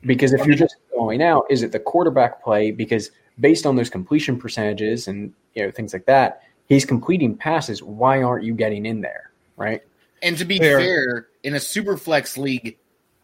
Because 0.06 0.32
if 0.32 0.46
you're 0.46 0.54
just 0.54 0.76
going 0.94 1.20
out, 1.20 1.44
is 1.50 1.64
it 1.64 1.72
the 1.72 1.80
quarterback 1.80 2.40
play? 2.40 2.70
Because 2.70 3.10
based 3.40 3.66
on 3.66 3.74
those 3.74 3.90
completion 3.90 4.38
percentages 4.38 5.08
and 5.08 5.34
you 5.54 5.64
know 5.64 5.72
things 5.72 5.92
like 5.92 6.06
that, 6.06 6.42
he's 6.66 6.84
completing 6.84 7.36
passes. 7.36 7.82
Why 7.82 8.22
aren't 8.22 8.44
you 8.44 8.54
getting 8.54 8.86
in 8.86 9.00
there? 9.00 9.32
Right? 9.56 9.82
And 10.22 10.38
to 10.38 10.44
be 10.44 10.58
Fair. 10.58 10.78
fair, 10.78 11.28
in 11.42 11.54
a 11.54 11.60
super 11.60 11.96
flex 11.96 12.38
league, 12.38 12.76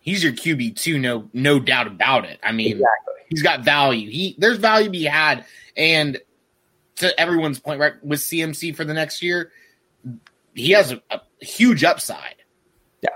he's 0.05 0.23
your 0.23 0.33
QB 0.33 0.77
two, 0.77 0.99
no 0.99 1.29
no 1.33 1.59
doubt 1.59 1.87
about 1.89 2.25
it. 2.27 2.39
I 2.43 2.53
mean, 2.53 2.73
Exactly. 2.73 3.15
he's 3.31 3.43
got 3.43 3.61
value. 3.65 4.09
He 4.11 4.37
there's 4.39 4.59
value 4.59 4.85
to 4.87 4.91
be 4.91 5.05
had, 5.05 5.45
and 5.77 6.21
to 6.97 7.19
everyone's 7.21 7.59
point, 7.59 7.81
right 7.81 7.95
with 8.05 8.21
CMC 8.21 8.77
for 8.77 8.85
the 8.85 8.95
next 8.95 9.23
year, 9.23 9.51
he 10.55 10.71
has 10.73 10.93
a, 10.93 11.03
a 11.11 11.21
huge 11.41 11.83
upside. 11.83 12.37
Yeah. 13.03 13.09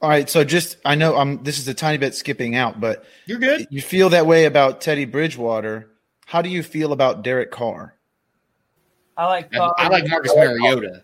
All 0.00 0.08
right, 0.08 0.30
so 0.30 0.44
just 0.44 0.78
I 0.84 0.94
know 0.94 1.16
I'm 1.16 1.42
this 1.42 1.58
is 1.58 1.68
a 1.68 1.74
tiny 1.74 1.98
bit 1.98 2.14
skipping 2.14 2.54
out, 2.56 2.80
but 2.80 3.04
You're 3.26 3.38
good. 3.38 3.66
you 3.70 3.82
feel 3.82 4.08
that 4.10 4.24
way 4.26 4.46
about 4.46 4.80
Teddy 4.80 5.04
Bridgewater. 5.04 5.88
How 6.24 6.40
do 6.40 6.48
you 6.48 6.62
feel 6.62 6.92
about 6.92 7.22
Derek 7.22 7.50
Carr? 7.50 7.94
I 9.18 9.26
like. 9.26 9.54
I, 9.54 9.58
I 9.76 9.88
like 9.88 10.08
Marcus 10.08 10.32
Mariota. 10.34 11.02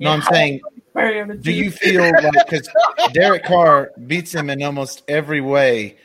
No, 0.00 0.10
I'm 0.10 0.22
saying, 0.22 0.60
Mariota 0.94 1.34
do 1.34 1.52
you 1.52 1.70
feel 1.70 2.02
like 2.22 2.32
because 2.48 2.68
Derek 3.12 3.44
Carr 3.44 3.92
beats 4.06 4.34
him 4.34 4.50
in 4.50 4.62
almost 4.62 5.02
every 5.08 5.40
way, 5.40 5.98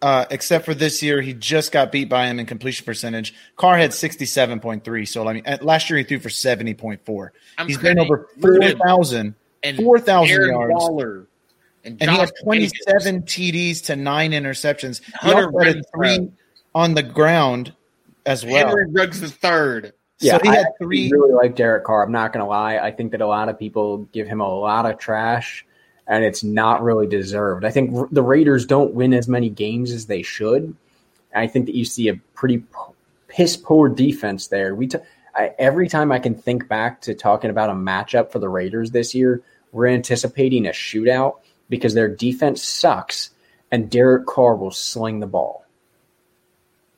uh, 0.00 0.24
except 0.30 0.64
for 0.64 0.74
this 0.74 1.02
year, 1.02 1.20
he 1.20 1.32
just 1.32 1.70
got 1.70 1.92
beat 1.92 2.08
by 2.08 2.26
him 2.26 2.40
in 2.40 2.46
completion 2.46 2.84
percentage. 2.84 3.34
Carr 3.56 3.78
had 3.78 3.90
67.3, 3.90 5.08
so 5.08 5.28
I 5.28 5.32
mean, 5.32 5.44
last 5.60 5.88
year 5.88 5.98
he 5.98 6.04
threw 6.04 6.18
for 6.18 6.30
seventy 6.30 6.74
point 6.74 7.04
four. 7.04 7.32
He's 7.66 7.78
been 7.78 7.98
over 7.98 8.28
Look 8.36 8.78
4,000, 8.78 9.34
and 9.62 9.76
4,000 9.76 10.30
Aaron 10.30 10.50
yards. 10.50 10.74
Waller 10.74 11.28
and, 11.84 12.00
and 12.00 12.10
he 12.10 12.16
had 12.16 12.28
Josh 12.28 12.42
27 12.44 13.22
TDs 13.22 13.84
to 13.86 13.96
nine 13.96 14.32
interceptions. 14.32 15.02
He 15.04 15.12
Hunter 15.14 15.46
also 15.46 15.58
had 15.58 15.82
three 15.94 16.30
on 16.74 16.94
the 16.94 17.02
ground 17.02 17.74
as 18.26 18.44
well. 18.44 18.68
Henry 18.68 18.86
Ruggs 18.90 19.20
the 19.20 19.28
third. 19.28 19.92
Yeah, 20.22 20.38
so 20.38 20.40
he 20.42 20.48
I 20.50 20.56
had 20.56 20.66
three. 20.78 21.10
really 21.10 21.32
like 21.32 21.56
Derek 21.56 21.84
Carr. 21.84 22.04
I'm 22.04 22.12
not 22.12 22.32
going 22.32 22.44
to 22.44 22.48
lie. 22.48 22.78
I 22.78 22.90
think 22.90 23.12
that 23.12 23.20
a 23.20 23.26
lot 23.26 23.48
of 23.48 23.58
people 23.58 23.98
give 24.12 24.28
him 24.28 24.40
a 24.40 24.48
lot 24.48 24.90
of 24.90 24.98
trash, 24.98 25.66
and 26.06 26.24
it's 26.24 26.44
not 26.44 26.82
really 26.82 27.06
deserved. 27.06 27.64
I 27.64 27.70
think 27.70 28.10
the 28.12 28.22
Raiders 28.22 28.66
don't 28.66 28.94
win 28.94 29.12
as 29.14 29.28
many 29.28 29.48
games 29.48 29.90
as 29.90 30.06
they 30.06 30.22
should. 30.22 30.74
I 31.34 31.46
think 31.46 31.66
that 31.66 31.74
you 31.74 31.84
see 31.84 32.08
a 32.08 32.14
pretty 32.34 32.58
p- 32.58 32.66
piss 33.28 33.56
poor 33.56 33.88
defense 33.88 34.48
there. 34.48 34.74
We 34.74 34.86
t- 34.86 34.98
I, 35.34 35.52
every 35.58 35.88
time 35.88 36.12
I 36.12 36.18
can 36.18 36.34
think 36.34 36.68
back 36.68 37.00
to 37.02 37.14
talking 37.14 37.50
about 37.50 37.70
a 37.70 37.74
matchup 37.74 38.30
for 38.30 38.38
the 38.38 38.48
Raiders 38.48 38.90
this 38.90 39.14
year, 39.14 39.42
we're 39.72 39.86
anticipating 39.86 40.66
a 40.66 40.70
shootout 40.70 41.38
because 41.68 41.94
their 41.94 42.08
defense 42.08 42.62
sucks, 42.62 43.30
and 43.70 43.90
Derek 43.90 44.26
Carr 44.26 44.54
will 44.56 44.70
sling 44.70 45.20
the 45.20 45.26
ball 45.26 45.61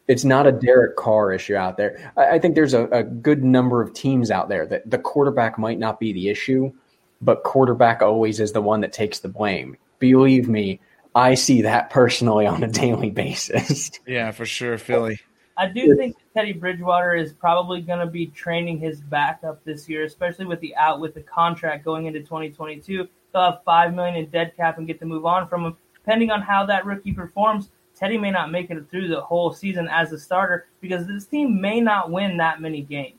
it's 0.09 0.25
not 0.25 0.47
a 0.47 0.53
Derek 0.53 0.97
Carr 0.97 1.33
issue 1.33 1.55
out 1.55 1.77
there. 1.77 2.13
I, 2.17 2.33
I 2.33 2.39
think 2.39 2.55
there's 2.55 2.75
a, 2.75 2.85
a 2.87 3.03
good 3.03 3.43
number 3.43 3.81
of 3.81 3.95
teams 3.95 4.31
out 4.31 4.49
there 4.49 4.67
that 4.67 4.91
the 4.91 4.99
quarterback 4.99 5.59
might 5.59 5.79
not 5.79 6.01
be 6.01 6.13
the 6.13 6.29
issue, 6.29 6.73
but 7.21 7.43
quarterback 7.43 8.03
always 8.03 8.41
is 8.41 8.53
the 8.53 8.61
one 8.61 8.81
that 8.83 8.93
takes 8.93 9.21
the 9.21 9.29
blame. 9.29 9.77
Believe 9.99 10.49
me, 10.49 10.81
I 11.15 11.35
see 11.35 11.63
that 11.63 11.91
personally 11.91 12.47
on 12.47 12.63
a 12.63 12.69
daily 12.69 13.11
basis. 13.11 13.91
Yeah, 14.07 14.31
for 14.31 14.47
sure, 14.47 14.79
Philly. 14.79 15.21
I 15.57 15.69
do 15.69 15.97
think 15.97 16.17
Teddy 16.35 16.53
Bridgewater 16.53 17.15
is 17.15 17.33
probably 17.33 17.81
going 17.81 18.01
to 18.01 18.07
be 18.07 18.27
training 18.27 18.81
his 18.81 19.01
backup 19.01 19.65
this 19.65 19.89
year, 19.89 20.05
especially 20.05 20.47
with 20.47 20.61
the 20.61 20.75
out 20.75 20.99
with 20.99 21.15
the 21.15 21.21
contract 21.21 21.85
going 21.85 22.07
into 22.07 22.21
2022. 22.21 23.09
They'll 23.33 23.43
have 23.43 23.61
five 23.65 23.95
million 23.95 24.17
in 24.17 24.27
dead 24.31 24.57
cap 24.57 24.79
and 24.79 24.87
get 24.87 24.99
to 24.99 25.07
move 25.07 25.25
on 25.25 25.49
from 25.49 25.65
him. 25.65 25.77
Depending 25.95 26.31
on 26.31 26.43
how 26.43 26.67
that 26.67 26.85
rookie 26.85 27.13
performs, 27.13 27.71
Teddy 27.97 28.19
may 28.19 28.31
not 28.31 28.51
make 28.51 28.71
it 28.71 28.91
through 28.91 29.09
the 29.09 29.21
whole 29.21 29.53
season 29.53 29.89
as 29.89 30.13
a 30.13 30.19
starter 30.19 30.67
because 30.81 31.07
this 31.07 31.27
team 31.27 31.61
may 31.61 31.81
not 31.81 32.11
win 32.11 32.37
that 32.39 32.61
many 32.61 32.83
games. 32.83 33.19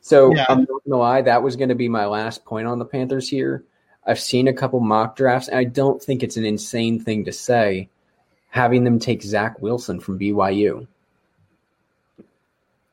So 0.00 0.34
Yeah. 0.34 0.46
I'm 0.48 0.60
not 0.60 0.84
gonna 0.84 0.96
lie, 0.96 1.22
that 1.22 1.42
was 1.42 1.56
going 1.56 1.68
to 1.68 1.74
be 1.74 1.88
my 1.88 2.06
last 2.06 2.44
point 2.44 2.66
on 2.66 2.78
the 2.78 2.84
Panthers 2.84 3.28
here. 3.28 3.64
I've 4.04 4.18
seen 4.18 4.48
a 4.48 4.52
couple 4.52 4.80
mock 4.80 5.14
drafts, 5.14 5.48
and 5.48 5.58
I 5.58 5.64
don't 5.64 6.02
think 6.02 6.22
it's 6.22 6.36
an 6.36 6.44
insane 6.44 6.98
thing 6.98 7.24
to 7.26 7.32
say 7.32 7.88
having 8.48 8.84
them 8.84 8.98
take 8.98 9.22
Zach 9.22 9.62
Wilson 9.62 10.00
from 10.00 10.18
BYU. 10.18 10.86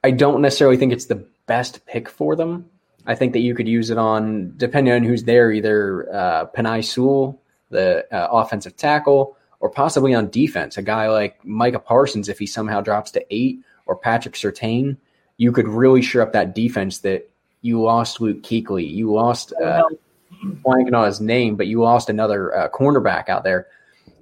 I 0.03 0.11
don't 0.11 0.41
necessarily 0.41 0.77
think 0.77 0.93
it's 0.93 1.05
the 1.05 1.25
best 1.47 1.85
pick 1.85 2.07
for 2.07 2.35
them. 2.35 2.69
I 3.05 3.15
think 3.15 3.33
that 3.33 3.39
you 3.39 3.55
could 3.55 3.67
use 3.67 3.89
it 3.89 3.97
on, 3.97 4.53
depending 4.55 4.93
on 4.93 5.03
who's 5.03 5.23
there, 5.23 5.51
either 5.51 6.13
uh, 6.13 6.45
Penei 6.55 6.83
Sewell, 6.83 7.41
the 7.69 8.05
uh, 8.13 8.29
offensive 8.31 8.77
tackle, 8.77 9.35
or 9.59 9.69
possibly 9.69 10.13
on 10.13 10.29
defense. 10.29 10.77
A 10.77 10.81
guy 10.81 11.09
like 11.09 11.43
Micah 11.45 11.79
Parsons, 11.79 12.29
if 12.29 12.39
he 12.39 12.45
somehow 12.45 12.81
drops 12.81 13.11
to 13.11 13.25
eight, 13.29 13.59
or 13.85 13.95
Patrick 13.95 14.35
Surtain, 14.35 14.97
you 15.37 15.51
could 15.51 15.67
really 15.67 16.01
shore 16.01 16.21
up 16.21 16.33
that 16.33 16.55
defense 16.55 16.99
that 16.99 17.29
you 17.61 17.81
lost 17.81 18.21
Luke 18.21 18.43
Kuechly. 18.43 18.89
You 18.89 19.11
lost, 19.11 19.53
uh, 19.53 19.83
blanking 20.43 20.93
on 20.93 21.05
his 21.05 21.19
name, 21.19 21.55
but 21.55 21.67
you 21.67 21.81
lost 21.81 22.09
another 22.09 22.55
uh, 22.55 22.69
cornerback 22.69 23.29
out 23.29 23.43
there. 23.43 23.67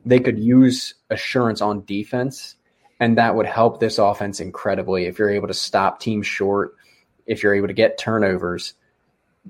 They 0.05 0.19
could 0.19 0.39
use 0.39 0.93
assurance 1.09 1.61
on 1.61 1.85
defense, 1.85 2.55
and 2.99 3.17
that 3.17 3.35
would 3.35 3.45
help 3.45 3.79
this 3.79 3.97
offense 3.97 4.39
incredibly. 4.39 5.05
If 5.05 5.19
you're 5.19 5.29
able 5.29 5.49
to 5.49 5.53
stop 5.53 5.99
teams 5.99 6.25
short, 6.25 6.75
if 7.25 7.43
you're 7.43 7.53
able 7.53 7.67
to 7.67 7.73
get 7.73 7.97
turnovers, 7.97 8.73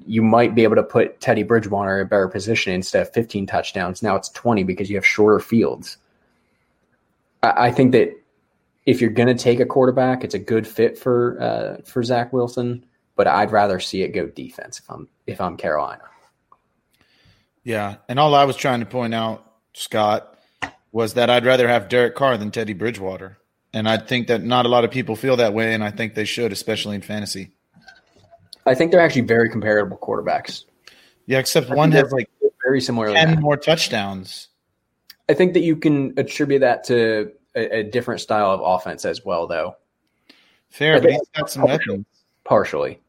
you 0.05 0.21
might 0.21 0.55
be 0.55 0.63
able 0.63 0.75
to 0.75 0.83
put 0.83 1.19
Teddy 1.19 1.43
Bridgewater 1.43 1.99
in 1.99 2.05
a 2.05 2.09
better 2.09 2.27
position 2.27 2.73
instead 2.73 3.01
of 3.01 3.13
15 3.13 3.47
touchdowns. 3.47 4.03
Now 4.03 4.15
it's 4.15 4.29
20 4.29 4.63
because 4.63 4.89
you 4.89 4.95
have 4.95 5.05
shorter 5.05 5.39
fields. 5.39 5.97
I, 7.43 7.67
I 7.67 7.71
think 7.71 7.91
that 7.93 8.17
if 8.85 9.01
you're 9.01 9.09
going 9.09 9.27
to 9.27 9.35
take 9.35 9.59
a 9.59 9.65
quarterback, 9.65 10.23
it's 10.23 10.33
a 10.33 10.39
good 10.39 10.65
fit 10.65 10.97
for 10.97 11.41
uh, 11.41 11.81
for 11.83 12.01
Zach 12.03 12.31
Wilson, 12.33 12.85
but 13.15 13.27
I'd 13.27 13.51
rather 13.51 13.79
see 13.79 14.01
it 14.01 14.09
go 14.09 14.27
defense 14.27 14.79
if 14.79 14.89
I'm 14.89 15.07
if 15.27 15.41
I'm 15.41 15.57
Carolina. 15.57 16.03
Yeah, 17.63 17.97
and 18.07 18.17
all 18.17 18.33
I 18.33 18.45
was 18.45 18.55
trying 18.55 18.79
to 18.79 18.85
point 18.85 19.13
out, 19.13 19.45
Scott, 19.73 20.39
was 20.93 21.15
that 21.15 21.29
I'd 21.29 21.45
rather 21.45 21.67
have 21.67 21.89
Derek 21.89 22.15
Carr 22.15 22.37
than 22.37 22.49
Teddy 22.49 22.73
Bridgewater, 22.73 23.37
and 23.73 23.89
I 23.89 23.97
think 23.97 24.27
that 24.27 24.41
not 24.41 24.65
a 24.65 24.69
lot 24.69 24.85
of 24.85 24.91
people 24.91 25.17
feel 25.17 25.35
that 25.35 25.53
way, 25.53 25.73
and 25.73 25.83
I 25.83 25.91
think 25.91 26.15
they 26.15 26.25
should, 26.25 26.53
especially 26.53 26.95
in 26.95 27.01
fantasy. 27.01 27.51
I 28.67 28.75
think 28.75 28.91
they're 28.91 29.01
actually 29.01 29.21
very 29.21 29.49
comparable 29.49 29.97
quarterbacks. 29.97 30.65
Yeah, 31.25 31.39
except 31.39 31.71
I 31.71 31.75
one 31.75 31.91
has 31.93 32.11
like 32.11 32.29
very 32.63 32.81
similar. 32.81 33.13
ten 33.13 33.39
more 33.41 33.57
touchdowns. 33.57 34.49
I 35.29 35.33
think 35.33 35.53
that 35.53 35.61
you 35.61 35.75
can 35.75 36.13
attribute 36.17 36.61
that 36.61 36.83
to 36.85 37.31
a, 37.55 37.79
a 37.79 37.83
different 37.83 38.21
style 38.21 38.51
of 38.51 38.61
offense 38.61 39.05
as 39.05 39.25
well, 39.25 39.47
though. 39.47 39.75
Fair, 40.69 40.97
I 40.97 40.99
but 40.99 41.11
he's 41.11 41.29
got 41.35 41.49
some 41.49 41.63
weapons. 41.63 42.05
Partially. 42.43 42.99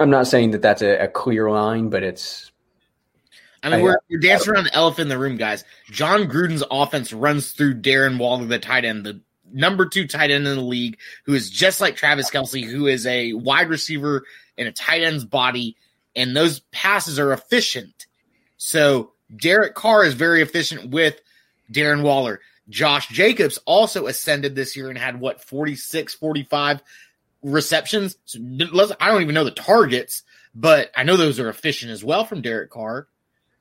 I'm 0.00 0.10
not 0.10 0.26
saying 0.26 0.50
that 0.52 0.62
that's 0.62 0.82
a, 0.82 1.04
a 1.04 1.08
clear 1.08 1.50
line, 1.50 1.88
but 1.88 2.02
it's 2.02 2.50
I 3.62 3.70
mean, 3.70 3.80
I- 3.80 3.82
we're, 3.82 3.98
we're 4.10 4.18
dancing 4.18 4.52
around 4.52 4.64
the 4.64 4.74
elephant 4.74 5.02
in 5.02 5.08
the 5.08 5.18
room, 5.18 5.36
guys. 5.36 5.64
Jon 5.90 6.28
Gruden's 6.28 6.64
offense 6.70 7.12
runs 7.12 7.52
through 7.52 7.80
Darren 7.80 8.18
Waller, 8.18 8.44
the 8.44 8.58
tight 8.58 8.84
end, 8.84 9.04
the 9.06 9.20
number 9.54 9.86
two 9.86 10.06
tight 10.06 10.30
end 10.30 10.46
in 10.46 10.56
the 10.56 10.62
league, 10.62 10.98
who 11.24 11.34
is 11.34 11.48
just 11.48 11.80
like 11.80 11.96
Travis 11.96 12.30
Kelce, 12.30 12.64
who 12.64 12.86
is 12.86 13.06
a 13.06 13.32
wide 13.32 13.68
receiver 13.68 14.24
in 14.56 14.66
a 14.66 14.72
tight 14.72 15.02
end's 15.02 15.24
body, 15.24 15.76
and 16.14 16.36
those 16.36 16.60
passes 16.72 17.18
are 17.18 17.32
efficient. 17.32 18.06
So 18.56 19.12
Derek 19.34 19.74
Carr 19.74 20.04
is 20.04 20.14
very 20.14 20.42
efficient 20.42 20.90
with 20.90 21.20
Darren 21.72 22.02
Waller. 22.02 22.40
Josh 22.68 23.08
Jacobs 23.08 23.58
also 23.66 24.06
ascended 24.06 24.54
this 24.54 24.76
year 24.76 24.88
and 24.88 24.98
had 24.98 25.20
what 25.20 25.42
46, 25.42 26.14
45 26.14 26.82
receptions. 27.42 28.16
So 28.24 28.38
I 29.00 29.08
don't 29.08 29.22
even 29.22 29.34
know 29.34 29.44
the 29.44 29.50
targets, 29.50 30.22
but 30.54 30.90
I 30.96 31.02
know 31.02 31.16
those 31.16 31.38
are 31.38 31.48
efficient 31.48 31.92
as 31.92 32.02
well 32.02 32.24
from 32.24 32.42
Derek 32.42 32.70
Carr 32.70 33.06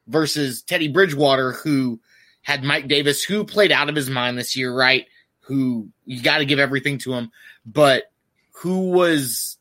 versus 0.07 0.61
Teddy 0.61 0.87
Bridgewater, 0.87 1.51
who 1.51 1.99
had 2.41 2.63
Mike 2.63 2.87
Davis, 2.87 3.23
who 3.23 3.43
played 3.43 3.71
out 3.71 3.89
of 3.89 3.95
his 3.95 4.09
mind 4.09 4.37
this 4.37 4.55
year, 4.55 4.73
right? 4.73 5.05
Who 5.43 5.89
you 6.05 6.21
got 6.21 6.37
to 6.39 6.45
give 6.45 6.59
everything 6.59 6.97
to 6.99 7.13
him, 7.13 7.31
but 7.65 8.03
who 8.51 8.91
was 8.91 9.57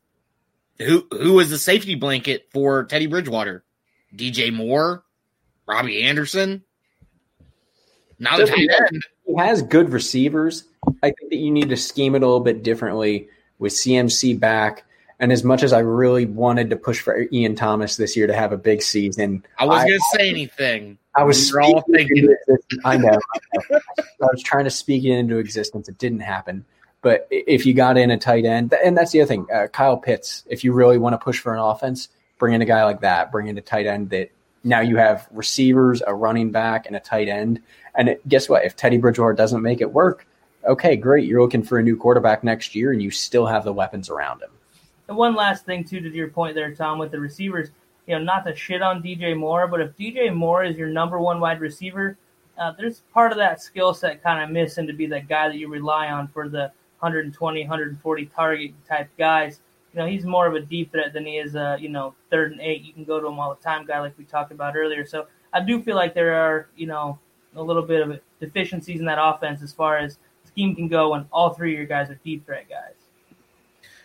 who 0.79 1.07
who 1.11 1.35
was 1.35 1.51
the 1.51 1.59
safety 1.59 1.95
blanket 1.97 2.49
for 2.53 2.85
Teddy 2.85 3.07
Bridgewater? 3.07 3.65
DJ 4.15 4.53
Moore, 4.53 5.03
Robbie 5.67 6.03
Anderson, 6.03 6.63
not 8.19 8.41
a 8.41 8.47
So- 8.47 8.55
tight 8.55 8.69
end. 8.71 9.03
he 9.27 9.35
has 9.39 9.63
good 9.63 9.91
receivers. 9.91 10.65
I 11.03 11.07
think 11.11 11.31
that 11.31 11.37
you 11.37 11.51
need 11.51 11.71
to 11.71 11.77
scheme 11.77 12.15
it 12.15 12.23
a 12.23 12.27
little 12.27 12.41
bit 12.41 12.63
differently 12.63 13.29
with 13.59 13.73
CMC 13.73 14.35
back. 14.39 14.85
And 15.23 15.31
as 15.31 15.45
much 15.45 15.63
as 15.63 15.73
I 15.73 15.79
really 15.79 16.27
wanted 16.27 16.69
to 16.71 16.77
push 16.77 17.01
for 17.01 17.27
Ian 17.33 17.55
Thomas 17.55 17.97
this 17.97 18.17
year 18.17 18.27
to 18.27 18.35
have 18.35 18.51
a 18.51 18.57
big 18.57 18.83
season, 18.83 19.45
I 19.57 19.65
wasn't 19.67 19.91
going 19.91 20.01
to 20.01 20.19
say 20.19 20.29
anything. 20.29 20.99
I 21.15 21.23
was 21.23 21.55
all 21.55 21.81
thinking- 21.83 22.35
I 22.85 22.97
know. 22.97 23.09
I 23.09 23.59
know. 23.71 23.79
I 24.01 24.27
was 24.33 24.43
trying 24.43 24.65
to 24.65 24.71
speak 24.71 25.05
it 25.05 25.13
into 25.13 25.39
existence. 25.39 25.89
It 25.89 25.97
didn't 25.99 26.21
happen. 26.21 26.65
But 27.03 27.29
if 27.31 27.65
you 27.67 27.73
got 27.73 27.97
in 27.99 28.11
a 28.11 28.19
tight 28.19 28.45
end, 28.45 28.75
and 28.85 28.99
that's 28.99 29.13
the 29.13 29.21
other 29.21 29.29
thing, 29.29 29.47
uh, 29.55 29.69
Kyle 29.69 29.97
Pitts, 29.97 30.43
if 30.49 30.65
you 30.65 30.73
really 30.73 30.99
want 30.99 31.13
to 31.13 31.19
push 31.19 31.39
for 31.39 31.53
an 31.55 31.61
offense, 31.61 32.09
bring 32.39 32.55
in 32.55 32.63
a 32.63 32.65
guy 32.65 32.83
like 32.85 33.03
that. 33.03 33.31
Bring 33.31 33.47
in 33.47 33.57
a 33.57 33.61
tight 33.61 33.87
end 33.87 34.11
that 34.11 34.31
now 34.65 34.81
you 34.81 34.97
have 34.97 35.29
receivers, 35.31 36.03
a 36.05 36.13
running 36.13 36.51
back, 36.51 36.87
and 36.87 36.97
a 36.97 37.01
tight 37.01 37.29
end. 37.29 37.61
And 37.95 38.09
it, 38.09 38.29
guess 38.29 38.49
what? 38.49 38.65
If 38.65 38.75
Teddy 38.75 38.99
Bridgewater 38.99 39.35
doesn't 39.35 39.63
make 39.63 39.81
it 39.81 39.93
work, 39.93 40.27
okay, 40.65 40.97
great. 40.97 41.29
You're 41.29 41.43
looking 41.43 41.63
for 41.63 41.79
a 41.79 41.83
new 41.85 41.97
quarterback 41.97 42.43
next 42.43 42.75
year, 42.75 42.91
and 42.91 43.01
you 43.01 43.13
still 43.13 43.47
have 43.47 43.63
the 43.63 43.73
weapons 43.73 44.11
around 44.11 44.43
him. 44.43 44.51
And 45.09 45.17
one 45.17 45.35
last 45.35 45.65
thing 45.65 45.85
too, 45.85 46.01
to 46.01 46.09
your 46.11 46.29
point 46.29 46.55
there, 46.55 46.75
Tom, 46.75 46.99
with 46.99 47.11
the 47.11 47.21
receivers, 47.21 47.71
you 48.07 48.17
know, 48.17 48.23
not 48.23 48.45
to 48.47 48.55
shit 48.55 48.83
on 48.83 49.03
DJ 49.03 49.37
Moore, 49.37 49.67
but 49.67 49.81
if 49.81 49.97
DJ 49.97 50.35
Moore 50.35 50.65
is 50.65 50.77
your 50.77 50.89
number 50.89 51.19
one 51.19 51.41
wide 51.41 51.61
receiver, 51.61 52.17
uh, 52.59 52.73
there's 52.79 53.01
part 53.13 53.33
of 53.33 53.39
that 53.39 53.63
skill 53.63 53.95
set 53.95 54.23
kind 54.23 54.43
of 54.43 54.51
missing 54.51 54.87
to 54.87 54.93
be 54.93 55.07
that 55.07 55.29
guy 55.29 55.49
that 55.49 55.57
you 55.57 55.69
rely 55.69 56.09
on 56.09 56.29
for 56.29 56.49
the 56.49 56.71
120, 57.01 57.61
140 57.63 58.27
target 58.27 58.73
type 58.89 59.09
guys. 59.19 59.61
You 59.93 60.01
know, 60.01 60.07
he's 60.07 60.25
more 60.25 60.47
of 60.47 60.55
a 60.55 60.61
deep 60.61 60.93
threat 60.93 61.13
than 61.13 61.27
he 61.27 61.39
is 61.39 61.55
a, 61.55 61.77
you 61.81 61.89
know, 61.89 62.15
third 62.31 62.53
and 62.53 62.61
eight. 62.61 62.83
You 62.83 62.93
can 62.93 63.05
go 63.05 63.21
to 63.21 63.27
him 63.27 63.39
all 63.39 63.55
the 63.55 63.63
time 63.63 63.85
guy 63.85 64.01
like 64.01 64.17
we 64.17 64.25
talked 64.25 64.53
about 64.53 64.77
earlier. 64.77 65.05
So 65.05 65.27
I 65.53 65.61
do 65.61 65.83
feel 65.83 65.97
like 65.97 66.15
there 66.15 66.35
are, 66.35 66.69
you 66.77 66.87
know, 66.87 67.19
a 67.57 67.63
little 67.63 67.83
bit 67.83 68.01
of 68.01 68.19
deficiencies 68.41 69.01
in 69.01 69.07
that 69.07 69.19
offense 69.21 69.63
as 69.63 69.73
far 69.73 69.99
as 69.99 70.19
scheme 70.45 70.75
can 70.75 70.89
go 70.89 71.11
when 71.11 71.27
all 71.33 71.51
three 71.51 71.73
of 71.73 71.79
your 71.79 71.87
guys 71.87 72.11
are 72.11 72.19
deep 72.25 72.47
threat 72.47 72.69
guys. 72.69 73.02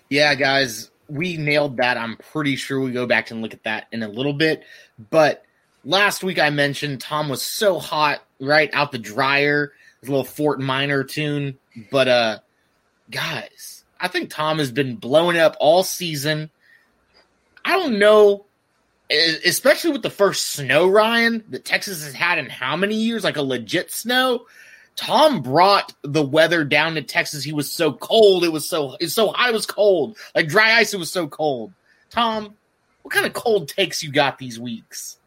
Yeah, 0.10 0.36
guys, 0.36 0.90
we 1.08 1.38
nailed 1.38 1.78
that. 1.78 1.98
I'm 1.98 2.18
pretty 2.18 2.56
sure 2.56 2.80
we 2.80 2.92
go 2.92 3.06
back 3.06 3.32
and 3.32 3.42
look 3.42 3.54
at 3.54 3.64
that 3.64 3.88
in 3.92 4.04
a 4.04 4.08
little 4.08 4.34
bit. 4.34 4.64
But 5.10 5.44
last 5.84 6.24
week 6.24 6.40
I 6.40 6.50
mentioned 6.50 7.02
Tom 7.02 7.30
was 7.30 7.42
so 7.42 7.80
hot 7.80 8.22
right 8.40 8.70
out 8.74 8.92
the 8.92 8.98
dryer, 8.98 9.74
a 10.04 10.06
little 10.06 10.24
Fort 10.24 10.60
Minor 10.60 11.04
tune. 11.04 11.58
But 11.92 12.08
uh 12.08 12.40
guys, 13.10 13.84
I 14.00 14.08
think 14.08 14.30
Tom 14.30 14.60
has 14.60 14.72
been 14.72 14.96
blowing 14.96 15.38
up 15.38 15.56
all 15.60 15.84
season. 15.84 16.50
I 17.66 17.72
don't 17.72 18.00
know, 18.00 18.46
especially 19.10 19.92
with 19.92 20.04
the 20.04 20.10
first 20.10 20.52
snow, 20.52 20.88
Ryan, 20.88 21.44
that 21.50 21.66
Texas 21.66 22.04
has 22.04 22.14
had 22.14 22.38
in 22.38 22.50
how 22.50 22.78
many 22.78 22.96
years? 22.96 23.24
Like 23.24 23.38
a 23.38 23.42
legit 23.42 23.92
snow. 23.92 24.46
Tom 24.98 25.42
brought 25.42 25.94
the 26.02 26.24
weather 26.24 26.64
down 26.64 26.96
to 26.96 27.04
Texas. 27.04 27.44
He 27.44 27.54
was 27.54 27.72
so 27.72 27.94
cold. 27.94 28.44
It 28.44 28.52
was 28.52 28.68
so 28.68 28.98
it's 29.00 29.14
so 29.14 29.30
hot. 29.30 29.50
It 29.50 29.54
was 29.54 29.66
cold. 29.66 30.18
Like 30.36 30.48
dry 30.48 30.74
ice. 30.74 30.94
It 30.94 31.00
was 31.00 31.12
so 31.12 31.28
cold. 31.28 31.72
Tom, 32.10 32.56
what 33.04 33.14
kind 33.14 33.26
of 33.26 33.34
cold 33.34 33.70
takes 33.70 34.04
you 34.04 34.12
got 34.12 34.38
these 34.38 34.60
weeks? 34.60 35.18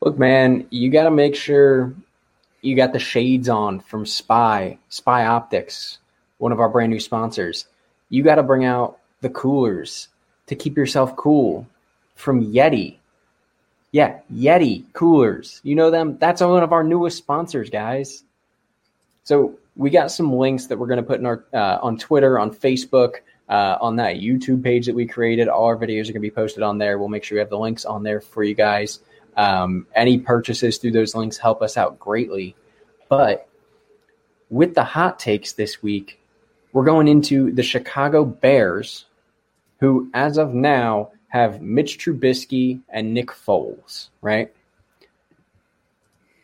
Look, 0.00 0.18
man, 0.18 0.66
you 0.70 0.90
got 0.90 1.04
to 1.04 1.10
make 1.10 1.34
sure 1.34 1.94
you 2.60 2.76
got 2.76 2.92
the 2.92 2.98
shades 2.98 3.48
on 3.48 3.80
from 3.80 4.04
Spy 4.06 4.78
Spy 4.90 5.26
Optics, 5.26 5.98
one 6.36 6.52
of 6.52 6.60
our 6.60 6.68
brand 6.68 6.92
new 6.92 7.00
sponsors. 7.00 7.66
You 8.10 8.22
got 8.22 8.36
to 8.36 8.42
bring 8.42 8.64
out 8.64 8.98
the 9.22 9.30
coolers 9.30 10.08
to 10.46 10.54
keep 10.54 10.76
yourself 10.76 11.16
cool 11.16 11.66
from 12.14 12.52
Yeti. 12.52 12.98
Yeah, 13.90 14.18
Yeti 14.32 14.84
coolers. 14.92 15.60
You 15.64 15.74
know 15.76 15.90
them? 15.90 16.18
That's 16.18 16.42
one 16.42 16.62
of 16.62 16.72
our 16.72 16.84
newest 16.84 17.16
sponsors, 17.16 17.70
guys. 17.70 18.22
So 19.28 19.58
we 19.76 19.90
got 19.90 20.10
some 20.10 20.32
links 20.32 20.68
that 20.68 20.78
we're 20.78 20.86
going 20.86 21.02
to 21.02 21.06
put 21.06 21.20
in 21.20 21.26
our 21.26 21.44
uh, 21.52 21.76
on 21.82 21.98
Twitter, 21.98 22.38
on 22.38 22.50
Facebook, 22.50 23.16
uh, 23.50 23.76
on 23.78 23.96
that 23.96 24.16
YouTube 24.16 24.64
page 24.64 24.86
that 24.86 24.94
we 24.94 25.06
created. 25.06 25.48
All 25.48 25.66
our 25.66 25.76
videos 25.76 26.04
are 26.04 26.12
going 26.12 26.14
to 26.14 26.20
be 26.20 26.30
posted 26.30 26.62
on 26.62 26.78
there. 26.78 26.98
We'll 26.98 27.08
make 27.08 27.24
sure 27.24 27.36
we 27.36 27.40
have 27.40 27.50
the 27.50 27.58
links 27.58 27.84
on 27.84 28.04
there 28.04 28.22
for 28.22 28.42
you 28.42 28.54
guys. 28.54 29.00
Um, 29.36 29.86
any 29.94 30.16
purchases 30.16 30.78
through 30.78 30.92
those 30.92 31.14
links 31.14 31.36
help 31.36 31.60
us 31.60 31.76
out 31.76 31.98
greatly. 31.98 32.56
But 33.10 33.46
with 34.48 34.74
the 34.74 34.84
hot 34.84 35.18
takes 35.18 35.52
this 35.52 35.82
week, 35.82 36.18
we're 36.72 36.86
going 36.86 37.06
into 37.06 37.52
the 37.52 37.62
Chicago 37.62 38.24
Bears, 38.24 39.04
who, 39.80 40.08
as 40.14 40.38
of 40.38 40.54
now, 40.54 41.10
have 41.26 41.60
Mitch 41.60 41.98
Trubisky 41.98 42.80
and 42.88 43.12
Nick 43.12 43.28
Foles, 43.28 44.08
right? 44.22 44.54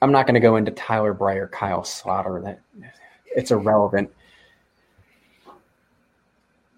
I'm 0.04 0.12
not 0.12 0.26
going 0.26 0.34
to 0.34 0.40
go 0.40 0.56
into 0.56 0.70
Tyler 0.70 1.14
Bray, 1.14 1.40
Kyle 1.50 1.80
Sloter. 1.80 2.44
That 2.44 2.60
it's 3.34 3.50
irrelevant. 3.50 4.12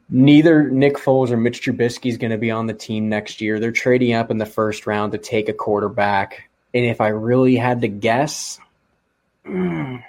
Neither 0.09 0.71
Nick 0.71 0.95
Foles 0.97 1.33
or 1.33 1.37
Mitch 1.37 1.61
Trubisky 1.61 2.09
is 2.09 2.19
going 2.19 2.31
to 2.31 2.39
be 2.39 2.53
on 2.53 2.69
the 2.69 2.73
team 2.73 3.09
next 3.09 3.41
year. 3.41 3.59
They're 3.59 3.73
trading 3.73 4.13
up 4.13 4.31
in 4.31 4.39
the 4.39 4.47
first 4.47 4.87
round 4.87 5.11
to 5.11 5.19
take 5.19 5.49
a 5.49 5.53
quarterback. 5.53 6.49
And 6.73 6.85
if 6.85 7.01
I 7.01 7.09
really 7.09 7.57
had 7.57 7.81
to 7.81 7.89
guess, 7.89 8.61
I 9.45 10.05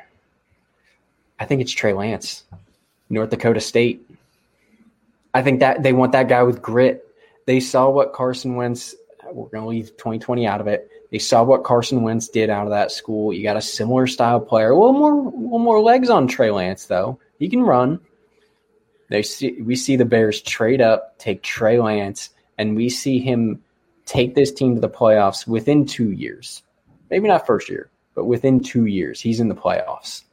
think 1.44 1.62
it's 1.62 1.72
Trey 1.72 1.94
Lance, 1.94 2.44
North 3.10 3.32
Dakota 3.32 3.62
State. 3.62 4.08
I 5.34 5.42
think 5.42 5.62
that 5.62 5.82
they 5.82 5.92
want 5.92 6.12
that 6.12 6.28
guy 6.28 6.44
with 6.44 6.62
grit. 6.62 7.04
They 7.48 7.62
saw 7.62 7.90
what 7.90 8.14
Carson 8.14 8.58
Wentz. 8.58 8.94
We're 9.26 9.50
going 9.50 9.64
to 9.64 9.70
leave 9.70 9.98
2020 9.98 10.46
out 10.46 10.62
of 10.62 10.68
it. 10.68 10.92
They 11.12 11.20
saw 11.20 11.44
what 11.44 11.64
Carson 11.64 12.02
Wentz 12.02 12.28
did 12.28 12.50
out 12.50 12.66
of 12.66 12.72
that 12.72 12.92
school. 12.92 13.32
You 13.34 13.44
got 13.44 13.58
a 13.58 13.62
similar 13.62 14.08
style 14.08 14.40
player. 14.40 14.72
A 14.72 14.78
little 14.78 14.94
more, 14.94 15.16
little 15.16 15.60
more 15.60 15.82
legs 15.82 16.10
on 16.10 16.28
Trey 16.28 16.52
Lance 16.52 16.86
though. 16.86 17.20
He 17.40 17.50
can 17.50 17.62
run. 17.62 18.00
They 19.10 19.24
see 19.24 19.62
we 19.62 19.76
see 19.76 19.96
the 19.96 20.06
Bears 20.06 20.42
trade 20.42 20.82
up, 20.82 21.18
take 21.18 21.42
Trey 21.42 21.80
Lance, 21.80 22.30
and 22.58 22.76
we 22.76 22.90
see 22.90 23.20
him 23.20 23.64
take 24.06 24.36
this 24.36 24.52
team 24.52 24.76
to 24.76 24.82
the 24.82 24.90
playoffs 24.90 25.48
within 25.48 25.86
two 25.86 26.12
years. 26.12 26.62
Maybe 27.10 27.28
not 27.28 27.48
first 27.48 27.70
year, 27.70 27.90
but 28.16 28.26
within 28.26 28.60
two 28.60 28.86
years, 28.86 29.22
he's 29.22 29.40
in 29.40 29.48
the 29.48 29.56
playoffs. 29.56 30.24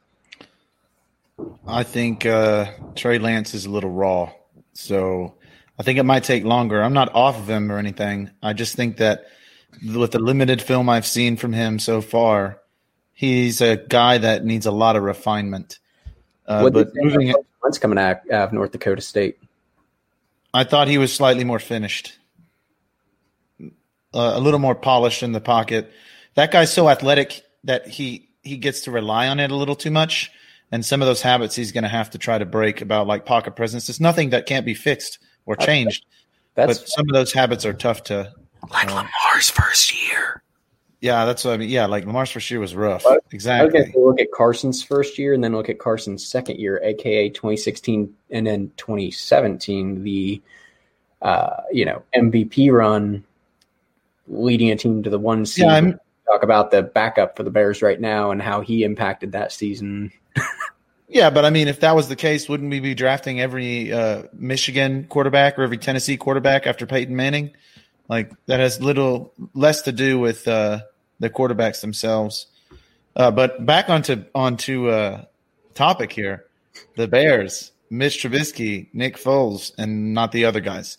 I 1.67 1.83
think 1.83 2.25
uh, 2.25 2.71
Trey 2.95 3.19
Lance 3.19 3.53
is 3.53 3.65
a 3.65 3.69
little 3.69 3.89
raw, 3.89 4.31
so 4.73 5.35
I 5.79 5.83
think 5.83 5.99
it 5.99 6.03
might 6.03 6.23
take 6.23 6.43
longer. 6.43 6.81
I'm 6.81 6.93
not 6.93 7.13
off 7.13 7.37
of 7.37 7.49
him 7.49 7.71
or 7.71 7.77
anything. 7.77 8.31
I 8.41 8.53
just 8.53 8.75
think 8.75 8.97
that 8.97 9.25
with 9.83 10.11
the 10.11 10.19
limited 10.19 10.61
film 10.61 10.89
I've 10.89 11.07
seen 11.07 11.37
from 11.37 11.53
him 11.53 11.79
so 11.79 12.01
far, 12.01 12.59
he's 13.13 13.61
a 13.61 13.77
guy 13.77 14.17
that 14.17 14.45
needs 14.45 14.65
a 14.65 14.71
lot 14.71 14.95
of 14.95 15.03
refinement. 15.03 15.79
Uh, 16.47 16.69
but 16.69 16.89
moving 16.95 17.29
it, 17.29 17.35
coming 17.79 17.97
out 17.97 18.29
of 18.29 18.53
North 18.53 18.71
Dakota 18.71 19.01
State. 19.01 19.39
I 20.53 20.63
thought 20.63 20.87
he 20.87 20.97
was 20.97 21.11
slightly 21.11 21.43
more 21.43 21.59
finished, 21.59 22.17
uh, 23.59 23.69
a 24.13 24.39
little 24.39 24.59
more 24.59 24.75
polished 24.75 25.23
in 25.23 25.31
the 25.31 25.41
pocket. 25.41 25.91
That 26.35 26.51
guy's 26.51 26.71
so 26.71 26.87
athletic 26.87 27.43
that 27.63 27.87
he 27.87 28.29
he 28.43 28.57
gets 28.57 28.81
to 28.81 28.91
rely 28.91 29.27
on 29.27 29.39
it 29.39 29.49
a 29.49 29.55
little 29.55 29.75
too 29.75 29.89
much, 29.91 30.31
and 30.71 30.85
some 30.85 31.01
of 31.01 31.07
those 31.07 31.21
habits 31.21 31.55
he's 31.55 31.71
going 31.71 31.83
to 31.83 31.89
have 31.89 32.11
to 32.11 32.17
try 32.17 32.37
to 32.37 32.45
break 32.45 32.81
about 32.81 33.07
like 33.07 33.25
pocket 33.25 33.55
presence. 33.55 33.89
It's 33.89 33.99
nothing 33.99 34.29
that 34.29 34.45
can't 34.45 34.65
be 34.65 34.75
fixed 34.75 35.17
or 35.45 35.55
changed, 35.55 36.05
That's, 36.53 36.79
but 36.79 36.87
some 36.87 37.09
of 37.09 37.13
those 37.13 37.33
habits 37.33 37.65
are 37.65 37.73
tough 37.73 38.03
to 38.03 38.31
like 38.71 38.91
uh, 38.91 38.95
Lamar's 38.95 39.49
first 39.49 39.93
year. 40.07 40.41
Yeah, 41.01 41.25
that's 41.25 41.45
what 41.45 41.53
I 41.53 41.57
mean. 41.57 41.69
Yeah, 41.69 41.85
like 41.85 42.05
Lamar's 42.05 42.31
first 42.31 42.49
year 42.49 42.59
was 42.59 42.75
rough. 42.75 43.03
But, 43.03 43.23
exactly. 43.31 43.79
Okay, 43.79 43.91
so 43.91 43.99
look 43.99 44.19
at 44.19 44.31
Carson's 44.31 44.81
first 44.81 45.19
year 45.19 45.33
and 45.33 45.43
then 45.43 45.53
look 45.53 45.69
at 45.69 45.77
Carson's 45.77 46.25
second 46.25 46.57
year, 46.57 46.81
aka 46.83 47.29
2016 47.29 48.13
and 48.31 48.47
then 48.47 48.71
2017, 48.77 50.03
the 50.03 50.41
uh, 51.21 51.61
you 51.71 51.85
know 51.85 52.01
MVP 52.15 52.71
run, 52.71 53.23
leading 54.27 54.71
a 54.71 54.75
team 54.75 55.03
to 55.03 55.09
the 55.09 55.19
one 55.19 55.45
seed. 55.45 55.65
Yeah, 55.65 55.91
talk 56.25 56.43
about 56.43 56.71
the 56.71 56.81
backup 56.81 57.37
for 57.37 57.43
the 57.43 57.51
Bears 57.51 57.81
right 57.81 57.99
now 57.99 58.31
and 58.31 58.41
how 58.41 58.61
he 58.61 58.83
impacted 58.83 59.33
that 59.33 59.51
season. 59.51 60.11
yeah, 61.07 61.29
but 61.29 61.45
I 61.45 61.49
mean, 61.49 61.67
if 61.67 61.81
that 61.81 61.95
was 61.95 62.07
the 62.07 62.15
case, 62.15 62.49
wouldn't 62.49 62.71
we 62.71 62.79
be 62.79 62.95
drafting 62.95 63.39
every 63.39 63.93
uh, 63.93 64.23
Michigan 64.33 65.05
quarterback 65.05 65.59
or 65.59 65.63
every 65.63 65.77
Tennessee 65.77 66.17
quarterback 66.17 66.67
after 66.67 66.85
Peyton 66.85 67.15
Manning? 67.15 67.51
Like 68.07 68.31
that 68.45 68.59
has 68.59 68.81
little 68.81 69.33
less 69.53 69.81
to 69.83 69.91
do 69.91 70.19
with 70.19 70.47
uh, 70.47 70.81
the 71.19 71.29
quarterbacks 71.29 71.81
themselves. 71.81 72.47
Uh, 73.15 73.31
but 73.31 73.65
back 73.65 73.89
onto 73.89 74.25
onto 74.35 74.89
uh, 74.89 75.23
topic 75.73 76.11
here, 76.11 76.45
the 76.95 77.07
Bears, 77.07 77.71
Mitch 77.89 78.21
Trubisky, 78.21 78.87
Nick 78.93 79.17
Foles, 79.17 79.71
and 79.77 80.13
not 80.13 80.31
the 80.31 80.45
other 80.45 80.59
guys. 80.59 80.97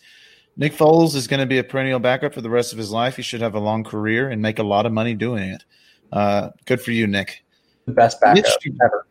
Nick 0.56 0.72
Foles 0.72 1.14
is 1.14 1.26
going 1.26 1.40
to 1.40 1.46
be 1.46 1.58
a 1.58 1.64
perennial 1.64 1.98
backup 1.98 2.32
for 2.32 2.40
the 2.40 2.48
rest 2.48 2.72
of 2.72 2.78
his 2.78 2.90
life. 2.90 3.16
He 3.16 3.22
should 3.22 3.42
have 3.42 3.54
a 3.54 3.60
long 3.60 3.84
career 3.84 4.30
and 4.30 4.40
make 4.40 4.58
a 4.58 4.62
lot 4.62 4.86
of 4.86 4.92
money 4.92 5.14
doing 5.14 5.50
it. 5.50 5.64
Uh, 6.10 6.50
good 6.64 6.80
for 6.80 6.92
you, 6.92 7.06
Nick. 7.06 7.44
The 7.84 7.92
best 7.92 8.20
backup 8.20 8.44
Mitch, 8.44 8.74
ever. 8.82 9.06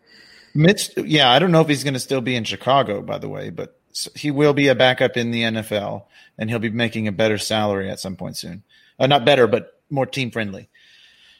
Mitch, 0.55 0.89
yeah, 0.97 1.29
I 1.29 1.37
don't 1.37 1.51
know 1.51 1.61
if 1.61 1.67
he's 1.67 1.83
going 1.83 1.93
to 1.93 1.99
still 1.99 2.21
be 2.21 2.35
in 2.35 2.45
Chicago, 2.45 3.01
by 3.01 3.19
the 3.19 3.29
way, 3.29 3.51
but 3.51 3.79
he 4.15 4.31
will 4.31 4.53
be 4.53 4.67
a 4.67 4.75
backup 4.75 5.17
in 5.17 5.31
the 5.31 5.43
NFL, 5.43 6.03
and 6.37 6.49
he'll 6.49 6.59
be 6.59 6.69
making 6.69 7.07
a 7.07 7.13
better 7.13 7.37
salary 7.37 7.89
at 7.89 7.99
some 7.99 8.15
point 8.15 8.37
soon. 8.37 8.63
Uh, 8.99 9.07
not 9.07 9.25
better, 9.25 9.47
but 9.47 9.81
more 9.89 10.05
team 10.05 10.31
friendly. 10.31 10.69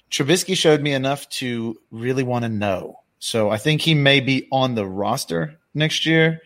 Trubisky 0.10 0.56
showed 0.56 0.82
me 0.82 0.94
enough 0.94 1.27
to 1.30 1.80
really 1.91 2.23
want 2.23 2.44
to 2.44 2.49
know. 2.49 2.99
So 3.19 3.49
I 3.49 3.57
think 3.57 3.82
he 3.82 3.94
may 3.94 4.19
be 4.19 4.48
on 4.52 4.76
the 4.76 4.86
roster 4.86 5.57
next 5.73 6.06
year. 6.06 6.41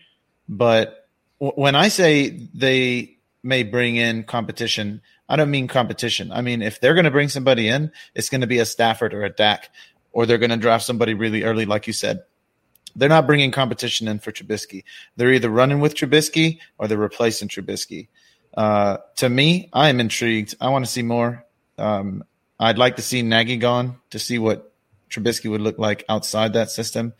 But 0.48 1.08
w- 1.40 1.60
when 1.60 1.74
I 1.74 1.88
say 1.88 2.48
they 2.54 3.18
may 3.42 3.62
bring 3.62 3.96
in 3.96 4.24
competition, 4.24 5.02
I 5.28 5.36
don't 5.36 5.50
mean 5.50 5.68
competition. 5.68 6.32
I 6.32 6.40
mean, 6.40 6.62
if 6.62 6.80
they're 6.80 6.94
going 6.94 7.04
to 7.04 7.10
bring 7.10 7.28
somebody 7.28 7.68
in, 7.68 7.92
it's 8.14 8.30
going 8.30 8.40
to 8.40 8.46
be 8.46 8.58
a 8.58 8.64
Stafford 8.64 9.14
or 9.14 9.24
a 9.24 9.30
Dak, 9.30 9.70
or 10.12 10.26
they're 10.26 10.38
going 10.38 10.50
to 10.50 10.56
draft 10.56 10.84
somebody 10.84 11.14
really 11.14 11.44
early, 11.44 11.66
like 11.66 11.86
you 11.86 11.92
said 11.92 12.24
they're 12.96 13.08
not 13.08 13.26
bringing 13.26 13.50
competition 13.50 14.08
in 14.08 14.18
for 14.18 14.32
Trubisky. 14.32 14.84
They're 15.16 15.32
either 15.32 15.50
running 15.50 15.80
with 15.80 15.94
Trubisky 15.94 16.58
or 16.78 16.88
they're 16.88 16.98
replacing 16.98 17.48
Trubisky. 17.48 18.08
Uh, 18.54 18.98
to 19.16 19.28
me, 19.28 19.68
I 19.72 19.88
am 19.88 20.00
intrigued. 20.00 20.54
I 20.60 20.68
want 20.70 20.84
to 20.84 20.90
see 20.90 21.02
more. 21.02 21.44
Um, 21.78 22.24
I'd 22.58 22.78
like 22.78 22.96
to 22.96 23.02
see 23.02 23.22
Nagy 23.22 23.56
gone 23.56 23.96
to 24.10 24.18
see 24.18 24.38
what 24.38 24.72
Trubisky 25.10 25.50
would 25.50 25.60
look 25.60 25.78
like 25.78 26.04
outside 26.08 26.52
that 26.52 26.70
system. 26.70 27.14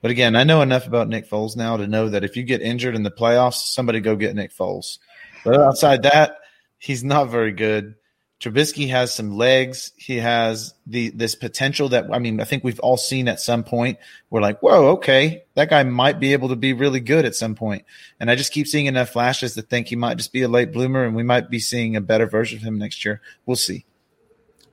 But 0.00 0.10
again, 0.10 0.36
I 0.36 0.44
know 0.44 0.62
enough 0.62 0.86
about 0.86 1.08
Nick 1.08 1.28
Foles 1.28 1.56
now 1.56 1.76
to 1.76 1.86
know 1.86 2.08
that 2.08 2.24
if 2.24 2.36
you 2.36 2.42
get 2.42 2.62
injured 2.62 2.94
in 2.94 3.02
the 3.02 3.10
playoffs, 3.10 3.66
somebody 3.72 4.00
go 4.00 4.16
get 4.16 4.34
Nick 4.34 4.52
Foles. 4.52 4.98
But 5.44 5.60
outside 5.60 6.02
that, 6.04 6.38
he's 6.78 7.04
not 7.04 7.30
very 7.30 7.52
good. 7.52 7.94
Trubisky 8.40 8.90
has 8.90 9.14
some 9.14 9.36
legs. 9.36 9.92
He 9.96 10.16
has 10.16 10.74
the 10.86 11.10
this 11.10 11.34
potential 11.34 11.88
that 11.90 12.12
I 12.12 12.18
mean, 12.18 12.40
I 12.40 12.44
think 12.44 12.64
we've 12.64 12.80
all 12.80 12.96
seen 12.96 13.28
at 13.28 13.40
some 13.40 13.64
point. 13.64 13.98
We're 14.28 14.40
like, 14.40 14.60
whoa, 14.60 14.88
okay, 14.92 15.44
that 15.54 15.70
guy 15.70 15.82
might 15.84 16.20
be 16.20 16.32
able 16.32 16.48
to 16.48 16.56
be 16.56 16.72
really 16.72 17.00
good 17.00 17.24
at 17.24 17.34
some 17.34 17.54
point. 17.54 17.84
And 18.20 18.30
I 18.30 18.34
just 18.34 18.52
keep 18.52 18.66
seeing 18.66 18.86
enough 18.86 19.10
flashes 19.10 19.54
to 19.54 19.62
think 19.62 19.86
he 19.86 19.96
might 19.96 20.18
just 20.18 20.32
be 20.32 20.42
a 20.42 20.48
late 20.48 20.72
bloomer, 20.72 21.04
and 21.04 21.14
we 21.14 21.22
might 21.22 21.48
be 21.48 21.58
seeing 21.58 21.96
a 21.96 22.00
better 22.00 22.26
version 22.26 22.58
of 22.58 22.64
him 22.64 22.78
next 22.78 23.04
year. 23.04 23.20
We'll 23.46 23.56
see. 23.56 23.86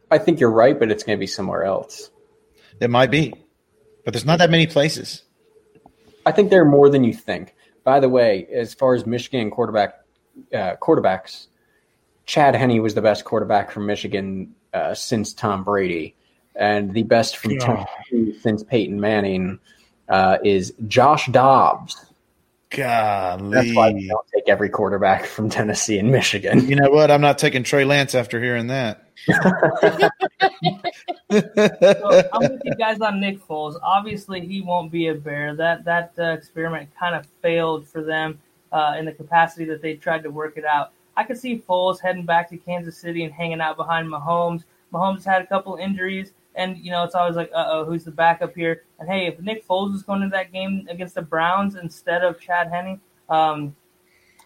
I 0.10 0.18
think 0.18 0.40
you're 0.40 0.52
right, 0.52 0.78
but 0.78 0.92
it's 0.92 1.04
going 1.04 1.18
to 1.18 1.20
be 1.20 1.28
somewhere 1.28 1.64
else. 1.64 2.10
It 2.82 2.90
might 2.90 3.12
be, 3.12 3.34
but 4.04 4.14
there's 4.14 4.26
not 4.26 4.40
that 4.40 4.50
many 4.50 4.68
places. 4.68 5.24
I 6.26 6.32
think 6.32 6.50
there 6.50 6.62
are 6.62 6.70
more 6.70 6.90
than 6.90 7.04
you 7.04 7.14
think. 7.14 7.56
By 7.84 8.00
the 8.00 8.10
way, 8.10 8.48
as 8.52 8.74
far 8.74 8.96
as 8.96 9.06
Michigan 9.06 9.50
quarterback 9.50 10.02
uh, 10.54 10.76
quarterbacks 10.82 11.48
Chad 12.32 12.56
Henne 12.56 12.82
was 12.82 12.94
the 12.94 13.02
best 13.02 13.26
quarterback 13.26 13.72
from 13.72 13.86
Michigan 13.86 14.56
uh, 14.74 14.94
since 14.94 15.34
Tom 15.34 15.66
Brady, 15.66 16.16
and 16.56 16.94
the 16.94 17.04
best 17.04 17.36
from 17.36 17.58
Tennessee 17.58 18.40
since 18.40 18.64
Peyton 18.64 19.02
Manning 19.02 19.60
uh, 20.08 20.38
is 20.42 20.74
Josh 20.88 21.28
Dobbs. 21.28 22.06
Golly. 22.70 23.52
That's 23.52 23.76
why 23.76 23.92
we 23.92 24.08
don't 24.08 24.26
take 24.34 24.48
every 24.48 24.70
quarterback 24.70 25.26
from 25.26 25.50
Tennessee 25.50 26.00
and 26.00 26.10
Michigan. 26.10 26.70
You 26.70 26.78
know 26.78 26.90
what? 26.90 27.12
I'm 27.12 27.20
not 27.20 27.38
taking 27.38 27.64
Trey 27.64 27.84
Lance 27.84 28.16
after 28.16 28.40
hearing 28.42 28.68
that. 28.68 29.10
so 29.26 29.34
I'm 31.30 32.42
with 32.44 32.62
you 32.64 32.76
guys 32.76 33.02
on 33.02 33.20
Nick 33.20 33.46
Foles. 33.46 33.78
Obviously, 33.84 34.40
he 34.48 34.62
won't 34.62 34.90
be 34.90 35.10
a 35.10 35.16
Bear. 35.16 35.54
That 35.54 35.84
that 35.84 36.14
uh, 36.18 36.28
experiment 36.28 36.92
kind 36.98 37.14
of 37.14 37.28
failed 37.42 37.90
for 37.90 38.02
them 38.02 38.40
uh, 38.72 38.96
in 38.98 39.04
the 39.04 39.12
capacity 39.12 39.66
that 39.66 39.82
they 39.82 39.96
tried 39.96 40.24
to 40.24 40.30
work 40.30 40.56
it 40.56 40.64
out. 40.64 40.94
I 41.16 41.24
could 41.24 41.38
see 41.38 41.64
Foles 41.68 42.00
heading 42.02 42.26
back 42.26 42.50
to 42.50 42.58
Kansas 42.58 42.98
City 42.98 43.24
and 43.24 43.34
hanging 43.34 43.62
out 43.62 43.78
behind 43.78 44.08
Mahomes. 44.08 44.64
Mahomes 44.94 45.24
had 45.24 45.42
a 45.42 45.48
couple 45.48 45.76
injuries, 45.76 46.34
and 46.56 46.78
you 46.78 46.92
know 46.92 47.04
it's 47.04 47.16
always 47.16 47.36
like, 47.36 47.52
uh 47.54 47.66
oh, 47.68 47.86
who's 47.86 48.04
the 48.04 48.12
backup 48.12 48.56
here? 48.56 48.84
And 49.00 49.10
hey, 49.10 49.28
if 49.28 49.40
Nick 49.40 49.68
Foles 49.68 49.92
was 49.92 50.04
going 50.04 50.22
to 50.22 50.30
that 50.30 50.52
game 50.52 50.88
against 50.90 51.16
the 51.16 51.22
Browns 51.22 51.76
instead 51.76 52.24
of 52.24 52.40
Chad 52.40 52.70
Henne, 52.70 53.00
um, 53.30 53.76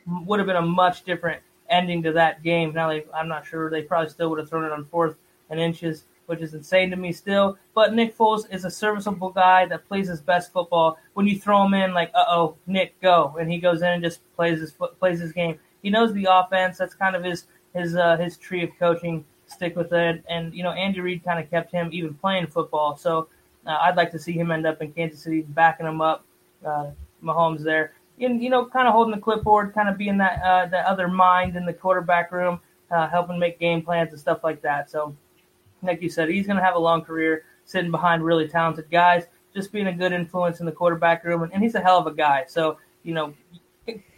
would 0.07 0.39
have 0.39 0.47
been 0.47 0.55
a 0.55 0.61
much 0.61 1.03
different 1.03 1.41
ending 1.69 2.03
to 2.03 2.11
that 2.13 2.43
game. 2.43 2.73
Now, 2.73 2.89
they, 2.89 3.05
I'm 3.13 3.27
not 3.27 3.45
sure 3.45 3.69
they 3.69 3.81
probably 3.81 4.09
still 4.09 4.29
would 4.29 4.39
have 4.39 4.49
thrown 4.49 4.65
it 4.65 4.71
on 4.71 4.85
fourth 4.85 5.15
and 5.49 5.59
inches, 5.59 6.05
which 6.27 6.41
is 6.41 6.53
insane 6.53 6.91
to 6.91 6.95
me 6.95 7.11
still. 7.11 7.57
But 7.73 7.93
Nick 7.93 8.17
Foles 8.17 8.51
is 8.53 8.65
a 8.65 8.71
serviceable 8.71 9.31
guy 9.31 9.65
that 9.67 9.87
plays 9.87 10.07
his 10.07 10.21
best 10.21 10.51
football. 10.51 10.97
When 11.13 11.27
you 11.27 11.39
throw 11.39 11.65
him 11.65 11.73
in, 11.73 11.93
like, 11.93 12.11
uh 12.13 12.25
oh, 12.27 12.57
Nick, 12.67 12.99
go, 13.01 13.35
and 13.39 13.51
he 13.51 13.57
goes 13.57 13.81
in 13.81 13.87
and 13.87 14.03
just 14.03 14.21
plays 14.35 14.59
his 14.59 14.73
plays 14.99 15.19
his 15.19 15.31
game 15.31 15.59
he 15.85 15.91
knows 15.91 16.11
the 16.13 16.27
offense. 16.27 16.79
That's 16.79 16.95
kind 16.95 17.15
of 17.15 17.23
his 17.23 17.45
his 17.75 17.95
uh, 17.95 18.17
his 18.17 18.37
tree 18.37 18.63
of 18.63 18.71
coaching. 18.79 19.23
Stick 19.45 19.75
with 19.75 19.93
it, 19.93 20.23
and 20.27 20.51
you 20.51 20.63
know 20.63 20.71
Andy 20.71 20.99
Reid 20.99 21.23
kind 21.23 21.39
of 21.39 21.47
kept 21.51 21.71
him 21.71 21.89
even 21.93 22.15
playing 22.15 22.47
football. 22.47 22.97
So 22.97 23.27
uh, 23.67 23.77
I'd 23.81 23.95
like 23.95 24.09
to 24.13 24.19
see 24.19 24.33
him 24.33 24.49
end 24.49 24.65
up 24.65 24.81
in 24.81 24.91
Kansas 24.93 25.21
City, 25.21 25.41
backing 25.41 25.85
him 25.85 26.01
up. 26.01 26.25
Uh, 26.65 26.89
Mahomes 27.23 27.63
there, 27.63 27.93
and 28.19 28.41
you 28.41 28.49
know, 28.49 28.65
kind 28.65 28.87
of 28.87 28.93
holding 28.93 29.13
the 29.13 29.21
clipboard, 29.21 29.75
kind 29.75 29.87
of 29.87 29.95
being 29.95 30.17
that 30.17 30.41
uh, 30.41 30.65
that 30.65 30.85
other 30.85 31.07
mind 31.07 31.55
in 31.55 31.67
the 31.67 31.73
quarterback 31.73 32.31
room, 32.31 32.59
uh, 32.89 33.07
helping 33.07 33.37
make 33.37 33.59
game 33.59 33.83
plans 33.83 34.09
and 34.09 34.19
stuff 34.19 34.43
like 34.43 34.63
that. 34.63 34.89
So, 34.89 35.15
like 35.83 36.01
you 36.01 36.09
said, 36.09 36.29
he's 36.29 36.47
going 36.47 36.57
to 36.57 36.63
have 36.63 36.75
a 36.75 36.79
long 36.79 37.03
career 37.03 37.43
sitting 37.65 37.91
behind 37.91 38.23
really 38.23 38.47
talented 38.47 38.89
guys, 38.89 39.25
just 39.53 39.71
being 39.71 39.87
a 39.87 39.93
good 39.93 40.13
influence 40.13 40.59
in 40.59 40.65
the 40.65 40.71
quarterback 40.71 41.23
room, 41.23 41.43
and, 41.43 41.53
and 41.53 41.61
he's 41.61 41.75
a 41.75 41.81
hell 41.81 41.99
of 41.99 42.07
a 42.07 42.13
guy. 42.13 42.45
So, 42.47 42.79
you 43.03 43.13
know, 43.13 43.35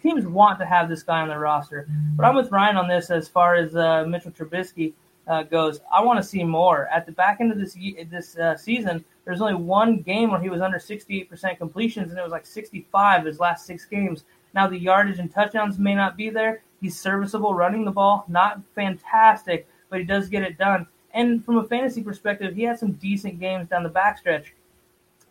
teams 0.02 0.26
want 0.26 0.60
to 0.60 0.65
have 0.65 0.89
this 0.89 1.03
guy 1.03 1.22
on 1.22 1.27
their 1.27 1.39
roster. 1.39 1.88
But 2.15 2.26
I'm 2.26 2.35
with 2.35 2.52
Ryan 2.52 2.77
on 2.77 2.88
this 2.88 3.10
as 3.10 3.27
far 3.27 3.56
as 3.56 3.76
uh, 3.76 4.06
Mitchell 4.07 4.31
Trubisky 4.31 4.94
uh, 5.27 5.44
goes. 5.44 5.81
I 5.94 6.02
want 6.02 6.18
to 6.18 6.23
see 6.23 6.44
more. 6.44 6.88
At 6.88 7.06
the 7.06 7.11
back 7.11 7.38
end 7.41 7.52
of 7.52 7.57
this 7.57 7.77
this 8.10 8.38
uh, 8.38 8.56
season, 8.56 9.03
there's 9.26 9.41
only 9.41 9.56
one 9.56 10.02
game 10.02 10.31
where 10.31 10.39
he 10.39 10.49
was 10.49 10.61
under 10.61 10.77
68% 10.77 11.57
completions, 11.57 12.10
and 12.10 12.19
it 12.19 12.23
was 12.23 12.31
like 12.31 12.45
65 12.45 13.26
his 13.26 13.39
last 13.39 13.65
six 13.65 13.85
games. 13.85 14.23
Now 14.53 14.68
the 14.68 14.77
yardage 14.77 15.19
and 15.19 15.31
touchdowns 15.31 15.77
may 15.77 15.94
not 15.94 16.15
be 16.15 16.30
there. 16.30 16.61
He's 16.80 16.99
serviceable 16.99 17.53
running 17.53 17.85
the 17.85 17.91
ball, 17.91 18.26
not 18.27 18.61
fantastic, 18.76 19.68
but 19.89 19.99
he 19.99 20.06
does 20.06 20.30
get 20.30 20.44
it 20.44 20.57
done. 20.57 20.88
And 21.14 21.44
from 21.44 21.57
a 21.57 21.64
fantasy 21.64 22.03
perspective, 22.03 22.56
he 22.56 22.64
had 22.64 22.80
some 22.80 22.94
decent 22.94 23.39
games 23.39 23.68
down 23.69 23.84
the 23.84 23.89
backstretch. 23.89 24.48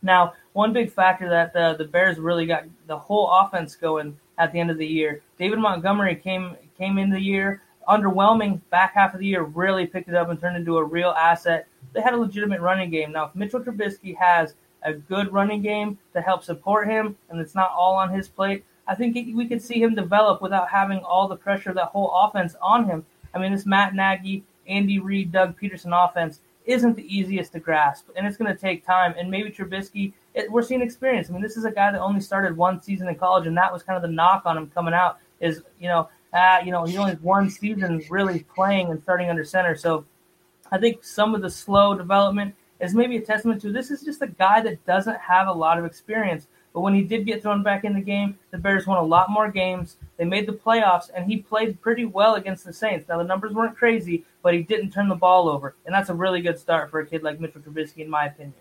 Now, 0.03 0.35
one 0.53 0.73
big 0.73 0.93
factor 0.93 1.29
that 1.29 1.55
uh, 1.57 1.75
the 1.75 1.85
Bears 1.85 2.19
really 2.19 2.47
got 2.47 2.65
the 2.87 2.99
whole 2.99 3.31
offense 3.31 3.77
going 3.77 4.17
at 4.39 4.53
the 4.53 4.61
end 4.61 4.71
of 4.71 4.79
the 4.79 4.87
year. 4.87 5.23
David 5.39 5.59
Montgomery 5.59 6.17
came 6.17 6.57
came 6.79 6.99
in 6.99 7.11
the 7.11 7.21
year 7.21 7.63
underwhelming. 7.89 8.61
Back 8.71 8.95
half 8.95 9.15
of 9.15 9.21
the 9.21 9.27
year, 9.27 9.43
really 9.43 9.87
picked 9.87 10.09
it 10.09 10.15
up 10.15 10.29
and 10.29 10.41
turned 10.41 10.57
into 10.57 10.77
a 10.79 10.85
real 10.85 11.11
asset. 11.11 11.67
They 11.93 12.01
had 12.01 12.15
a 12.15 12.19
legitimate 12.19 12.61
running 12.61 12.91
game. 12.91 13.13
Now, 13.13 13.27
if 13.27 13.35
Mitchell 13.35 13.61
Trubisky 13.61 14.17
has 14.17 14.55
a 14.83 14.93
good 14.93 15.33
running 15.33 15.63
game 15.63 15.99
to 16.13 16.21
help 16.21 16.43
support 16.43 16.89
him, 16.89 17.17
and 17.31 17.41
it's 17.41 17.55
not 17.55 17.71
all 17.71 17.95
on 17.95 18.13
his 18.13 18.29
plate, 18.29 18.65
I 18.87 18.95
think 18.95 19.15
we 19.35 19.47
could 19.47 19.63
see 19.63 19.83
him 19.83 19.95
develop 19.95 20.41
without 20.41 20.69
having 20.69 20.99
all 21.01 21.27
the 21.27 21.37
pressure 21.37 21.71
of 21.71 21.77
that 21.77 21.89
whole 21.89 22.13
offense 22.15 22.55
on 22.63 22.85
him. 22.85 23.05
I 23.35 23.39
mean, 23.39 23.53
this 23.53 23.67
Matt 23.67 23.95
Nagy, 23.95 24.45
Andy 24.69 24.99
Reid, 24.99 25.33
Doug 25.33 25.59
Pederson 25.59 25.93
offense 25.93 26.41
isn't 26.67 26.97
the 26.97 27.17
easiest 27.17 27.53
to 27.53 27.61
grasp, 27.61 28.09
and 28.17 28.27
it's 28.27 28.37
going 28.37 28.53
to 28.53 28.61
take 28.61 28.85
time. 28.85 29.15
And 29.19 29.31
maybe 29.31 29.51
Trubisky, 29.51 30.13
it, 30.35 30.51
we're 30.51 30.63
seeing 30.63 30.83
experience. 30.83 31.31
I 31.31 31.33
mean, 31.33 31.43
this 31.43 31.57
is 31.57 31.65
a 31.65 31.71
guy 31.71 31.93
that 31.93 32.01
only 32.01 32.21
started 32.21 32.57
one 32.57 32.83
season 32.83 33.09
in 33.09 33.15
college, 33.15 33.47
and 33.47 33.57
that 33.57 33.73
was 33.73 33.83
kind 33.83 33.97
of 33.97 34.03
the 34.03 34.15
knock 34.15 34.43
on 34.45 34.57
him 34.57 34.71
coming 34.71 34.95
out. 34.95 35.19
Is 35.41 35.63
you 35.79 35.89
know, 35.89 36.09
uh, 36.33 36.59
you 36.65 36.73
know, 36.73 36.85
he 36.85 36.97
only 36.99 37.15
one 37.15 37.49
season 37.49 38.03
really 38.11 38.45
playing 38.55 38.91
and 38.91 39.01
starting 39.03 39.31
under 39.31 39.45
center. 39.45 39.77
So 39.77 40.05
I 40.71 40.79
think 40.79 41.05
some 41.05 41.35
of 41.35 41.43
the 41.43 41.51
slow 41.51 41.95
development 41.95 42.55
is 42.81 42.95
maybe 42.95 43.17
a 43.17 43.21
testament 43.21 43.61
to 43.63 43.73
this 43.73 43.91
is 43.91 44.03
just 44.03 44.23
a 44.23 44.27
guy 44.27 44.61
that 44.63 44.85
doesn't 44.85 45.19
have 45.19 45.49
a 45.49 45.53
lot 45.53 45.79
of 45.79 45.85
experience. 45.85 46.49
But 46.77 46.83
when 46.83 46.93
he 46.93 47.01
did 47.01 47.25
get 47.25 47.41
thrown 47.41 47.63
back 47.63 47.85
in 47.85 47.95
the 47.95 48.03
game, 48.03 48.39
the 48.51 48.59
Bears 48.59 48.87
won 48.87 48.99
a 48.99 49.03
lot 49.03 49.31
more 49.31 49.51
games. 49.51 49.97
They 50.19 50.27
made 50.27 50.47
the 50.47 50.53
playoffs, 50.53 51.09
and 51.17 51.25
he 51.25 51.39
played 51.39 51.81
pretty 51.81 52.05
well 52.05 52.35
against 52.35 52.67
the 52.67 52.73
Saints. 52.75 53.09
Now, 53.09 53.17
the 53.17 53.25
numbers 53.25 53.55
weren't 53.55 53.79
crazy, 53.79 54.27
but 54.43 54.53
he 54.53 54.63
didn't 54.63 54.91
turn 54.91 55.09
the 55.09 55.15
ball 55.15 55.49
over. 55.49 55.75
And 55.87 55.95
that's 55.95 56.11
a 56.11 56.15
really 56.15 56.43
good 56.43 56.59
start 56.59 56.91
for 56.91 57.01
a 57.01 57.07
kid 57.07 57.23
like 57.23 57.41
Mitchell 57.41 57.63
Trubisky, 57.63 58.01
in 58.01 58.11
my 58.11 58.27
opinion. 58.27 58.53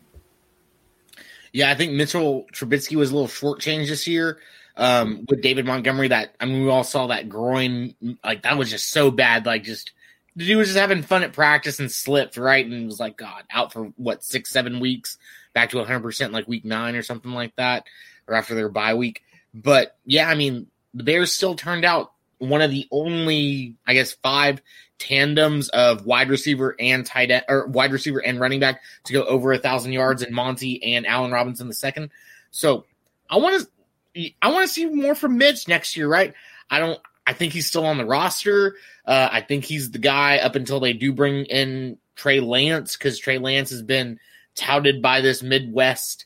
Yeah, 1.52 1.70
I 1.70 1.76
think 1.76 1.92
Mitchell 1.92 2.46
Trubisky 2.54 2.96
was 2.96 3.12
a 3.12 3.16
little 3.16 3.28
shortchanged 3.28 3.90
this 3.90 4.08
year 4.08 4.38
um, 4.78 5.26
with 5.28 5.42
David 5.42 5.66
Montgomery. 5.66 6.08
That 6.08 6.36
I 6.40 6.46
mean, 6.46 6.64
we 6.64 6.70
all 6.70 6.86
saw 6.86 7.08
that 7.08 7.28
groin, 7.28 7.96
like 8.24 8.44
that 8.44 8.58
was 8.58 8.72
just 8.72 8.92
so 8.92 9.12
bad. 9.12 9.46
Like, 9.46 9.64
just 9.66 9.92
the 10.36 10.46
dude 10.46 10.58
was 10.58 10.68
just 10.70 10.80
having 10.80 11.02
fun 11.02 11.24
at 11.24 11.34
practice 11.34 11.80
and 11.80 11.92
slipped 11.92 12.38
right, 12.38 12.66
and 12.66 12.86
was 12.86 13.00
like, 13.00 13.18
God, 13.18 13.44
out 13.52 13.72
for 13.72 13.86
what 13.96 14.24
six, 14.24 14.50
seven 14.50 14.80
weeks 14.80 15.18
back 15.54 15.70
to 15.70 15.78
100% 15.78 16.32
like 16.32 16.48
week 16.48 16.66
nine 16.66 16.96
or 16.96 17.02
something 17.02 17.32
like 17.32 17.56
that, 17.56 17.86
or 18.28 18.36
after 18.36 18.56
their 18.56 18.70
bye 18.70 18.94
week. 18.94 19.24
But 19.54 19.98
yeah, 20.06 20.30
I 20.30 20.36
mean, 20.36 20.68
the 20.94 21.04
Bears 21.04 21.32
still 21.32 21.56
turned 21.56 21.86
out 21.86 22.12
one 22.38 22.62
of 22.62 22.72
the 22.72 22.88
only, 22.92 23.76
I 23.88 23.94
guess, 23.94 24.12
five 24.12 24.62
tandems 25.00 25.70
of 25.70 26.06
wide 26.06 26.30
receiver 26.30 26.76
and 26.80 27.06
tight 27.06 27.32
end 27.32 27.46
or 27.48 27.68
wide 27.68 27.92
receiver 27.92 28.20
and 28.20 28.40
running 28.40 28.60
back 28.60 28.82
to 29.06 29.14
go 29.14 29.24
over 29.24 29.54
a 29.54 29.58
thousand 29.58 29.94
yards 29.94 30.22
in 30.22 30.34
Monty 30.34 30.96
and 30.96 31.08
Allen 31.08 31.32
Robinson 31.32 31.68
the 31.68 31.74
second. 31.74 32.12
So 32.52 32.86
I 33.30 33.38
want 33.38 33.68
to, 34.14 34.32
I 34.42 34.52
want 34.52 34.68
to 34.68 34.74
see 34.74 34.86
more 34.86 35.16
from 35.16 35.38
Mitch 35.38 35.68
next 35.68 35.96
year, 35.98 36.08
right? 36.08 36.34
I 36.70 36.80
don't, 36.80 37.00
I 37.28 37.34
think 37.34 37.54
he's 37.54 37.68
still 37.68 37.86
on 37.86 37.98
the 37.98 38.06
roster. 38.06 38.76
Uh, 39.06 39.30
I 39.32 39.42
think 39.42 39.66
he's 39.66 39.92
the 39.92 40.00
guy 40.00 40.38
up 40.38 40.56
until 40.56 40.80
they 40.80 40.94
do 40.94 41.12
bring 41.12 41.46
in 41.46 41.98
Trey 42.16 42.40
Lance 42.40 42.96
because 42.96 43.20
Trey 43.20 43.38
Lance 43.38 43.72
has 43.72 43.82
been 43.82 44.20
touted 44.56 45.02
by 45.02 45.22
this 45.22 45.44
Midwest, 45.44 46.26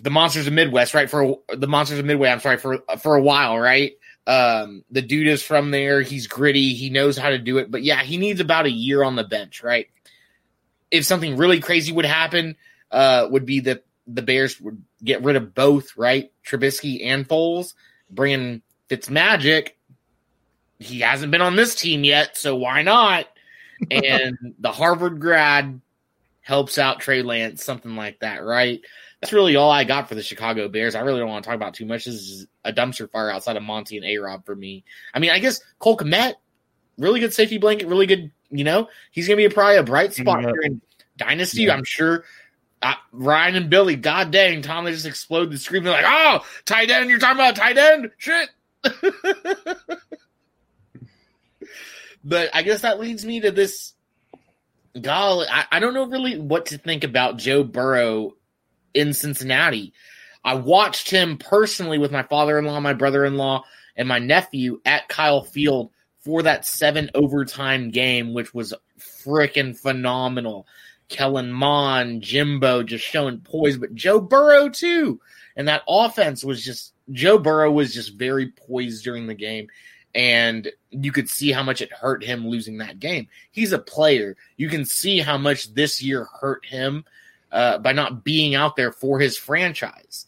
the 0.00 0.10
monsters 0.10 0.46
of 0.46 0.52
Midwest, 0.52 0.94
right? 0.94 1.08
For 1.08 1.38
the 1.48 1.66
monsters 1.66 1.98
of 1.98 2.04
Midway, 2.04 2.28
I'm 2.28 2.40
sorry 2.40 2.58
for 2.58 2.78
for 2.98 3.14
a 3.14 3.22
while, 3.22 3.58
right? 3.58 3.92
Um, 4.26 4.84
the 4.90 5.00
dude 5.00 5.28
is 5.28 5.42
from 5.42 5.70
there. 5.70 6.02
He's 6.02 6.26
gritty. 6.26 6.74
He 6.74 6.90
knows 6.90 7.16
how 7.16 7.30
to 7.30 7.38
do 7.38 7.58
it. 7.58 7.70
But 7.70 7.82
yeah, 7.82 8.02
he 8.02 8.18
needs 8.18 8.40
about 8.40 8.66
a 8.66 8.70
year 8.70 9.02
on 9.02 9.16
the 9.16 9.24
bench, 9.24 9.62
right? 9.62 9.86
If 10.90 11.06
something 11.06 11.36
really 11.36 11.60
crazy 11.60 11.92
would 11.92 12.04
happen, 12.04 12.56
uh, 12.90 13.28
would 13.30 13.46
be 13.46 13.60
that 13.60 13.86
the 14.06 14.22
Bears 14.22 14.60
would 14.60 14.82
get 15.02 15.22
rid 15.22 15.36
of 15.36 15.54
both, 15.54 15.96
right? 15.96 16.30
Trubisky 16.44 17.06
and 17.06 17.26
Foles, 17.26 17.74
bringing 18.10 18.62
Fitzmagic. 18.88 19.70
He 20.78 21.00
hasn't 21.00 21.32
been 21.32 21.42
on 21.42 21.56
this 21.56 21.74
team 21.74 22.04
yet, 22.04 22.36
so 22.36 22.56
why 22.56 22.82
not? 22.82 23.26
and 23.90 24.54
the 24.58 24.72
Harvard 24.72 25.20
grad 25.20 25.80
helps 26.40 26.78
out 26.78 27.00
Trey 27.00 27.22
Lance, 27.22 27.64
something 27.64 27.94
like 27.96 28.20
that, 28.20 28.44
right? 28.44 28.80
That's 29.20 29.32
really 29.32 29.56
all 29.56 29.70
I 29.70 29.84
got 29.84 30.08
for 30.08 30.14
the 30.14 30.22
Chicago 30.22 30.68
Bears. 30.68 30.94
I 30.94 31.00
really 31.00 31.18
don't 31.18 31.28
want 31.28 31.44
to 31.44 31.48
talk 31.48 31.56
about 31.56 31.74
too 31.74 31.86
much. 31.86 32.04
This 32.04 32.14
is 32.14 32.46
a 32.64 32.72
dumpster 32.72 33.10
fire 33.10 33.30
outside 33.30 33.56
of 33.56 33.62
Monty 33.62 33.96
and 33.96 34.06
A 34.06 34.18
Rob 34.18 34.46
for 34.46 34.54
me. 34.54 34.84
I 35.12 35.18
mean, 35.18 35.30
I 35.30 35.40
guess 35.40 35.60
Cole 35.78 35.96
Kmet, 35.96 36.34
really 36.96 37.20
good 37.20 37.34
safety 37.34 37.58
blanket, 37.58 37.88
really 37.88 38.06
good, 38.06 38.30
you 38.50 38.64
know, 38.64 38.88
he's 39.10 39.26
going 39.26 39.36
to 39.40 39.48
be 39.48 39.52
probably 39.52 39.76
a 39.76 39.82
bright 39.82 40.14
spot 40.14 40.42
yeah. 40.42 40.48
here 40.48 40.62
in 40.62 40.80
Dynasty. 41.16 41.62
Yeah. 41.64 41.74
I'm 41.74 41.84
sure 41.84 42.24
uh, 42.82 42.94
Ryan 43.12 43.56
and 43.56 43.70
Billy, 43.70 43.96
god 43.96 44.30
dang, 44.30 44.62
Tom, 44.62 44.84
they 44.84 44.92
just 44.92 45.06
exploded 45.06 45.50
the 45.50 45.58
screaming 45.58 45.92
like, 45.92 46.04
oh, 46.06 46.44
tight 46.64 46.90
end, 46.90 47.10
you're 47.10 47.18
talking 47.18 47.36
about 47.36 47.56
tight 47.56 47.76
end? 47.76 48.10
Shit. 48.18 48.50
but 52.24 52.50
I 52.54 52.62
guess 52.62 52.82
that 52.82 53.00
leads 53.00 53.24
me 53.24 53.40
to 53.40 53.50
this. 53.50 53.94
Golly, 55.00 55.46
I, 55.50 55.64
I 55.72 55.78
don't 55.80 55.94
know 55.94 56.06
really 56.06 56.38
what 56.38 56.66
to 56.66 56.78
think 56.78 57.04
about 57.04 57.38
Joe 57.38 57.62
Burrow 57.62 58.34
in 58.94 59.12
Cincinnati. 59.12 59.92
I 60.44 60.54
watched 60.54 61.10
him 61.10 61.36
personally 61.36 61.98
with 61.98 62.10
my 62.10 62.22
father 62.22 62.58
in 62.58 62.64
law, 62.64 62.80
my 62.80 62.94
brother 62.94 63.24
in 63.24 63.36
law, 63.36 63.64
and 63.96 64.08
my 64.08 64.18
nephew 64.18 64.80
at 64.84 65.08
Kyle 65.08 65.42
Field 65.42 65.90
for 66.20 66.42
that 66.42 66.66
seven 66.66 67.10
overtime 67.14 67.90
game, 67.90 68.32
which 68.34 68.54
was 68.54 68.74
freaking 68.98 69.76
phenomenal. 69.76 70.66
Kellen 71.08 71.50
Mond, 71.50 72.22
Jimbo 72.22 72.82
just 72.82 73.04
showing 73.04 73.40
poise, 73.40 73.78
but 73.78 73.94
Joe 73.94 74.20
Burrow 74.20 74.68
too. 74.68 75.20
And 75.56 75.68
that 75.68 75.82
offense 75.88 76.44
was 76.44 76.64
just 76.64 76.92
Joe 77.12 77.38
Burrow 77.38 77.70
was 77.70 77.94
just 77.94 78.14
very 78.14 78.48
poised 78.48 79.04
during 79.04 79.26
the 79.26 79.34
game. 79.34 79.68
And 80.14 80.70
you 80.90 81.12
could 81.12 81.28
see 81.28 81.52
how 81.52 81.62
much 81.62 81.80
it 81.80 81.92
hurt 81.92 82.24
him 82.24 82.48
losing 82.48 82.78
that 82.78 82.98
game. 82.98 83.28
He's 83.50 83.72
a 83.72 83.78
player. 83.78 84.36
You 84.56 84.68
can 84.68 84.84
see 84.84 85.20
how 85.20 85.38
much 85.38 85.74
this 85.74 86.02
year 86.02 86.26
hurt 86.40 86.64
him 86.64 87.04
uh, 87.52 87.78
by 87.78 87.92
not 87.92 88.24
being 88.24 88.54
out 88.54 88.74
there 88.76 88.90
for 88.90 89.20
his 89.20 89.36
franchise. 89.36 90.26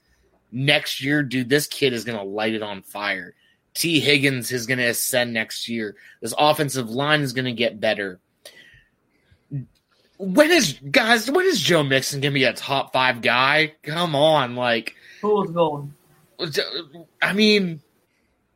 Next 0.53 1.03
year, 1.03 1.23
dude, 1.23 1.49
this 1.49 1.67
kid 1.67 1.93
is 1.93 2.05
going 2.05 2.19
to 2.19 2.25
light 2.25 2.55
it 2.55 2.63
on 2.63 2.83
fire. 2.83 3.35
Tee 3.75 4.01
Higgins 4.01 4.53
is 4.53 4.67
going 4.67 4.79
to 4.79 4.89
ascend 4.89 5.33
next 5.33 5.69
year. 5.69 5.97
This 6.21 6.35
offensive 6.37 6.91
line 6.91 7.23
is 7.23 7.33
going 7.33 7.45
to 7.45 7.53
get 7.53 7.81
better. 7.81 8.21
When 10.19 10.51
is 10.51 10.75
guys? 10.91 11.31
When 11.31 11.47
is 11.47 11.61
Joe 11.61 11.83
Mixon 11.83 12.21
going 12.21 12.33
to 12.33 12.39
be 12.39 12.45
a 12.45 12.53
top 12.53 12.93
five 12.93 13.23
guy? 13.23 13.75
Come 13.83 14.15
on, 14.15 14.55
like 14.55 14.95
who's 15.23 15.51
gold. 15.51 15.91
I 17.23 17.33
mean, 17.33 17.81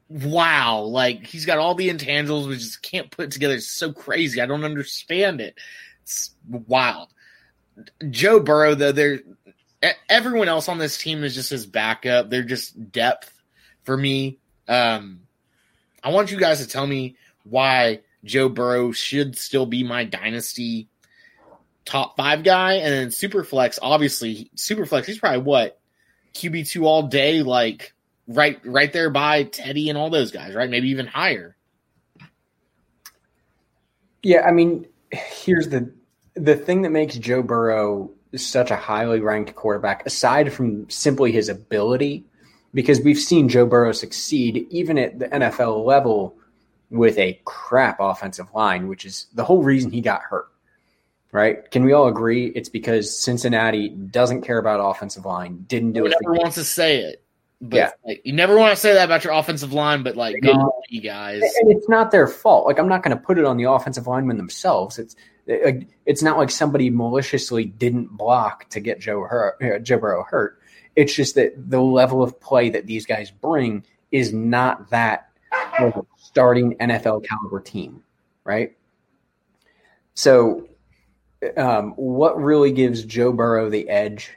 wow! 0.09 0.81
Like 0.81 1.27
he's 1.27 1.47
got 1.47 1.59
all 1.59 1.75
the 1.75 1.91
intangibles, 1.91 2.49
we 2.49 2.57
just 2.57 2.83
can't 2.83 3.11
put 3.11 3.27
it 3.27 3.31
together. 3.31 3.55
It's 3.55 3.71
so 3.71 3.93
crazy. 3.93 4.41
I 4.41 4.47
don't 4.47 4.65
understand 4.65 5.41
it. 5.41 5.57
It's 6.03 6.31
wild. 6.49 7.09
Joe 8.11 8.41
Burrow, 8.41 8.75
though, 8.75 8.93
there, 8.93 9.21
everyone 10.09 10.49
else 10.49 10.69
on 10.69 10.79
this 10.79 10.99
team 10.99 11.25
is 11.25 11.35
just 11.35 11.51
his 11.51 11.67
backup. 11.67 12.31
They're 12.31 12.43
just 12.43 12.93
depth 12.93 13.33
for 13.83 13.97
me. 13.97 14.39
Um, 14.69 15.21
I 16.03 16.11
want 16.11 16.31
you 16.31 16.39
guys 16.39 16.61
to 16.61 16.69
tell 16.69 16.87
me 16.87 17.17
why 17.45 18.01
Joe 18.25 18.49
Burrow 18.49 18.93
should 18.93 19.37
still 19.37 19.67
be 19.67 19.83
my 19.83 20.05
dynasty 20.05 20.89
top 21.85 22.17
five 22.17 22.43
guy, 22.45 22.75
and 22.75 22.93
then 22.93 23.09
Superflex. 23.09 23.79
Obviously, 23.83 24.51
Superflex. 24.57 25.05
He's 25.05 25.19
probably 25.19 25.43
what 25.43 25.81
QB 26.35 26.69
two 26.69 26.87
all 26.87 27.05
day, 27.05 27.43
like 27.43 27.93
right, 28.27 28.61
right 28.65 28.93
there 28.93 29.11
by 29.11 29.45
Teddy 29.45 29.89
and 29.89 29.99
all 29.99 30.11
those 30.11 30.31
guys, 30.31 30.55
right? 30.55 30.71
Maybe 30.71 30.89
even 30.91 31.07
higher. 31.07 31.57
Yeah, 34.23 34.43
I 34.47 34.53
mean, 34.53 34.87
here's 35.13 35.69
the 35.69 35.93
the 36.35 36.57
thing 36.57 36.83
that 36.83 36.91
makes 36.91 37.17
Joe 37.17 37.43
Burrow 37.43 38.11
such 38.35 38.71
a 38.71 38.77
highly 38.77 39.21
ranked 39.21 39.55
quarterback, 39.55 40.05
aside 40.07 40.53
from 40.53 40.89
simply 40.91 41.31
his 41.31 41.49
ability, 41.49 42.25
because 42.73 43.01
we've 43.01 43.19
seen 43.19 43.49
Joe 43.49 43.67
Burrow 43.67 43.93
succeed 43.93 44.67
even 44.71 44.99
at 44.99 45.19
the 45.19 45.29
NFL 45.29 45.85
level 45.85 46.37
with 46.91 47.19
a 47.19 47.41
crap 47.45 47.99
offensive 48.01 48.53
line, 48.55 48.89
which 48.89 49.05
is 49.05 49.27
the 49.35 49.45
whole 49.45 49.63
reason 49.63 49.91
he 49.91 50.01
got 50.01 50.23
hurt. 50.23 50.49
Right? 51.35 51.69
Can 51.73 51.85
we 51.85 51.93
all 51.93 52.07
agree 52.07 52.47
it's 52.47 52.69
because 52.69 53.19
Cincinnati 53.19 53.89
doesn't 53.89 54.43
care 54.43 54.59
about 54.59 54.79
offensive 54.79 55.27
line, 55.27 55.65
didn't 55.67 55.93
do 55.93 56.07
it. 56.07 56.15
Never 56.23 56.35
wants 56.39 56.55
to 56.55 56.65
say 56.65 56.99
it. 56.99 57.25
But 57.61 57.77
yeah. 57.77 57.91
Like, 58.07 58.21
you 58.25 58.33
never 58.33 58.57
want 58.57 58.71
to 58.71 58.77
say 58.77 58.95
that 58.95 59.05
about 59.05 59.25
your 59.25 59.33
offensive 59.33 59.73
line, 59.73 60.05
but 60.05 60.17
like, 60.17 60.41
golly, 60.43 61.01
guys. 61.03 61.43
And 61.61 61.73
it's 61.73 61.89
not 61.89 62.13
their 62.13 62.29
fault. 62.29 62.67
Like, 62.67 62.79
I'm 62.79 62.89
not 62.89 63.03
going 63.03 63.17
to 63.17 63.23
put 63.23 63.37
it 63.37 63.45
on 63.45 63.57
the 63.57 63.65
offensive 63.65 64.07
linemen 64.07 64.37
themselves. 64.37 64.99
It's 64.99 65.17
it's 65.47 66.23
not 66.23 66.39
like 66.39 66.51
somebody 66.51 66.89
maliciously 66.89 67.65
didn't 67.65 68.17
block 68.17 68.69
to 68.71 68.81
get 68.81 69.01
Joe 69.01 69.23
hurt, 69.23 69.61
uh, 69.63 69.79
Joe 69.81 69.99
Burrow 69.99 70.25
hurt. 70.25 70.61
It's 70.97 71.15
just 71.15 71.35
that 71.35 71.53
the 71.71 71.81
level 71.81 72.23
of 72.23 72.41
play 72.41 72.71
that 72.71 72.87
these 72.87 73.07
guys 73.07 73.31
bring 73.31 73.85
is 74.11 74.33
not 74.33 74.91
that 74.91 75.29
starting 76.17 76.77
NFL 76.79 77.27
caliber 77.27 77.61
team, 77.61 78.05
right? 78.45 78.77
So, 80.15 80.69
um, 81.57 81.93
what 81.93 82.41
really 82.41 82.73
gives 82.73 83.05
Joe 83.05 83.33
Burrow 83.33 83.71
the 83.71 83.89
edge 83.89 84.31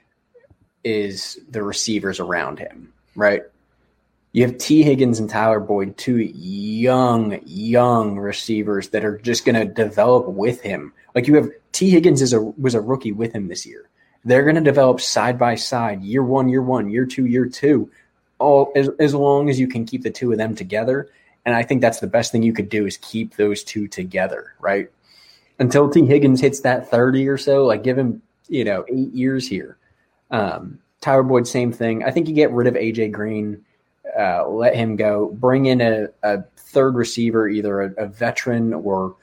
is 0.83 1.39
the 1.49 1.63
receivers 1.63 2.19
around 2.19 2.59
him, 2.59 2.93
right? 3.15 3.43
You 4.31 4.45
have 4.45 4.57
Tee 4.57 4.83
Higgins 4.83 5.19
and 5.19 5.29
Tyler 5.29 5.59
Boyd, 5.59 5.97
two 5.97 6.17
young, 6.17 7.39
young 7.45 8.17
receivers 8.17 8.89
that 8.89 9.03
are 9.03 9.17
just 9.17 9.45
going 9.45 9.55
to 9.55 9.65
develop 9.65 10.27
with 10.27 10.61
him. 10.61 10.93
Like 11.15 11.27
you 11.27 11.35
have 11.35 11.49
Tee 11.71 11.89
Higgins 11.89 12.21
is 12.21 12.33
a 12.33 12.41
was 12.41 12.75
a 12.75 12.81
rookie 12.81 13.11
with 13.11 13.33
him 13.33 13.47
this 13.47 13.65
year. 13.65 13.89
They're 14.23 14.43
going 14.43 14.55
to 14.55 14.61
develop 14.61 15.01
side 15.01 15.39
by 15.39 15.55
side, 15.55 16.03
year 16.03 16.23
one, 16.23 16.49
year 16.49 16.61
one, 16.61 16.89
year 16.89 17.05
two, 17.05 17.25
year 17.25 17.45
two, 17.45 17.89
all 18.39 18.71
as, 18.75 18.89
as 18.99 19.15
long 19.15 19.49
as 19.49 19.59
you 19.59 19.67
can 19.67 19.85
keep 19.85 20.03
the 20.03 20.11
two 20.11 20.31
of 20.31 20.37
them 20.37 20.53
together. 20.53 21.09
And 21.45 21.55
I 21.55 21.63
think 21.63 21.81
that's 21.81 22.01
the 22.01 22.07
best 22.07 22.31
thing 22.31 22.43
you 22.43 22.53
could 22.53 22.69
do 22.69 22.85
is 22.85 22.97
keep 22.97 23.35
those 23.35 23.63
two 23.63 23.87
together, 23.87 24.53
right? 24.59 24.89
Until 25.59 25.89
Tee 25.89 26.05
Higgins 26.05 26.39
hits 26.39 26.59
that 26.61 26.89
30 26.89 27.27
or 27.27 27.37
so, 27.37 27.65
like 27.65 27.83
give 27.83 27.97
him, 27.97 28.21
you 28.47 28.63
know, 28.63 28.85
eight 28.87 29.13
years 29.13 29.47
here. 29.47 29.77
Um, 30.29 30.79
Tyler 31.01 31.23
Boyd, 31.23 31.47
same 31.47 31.71
thing. 31.71 32.03
I 32.03 32.11
think 32.11 32.27
you 32.27 32.35
get 32.35 32.51
rid 32.51 32.67
of 32.67 32.75
AJ 32.75 33.11
Green 33.11 33.63
uh, 34.17 34.47
let 34.47 34.75
him 34.75 34.95
go. 34.95 35.29
Bring 35.33 35.65
in 35.65 35.81
a, 35.81 36.07
a 36.23 36.43
third 36.57 36.95
receiver, 36.95 37.47
either 37.47 37.81
a, 37.81 38.05
a, 38.05 38.07
veteran 38.07 38.73
or 38.73 39.15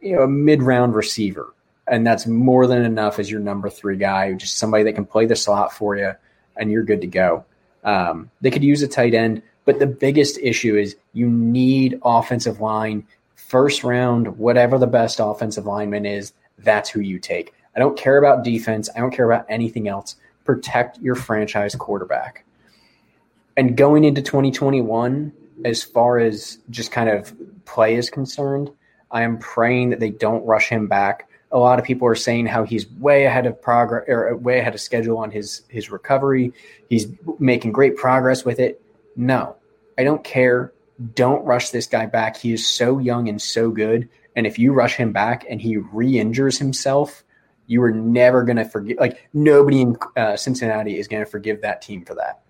you 0.00 0.16
know 0.16 0.22
a 0.22 0.28
mid 0.28 0.62
round 0.62 0.94
receiver, 0.94 1.54
and 1.86 2.06
that's 2.06 2.26
more 2.26 2.66
than 2.66 2.82
enough 2.82 3.18
as 3.18 3.30
your 3.30 3.40
number 3.40 3.68
three 3.68 3.96
guy. 3.96 4.32
Just 4.32 4.58
somebody 4.58 4.84
that 4.84 4.94
can 4.94 5.06
play 5.06 5.26
the 5.26 5.36
slot 5.36 5.72
for 5.72 5.96
you, 5.96 6.12
and 6.56 6.70
you're 6.70 6.84
good 6.84 7.00
to 7.02 7.06
go. 7.06 7.44
Um, 7.84 8.30
they 8.40 8.50
could 8.50 8.64
use 8.64 8.82
a 8.82 8.88
tight 8.88 9.14
end, 9.14 9.42
but 9.64 9.78
the 9.78 9.86
biggest 9.86 10.38
issue 10.38 10.76
is 10.76 10.96
you 11.12 11.28
need 11.28 12.00
offensive 12.04 12.60
line. 12.60 13.06
First 13.52 13.84
round, 13.84 14.38
whatever 14.38 14.78
the 14.78 14.86
best 14.86 15.20
offensive 15.20 15.66
lineman 15.66 16.06
is, 16.06 16.32
that's 16.58 16.88
who 16.88 17.00
you 17.00 17.18
take. 17.18 17.52
I 17.76 17.80
don't 17.80 17.98
care 17.98 18.16
about 18.16 18.44
defense. 18.44 18.88
I 18.96 19.00
don't 19.00 19.10
care 19.10 19.30
about 19.30 19.44
anything 19.48 19.88
else. 19.88 20.16
Protect 20.44 20.98
your 21.00 21.14
franchise 21.14 21.74
quarterback 21.74 22.46
and 23.56 23.76
going 23.76 24.04
into 24.04 24.22
2021, 24.22 25.32
as 25.64 25.82
far 25.82 26.18
as 26.18 26.58
just 26.70 26.90
kind 26.90 27.08
of 27.08 27.32
play 27.64 27.96
is 27.96 28.10
concerned, 28.10 28.70
I 29.10 29.22
am 29.22 29.38
praying 29.38 29.90
that 29.90 30.00
they 30.00 30.10
don't 30.10 30.44
rush 30.46 30.68
him 30.68 30.86
back. 30.86 31.28
A 31.52 31.58
lot 31.58 31.78
of 31.78 31.84
people 31.84 32.08
are 32.08 32.14
saying 32.14 32.46
how 32.46 32.64
he's 32.64 32.90
way 32.92 33.26
ahead 33.26 33.44
of 33.44 33.60
progress 33.60 34.04
or 34.08 34.34
way 34.36 34.58
ahead 34.58 34.74
of 34.74 34.80
schedule 34.80 35.18
on 35.18 35.30
his 35.30 35.62
his 35.68 35.90
recovery. 35.90 36.52
He's 36.88 37.08
making 37.38 37.72
great 37.72 37.96
progress 37.96 38.44
with 38.44 38.58
it. 38.58 38.80
No, 39.16 39.56
I 39.98 40.04
don't 40.04 40.24
care. 40.24 40.71
Don't 41.14 41.44
rush 41.44 41.70
this 41.70 41.86
guy 41.86 42.06
back. 42.06 42.36
He 42.36 42.52
is 42.52 42.66
so 42.66 42.98
young 42.98 43.28
and 43.28 43.40
so 43.40 43.70
good. 43.70 44.08
And 44.36 44.46
if 44.46 44.58
you 44.58 44.72
rush 44.72 44.96
him 44.96 45.12
back 45.12 45.44
and 45.48 45.60
he 45.60 45.76
re-injures 45.76 46.58
himself, 46.58 47.24
you 47.66 47.82
are 47.82 47.90
never 47.90 48.44
going 48.44 48.56
to 48.56 48.64
forgive. 48.64 48.98
Like 48.98 49.28
nobody 49.32 49.80
in 49.82 49.96
uh, 50.16 50.36
Cincinnati 50.36 50.98
is 50.98 51.08
going 51.08 51.24
to 51.24 51.30
forgive 51.30 51.62
that 51.62 51.82
team 51.82 52.04
for 52.04 52.14
that. 52.14 52.42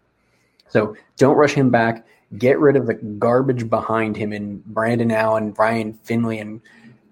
So 0.68 0.96
don't 1.16 1.36
rush 1.36 1.52
him 1.52 1.70
back. 1.70 2.06
Get 2.36 2.58
rid 2.58 2.76
of 2.76 2.86
the 2.86 2.94
garbage 2.94 3.68
behind 3.68 4.16
him 4.16 4.32
in 4.32 4.62
Brandon 4.64 5.10
Allen, 5.10 5.54
Ryan 5.54 5.92
Finley, 5.92 6.38
and 6.38 6.60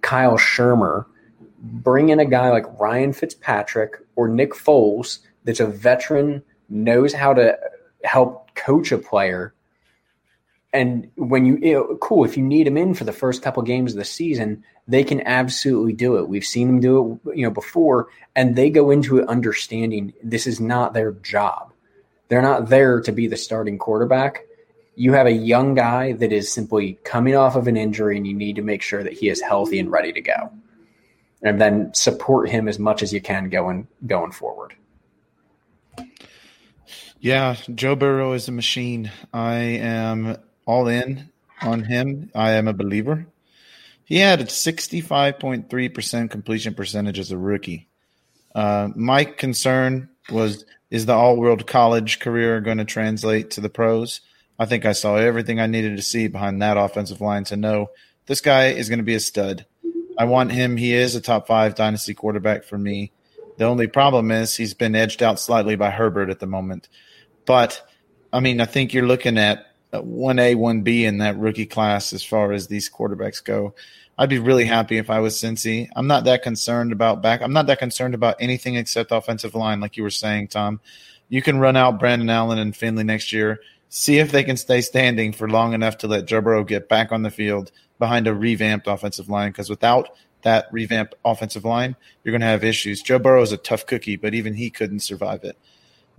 Kyle 0.01 0.39
Shurmur. 0.39 1.05
Bring 1.59 2.09
in 2.09 2.20
a 2.20 2.24
guy 2.24 2.48
like 2.51 2.81
Ryan 2.81 3.12
Fitzpatrick 3.12 3.98
or 4.16 4.28
Nick 4.28 4.55
Foles 4.55 5.19
that's 5.44 5.61
a 5.61 5.66
veteran, 5.66 6.43
knows 6.70 7.12
how 7.12 7.35
to 7.35 7.59
help 8.02 8.55
coach 8.55 8.93
a 8.93 8.98
player. 8.98 9.52
And 10.72 11.10
when 11.16 11.47
you, 11.47 11.59
you 11.60 11.74
know, 11.74 11.97
cool, 12.01 12.24
if 12.24 12.36
you 12.36 12.44
need 12.44 12.66
him 12.66 12.76
in 12.76 12.94
for 12.94 13.05
the 13.05 13.12
first 13.12 13.42
couple 13.42 13.62
games 13.64 13.92
of 13.92 13.98
the 13.98 14.05
season, 14.05 14.62
they 14.86 15.02
can 15.02 15.20
absolutely 15.26 15.92
do 15.92 16.16
it. 16.16 16.28
We've 16.28 16.44
seen 16.44 16.68
them 16.68 16.80
do 16.80 17.20
it, 17.26 17.36
you 17.36 17.44
know, 17.44 17.51
before, 17.51 18.09
and 18.36 18.55
they 18.55 18.70
go 18.70 18.90
into 18.90 19.18
it 19.18 19.28
understanding 19.28 20.12
this 20.22 20.47
is 20.47 20.60
not 20.60 20.94
their 20.94 21.12
job 21.12 21.70
they're 22.30 22.40
not 22.40 22.68
there 22.68 23.01
to 23.02 23.12
be 23.12 23.26
the 23.26 23.36
starting 23.36 23.76
quarterback. 23.76 24.47
You 24.94 25.12
have 25.12 25.26
a 25.26 25.32
young 25.32 25.74
guy 25.74 26.12
that 26.12 26.32
is 26.32 26.51
simply 26.51 26.98
coming 27.05 27.34
off 27.34 27.56
of 27.56 27.66
an 27.66 27.76
injury, 27.76 28.16
and 28.16 28.26
you 28.26 28.34
need 28.34 28.56
to 28.56 28.62
make 28.62 28.82
sure 28.82 29.02
that 29.02 29.12
he 29.12 29.28
is 29.28 29.40
healthy 29.40 29.80
and 29.80 29.90
ready 29.90 30.12
to 30.12 30.20
go. 30.20 30.52
And 31.42 31.60
then 31.60 31.92
support 31.92 32.48
him 32.48 32.68
as 32.68 32.78
much 32.78 33.02
as 33.02 33.12
you 33.12 33.20
can 33.20 33.51
going 33.51 33.88
going 34.06 34.30
forward. 34.30 34.74
Yeah, 37.18 37.56
Joe 37.74 37.97
Burrow 37.97 38.32
is 38.32 38.47
a 38.48 38.52
machine. 38.52 39.10
I 39.32 39.55
am 39.55 40.36
all 40.66 40.88
in 40.88 41.30
on 41.62 41.84
him. 41.84 42.30
I 42.34 42.52
am 42.52 42.68
a 42.68 42.72
believer. 42.72 43.26
He 44.04 44.18
had 44.18 44.40
a 44.40 44.44
65.3% 44.44 46.30
completion 46.30 46.74
percentage 46.74 47.18
as 47.18 47.30
a 47.30 47.38
rookie. 47.38 47.88
Uh, 48.54 48.88
my 48.96 49.24
concern 49.24 50.08
was 50.30 50.64
is 50.90 51.06
the 51.06 51.12
all 51.12 51.36
world 51.36 51.68
college 51.68 52.18
career 52.18 52.60
going 52.60 52.78
to 52.78 52.84
translate 52.84 53.52
to 53.52 53.60
the 53.60 53.68
pros? 53.68 54.20
I 54.58 54.66
think 54.66 54.84
I 54.84 54.92
saw 54.92 55.16
everything 55.16 55.60
I 55.60 55.66
needed 55.66 55.96
to 55.96 56.02
see 56.02 56.26
behind 56.26 56.60
that 56.60 56.76
offensive 56.76 57.20
line 57.20 57.44
to 57.44 57.56
know 57.56 57.90
This 58.26 58.40
guy 58.40 58.66
is 58.66 58.88
going 58.88 58.98
to 58.98 59.04
be 59.04 59.14
a 59.14 59.20
stud. 59.20 59.66
I 60.18 60.24
want 60.24 60.52
him. 60.52 60.76
He 60.76 60.92
is 60.92 61.14
a 61.14 61.20
top 61.20 61.46
five 61.46 61.74
dynasty 61.74 62.12
quarterback 62.12 62.64
for 62.64 62.76
me. 62.76 63.12
The 63.56 63.64
only 63.64 63.86
problem 63.86 64.30
is 64.30 64.56
he's 64.56 64.74
been 64.74 64.94
edged 64.94 65.22
out 65.22 65.40
slightly 65.40 65.76
by 65.76 65.90
Herbert 65.90 66.30
at 66.30 66.40
the 66.40 66.46
moment. 66.46 66.88
But 67.46 67.86
I 68.32 68.40
mean, 68.40 68.60
I 68.60 68.66
think 68.66 68.92
you're 68.92 69.06
looking 69.06 69.38
at 69.38 69.66
Uh, 69.92 70.00
one 70.02 70.38
A, 70.38 70.54
one 70.54 70.82
B 70.82 71.04
in 71.04 71.18
that 71.18 71.38
rookie 71.38 71.66
class 71.66 72.12
as 72.12 72.22
far 72.22 72.52
as 72.52 72.66
these 72.66 72.88
quarterbacks 72.88 73.42
go. 73.42 73.74
I'd 74.18 74.28
be 74.28 74.38
really 74.38 74.66
happy 74.66 74.98
if 74.98 75.08
I 75.08 75.18
was 75.18 75.34
Cincy. 75.34 75.88
I'm 75.96 76.06
not 76.06 76.24
that 76.24 76.42
concerned 76.42 76.92
about 76.92 77.22
back. 77.22 77.40
I'm 77.40 77.54
not 77.54 77.66
that 77.68 77.78
concerned 77.78 78.14
about 78.14 78.36
anything 78.38 78.76
except 78.76 79.12
offensive 79.12 79.54
line, 79.54 79.80
like 79.80 79.96
you 79.96 80.02
were 80.02 80.10
saying, 80.10 80.48
Tom. 80.48 80.80
You 81.30 81.42
can 81.42 81.58
run 81.58 81.76
out 81.76 81.98
Brandon 81.98 82.28
Allen 82.28 82.58
and 82.58 82.76
Finley 82.76 83.04
next 83.04 83.32
year. 83.32 83.60
See 83.88 84.18
if 84.18 84.30
they 84.30 84.44
can 84.44 84.56
stay 84.56 84.82
standing 84.82 85.32
for 85.32 85.48
long 85.48 85.72
enough 85.72 85.96
to 85.98 86.06
let 86.06 86.26
Joe 86.26 86.40
Burrow 86.40 86.64
get 86.64 86.88
back 86.88 87.12
on 87.12 87.22
the 87.22 87.30
field 87.30 87.72
behind 87.98 88.26
a 88.26 88.34
revamped 88.34 88.86
offensive 88.86 89.28
line. 89.28 89.50
Because 89.50 89.70
without 89.70 90.10
that 90.42 90.66
revamped 90.70 91.14
offensive 91.24 91.64
line, 91.64 91.96
you're 92.22 92.32
going 92.32 92.40
to 92.40 92.46
have 92.46 92.62
issues. 92.62 93.02
Joe 93.02 93.18
Burrow 93.18 93.42
is 93.42 93.52
a 93.52 93.56
tough 93.56 93.86
cookie, 93.86 94.16
but 94.16 94.34
even 94.34 94.54
he 94.54 94.70
couldn't 94.70 95.00
survive 95.00 95.44
it. 95.44 95.56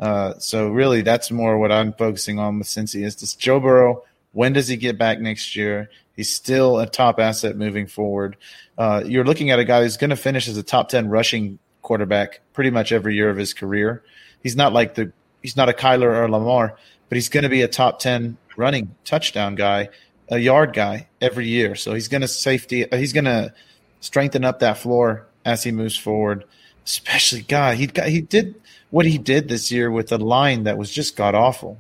Uh, 0.02 0.34
so 0.40 0.68
really, 0.70 1.04
that's 1.04 1.30
more 1.30 1.60
what 1.60 1.72
I'm 1.72 1.94
focusing 1.94 2.40
on 2.40 2.58
with 2.58 2.68
Cincy 2.68 3.06
is 3.06 3.16
this 3.18 3.36
Joe 3.36 3.60
Burrow. 3.60 4.04
When 4.34 4.52
does 4.52 4.68
he 4.68 4.76
get 4.76 4.98
back 4.98 5.20
next 5.20 5.56
year? 5.56 5.90
He's 6.16 6.34
still 6.34 6.80
a 6.80 6.88
top 6.88 7.20
asset 7.20 7.56
moving 7.56 7.86
forward. 7.86 8.36
Uh, 8.78 9.04
you're 9.06 9.26
looking 9.26 9.52
at 9.52 9.60
a 9.60 9.66
guy 9.66 9.84
who's 9.84 9.98
going 9.98 10.10
to 10.10 10.16
finish 10.16 10.48
as 10.48 10.58
a 10.58 10.64
top 10.64 10.90
ten 10.90 11.08
rushing 11.08 11.60
quarterback 11.84 12.42
pretty 12.54 12.72
much 12.72 12.92
every 12.92 13.16
year 13.16 13.30
of 13.30 13.38
his 13.38 13.54
career. 13.54 14.04
He's 14.42 14.56
not 14.56 14.74
like 14.74 14.96
the 14.96 15.12
he's 15.42 15.56
not 15.56 15.70
a 15.70 15.74
Kyler 15.74 16.16
or 16.16 16.30
Lamar, 16.30 16.76
but 17.10 17.16
he's 17.16 17.30
going 17.30 17.44
to 17.44 17.50
be 17.50 17.62
a 17.62 17.68
top 17.68 18.00
ten 18.00 18.38
running 18.58 18.96
touchdown 19.06 19.56
guy, 19.56 19.90
a 20.30 20.40
yard 20.40 20.74
guy 20.74 21.08
every 21.22 21.48
year. 21.48 21.76
So 21.76 21.94
he's 21.94 22.08
going 22.08 22.22
to 22.22 22.28
safety. 22.28 22.86
He's 22.92 23.14
going 23.14 23.26
to 23.26 23.54
strengthen 24.00 24.44
up 24.44 24.60
that 24.60 24.78
floor 24.78 25.28
as 25.46 25.64
he 25.64 25.72
moves 25.72 25.98
forward. 25.98 26.46
Especially, 26.86 27.42
God, 27.42 27.78
he 27.78 27.88
got 27.88 28.08
he 28.08 28.22
did 28.22 28.56
what 28.92 29.06
he 29.06 29.18
did 29.18 29.48
this 29.48 29.72
year 29.72 29.90
with 29.90 30.12
a 30.12 30.18
line 30.18 30.64
that 30.64 30.78
was 30.78 30.92
just 30.92 31.16
god 31.16 31.34
awful. 31.34 31.80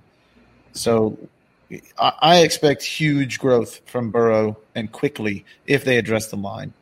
So 0.73 1.17
I, 1.97 2.13
I 2.21 2.37
expect 2.39 2.83
huge 2.83 3.39
growth 3.39 3.81
from 3.85 4.09
Burrow 4.09 4.57
and 4.75 4.91
quickly 4.91 5.45
if 5.67 5.85
they 5.85 5.97
address 5.97 6.27
the 6.27 6.37
line. 6.37 6.73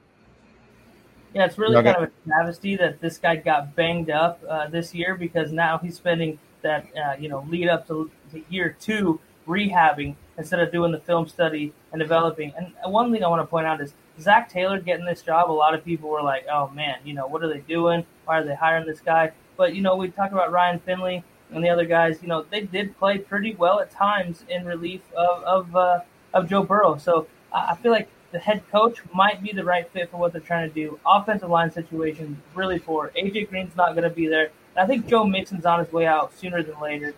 Yeah, 1.34 1.46
it's 1.46 1.58
really 1.58 1.76
kind 1.76 1.96
of 1.96 2.04
a 2.04 2.12
travesty 2.26 2.76
that 2.78 3.02
this 3.02 3.18
guy 3.20 3.36
got 3.36 3.76
banged 3.76 4.10
up 4.10 4.42
uh, 4.50 4.68
this 4.68 4.96
year 4.96 5.16
because 5.16 5.52
now 5.52 5.78
he's 5.78 5.96
spending 5.96 6.40
that 6.62 6.88
uh, 6.98 7.16
you 7.20 7.30
know 7.30 7.46
lead 7.50 7.68
up 7.68 7.88
to, 7.88 8.10
to 8.32 8.44
year 8.50 8.76
two 8.80 9.20
rehabbing 9.48 10.16
instead 10.38 10.60
of 10.60 10.72
doing 10.72 10.92
the 10.92 11.00
film 11.00 11.28
study 11.28 11.74
and 11.92 12.00
developing. 12.00 12.54
And 12.58 12.74
one 12.92 13.12
thing 13.12 13.24
I 13.24 13.28
want 13.28 13.42
to 13.42 13.48
point 13.48 13.68
out 13.68 13.80
is 13.80 13.94
Zac 14.20 14.50
Taylor 14.50 14.80
getting 14.80 15.06
this 15.06 15.22
job. 15.22 15.50
A 15.50 15.54
lot 15.54 15.74
of 15.74 15.86
people 15.86 16.10
were 16.10 16.24
like, 16.24 16.46
"Oh 16.52 16.70
man, 16.70 16.98
you 17.04 17.14
know 17.14 17.28
what 17.28 17.44
are 17.44 17.52
they 17.54 17.62
doing? 17.62 18.06
Why 18.26 18.40
are 18.40 18.44
they 18.44 18.56
hiring 18.56 18.88
this 18.88 19.00
guy?" 19.00 19.32
But 19.60 19.76
you 19.76 19.82
know, 19.82 19.98
we 19.98 20.08
talk 20.08 20.32
about 20.32 20.54
Ryan 20.54 20.80
Finley 20.80 21.22
and 21.52 21.62
the 21.62 21.68
other 21.68 21.84
guys. 21.84 22.20
You 22.22 22.30
know, 22.30 22.46
they 22.50 22.62
did 22.62 22.98
play 22.98 23.18
pretty 23.18 23.56
well 23.56 23.82
at 23.82 23.92
times 23.92 24.46
in 24.48 24.66
relief 24.66 25.02
of 25.18 25.44
of, 25.44 25.76
uh, 25.76 26.00
of 26.34 26.50
Joe 26.50 26.64
Burrow. 26.64 26.98
So 26.98 27.28
I 27.52 27.76
feel 27.76 27.92
like 27.92 28.08
the 28.32 28.40
head 28.40 28.64
coach 28.72 29.00
might 29.14 29.44
be 29.44 29.52
the 29.52 29.66
right 29.66 29.92
fit 29.92 30.10
for 30.10 30.16
what 30.16 30.32
they're 30.32 30.40
trying 30.40 30.70
to 30.70 30.74
do. 30.74 30.98
Offensive 31.06 31.50
line 31.50 31.72
situation 31.72 32.42
really 32.56 32.80
poor. 32.80 33.12
AJ 33.18 33.50
Green's 33.50 33.76
not 33.76 33.96
going 33.96 34.06
to 34.06 34.10
be 34.10 34.28
there. 34.30 34.52
I 34.78 34.86
think 34.86 35.08
Joe 35.08 35.26
Mixon's 35.26 35.66
on 35.66 35.84
his 35.84 35.92
way 35.92 36.06
out 36.06 36.32
sooner 36.40 36.64
than 36.64 36.80
later. 36.80 37.14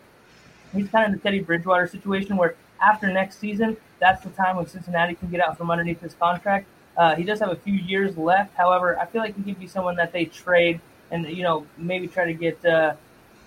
He's 0.73 0.89
kind 0.89 1.05
of 1.05 1.11
in 1.11 1.17
the 1.19 1.21
Teddy 1.21 1.41
Bridgewater 1.41 1.85
situation 1.85 2.37
where 2.37 2.55
after 2.81 3.13
next 3.13 3.37
season, 3.37 3.77
that's 3.99 4.23
the 4.23 4.31
time 4.31 4.55
when 4.55 4.65
Cincinnati 4.65 5.13
can 5.13 5.29
get 5.29 5.41
out 5.41 5.59
from 5.59 5.69
underneath 5.69 6.01
his 6.01 6.15
contract. 6.15 6.65
Uh, 6.97 7.13
he 7.13 7.23
does 7.23 7.39
have 7.39 7.49
a 7.49 7.55
few 7.55 7.75
years 7.75 8.17
left. 8.17 8.55
However, 8.55 8.97
I 8.97 9.05
feel 9.05 9.21
like 9.21 9.35
he 9.35 9.43
could 9.43 9.59
be 9.59 9.67
someone 9.67 9.95
that 9.97 10.11
they 10.11 10.25
trade 10.25 10.81
and 11.11 11.25
you 11.27 11.43
know 11.43 11.65
maybe 11.77 12.07
try 12.07 12.25
to 12.25 12.33
get 12.33 12.63
uh, 12.65 12.93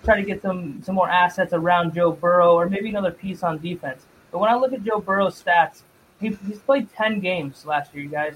try 0.03 0.15
to 0.15 0.23
get 0.23 0.41
some 0.41 0.81
some 0.83 0.95
more 0.95 1.09
assets 1.09 1.51
around 1.51 1.93
Joe 1.93 2.11
Burrow 2.11 2.53
or 2.53 2.69
maybe 2.69 2.89
another 2.89 3.11
piece 3.11 3.43
on 3.43 3.57
defense. 3.57 4.05
But 4.31 4.39
when 4.39 4.49
I 4.49 4.55
look 4.55 4.73
at 4.73 4.83
Joe 4.83 4.99
Burrow's 4.99 5.41
stats, 5.41 5.81
he, 6.19 6.37
he's 6.47 6.59
played 6.59 6.89
10 6.91 7.19
games 7.19 7.65
last 7.65 7.93
year, 7.93 8.03
you 8.03 8.09
guys. 8.09 8.35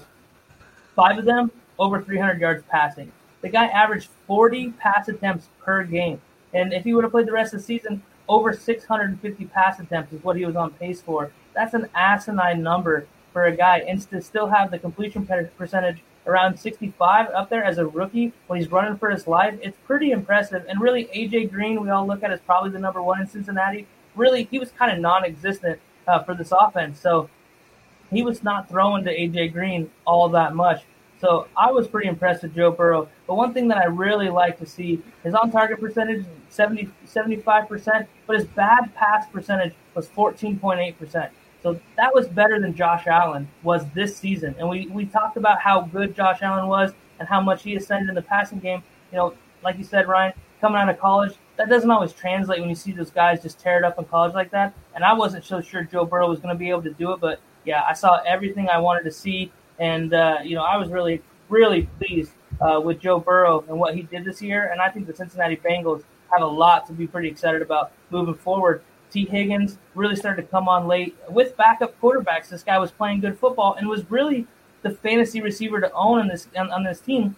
Five 0.94 1.18
of 1.18 1.24
them 1.24 1.50
over 1.78 2.02
300 2.02 2.40
yards 2.40 2.64
passing. 2.70 3.12
The 3.42 3.48
guy 3.48 3.66
averaged 3.66 4.08
40 4.26 4.72
pass 4.72 5.08
attempts 5.08 5.48
per 5.62 5.84
game. 5.84 6.20
And 6.52 6.72
if 6.72 6.84
he 6.84 6.94
would 6.94 7.04
have 7.04 7.12
played 7.12 7.26
the 7.26 7.32
rest 7.32 7.54
of 7.54 7.60
the 7.60 7.66
season, 7.66 8.02
over 8.28 8.52
650 8.52 9.44
pass 9.46 9.80
attempts 9.80 10.12
is 10.12 10.22
what 10.22 10.36
he 10.36 10.44
was 10.44 10.56
on 10.56 10.72
pace 10.72 11.00
for. 11.00 11.32
That's 11.54 11.74
an 11.74 11.88
asinine 11.94 12.62
number 12.62 13.06
for 13.32 13.44
a 13.44 13.56
guy. 13.56 13.78
And 13.78 14.00
to 14.10 14.20
still 14.20 14.48
have 14.48 14.70
the 14.70 14.78
completion 14.78 15.26
percentage 15.56 16.02
around 16.30 16.58
65 16.58 17.28
up 17.30 17.50
there 17.50 17.64
as 17.64 17.78
a 17.78 17.86
rookie 17.86 18.32
when 18.46 18.60
he's 18.60 18.70
running 18.70 18.96
for 18.96 19.10
his 19.10 19.26
life, 19.26 19.58
it's 19.62 19.76
pretty 19.84 20.12
impressive. 20.12 20.64
And 20.68 20.80
really, 20.80 21.06
AJ 21.06 21.50
Green, 21.50 21.82
we 21.82 21.90
all 21.90 22.06
look 22.06 22.22
at 22.22 22.30
as 22.30 22.40
probably 22.40 22.70
the 22.70 22.78
number 22.78 23.02
one 23.02 23.20
in 23.20 23.26
Cincinnati. 23.26 23.86
Really, 24.14 24.44
he 24.44 24.58
was 24.58 24.70
kind 24.70 24.92
of 24.92 24.98
non 24.98 25.24
existent 25.24 25.80
uh, 26.06 26.22
for 26.22 26.34
this 26.34 26.52
offense. 26.52 27.00
So 27.00 27.28
he 28.10 28.22
was 28.22 28.42
not 28.42 28.68
throwing 28.68 29.04
to 29.04 29.10
AJ 29.10 29.52
Green 29.52 29.90
all 30.06 30.28
that 30.30 30.54
much. 30.54 30.84
So 31.20 31.48
I 31.56 31.70
was 31.70 31.86
pretty 31.86 32.08
impressed 32.08 32.42
with 32.42 32.54
Joe 32.54 32.70
Burrow. 32.70 33.08
But 33.26 33.34
one 33.34 33.52
thing 33.52 33.68
that 33.68 33.78
I 33.78 33.84
really 33.84 34.30
like 34.30 34.58
to 34.58 34.66
see 34.66 35.02
his 35.22 35.34
on 35.34 35.50
target 35.50 35.80
percentage 35.80 36.24
70, 36.48 36.88
75%, 37.06 38.06
but 38.26 38.36
his 38.36 38.46
bad 38.46 38.94
pass 38.94 39.26
percentage 39.28 39.74
was 39.94 40.08
14.8%. 40.08 41.30
So 41.62 41.78
that 41.96 42.14
was 42.14 42.26
better 42.26 42.58
than 42.58 42.74
Josh 42.74 43.06
Allen 43.06 43.48
was 43.62 43.84
this 43.94 44.16
season. 44.16 44.54
And 44.58 44.68
we, 44.68 44.86
we 44.88 45.04
talked 45.06 45.36
about 45.36 45.60
how 45.60 45.82
good 45.82 46.14
Josh 46.14 46.38
Allen 46.42 46.66
was 46.66 46.92
and 47.18 47.28
how 47.28 47.40
much 47.40 47.62
he 47.62 47.76
ascended 47.76 48.08
in 48.08 48.14
the 48.14 48.22
passing 48.22 48.58
game. 48.58 48.82
You 49.12 49.18
know, 49.18 49.34
like 49.62 49.76
you 49.76 49.84
said, 49.84 50.08
Ryan, 50.08 50.32
coming 50.60 50.78
out 50.78 50.88
of 50.88 50.98
college, 50.98 51.34
that 51.56 51.68
doesn't 51.68 51.90
always 51.90 52.12
translate 52.12 52.60
when 52.60 52.70
you 52.70 52.74
see 52.74 52.92
those 52.92 53.10
guys 53.10 53.42
just 53.42 53.58
tear 53.58 53.78
it 53.78 53.84
up 53.84 53.98
in 53.98 54.04
college 54.06 54.32
like 54.32 54.50
that. 54.52 54.74
And 54.94 55.04
I 55.04 55.12
wasn't 55.12 55.44
so 55.44 55.60
sure 55.60 55.84
Joe 55.84 56.06
Burrow 56.06 56.28
was 56.28 56.40
going 56.40 56.54
to 56.54 56.58
be 56.58 56.70
able 56.70 56.82
to 56.82 56.92
do 56.92 57.12
it, 57.12 57.20
but 57.20 57.40
yeah, 57.64 57.82
I 57.86 57.92
saw 57.92 58.20
everything 58.26 58.68
I 58.68 58.78
wanted 58.78 59.04
to 59.04 59.10
see, 59.10 59.52
and 59.78 60.14
uh, 60.14 60.38
you 60.42 60.54
know 60.54 60.62
I 60.62 60.76
was 60.76 60.88
really 60.88 61.22
really 61.48 61.82
pleased 61.98 62.32
uh, 62.60 62.80
with 62.80 63.00
Joe 63.00 63.18
Burrow 63.18 63.64
and 63.68 63.78
what 63.78 63.94
he 63.94 64.02
did 64.02 64.24
this 64.24 64.40
year, 64.40 64.70
and 64.72 64.80
I 64.80 64.88
think 64.88 65.06
the 65.06 65.14
Cincinnati 65.14 65.56
Bengals 65.56 66.04
have 66.32 66.42
a 66.42 66.46
lot 66.46 66.86
to 66.86 66.92
be 66.92 67.06
pretty 67.06 67.28
excited 67.28 67.60
about 67.60 67.92
moving 68.10 68.34
forward. 68.34 68.82
Tee 69.10 69.26
Higgins 69.26 69.78
really 69.94 70.16
started 70.16 70.42
to 70.42 70.48
come 70.48 70.68
on 70.68 70.86
late 70.86 71.16
with 71.28 71.56
backup 71.56 72.00
quarterbacks. 72.00 72.48
This 72.48 72.62
guy 72.62 72.78
was 72.78 72.90
playing 72.90 73.20
good 73.20 73.38
football 73.38 73.74
and 73.74 73.88
was 73.88 74.10
really 74.10 74.46
the 74.82 74.90
fantasy 74.90 75.40
receiver 75.40 75.80
to 75.80 75.92
own 75.92 76.20
on 76.20 76.28
this 76.28 76.48
on, 76.56 76.70
on 76.70 76.84
this 76.84 77.00
team. 77.00 77.36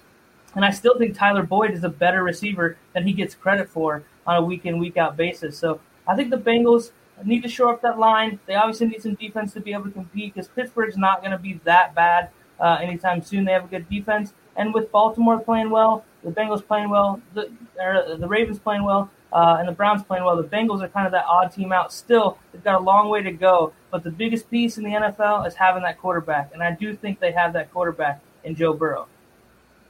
And 0.54 0.64
I 0.64 0.70
still 0.70 0.98
think 0.98 1.16
Tyler 1.16 1.42
Boyd 1.42 1.70
is 1.70 1.82
a 1.82 1.88
better 1.88 2.22
receiver 2.22 2.76
than 2.92 3.06
he 3.06 3.12
gets 3.12 3.34
credit 3.34 3.68
for 3.68 4.04
on 4.26 4.36
a 4.36 4.42
week 4.42 4.66
in 4.66 4.78
week 4.78 4.96
out 4.96 5.16
basis. 5.16 5.58
So 5.58 5.80
I 6.06 6.14
think 6.14 6.30
the 6.30 6.36
Bengals 6.36 6.90
need 7.24 7.42
to 7.42 7.48
shore 7.48 7.72
up 7.72 7.82
that 7.82 7.98
line. 7.98 8.38
They 8.46 8.54
obviously 8.54 8.88
need 8.88 9.02
some 9.02 9.14
defense 9.14 9.52
to 9.54 9.60
be 9.60 9.72
able 9.72 9.84
to 9.84 9.90
compete 9.90 10.34
because 10.34 10.48
Pittsburgh's 10.48 10.96
not 10.96 11.20
going 11.20 11.32
to 11.32 11.38
be 11.38 11.60
that 11.64 11.94
bad 11.94 12.30
uh, 12.60 12.78
anytime 12.80 13.22
soon. 13.22 13.44
They 13.44 13.52
have 13.52 13.64
a 13.64 13.68
good 13.68 13.88
defense, 13.88 14.32
and 14.56 14.74
with 14.74 14.90
Baltimore 14.92 15.38
playing 15.38 15.70
well, 15.70 16.04
the 16.24 16.30
Bengals 16.30 16.66
playing 16.66 16.90
well, 16.90 17.20
the 17.34 17.50
the 17.76 18.28
Ravens 18.28 18.58
playing 18.58 18.84
well, 18.84 19.10
uh, 19.32 19.56
and 19.58 19.68
the 19.68 19.72
Browns 19.72 20.02
playing 20.02 20.24
well. 20.24 20.36
The 20.36 20.44
Bengals 20.44 20.82
are 20.82 20.88
kind 20.88 21.06
of 21.06 21.12
that 21.12 21.24
odd 21.26 21.52
team 21.52 21.72
out. 21.72 21.92
Still, 21.92 22.38
they've 22.52 22.62
got 22.62 22.80
a 22.80 22.84
long 22.84 23.08
way 23.08 23.22
to 23.22 23.32
go, 23.32 23.72
but 23.90 24.04
the 24.04 24.10
biggest 24.10 24.50
piece 24.50 24.78
in 24.78 24.84
the 24.84 24.90
NFL 24.90 25.46
is 25.46 25.54
having 25.54 25.82
that 25.82 25.98
quarterback, 25.98 26.52
and 26.52 26.62
I 26.62 26.72
do 26.72 26.94
think 26.94 27.20
they 27.20 27.32
have 27.32 27.52
that 27.54 27.72
quarterback 27.72 28.20
in 28.44 28.54
Joe 28.54 28.72
Burrow. 28.72 29.06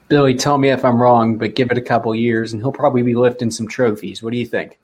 Billy, 0.08 0.34
tell 0.34 0.58
me 0.58 0.68
if 0.70 0.84
I'm 0.84 1.00
wrong, 1.00 1.38
but 1.38 1.54
give 1.54 1.70
it 1.70 1.78
a 1.78 1.82
couple 1.82 2.14
years, 2.14 2.52
and 2.52 2.60
he'll 2.60 2.72
probably 2.72 3.02
be 3.02 3.14
lifting 3.14 3.50
some 3.50 3.66
trophies. 3.66 4.22
What 4.22 4.32
do 4.32 4.38
you 4.38 4.46
think? 4.46 4.78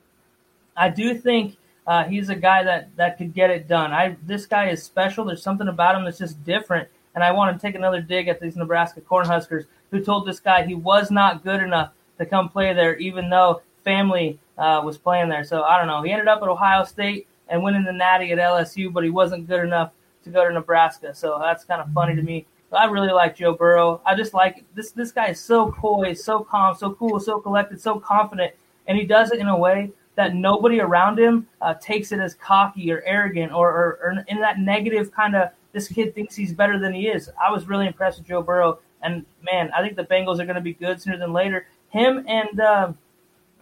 I 0.77 0.89
do 0.89 1.15
think 1.15 1.57
uh, 1.87 2.05
he's 2.05 2.29
a 2.29 2.35
guy 2.35 2.63
that 2.63 2.95
that 2.97 3.19
could 3.19 3.35
get 3.35 3.51
it 3.51 3.67
done. 3.69 3.93
I 3.93 4.17
this 4.25 4.47
guy 4.47 4.69
is 4.69 4.83
special. 4.83 5.25
There's 5.25 5.43
something 5.43 5.69
about 5.69 5.97
him 5.97 6.05
that's 6.05 6.19
just 6.19 6.43
different. 6.45 6.89
And 7.15 7.25
I 7.25 7.33
want 7.33 7.59
to 7.59 7.67
take 7.67 7.75
another 7.75 8.01
dig 8.01 8.29
at 8.29 8.41
these 8.41 8.55
Nebraska 8.55 9.01
Cornhuskers 9.01 9.65
who 9.91 10.03
told 10.03 10.27
this 10.27 10.41
guy 10.41 10.65
he 10.65 10.75
was 10.75 11.11
not 11.11 11.45
good 11.45 11.63
enough 11.63 11.93
to 12.19 12.27
come 12.27 12.49
play 12.49 12.73
there, 12.75 12.97
even 12.97 13.31
though 13.31 13.63
family 13.85 14.39
uh, 14.57 14.81
was 14.85 14.99
playing 14.99 15.29
there. 15.29 15.45
So 15.45 15.63
I 15.63 15.79
don't 15.79 15.87
know. 15.87 16.03
He 16.03 16.11
ended 16.11 16.29
up 16.29 16.43
at 16.43 16.49
Ohio 16.49 16.85
State 16.85 17.27
and 17.49 17.63
winning 17.63 17.85
the 17.85 17.93
Natty 17.93 18.33
at 18.33 18.39
LSU, 18.39 18.93
but 18.93 19.05
he 19.05 19.11
wasn't 19.11 19.47
good 19.47 19.65
enough 19.65 19.93
to 20.25 20.31
go 20.31 20.47
to 20.47 20.53
Nebraska. 20.53 21.15
So 21.15 21.39
that's 21.41 21.65
kind 21.65 21.81
of 21.81 21.93
funny 21.93 22.15
to 22.15 22.23
me. 22.23 22.47
But 22.71 22.81
I 22.81 22.85
really 22.87 23.13
like 23.13 23.37
Joe 23.37 23.55
Burrow. 23.55 24.03
I 24.05 24.15
just 24.15 24.35
like 24.35 24.65
this. 24.75 24.91
This 24.91 25.11
guy 25.11 25.29
is 25.29 25.41
so 25.41 25.71
poised, 25.71 26.23
so 26.23 26.41
calm, 26.41 26.77
so 26.77 26.93
cool, 26.95 27.19
so 27.19 27.41
collected, 27.41 27.81
so 27.81 27.99
confident, 27.99 28.53
and 28.87 28.99
he 28.99 29.05
does 29.05 29.31
it 29.31 29.39
in 29.39 29.49
a 29.49 29.57
way 29.57 29.91
that 30.17 30.35
nobody 30.35 30.81
around 30.81 31.19
him 31.19 31.47
uh, 31.63 31.75
takes 31.75 32.11
it 32.13 32.19
as 32.19 32.35
cocky 32.35 32.91
or 32.91 33.03
arrogant 33.07 33.53
or, 33.53 33.71
or, 33.71 33.99
or 34.03 34.25
in 34.27 34.41
that 34.41 34.59
negative 34.59 35.13
kind 35.13 35.37
of 35.37 35.51
this 35.73 35.87
kid 35.87 36.15
thinks 36.15 36.35
he's 36.35 36.53
better 36.53 36.79
than 36.79 36.93
he 36.93 37.07
is. 37.07 37.31
I 37.41 37.53
was 37.53 37.69
really 37.69 37.87
impressed 37.87 38.19
with 38.19 38.27
Joe 38.27 38.43
Burrow, 38.43 38.81
and 39.03 39.25
man, 39.43 39.71
I 39.75 39.83
think 39.83 39.97
the 39.97 40.05
Bengals 40.05 40.39
are 40.41 40.45
going 40.45 40.57
to 40.57 40.61
be 40.61 40.75
good 40.75 41.01
sooner 41.01 41.17
than 41.19 41.33
later. 41.33 41.67
Him 41.91 42.25
and 42.29 42.61
uh, 42.61 42.93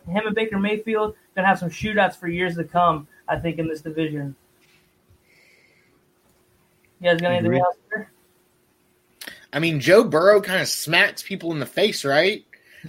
him 0.07 0.27
and 0.27 0.35
Baker 0.35 0.59
Mayfield 0.59 1.15
going 1.35 1.45
to 1.45 1.49
have 1.49 1.59
some 1.59 1.71
shootouts 1.71 2.17
for 2.17 2.29
years 2.29 2.57
to 2.57 2.65
come. 2.65 3.07
I 3.29 3.39
think 3.39 3.59
in 3.59 3.69
this 3.69 3.81
division. 3.81 4.37
You 7.01 7.11
guys 7.11 7.21
got 7.21 7.33
anything 7.33 7.59
else? 7.59 7.77
Here? 7.91 8.11
I 9.53 9.59
mean, 9.59 9.81
Joe 9.81 10.05
Burrow 10.05 10.41
kind 10.41 10.61
of 10.61 10.69
smacks 10.69 11.23
people 11.23 11.53
in 11.53 11.59
the 11.59 11.67
face, 11.67 12.05
right? 12.05 12.45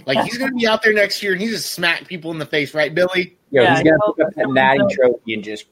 Like 0.06 0.24
he's 0.24 0.38
going 0.38 0.50
to 0.50 0.56
be 0.56 0.66
out 0.66 0.82
there 0.82 0.92
next 0.92 1.22
year 1.22 1.32
and 1.32 1.40
he 1.40 1.48
just 1.48 1.72
smack 1.72 2.06
people 2.06 2.30
in 2.30 2.38
the 2.38 2.46
face, 2.46 2.72
right, 2.74 2.94
Billy? 2.94 3.36
Yo, 3.50 3.62
Yeah, 3.62 3.74
he's 3.74 3.84
gonna 3.84 3.98
pick 4.14 4.26
up 4.26 4.34
that 4.34 4.40
he'll- 4.42 4.52
natty 4.52 4.94
trophy 4.94 5.34
and 5.34 5.42
just 5.42 5.66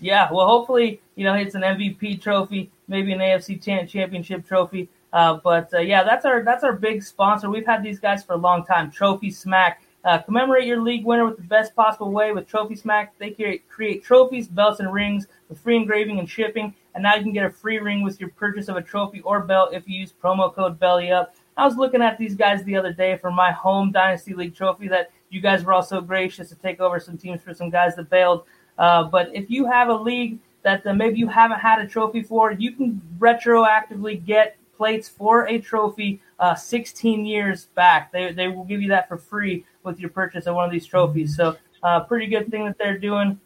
Yeah, 0.00 0.28
well, 0.30 0.46
hopefully, 0.46 1.00
you 1.14 1.24
know, 1.24 1.34
it's 1.34 1.54
an 1.54 1.62
MVP 1.62 2.20
trophy, 2.20 2.70
maybe 2.86 3.12
an 3.12 3.18
AFC 3.18 3.60
championship 3.88 4.46
trophy. 4.46 4.88
Uh, 5.12 5.38
but 5.42 5.72
uh, 5.72 5.78
yeah, 5.78 6.02
that's 6.02 6.24
our 6.24 6.42
that's 6.44 6.64
our 6.64 6.72
big 6.72 7.02
sponsor. 7.02 7.48
We've 7.48 7.66
had 7.66 7.82
these 7.82 7.98
guys 7.98 8.24
for 8.24 8.34
a 8.34 8.38
long 8.38 8.64
time. 8.64 8.90
Trophy 8.90 9.30
Smack. 9.30 9.82
Uh, 10.04 10.18
commemorate 10.18 10.64
your 10.64 10.80
league 10.80 11.04
winner 11.04 11.26
with 11.26 11.36
the 11.36 11.42
best 11.42 11.74
possible 11.74 12.12
way 12.12 12.30
with 12.30 12.46
Trophy 12.46 12.76
Smack. 12.76 13.18
They 13.18 13.30
create, 13.30 13.68
create 13.68 14.04
trophies, 14.04 14.46
belts, 14.46 14.78
and 14.78 14.92
rings 14.92 15.26
with 15.48 15.58
free 15.58 15.74
engraving 15.74 16.20
and 16.20 16.30
shipping. 16.30 16.72
And 16.94 17.02
now 17.02 17.16
you 17.16 17.24
can 17.24 17.32
get 17.32 17.44
a 17.44 17.50
free 17.50 17.78
ring 17.78 18.04
with 18.04 18.20
your 18.20 18.28
purchase 18.30 18.68
of 18.68 18.76
a 18.76 18.82
trophy 18.82 19.20
or 19.22 19.40
belt 19.40 19.70
if 19.72 19.88
you 19.88 19.98
use 19.98 20.12
promo 20.22 20.54
code 20.54 20.78
BELLYUP. 20.78 21.26
I 21.56 21.64
was 21.64 21.76
looking 21.76 22.02
at 22.02 22.18
these 22.18 22.36
guys 22.36 22.62
the 22.62 22.76
other 22.76 22.92
day 22.92 23.16
for 23.16 23.32
my 23.32 23.50
home 23.50 23.90
Dynasty 23.90 24.32
League 24.32 24.54
trophy 24.54 24.86
that 24.88 25.10
you 25.28 25.40
guys 25.40 25.64
were 25.64 25.72
all 25.72 25.82
so 25.82 26.00
gracious 26.00 26.50
to 26.50 26.54
take 26.54 26.78
over 26.80 27.00
some 27.00 27.18
teams 27.18 27.42
for 27.42 27.52
some 27.52 27.70
guys 27.70 27.96
that 27.96 28.08
bailed. 28.08 28.44
Uh, 28.78 29.02
but 29.04 29.34
if 29.34 29.50
you 29.50 29.66
have 29.66 29.88
a 29.88 29.94
league 29.94 30.38
that 30.62 30.84
maybe 30.96 31.18
you 31.18 31.26
haven't 31.26 31.58
had 31.58 31.80
a 31.80 31.86
trophy 31.86 32.22
for, 32.22 32.52
you 32.52 32.72
can 32.72 33.00
retroactively 33.18 34.24
get 34.24 34.56
plates 34.76 35.08
for 35.08 35.46
a 35.48 35.58
trophy 35.58 36.20
uh, 36.38 36.54
16 36.54 37.24
years 37.24 37.66
back. 37.74 38.12
They, 38.12 38.32
they 38.32 38.48
will 38.48 38.64
give 38.64 38.82
you 38.82 38.88
that 38.88 39.08
for 39.08 39.16
free 39.16 39.64
with 39.82 39.98
your 39.98 40.10
purchase 40.10 40.46
of 40.46 40.54
one 40.54 40.64
of 40.64 40.70
these 40.70 40.86
trophies. 40.86 41.36
So, 41.36 41.56
uh, 41.82 42.00
pretty 42.00 42.26
good 42.26 42.50
thing 42.50 42.64
that 42.64 42.78
they're 42.78 42.98
doing. 42.98 43.38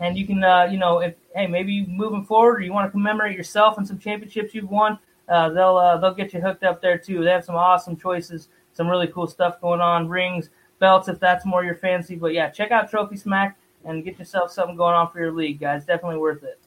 And 0.00 0.16
you 0.16 0.26
can, 0.26 0.42
uh, 0.42 0.64
you 0.64 0.78
know, 0.78 1.00
if 1.00 1.14
hey, 1.34 1.46
maybe 1.46 1.86
moving 1.86 2.24
forward, 2.24 2.56
or 2.56 2.60
you 2.60 2.72
want 2.72 2.86
to 2.86 2.90
commemorate 2.90 3.36
yourself 3.36 3.78
and 3.78 3.86
some 3.86 3.98
championships 3.98 4.54
you've 4.54 4.70
won, 4.70 4.98
uh, 5.28 5.50
they'll 5.50 5.76
uh, 5.76 5.96
they'll 5.98 6.14
get 6.14 6.32
you 6.32 6.40
hooked 6.40 6.64
up 6.64 6.82
there 6.82 6.98
too. 6.98 7.22
They 7.22 7.30
have 7.30 7.44
some 7.44 7.54
awesome 7.54 7.96
choices, 7.96 8.48
some 8.72 8.88
really 8.88 9.06
cool 9.06 9.26
stuff 9.26 9.60
going 9.60 9.80
on, 9.80 10.08
rings, 10.08 10.50
belts, 10.78 11.08
if 11.08 11.20
that's 11.20 11.46
more 11.46 11.64
your 11.64 11.76
fancy. 11.76 12.16
But 12.16 12.32
yeah, 12.32 12.50
check 12.50 12.70
out 12.70 12.90
Trophy 12.90 13.16
Smack 13.16 13.56
and 13.84 14.04
get 14.04 14.18
yourself 14.18 14.50
something 14.50 14.76
going 14.76 14.94
on 14.94 15.10
for 15.10 15.20
your 15.20 15.32
league, 15.32 15.60
guys. 15.60 15.84
Definitely 15.84 16.18
worth 16.18 16.42
it. 16.42 16.58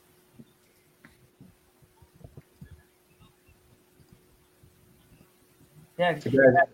Yeah, 5.97 6.19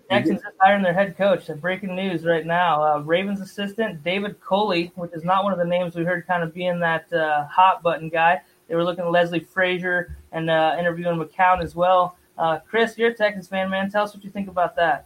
Texans 0.09 0.41
just 0.41 0.55
hiring 0.59 0.81
their 0.81 0.93
head 0.93 1.15
coach. 1.15 1.45
So 1.45 1.55
breaking 1.55 1.95
news 1.95 2.25
right 2.25 2.45
now. 2.45 2.83
Uh, 2.83 2.99
Ravens 2.99 3.39
assistant 3.39 4.03
David 4.03 4.41
Culley, 4.41 4.91
which 4.95 5.13
is 5.13 5.23
not 5.23 5.43
one 5.43 5.53
of 5.53 5.59
the 5.59 5.65
names 5.65 5.95
we 5.95 6.03
heard 6.03 6.25
kind 6.25 6.41
of 6.41 6.53
being 6.53 6.79
that 6.79 7.11
uh, 7.13 7.45
hot 7.45 7.83
button 7.83 8.09
guy. 8.09 8.41
They 8.67 8.75
were 8.75 8.83
looking 8.83 9.05
at 9.05 9.11
Leslie 9.11 9.41
Frazier 9.41 10.17
and 10.31 10.49
uh, 10.49 10.75
interviewing 10.79 11.19
McCown 11.19 11.61
as 11.61 11.75
well. 11.75 12.17
Uh, 12.35 12.59
Chris, 12.67 12.97
you're 12.97 13.11
a 13.11 13.13
Texans 13.13 13.47
fan, 13.47 13.69
man. 13.69 13.91
Tell 13.91 14.05
us 14.05 14.13
what 14.15 14.23
you 14.23 14.31
think 14.31 14.47
about 14.47 14.75
that. 14.77 15.05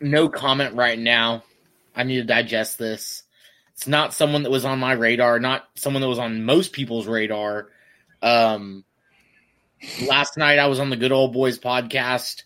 No 0.00 0.28
comment 0.28 0.74
right 0.74 0.98
now. 0.98 1.44
I 1.94 2.02
need 2.02 2.16
to 2.16 2.24
digest 2.24 2.76
this. 2.76 3.22
It's 3.74 3.86
not 3.86 4.14
someone 4.14 4.42
that 4.42 4.50
was 4.50 4.64
on 4.64 4.80
my 4.80 4.92
radar, 4.92 5.38
not 5.38 5.68
someone 5.76 6.00
that 6.00 6.08
was 6.08 6.18
on 6.18 6.44
most 6.44 6.72
people's 6.72 7.06
radar. 7.06 7.68
Um, 8.20 8.84
last 10.06 10.36
night 10.36 10.58
I 10.58 10.66
was 10.66 10.80
on 10.80 10.90
the 10.90 10.96
Good 10.96 11.12
Old 11.12 11.32
Boys 11.32 11.58
podcast, 11.58 12.42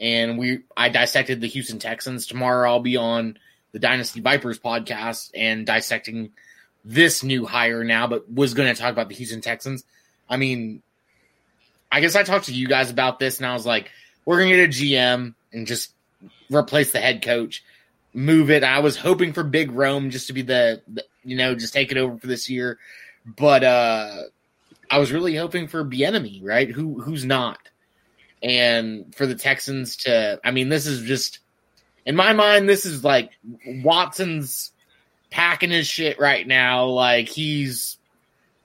and 0.00 0.38
we 0.38 0.60
I 0.76 0.88
dissected 0.88 1.40
the 1.40 1.48
Houston 1.48 1.78
Texans. 1.78 2.26
Tomorrow 2.26 2.68
I'll 2.70 2.80
be 2.80 2.96
on 2.96 3.38
the 3.72 3.78
Dynasty 3.78 4.20
Vipers 4.20 4.58
podcast 4.58 5.30
and 5.34 5.66
dissecting 5.66 6.30
this 6.84 7.22
new 7.22 7.46
hire 7.46 7.82
now, 7.82 8.06
but 8.06 8.30
was 8.30 8.54
going 8.54 8.72
to 8.72 8.80
talk 8.80 8.92
about 8.92 9.08
the 9.08 9.14
Houston 9.14 9.40
Texans. 9.40 9.84
I 10.28 10.36
mean, 10.36 10.82
I 11.90 12.00
guess 12.00 12.16
I 12.16 12.22
talked 12.22 12.46
to 12.46 12.54
you 12.54 12.68
guys 12.68 12.90
about 12.90 13.18
this, 13.18 13.38
and 13.38 13.46
I 13.46 13.54
was 13.54 13.66
like, 13.66 13.90
we're 14.24 14.38
going 14.38 14.50
to 14.50 14.56
get 14.56 14.68
a 14.68 14.72
GM 14.72 15.34
and 15.52 15.66
just 15.66 15.92
replace 16.50 16.92
the 16.92 17.00
head 17.00 17.22
coach, 17.22 17.64
move 18.12 18.50
it. 18.50 18.64
I 18.64 18.80
was 18.80 18.96
hoping 18.96 19.32
for 19.32 19.42
Big 19.42 19.72
Rome 19.72 20.10
just 20.10 20.28
to 20.28 20.32
be 20.32 20.42
the, 20.42 20.82
the 20.88 21.04
you 21.24 21.36
know, 21.36 21.54
just 21.54 21.72
take 21.72 21.90
it 21.90 21.96
over 21.96 22.18
for 22.18 22.26
this 22.26 22.48
year, 22.50 22.78
but 23.24 23.64
uh 23.64 24.22
I 24.90 24.98
was 24.98 25.12
really 25.12 25.34
hoping 25.36 25.68
for 25.68 25.84
Bieniemy, 25.84 26.40
right? 26.42 26.70
Who 26.70 27.00
who's 27.00 27.24
not, 27.24 27.58
and 28.42 29.14
for 29.14 29.26
the 29.26 29.34
Texans 29.34 29.96
to. 29.98 30.40
I 30.44 30.50
mean, 30.50 30.68
this 30.68 30.86
is 30.86 31.02
just 31.02 31.40
in 32.06 32.16
my 32.16 32.32
mind. 32.32 32.68
This 32.68 32.86
is 32.86 33.04
like 33.04 33.30
Watson's 33.66 34.72
packing 35.30 35.70
his 35.70 35.86
shit 35.86 36.18
right 36.20 36.46
now. 36.46 36.86
Like 36.86 37.28
he's 37.28 37.98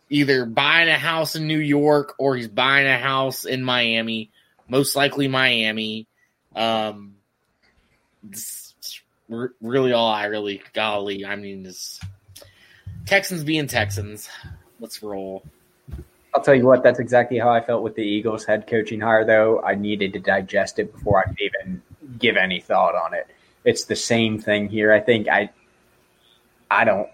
either 0.09 0.45
buying 0.45 0.89
a 0.89 0.97
house 0.97 1.35
in 1.35 1.47
New 1.47 1.59
York 1.59 2.15
or 2.17 2.35
he's 2.35 2.47
buying 2.47 2.87
a 2.87 2.97
house 2.97 3.45
in 3.45 3.63
Miami. 3.63 4.31
Most 4.67 4.95
likely 4.95 5.27
Miami. 5.27 6.07
Um, 6.55 7.15
really 9.61 9.93
all 9.93 10.09
I 10.09 10.25
really 10.25 10.61
golly. 10.73 11.25
I 11.25 11.35
mean, 11.35 11.65
is 11.65 11.99
Texans 13.05 13.43
being 13.43 13.67
Texans. 13.67 14.29
Let's 14.79 15.01
roll. 15.01 15.43
I'll 16.35 16.43
tell 16.43 16.55
you 16.55 16.65
what, 16.65 16.83
that's 16.83 16.99
exactly 16.99 17.39
how 17.39 17.49
I 17.49 17.61
felt 17.61 17.83
with 17.83 17.95
the 17.95 18.03
Eagles 18.03 18.45
head 18.45 18.67
coaching 18.67 18.99
hire, 18.99 19.25
though. 19.25 19.61
I 19.61 19.75
needed 19.75 20.13
to 20.13 20.19
digest 20.19 20.77
it 20.79 20.93
before 20.93 21.19
I 21.19 21.29
could 21.29 21.41
even 21.41 21.81
give 22.19 22.37
any 22.37 22.59
thought 22.59 22.95
on 22.95 23.13
it. 23.13 23.27
It's 23.63 23.85
the 23.85 23.95
same 23.95 24.39
thing 24.39 24.69
here. 24.69 24.93
I 24.93 24.99
think 24.99 25.27
I 25.27 25.49
I 26.71 26.85
don't 26.85 27.09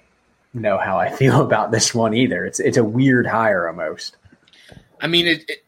know 0.54 0.78
how 0.78 0.98
I 0.98 1.10
feel 1.16 1.42
about 1.42 1.72
this 1.72 1.94
one 1.94 2.14
either. 2.14 2.46
It's 2.46 2.60
it's 2.60 2.78
a 2.78 2.84
weird 2.84 3.26
hire 3.26 3.68
almost. 3.68 4.18
I 5.02 5.08
mean, 5.08 5.28
it, 5.28 5.50
it 5.50 5.66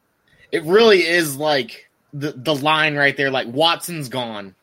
it 0.51 0.63
really 0.63 1.05
is 1.05 1.37
like 1.37 1.89
the 2.13 2.33
the 2.35 2.55
line 2.55 2.95
right 2.95 3.15
there. 3.15 3.31
Like 3.31 3.47
Watson's 3.47 4.09
gone. 4.09 4.55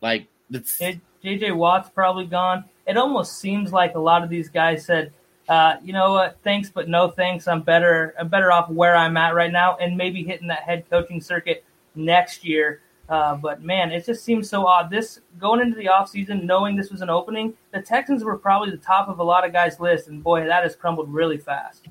Like 0.00 0.26
it's 0.50 0.78
JJ 0.78 1.56
Watt's 1.56 1.90
probably 1.90 2.26
gone. 2.26 2.64
It 2.86 2.96
almost 2.96 3.38
seems 3.38 3.72
like 3.72 3.94
a 3.94 3.98
lot 3.98 4.22
of 4.22 4.30
these 4.30 4.48
guys 4.48 4.84
said, 4.84 5.12
uh, 5.48 5.76
you 5.82 5.92
know 5.92 6.12
what, 6.12 6.38
thanks, 6.42 6.70
but 6.70 6.88
no 6.88 7.08
thanks. 7.08 7.46
I'm 7.46 7.62
better. 7.62 8.14
I'm 8.18 8.28
better 8.28 8.50
off 8.50 8.68
where 8.68 8.96
I'm 8.96 9.16
at 9.16 9.34
right 9.34 9.52
now, 9.52 9.76
and 9.76 9.96
maybe 9.96 10.24
hitting 10.24 10.48
that 10.48 10.62
head 10.62 10.88
coaching 10.90 11.20
circuit 11.20 11.64
next 11.94 12.44
year. 12.44 12.80
Uh, 13.08 13.36
but 13.36 13.62
man, 13.62 13.92
it 13.92 14.04
just 14.04 14.24
seems 14.24 14.50
so 14.50 14.66
odd. 14.66 14.90
This 14.90 15.20
going 15.38 15.60
into 15.60 15.76
the 15.76 15.86
offseason, 15.86 16.42
knowing 16.42 16.74
this 16.74 16.90
was 16.90 17.02
an 17.02 17.10
opening, 17.10 17.54
the 17.72 17.80
Texans 17.80 18.24
were 18.24 18.36
probably 18.36 18.70
the 18.70 18.76
top 18.76 19.08
of 19.08 19.20
a 19.20 19.22
lot 19.22 19.46
of 19.46 19.52
guys' 19.52 19.78
list, 19.78 20.08
and 20.08 20.22
boy, 20.22 20.44
that 20.44 20.64
has 20.64 20.74
crumbled 20.74 21.12
really 21.12 21.38
fast. 21.38 21.86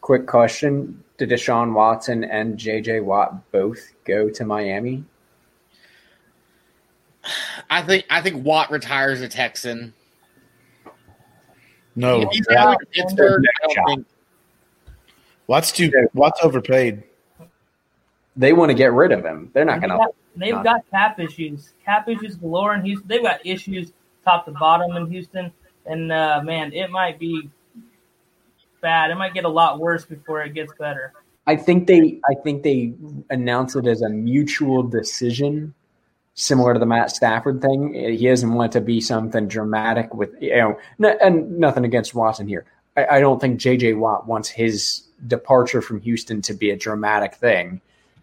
Quick 0.00 0.26
question: 0.26 1.04
Did 1.18 1.28
Deshaun 1.28 1.74
Watson 1.74 2.24
and 2.24 2.56
J.J. 2.56 3.00
Watt 3.00 3.50
both 3.52 3.92
go 4.04 4.30
to 4.30 4.44
Miami? 4.46 5.04
I 7.68 7.82
think 7.82 8.06
I 8.08 8.22
think 8.22 8.42
Watt 8.42 8.70
retires 8.70 9.20
a 9.20 9.28
Texan. 9.28 9.92
No, 11.96 12.22
If 12.22 12.28
he's 12.30 12.46
going 12.46 12.78
to 12.78 12.86
Pittsburgh, 12.86 13.44
I 13.62 13.66
don't 13.74 13.86
think 13.86 14.06
Watt's 15.46 15.72
too. 15.72 15.90
Watt's 16.14 16.40
overpaid. 16.42 17.02
They 18.36 18.52
want 18.52 18.70
to 18.70 18.74
get 18.74 18.92
rid 18.92 19.10
of 19.12 19.24
him. 19.24 19.50
They're 19.52 19.64
not 19.64 19.80
going 19.80 19.90
to. 19.90 19.96
got- 19.96 20.14
They've 20.36 20.62
got 20.62 20.88
cap 20.92 21.18
issues, 21.18 21.72
cap 21.84 22.08
issues 22.08 22.36
galore 22.36 22.74
in 22.76 22.84
Houston. 22.84 23.08
They've 23.08 23.22
got 23.22 23.44
issues 23.44 23.92
top 24.24 24.44
to 24.44 24.52
bottom 24.52 24.96
in 24.96 25.10
Houston, 25.10 25.52
and 25.86 26.12
uh, 26.12 26.40
man, 26.44 26.72
it 26.72 26.88
might 26.90 27.18
be 27.18 27.50
bad. 28.80 29.10
It 29.10 29.16
might 29.16 29.34
get 29.34 29.44
a 29.44 29.48
lot 29.48 29.80
worse 29.80 30.04
before 30.04 30.42
it 30.42 30.54
gets 30.54 30.72
better. 30.78 31.12
I 31.48 31.56
think 31.56 31.88
they. 31.88 32.20
I 32.30 32.34
think 32.44 32.62
they 32.62 32.92
announce 33.30 33.74
it 33.74 33.88
as 33.88 34.02
a 34.02 34.08
mutual 34.08 34.84
decision, 34.84 35.74
similar 36.34 36.74
to 36.74 36.80
the 36.80 36.86
Matt 36.86 37.10
Stafford 37.10 37.60
thing. 37.60 37.94
He 37.94 38.26
doesn't 38.26 38.52
want 38.52 38.72
to 38.72 38.80
be 38.80 39.00
something 39.00 39.48
dramatic 39.48 40.14
with 40.14 40.34
you 40.40 40.56
know, 40.56 40.78
n- 41.02 41.18
and 41.22 41.58
nothing 41.58 41.84
against 41.84 42.14
Watson 42.14 42.48
here. 42.48 42.64
I, 42.96 43.06
I 43.16 43.20
don't 43.20 43.40
think 43.40 43.60
J.J. 43.60 43.94
Watt 43.94 44.26
wants 44.26 44.48
his 44.48 45.04
departure 45.26 45.82
from 45.82 46.00
Houston 46.00 46.42
to 46.42 46.54
be 46.54 46.70
a 46.70 46.76
dramatic 46.76 47.34
thing. 47.34 47.80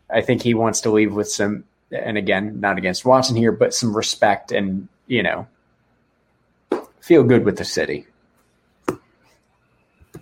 I 0.10 0.22
think 0.22 0.42
he 0.42 0.54
wants 0.54 0.82
to 0.82 0.90
leave 0.90 1.14
with 1.14 1.30
some, 1.30 1.66
and 1.92 2.18
again, 2.18 2.60
not 2.60 2.78
against 2.78 3.06
Watson 3.06 3.36
here, 3.36 3.52
but 3.52 3.74
some 3.74 3.96
respect 3.96 4.52
and 4.52 4.88
you 5.08 5.24
know, 5.24 5.48
feel 7.00 7.24
good 7.24 7.46
with 7.46 7.58
the 7.58 7.66
city. 7.66 8.06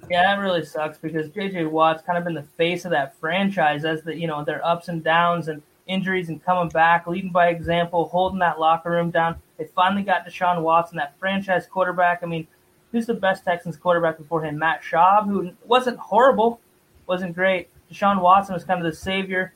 Yeah, 0.10 0.22
that 0.22 0.40
really 0.40 0.64
sucks 0.64 1.00
because 1.00 1.30
JJ 1.30 1.70
Watt's 1.70 2.04
kind 2.04 2.18
of 2.18 2.24
been 2.24 2.36
the 2.36 2.44
face 2.44 2.86
of 2.86 2.92
that 2.92 3.18
franchise 3.20 3.86
as 3.86 4.04
the 4.04 4.16
you 4.16 4.28
know 4.28 4.44
their 4.44 4.66
ups 4.66 4.88
and 4.88 5.04
downs 5.04 5.48
and 5.48 5.62
injuries 5.88 6.30
and 6.30 6.44
coming 6.44 6.70
back, 6.70 7.08
leading 7.08 7.32
by 7.32 7.50
example, 7.50 8.06
holding 8.06 8.40
that 8.40 8.60
locker 8.60 8.92
room 8.92 9.12
down. 9.12 9.36
They 9.58 9.66
finally 9.66 10.04
got 10.04 10.26
Deshaun 10.26 10.62
Watson, 10.62 10.98
that 10.98 11.18
franchise 11.20 11.66
quarterback. 11.68 12.22
I 12.24 12.26
mean, 12.26 12.48
who's 12.92 13.06
the 13.06 13.14
best 13.14 13.44
Texans 13.44 13.78
quarterback 13.78 14.18
before 14.18 14.44
him? 14.44 14.58
Matt 14.58 14.82
Schaub, 14.82 15.26
who 15.26 15.52
wasn't 15.66 15.98
horrible, 15.98 16.60
wasn't 17.08 17.36
great. 17.36 17.70
Deshaun 17.92 18.22
Watson 18.22 18.54
was 18.54 18.64
kind 18.64 18.84
of 18.84 18.92
the 18.92 18.98
savior, 18.98 19.54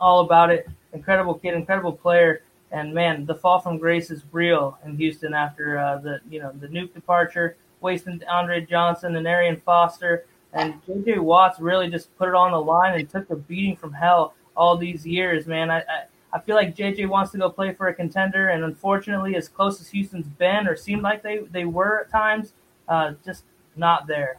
all 0.00 0.20
about 0.20 0.50
it. 0.50 0.68
Incredible 0.92 1.34
kid, 1.34 1.54
incredible 1.54 1.92
player, 1.92 2.42
and 2.70 2.92
man, 2.92 3.26
the 3.26 3.34
fall 3.34 3.60
from 3.60 3.78
grace 3.78 4.10
is 4.10 4.22
real 4.32 4.78
in 4.84 4.96
Houston 4.96 5.34
after 5.34 5.78
uh, 5.78 5.98
the 5.98 6.20
you 6.28 6.40
know 6.40 6.52
the 6.52 6.68
Nuk 6.68 6.92
departure 6.94 7.56
wasting 7.80 8.20
Andre 8.28 8.64
Johnson 8.64 9.16
and 9.16 9.26
Arian 9.26 9.60
Foster. 9.64 10.26
And 10.52 10.80
JJ 10.86 11.18
Watts 11.18 11.60
really 11.60 11.90
just 11.90 12.16
put 12.16 12.28
it 12.28 12.34
on 12.34 12.52
the 12.52 12.60
line 12.60 12.98
and 12.98 13.08
took 13.08 13.28
a 13.30 13.36
beating 13.36 13.76
from 13.76 13.92
hell 13.92 14.34
all 14.56 14.76
these 14.76 15.06
years, 15.06 15.46
man. 15.46 15.70
I, 15.70 15.78
I, 15.78 16.04
I 16.32 16.40
feel 16.40 16.56
like 16.56 16.76
JJ 16.76 17.08
wants 17.08 17.32
to 17.32 17.38
go 17.38 17.50
play 17.50 17.72
for 17.72 17.88
a 17.88 17.94
contender, 17.94 18.48
and 18.48 18.64
unfortunately, 18.64 19.36
as 19.36 19.48
close 19.48 19.80
as 19.80 19.88
Houston's 19.88 20.26
been 20.26 20.66
or 20.66 20.76
seemed 20.76 21.02
like 21.02 21.22
they, 21.22 21.38
they 21.38 21.64
were 21.64 22.00
at 22.00 22.10
times, 22.10 22.52
uh, 22.88 23.14
just 23.24 23.44
not 23.76 24.06
there. 24.06 24.38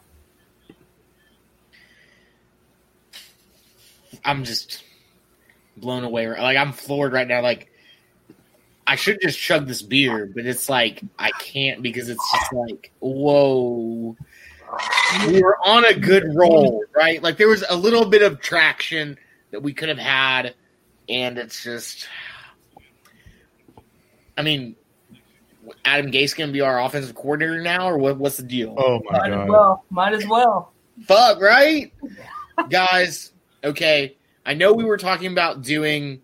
I'm 4.23 4.43
just 4.43 4.83
blown 5.77 6.03
away. 6.03 6.27
Like 6.27 6.57
I'm 6.57 6.73
floored 6.73 7.13
right 7.13 7.27
now. 7.27 7.41
Like 7.41 7.71
I 8.85 8.95
should 8.95 9.19
just 9.21 9.39
chug 9.39 9.67
this 9.67 9.81
beer, 9.81 10.29
but 10.33 10.45
it's 10.45 10.69
like 10.69 11.01
I 11.17 11.31
can't 11.31 11.81
because 11.81 12.09
it's 12.09 12.31
just 12.31 12.53
like 12.53 12.91
whoa. 12.99 14.15
We 15.27 15.41
were 15.41 15.57
on 15.65 15.85
a 15.85 15.93
good 15.93 16.25
roll, 16.35 16.83
right? 16.93 17.23
Like 17.23 17.37
there 17.37 17.47
was 17.47 17.63
a 17.69 17.75
little 17.75 18.05
bit 18.05 18.21
of 18.21 18.41
traction 18.41 19.17
that 19.57 19.63
we 19.63 19.73
could 19.73 19.89
have 19.89 19.97
had, 19.97 20.53
and 21.09 21.39
it's 21.39 21.63
just. 21.63 22.07
I 24.37 24.43
mean, 24.43 24.75
Adam 25.83 26.11
Gase 26.11 26.37
gonna 26.37 26.51
be 26.51 26.61
our 26.61 26.79
offensive 26.79 27.15
coordinator 27.15 27.59
now, 27.59 27.89
or 27.89 27.97
what, 27.97 28.17
what's 28.17 28.37
the 28.37 28.43
deal? 28.43 28.75
Oh 28.77 29.01
my 29.05 29.17
Might 29.17 29.29
god! 29.29 29.41
as 29.41 29.49
well. 29.49 29.85
Might 29.89 30.13
as 30.13 30.27
well. 30.27 30.73
Fuck, 31.07 31.41
right? 31.41 31.91
Guys, 32.69 33.31
okay. 33.63 34.15
I 34.45 34.53
know 34.53 34.73
we 34.73 34.83
were 34.83 34.97
talking 34.97 35.31
about 35.31 35.63
doing 35.63 36.21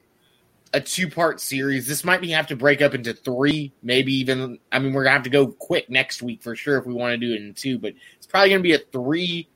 a 0.75 0.79
two 0.79 1.09
part 1.09 1.41
series. 1.41 1.87
This 1.87 2.03
might 2.03 2.21
be 2.21 2.29
have 2.29 2.47
to 2.47 2.55
break 2.55 2.83
up 2.83 2.93
into 2.93 3.15
three, 3.15 3.73
maybe 3.81 4.13
even. 4.13 4.59
I 4.71 4.77
mean, 4.77 4.93
we're 4.93 5.05
gonna 5.05 5.15
have 5.15 5.23
to 5.23 5.31
go 5.31 5.47
quick 5.47 5.89
next 5.89 6.21
week 6.21 6.43
for 6.43 6.55
sure 6.55 6.77
if 6.77 6.85
we 6.85 6.93
want 6.93 7.13
to 7.13 7.17
do 7.17 7.33
it 7.33 7.41
in 7.41 7.55
two, 7.55 7.79
but 7.79 7.93
it's 8.15 8.27
probably 8.27 8.51
gonna 8.51 8.61
be 8.61 8.73
a 8.73 8.79
three 8.91 9.49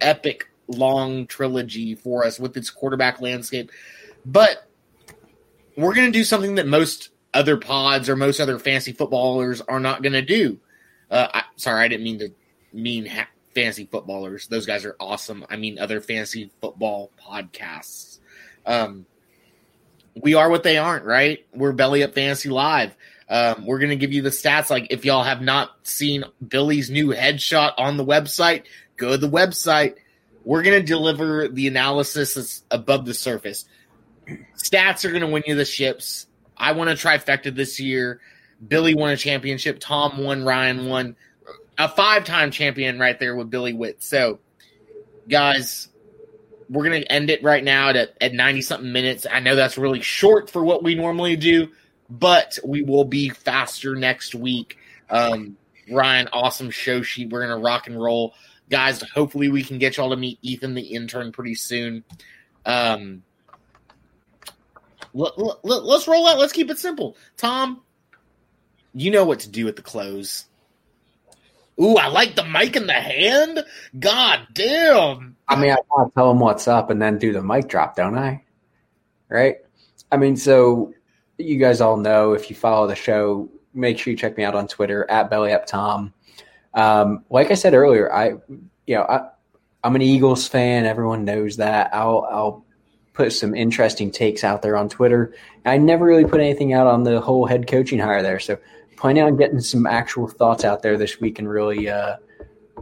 epic 0.00 0.48
long 0.68 1.26
trilogy 1.26 1.94
for 1.94 2.24
us 2.24 2.38
with 2.38 2.56
its 2.56 2.70
quarterback 2.70 3.20
landscape. 3.20 3.70
But 4.24 4.68
we're 5.76 5.94
gonna 5.94 6.10
do 6.10 6.24
something 6.24 6.56
that 6.56 6.66
most 6.66 7.10
other 7.34 7.56
pods 7.56 8.08
or 8.08 8.16
most 8.16 8.40
other 8.40 8.58
fantasy 8.58 8.92
footballers 8.92 9.60
are 9.62 9.80
not 9.80 10.02
gonna 10.02 10.22
do. 10.22 10.58
Uh, 11.10 11.28
I, 11.32 11.42
sorry, 11.56 11.84
I 11.84 11.88
didn't 11.88 12.04
mean 12.04 12.18
to 12.20 12.30
mean 12.72 13.06
ha- 13.06 13.28
footballers. 13.90 14.46
Those 14.46 14.66
guys 14.66 14.84
are 14.84 14.94
awesome. 15.00 15.44
I 15.50 15.56
mean, 15.56 15.78
other 15.78 16.00
fantasy 16.00 16.50
football 16.60 17.10
podcasts. 17.20 18.20
Um, 18.64 19.04
we 20.20 20.34
are 20.34 20.48
what 20.48 20.62
they 20.62 20.78
aren't, 20.78 21.04
right? 21.04 21.44
We're 21.52 21.72
Belly 21.72 22.04
Up 22.04 22.14
Fantasy 22.14 22.50
Live. 22.50 22.94
Um, 23.28 23.66
we're 23.66 23.78
going 23.78 23.90
to 23.90 23.96
give 23.96 24.12
you 24.12 24.22
the 24.22 24.30
stats. 24.30 24.70
Like, 24.70 24.86
if 24.90 25.04
y'all 25.04 25.24
have 25.24 25.42
not 25.42 25.70
seen 25.82 26.24
Billy's 26.46 26.88
new 26.88 27.08
headshot 27.08 27.72
on 27.78 27.96
the 27.96 28.04
website, 28.04 28.62
go 28.96 29.10
to 29.10 29.18
the 29.18 29.28
website. 29.28 29.96
We're 30.48 30.62
going 30.62 30.80
to 30.80 30.86
deliver 30.86 31.46
the 31.48 31.66
analysis 31.66 32.32
that's 32.32 32.62
above 32.70 33.04
the 33.04 33.12
surface. 33.12 33.66
Stats 34.56 35.04
are 35.04 35.10
going 35.10 35.20
to 35.20 35.26
win 35.26 35.42
you 35.46 35.54
the 35.54 35.66
ships. 35.66 36.26
I 36.56 36.72
won 36.72 36.88
a 36.88 36.92
trifecta 36.92 37.54
this 37.54 37.78
year. 37.78 38.22
Billy 38.66 38.94
won 38.94 39.10
a 39.10 39.16
championship. 39.18 39.76
Tom 39.78 40.16
won. 40.16 40.46
Ryan 40.46 40.86
won 40.86 41.16
a 41.76 41.86
five 41.86 42.24
time 42.24 42.50
champion 42.50 42.98
right 42.98 43.20
there 43.20 43.36
with 43.36 43.50
Billy 43.50 43.74
Witt. 43.74 44.02
So, 44.02 44.38
guys, 45.28 45.88
we're 46.70 46.88
going 46.88 47.02
to 47.02 47.12
end 47.12 47.28
it 47.28 47.42
right 47.42 47.62
now 47.62 47.90
at, 47.90 48.16
at 48.18 48.32
90 48.32 48.62
something 48.62 48.90
minutes. 48.90 49.26
I 49.30 49.40
know 49.40 49.54
that's 49.54 49.76
really 49.76 50.00
short 50.00 50.48
for 50.48 50.64
what 50.64 50.82
we 50.82 50.94
normally 50.94 51.36
do, 51.36 51.68
but 52.08 52.58
we 52.64 52.80
will 52.80 53.04
be 53.04 53.28
faster 53.28 53.94
next 53.94 54.34
week. 54.34 54.78
Um, 55.10 55.58
Ryan, 55.90 56.30
awesome 56.32 56.70
show 56.70 57.02
sheet. 57.02 57.28
We're 57.28 57.44
going 57.46 57.54
to 57.54 57.62
rock 57.62 57.86
and 57.86 58.00
roll. 58.00 58.32
Guys, 58.70 59.02
hopefully 59.14 59.48
we 59.48 59.62
can 59.62 59.78
get 59.78 59.96
y'all 59.96 60.10
to 60.10 60.16
meet 60.16 60.38
Ethan, 60.42 60.74
the 60.74 60.82
intern, 60.82 61.32
pretty 61.32 61.54
soon. 61.54 62.04
Um, 62.66 63.22
let, 65.14 65.38
let's 65.64 66.06
roll 66.06 66.26
out. 66.26 66.38
Let's 66.38 66.52
keep 66.52 66.70
it 66.70 66.78
simple. 66.78 67.16
Tom, 67.36 67.82
you 68.94 69.10
know 69.10 69.24
what 69.24 69.40
to 69.40 69.48
do 69.48 69.68
at 69.68 69.76
the 69.76 69.82
close. 69.82 70.44
Ooh, 71.80 71.96
I 71.96 72.08
like 72.08 72.34
the 72.34 72.44
mic 72.44 72.76
in 72.76 72.86
the 72.86 72.92
hand. 72.92 73.64
God 73.98 74.48
damn. 74.52 75.36
I 75.46 75.56
mean, 75.56 75.70
I 75.70 75.76
want 75.90 76.10
to 76.10 76.14
tell 76.14 76.28
them 76.28 76.40
what's 76.40 76.66
up 76.66 76.90
and 76.90 77.00
then 77.00 77.18
do 77.18 77.32
the 77.32 77.42
mic 77.42 77.68
drop, 77.68 77.96
don't 77.96 78.18
I? 78.18 78.42
Right? 79.28 79.56
I 80.10 80.16
mean, 80.16 80.36
so 80.36 80.92
you 81.38 81.56
guys 81.58 81.80
all 81.80 81.96
know 81.96 82.32
if 82.32 82.50
you 82.50 82.56
follow 82.56 82.86
the 82.86 82.96
show, 82.96 83.48
make 83.74 83.98
sure 83.98 84.10
you 84.10 84.16
check 84.16 84.36
me 84.36 84.44
out 84.44 84.56
on 84.56 84.66
Twitter 84.66 85.08
at 85.08 85.30
BellyUpTom. 85.30 86.12
Um, 86.78 87.24
like 87.28 87.50
I 87.50 87.54
said 87.54 87.74
earlier, 87.74 88.12
I, 88.12 88.34
you 88.86 88.94
know, 88.94 89.02
I, 89.02 89.28
I'm 89.82 89.96
an 89.96 90.02
Eagles 90.02 90.46
fan. 90.46 90.86
Everyone 90.86 91.24
knows 91.24 91.56
that. 91.56 91.92
I'll, 91.92 92.26
I'll 92.30 92.64
put 93.14 93.32
some 93.32 93.52
interesting 93.52 94.12
takes 94.12 94.44
out 94.44 94.62
there 94.62 94.76
on 94.76 94.88
Twitter. 94.88 95.34
I 95.64 95.76
never 95.76 96.06
really 96.06 96.24
put 96.24 96.40
anything 96.40 96.72
out 96.72 96.86
on 96.86 97.02
the 97.02 97.20
whole 97.20 97.46
head 97.46 97.66
coaching 97.66 97.98
hire 97.98 98.22
there. 98.22 98.38
So 98.38 98.56
planning 98.96 99.24
on 99.24 99.36
getting 99.36 99.60
some 99.60 99.86
actual 99.86 100.28
thoughts 100.28 100.64
out 100.64 100.82
there 100.82 100.96
this 100.96 101.18
week 101.18 101.40
and 101.40 101.48
really, 101.48 101.88
uh, 101.88 102.16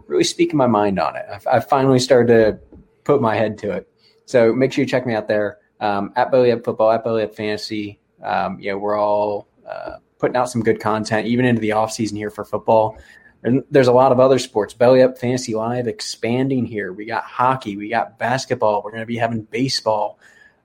really 0.06 0.24
speaking 0.24 0.58
my 0.58 0.66
mind 0.66 1.00
on 1.00 1.16
it. 1.16 1.24
I've, 1.32 1.46
I've, 1.46 1.68
finally 1.68 1.98
started 1.98 2.32
to 2.34 2.78
put 3.04 3.22
my 3.22 3.34
head 3.34 3.56
to 3.58 3.70
it. 3.70 3.88
So 4.26 4.52
make 4.52 4.74
sure 4.74 4.82
you 4.82 4.88
check 4.88 5.06
me 5.06 5.14
out 5.14 5.26
there 5.26 5.56
um, 5.80 6.12
at 6.16 6.30
Belly 6.30 6.52
Up 6.52 6.62
Football, 6.64 6.90
at 6.90 7.02
Belly 7.02 7.22
Up 7.22 7.34
Fantasy. 7.34 7.98
Um, 8.22 8.60
you 8.60 8.72
know, 8.72 8.76
we're 8.76 8.98
all 8.98 9.48
uh, 9.66 9.96
putting 10.18 10.36
out 10.36 10.50
some 10.50 10.62
good 10.62 10.80
content, 10.80 11.26
even 11.26 11.46
into 11.46 11.62
the 11.62 11.72
off 11.72 11.92
season 11.92 12.18
here 12.18 12.30
for 12.30 12.44
football. 12.44 12.98
And 13.46 13.62
there's 13.70 13.86
a 13.86 13.92
lot 13.92 14.10
of 14.10 14.18
other 14.18 14.40
sports. 14.40 14.74
Belly 14.74 15.02
Up 15.02 15.18
Fantasy 15.18 15.54
Live 15.54 15.86
expanding 15.86 16.66
here. 16.66 16.92
We 16.92 17.04
got 17.04 17.22
hockey, 17.22 17.76
we 17.76 17.88
got 17.88 18.18
basketball. 18.18 18.82
We're 18.82 18.90
going 18.90 19.02
to 19.02 19.06
be 19.06 19.16
having 19.16 19.42
baseball. 19.42 20.18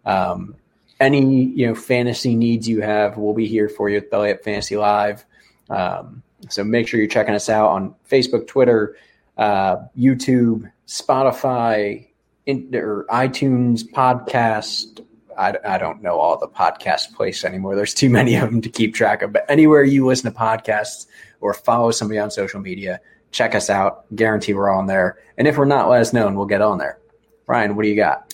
Um, 0.03 0.55
any 0.99 1.43
you 1.43 1.67
know 1.67 1.75
fantasy 1.75 2.35
needs 2.35 2.67
you 2.67 2.81
have, 2.81 3.17
we'll 3.17 3.35
be 3.35 3.47
here 3.47 3.69
for 3.69 3.87
you 3.87 3.97
at 3.97 4.09
Belly 4.09 4.31
Up 4.31 4.43
Fantasy 4.43 4.77
Live. 4.77 5.23
Um, 5.69 6.23
so 6.49 6.63
make 6.63 6.87
sure 6.87 6.99
you're 6.99 7.07
checking 7.07 7.35
us 7.35 7.49
out 7.49 7.69
on 7.69 7.93
Facebook, 8.09 8.47
Twitter, 8.47 8.97
uh, 9.37 9.77
YouTube, 9.95 10.71
Spotify, 10.87 12.07
in, 12.47 12.73
or 12.73 13.05
iTunes 13.11 13.83
podcast. 13.83 15.05
I, 15.37 15.53
I 15.63 15.77
don't 15.77 16.01
know 16.01 16.19
all 16.19 16.39
the 16.39 16.47
podcast 16.47 17.13
place 17.13 17.45
anymore. 17.45 17.75
There's 17.75 17.93
too 17.93 18.09
many 18.09 18.35
of 18.35 18.49
them 18.49 18.61
to 18.61 18.69
keep 18.69 18.95
track 18.95 19.21
of. 19.21 19.33
But 19.33 19.45
anywhere 19.49 19.83
you 19.83 20.07
listen 20.07 20.33
to 20.33 20.37
podcasts 20.37 21.05
or 21.41 21.53
follow 21.53 21.91
somebody 21.91 22.19
on 22.19 22.31
social 22.31 22.61
media, 22.61 23.01
check 23.31 23.55
us 23.55 23.69
out. 23.69 24.05
Guarantee 24.15 24.53
we're 24.53 24.69
on 24.69 24.87
there. 24.87 25.17
And 25.37 25.47
if 25.47 25.57
we're 25.57 25.65
not, 25.65 25.89
let 25.89 26.01
us 26.01 26.13
know 26.13 26.27
and 26.27 26.37
we'll 26.37 26.45
get 26.45 26.61
on 26.61 26.77
there. 26.77 26.99
Ryan, 27.47 27.75
what 27.75 27.83
do 27.83 27.89
you 27.89 27.95
got? 27.95 28.33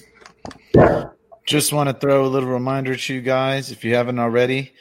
Just 1.46 1.74
want 1.74 1.90
to 1.90 1.96
throw 1.96 2.26
a 2.26 2.28
little 2.28 2.50
reminder 2.50 2.96
to 2.96 3.14
you 3.14 3.22
guys, 3.22 3.72
if 3.72 3.86
you 3.86 3.96
haven't 3.96 4.20
already, 4.20 4.74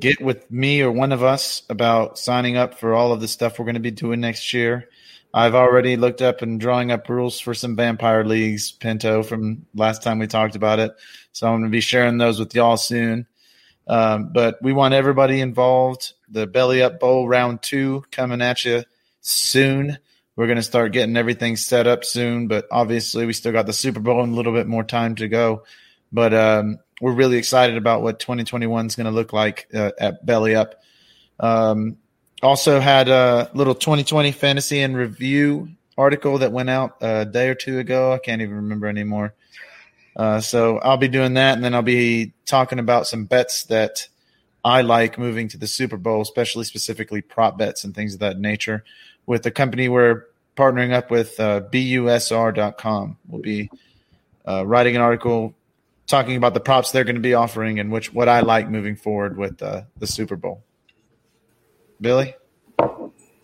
get 0.00 0.20
with 0.20 0.50
me 0.50 0.82
or 0.82 0.92
one 0.92 1.12
of 1.12 1.22
us 1.22 1.62
about 1.70 2.18
signing 2.18 2.56
up 2.56 2.78
for 2.78 2.94
all 2.94 3.12
of 3.12 3.20
the 3.20 3.28
stuff 3.28 3.58
we're 3.58 3.64
going 3.64 3.74
to 3.74 3.80
be 3.80 3.90
doing 3.90 4.20
next 4.20 4.52
year. 4.52 4.88
I've 5.32 5.54
already 5.54 5.96
looked 5.96 6.22
up 6.22 6.42
and 6.42 6.60
drawing 6.60 6.90
up 6.90 7.08
rules 7.08 7.38
for 7.38 7.54
some 7.54 7.76
vampire 7.76 8.24
leagues, 8.24 8.72
Pinto, 8.72 9.22
from 9.22 9.64
last 9.74 10.02
time 10.02 10.18
we 10.18 10.26
talked 10.26 10.56
about 10.56 10.80
it. 10.80 10.92
So 11.32 11.46
I'm 11.46 11.60
going 11.60 11.64
to 11.64 11.68
be 11.70 11.80
sharing 11.80 12.18
those 12.18 12.40
with 12.40 12.54
y'all 12.54 12.76
soon. 12.76 13.26
Um, 13.86 14.32
but 14.32 14.58
we 14.62 14.72
want 14.72 14.94
everybody 14.94 15.40
involved. 15.40 16.12
The 16.28 16.46
Belly 16.46 16.82
Up 16.82 17.00
Bowl 17.00 17.26
round 17.26 17.62
two 17.62 18.04
coming 18.10 18.40
at 18.42 18.64
you 18.64 18.84
soon. 19.20 19.98
We're 20.36 20.46
going 20.46 20.56
to 20.56 20.62
start 20.62 20.92
getting 20.92 21.16
everything 21.16 21.56
set 21.56 21.86
up 21.86 22.04
soon, 22.04 22.48
but 22.48 22.66
obviously 22.70 23.26
we 23.26 23.32
still 23.32 23.52
got 23.52 23.66
the 23.66 23.72
Super 23.72 24.00
Bowl 24.00 24.22
and 24.22 24.32
a 24.32 24.36
little 24.36 24.52
bit 24.52 24.66
more 24.66 24.84
time 24.84 25.16
to 25.16 25.28
go. 25.28 25.64
But 26.12 26.32
um, 26.32 26.78
we're 27.00 27.12
really 27.12 27.36
excited 27.36 27.76
about 27.76 28.02
what 28.02 28.20
2021 28.20 28.86
is 28.86 28.96
going 28.96 29.06
to 29.06 29.10
look 29.10 29.32
like 29.32 29.68
uh, 29.74 29.90
at 29.98 30.24
Belly 30.24 30.54
Up. 30.54 30.82
Um, 31.38 31.96
also 32.42 32.80
had 32.80 33.08
a 33.08 33.50
little 33.54 33.74
2020 33.74 34.32
fantasy 34.32 34.80
and 34.80 34.96
review 34.96 35.68
article 35.98 36.38
that 36.38 36.52
went 36.52 36.70
out 36.70 36.96
a 37.00 37.26
day 37.26 37.48
or 37.48 37.54
two 37.54 37.78
ago. 37.78 38.12
I 38.12 38.18
can't 38.18 38.40
even 38.40 38.56
remember 38.56 38.86
anymore. 38.86 39.34
Uh, 40.20 40.38
so 40.38 40.76
I'll 40.80 40.98
be 40.98 41.08
doing 41.08 41.32
that, 41.34 41.54
and 41.54 41.64
then 41.64 41.74
I'll 41.74 41.80
be 41.80 42.34
talking 42.44 42.78
about 42.78 43.06
some 43.06 43.24
bets 43.24 43.64
that 43.64 44.06
I 44.62 44.82
like 44.82 45.18
moving 45.18 45.48
to 45.48 45.56
the 45.56 45.66
Super 45.66 45.96
Bowl, 45.96 46.20
especially 46.20 46.64
specifically 46.64 47.22
prop 47.22 47.56
bets 47.56 47.84
and 47.84 47.94
things 47.94 48.12
of 48.12 48.20
that 48.20 48.38
nature. 48.38 48.84
With 49.24 49.44
the 49.44 49.50
company 49.50 49.88
we're 49.88 50.26
partnering 50.58 50.92
up 50.92 51.10
with, 51.10 51.40
uh, 51.40 51.62
BUSR.com, 51.72 53.16
we'll 53.28 53.40
be 53.40 53.70
uh, 54.46 54.66
writing 54.66 54.94
an 54.94 55.00
article 55.00 55.54
talking 56.06 56.36
about 56.36 56.52
the 56.52 56.60
props 56.60 56.90
they're 56.90 57.04
going 57.04 57.16
to 57.16 57.22
be 57.22 57.32
offering 57.32 57.80
and 57.80 57.90
which 57.90 58.12
what 58.12 58.28
I 58.28 58.40
like 58.40 58.68
moving 58.68 58.96
forward 58.96 59.38
with 59.38 59.62
uh, 59.62 59.84
the 59.96 60.06
Super 60.06 60.36
Bowl. 60.36 60.62
Billy? 61.98 62.34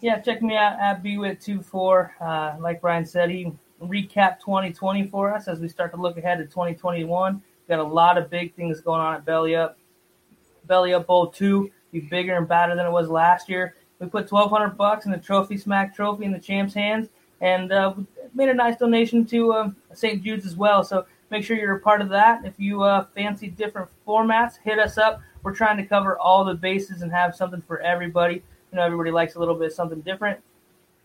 Yeah, 0.03 0.19
check 0.19 0.43
me 0.43 0.55
out 0.57 0.79
at 0.79 1.03
bwit24. 1.03 2.11
Uh, 2.21 2.57
like 2.61 2.83
Brian 2.83 3.07
said, 3.07 3.31
he 3.31 3.55
recapped 3.83 4.41
2020 4.41 5.09
for 5.09 5.35
us 5.35 5.49
as 5.49 5.61
we 5.61 5.69
start 5.69 5.93
to 5.93 6.01
look 6.01 6.17
ahead 6.17 6.39
to 6.39 6.45
2021. 6.45 7.43
Got 7.69 7.79
a 7.79 7.83
lot 7.83 8.17
of 8.17 8.31
big 8.31 8.55
things 8.55 8.81
going 8.81 9.01
on 9.01 9.15
at 9.15 9.25
Belly 9.25 9.57
Up. 9.57 9.79
Belly 10.67 10.95
Up 10.95 11.07
Bowl 11.07 11.29
2 11.29 11.71
be 11.93 12.01
bigger 12.01 12.37
and 12.37 12.49
badder 12.49 12.75
than 12.75 12.87
it 12.87 12.91
was 12.91 13.09
last 13.09 13.49
year. 13.49 13.75
We 13.99 14.07
put 14.07 14.31
1200 14.31 14.77
bucks 14.77 15.07
in 15.07 15.13
the 15.13 15.19
Trophy 15.19 15.57
Smack 15.57 15.95
trophy 15.95 16.25
in 16.25 16.33
the 16.33 16.39
champ's 16.39 16.75
hands. 16.75 17.09
and 17.41 17.73
uh, 17.73 17.95
made 18.35 18.49
a 18.49 18.55
nice 18.55 18.77
donation 18.77 19.25
to 19.27 19.53
uh, 19.53 19.71
St. 19.95 20.23
Jude's 20.23 20.47
as 20.47 20.57
well. 20.57 20.85
So 20.85 21.07
make 21.31 21.45
sure 21.45 21.57
you're 21.57 21.77
a 21.77 21.81
part 21.81 22.01
of 22.01 22.09
that. 22.11 22.45
If 22.45 22.55
you 22.59 22.83
uh, 22.83 23.07
fancy 23.15 23.49
different 23.49 23.89
formats, 24.07 24.55
hit 24.63 24.79
us 24.79 24.99
up. 24.99 25.21
We're 25.43 25.55
trying 25.55 25.77
to 25.79 25.87
cover 25.87 26.19
all 26.19 26.45
the 26.45 26.55
bases 26.55 27.03
and 27.03 27.11
have 27.13 27.35
something 27.35 27.63
for 27.63 27.81
everybody. 27.81 28.35
You 28.73 28.77
know, 28.77 28.83
everybody 28.83 29.11
likes 29.11 29.37
a 29.37 29.39
little 29.39 29.55
bit 29.55 29.73
something 29.73 30.01
different, 30.01 30.41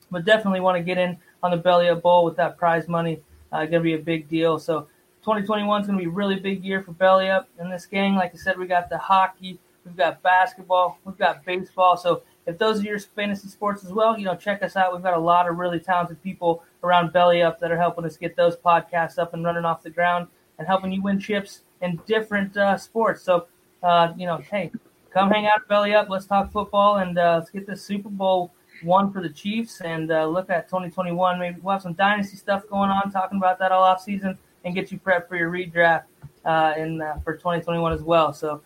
but 0.09 0.25
definitely 0.25 0.59
want 0.59 0.77
to 0.77 0.83
get 0.83 0.97
in 0.97 1.17
on 1.43 1.51
the 1.51 1.57
Belly 1.57 1.89
Up 1.89 2.01
Bowl 2.01 2.25
with 2.25 2.35
that 2.37 2.57
prize 2.57 2.87
money. 2.87 3.21
Uh, 3.51 3.59
going 3.65 3.71
to 3.71 3.79
be 3.81 3.93
a 3.93 3.99
big 3.99 4.29
deal. 4.29 4.59
So 4.59 4.81
2021 5.21 5.81
is 5.81 5.87
going 5.87 5.99
to 5.99 6.03
be 6.03 6.09
a 6.09 6.13
really 6.13 6.39
big 6.39 6.63
year 6.63 6.81
for 6.81 6.93
Belly 6.93 7.29
Up. 7.29 7.49
In 7.59 7.69
this 7.69 7.85
gang, 7.85 8.15
like 8.15 8.33
I 8.33 8.37
said, 8.37 8.57
we 8.57 8.65
got 8.65 8.89
the 8.89 8.97
hockey, 8.97 9.59
we've 9.85 9.97
got 9.97 10.21
basketball, 10.21 10.99
we've 11.05 11.17
got 11.17 11.43
baseball. 11.45 11.97
So 11.97 12.23
if 12.45 12.57
those 12.57 12.79
are 12.79 12.83
your 12.83 12.99
fantasy 12.99 13.47
sports 13.47 13.83
as 13.83 13.91
well, 13.91 14.17
you 14.17 14.25
know, 14.25 14.35
check 14.35 14.63
us 14.63 14.75
out. 14.75 14.93
We've 14.93 15.03
got 15.03 15.13
a 15.13 15.19
lot 15.19 15.47
of 15.47 15.57
really 15.57 15.79
talented 15.79 16.21
people 16.23 16.63
around 16.83 17.13
Belly 17.13 17.41
Up 17.41 17.59
that 17.59 17.71
are 17.71 17.77
helping 17.77 18.05
us 18.05 18.17
get 18.17 18.35
those 18.35 18.55
podcasts 18.55 19.19
up 19.19 19.33
and 19.33 19.43
running 19.43 19.65
off 19.65 19.83
the 19.83 19.89
ground 19.89 20.27
and 20.57 20.67
helping 20.67 20.91
you 20.91 21.01
win 21.01 21.19
chips 21.19 21.61
in 21.81 21.99
different 22.05 22.55
uh, 22.57 22.77
sports. 22.77 23.23
So, 23.23 23.47
uh, 23.83 24.13
you 24.17 24.25
know, 24.25 24.37
hey, 24.37 24.71
come 25.11 25.29
hang 25.29 25.45
out 25.45 25.67
Belly 25.67 25.93
Up. 25.93 26.09
Let's 26.09 26.25
talk 26.25 26.51
football 26.51 26.97
and 26.97 27.17
uh, 27.17 27.37
let's 27.39 27.51
get 27.51 27.67
this 27.67 27.83
Super 27.83 28.09
Bowl 28.09 28.51
one 28.83 29.11
for 29.11 29.21
the 29.21 29.29
Chiefs 29.29 29.81
and 29.81 30.11
uh, 30.11 30.25
look 30.27 30.49
at 30.49 30.67
2021. 30.67 31.39
Maybe 31.39 31.57
we'll 31.61 31.73
have 31.73 31.81
some 31.81 31.93
dynasty 31.93 32.37
stuff 32.37 32.67
going 32.69 32.89
on, 32.89 33.11
talking 33.11 33.37
about 33.37 33.59
that 33.59 33.71
all 33.71 33.83
off 33.83 34.01
season 34.01 34.37
and 34.63 34.75
get 34.75 34.91
you 34.91 34.99
prepped 34.99 35.27
for 35.27 35.35
your 35.35 35.51
redraft 35.51 36.03
uh, 36.45 36.73
in 36.77 37.01
uh, 37.01 37.19
for 37.23 37.33
2021 37.33 37.93
as 37.93 38.01
well. 38.01 38.33
So, 38.33 38.61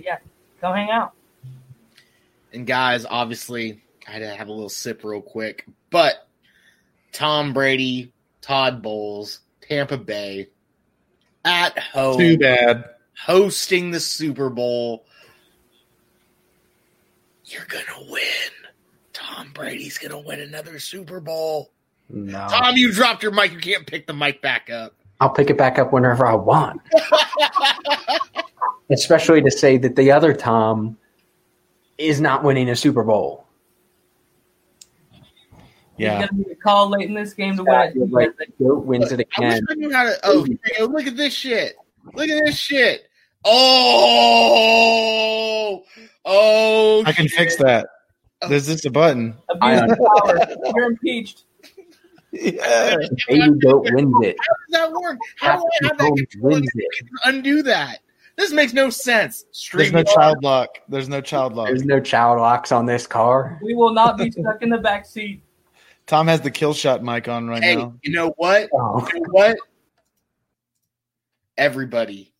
yeah, 0.00 0.18
come 0.60 0.74
hang 0.74 0.90
out. 0.90 1.12
And 2.52 2.66
guys, 2.66 3.06
obviously, 3.08 3.80
I 4.06 4.12
had 4.12 4.18
to 4.20 4.28
have 4.28 4.48
a 4.48 4.52
little 4.52 4.68
sip 4.68 5.04
real 5.04 5.20
quick, 5.22 5.66
but 5.90 6.26
Tom 7.12 7.52
Brady, 7.52 8.12
Todd 8.40 8.82
Bowles, 8.82 9.40
Tampa 9.60 9.96
Bay, 9.98 10.48
at 11.44 11.78
home, 11.78 12.18
Too 12.18 12.38
bad. 12.38 12.84
hosting 13.16 13.90
the 13.90 14.00
Super 14.00 14.50
Bowl. 14.50 15.04
You're 17.44 17.66
gonna 17.66 18.10
win. 18.10 18.59
Tom 19.30 19.50
Brady's 19.52 19.98
gonna 19.98 20.18
win 20.18 20.40
another 20.40 20.78
Super 20.80 21.20
Bowl. 21.20 21.70
No. 22.08 22.48
Tom, 22.50 22.76
you 22.76 22.92
dropped 22.92 23.22
your 23.22 23.32
mic. 23.32 23.52
You 23.52 23.60
can't 23.60 23.86
pick 23.86 24.06
the 24.06 24.12
mic 24.12 24.42
back 24.42 24.68
up. 24.70 24.94
I'll 25.20 25.30
pick 25.30 25.50
it 25.50 25.58
back 25.58 25.78
up 25.78 25.92
whenever 25.92 26.26
I 26.26 26.34
want. 26.34 26.80
Especially 28.90 29.40
to 29.42 29.50
say 29.50 29.76
that 29.78 29.94
the 29.94 30.10
other 30.10 30.34
Tom 30.34 30.96
is 31.98 32.20
not 32.20 32.42
winning 32.42 32.68
a 32.70 32.76
Super 32.76 33.04
Bowl. 33.04 33.46
Yeah. 35.96 36.20
He's 36.20 36.28
going 36.30 36.42
to 36.42 36.48
be 36.48 36.52
a 36.52 36.56
call 36.56 36.88
late 36.88 37.06
in 37.08 37.14
this 37.14 37.34
game 37.34 37.56
to 37.58 37.62
win 37.62 37.92
You're 37.94 38.06
it. 38.06 38.10
right. 38.10 38.30
Goat 38.58 38.86
wins 38.86 39.12
it 39.12 39.20
I 39.20 39.24
wish 39.40 39.50
again. 39.52 39.66
I 39.70 39.74
knew 39.74 39.92
how 39.92 40.04
to. 40.04 40.18
Oh, 40.24 40.42
here 40.44 40.58
you 40.64 40.78
go. 40.78 40.86
look 40.86 41.06
at 41.06 41.16
this 41.16 41.34
shit. 41.34 41.76
Look 42.14 42.30
at 42.30 42.42
this 42.46 42.58
shit. 42.58 43.06
Oh, 43.44 43.60
oh. 46.24 47.04
I 47.04 47.12
can 47.12 47.28
shit. 47.28 47.38
fix 47.38 47.56
that. 47.56 47.86
There's 48.48 48.66
just 48.66 48.86
a 48.86 48.90
button. 48.90 49.36
Abuse 49.48 49.80
power. 49.80 50.38
You're 50.74 50.86
impeached. 50.86 51.44
Yeah. 52.32 52.96
Baby 53.28 53.50
Goat 53.60 53.88
wins 53.92 54.14
it. 54.22 54.36
How 54.40 54.54
does 54.54 54.70
that 54.70 54.92
work? 54.92 55.18
How 55.36 55.56
do 55.56 55.62
I 55.82 55.86
have 55.88 55.98
that 55.98 56.12
control 56.16 56.52
wins 56.52 56.68
and 56.72 56.82
it. 56.82 57.10
undo 57.24 57.62
that? 57.64 57.98
This 58.36 58.52
makes 58.52 58.72
no 58.72 58.88
sense. 58.88 59.44
There's 59.72 59.92
no 59.92 60.02
child 60.02 60.42
lock. 60.42 60.78
There's 60.88 61.08
no 61.08 61.20
child 61.20 61.54
lock. 61.54 61.66
There's 61.68 61.84
no 61.84 62.00
child 62.00 62.38
locks 62.38 62.72
on 62.72 62.86
this 62.86 63.06
car. 63.06 63.58
We 63.62 63.74
will 63.74 63.92
not 63.92 64.16
be 64.16 64.30
stuck 64.30 64.62
in 64.62 64.70
the 64.70 64.78
back 64.78 65.04
seat. 65.04 65.42
Tom 66.06 66.26
has 66.28 66.40
the 66.40 66.50
kill 66.50 66.72
shot 66.72 67.02
mic 67.02 67.28
on 67.28 67.48
right 67.48 67.62
Hey, 67.62 67.76
now. 67.76 67.94
you 68.02 68.12
know 68.12 68.32
what? 68.36 68.70
Oh. 68.72 69.06
You 69.12 69.20
know 69.20 69.28
what? 69.30 69.56
Everybody, 71.58 72.32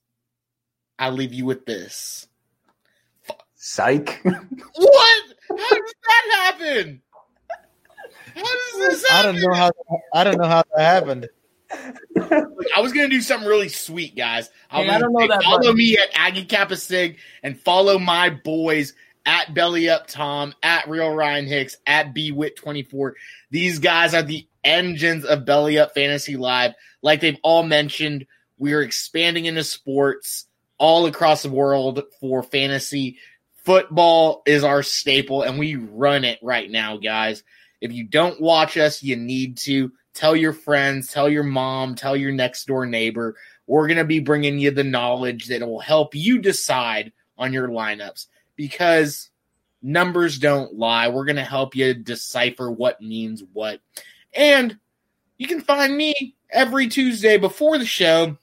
I 0.98 1.10
leave 1.10 1.34
you 1.34 1.44
with 1.44 1.66
this. 1.66 2.26
Psych. 3.62 4.22
What? 4.24 5.22
How 5.50 5.56
does 5.56 5.94
that 6.06 6.30
happen? 6.32 7.02
How 8.34 8.42
does 8.42 8.78
this 8.78 9.04
I 9.12 9.22
don't 9.22 9.38
know 9.38 9.52
how 9.52 9.70
I 10.14 10.24
don't 10.24 10.38
know 10.38 10.48
how 10.48 10.62
that 10.74 10.82
happened. 10.82 11.28
I 12.74 12.80
was 12.80 12.94
gonna 12.94 13.08
do 13.10 13.20
something 13.20 13.46
really 13.46 13.68
sweet, 13.68 14.16
guys. 14.16 14.48
Hey, 14.70 14.86
was 14.86 14.94
I 14.94 14.98
don't 14.98 15.12
know 15.12 15.28
that 15.28 15.42
Follow 15.42 15.58
button. 15.58 15.76
me 15.76 15.98
at 15.98 16.08
Aggie 16.14 16.46
Kappa 16.46 16.76
Sig 16.76 17.18
and 17.42 17.60
follow 17.60 17.98
my 17.98 18.30
boys 18.30 18.94
at 19.26 19.52
Belly 19.52 19.90
Up 19.90 20.06
Tom, 20.06 20.54
at 20.62 20.88
Real 20.88 21.14
Ryan 21.14 21.46
Hicks, 21.46 21.76
at 21.86 22.14
BWit24. 22.14 23.12
These 23.50 23.78
guys 23.78 24.14
are 24.14 24.22
the 24.22 24.46
engines 24.64 25.26
of 25.26 25.44
Belly 25.44 25.78
Up 25.78 25.92
Fantasy 25.92 26.38
Live. 26.38 26.72
Like 27.02 27.20
they've 27.20 27.36
all 27.42 27.62
mentioned, 27.62 28.26
we 28.56 28.72
are 28.72 28.80
expanding 28.80 29.44
into 29.44 29.64
sports 29.64 30.46
all 30.78 31.04
across 31.04 31.42
the 31.42 31.50
world 31.50 32.02
for 32.20 32.42
fantasy. 32.42 33.18
Football 33.64 34.42
is 34.46 34.64
our 34.64 34.82
staple, 34.82 35.42
and 35.42 35.58
we 35.58 35.76
run 35.76 36.24
it 36.24 36.38
right 36.42 36.70
now, 36.70 36.96
guys. 36.96 37.42
If 37.80 37.92
you 37.92 38.04
don't 38.04 38.40
watch 38.40 38.76
us, 38.76 39.02
you 39.02 39.16
need 39.16 39.58
to 39.58 39.92
tell 40.14 40.34
your 40.34 40.52
friends, 40.52 41.08
tell 41.08 41.28
your 41.28 41.44
mom, 41.44 41.94
tell 41.94 42.16
your 42.16 42.32
next 42.32 42.66
door 42.66 42.86
neighbor. 42.86 43.36
We're 43.66 43.86
going 43.86 43.98
to 43.98 44.04
be 44.04 44.20
bringing 44.20 44.58
you 44.58 44.70
the 44.70 44.84
knowledge 44.84 45.48
that 45.48 45.66
will 45.66 45.80
help 45.80 46.14
you 46.14 46.38
decide 46.38 47.12
on 47.38 47.52
your 47.52 47.68
lineups 47.68 48.26
because 48.56 49.30
numbers 49.82 50.38
don't 50.38 50.74
lie. 50.74 51.08
We're 51.08 51.24
going 51.24 51.36
to 51.36 51.44
help 51.44 51.74
you 51.74 51.94
decipher 51.94 52.70
what 52.70 53.00
means 53.00 53.42
what. 53.52 53.80
And 54.34 54.78
you 55.38 55.46
can 55.46 55.60
find 55.60 55.96
me 55.96 56.34
every 56.50 56.88
Tuesday 56.88 57.38
before 57.38 57.78
the 57.78 57.86
show. 57.86 58.36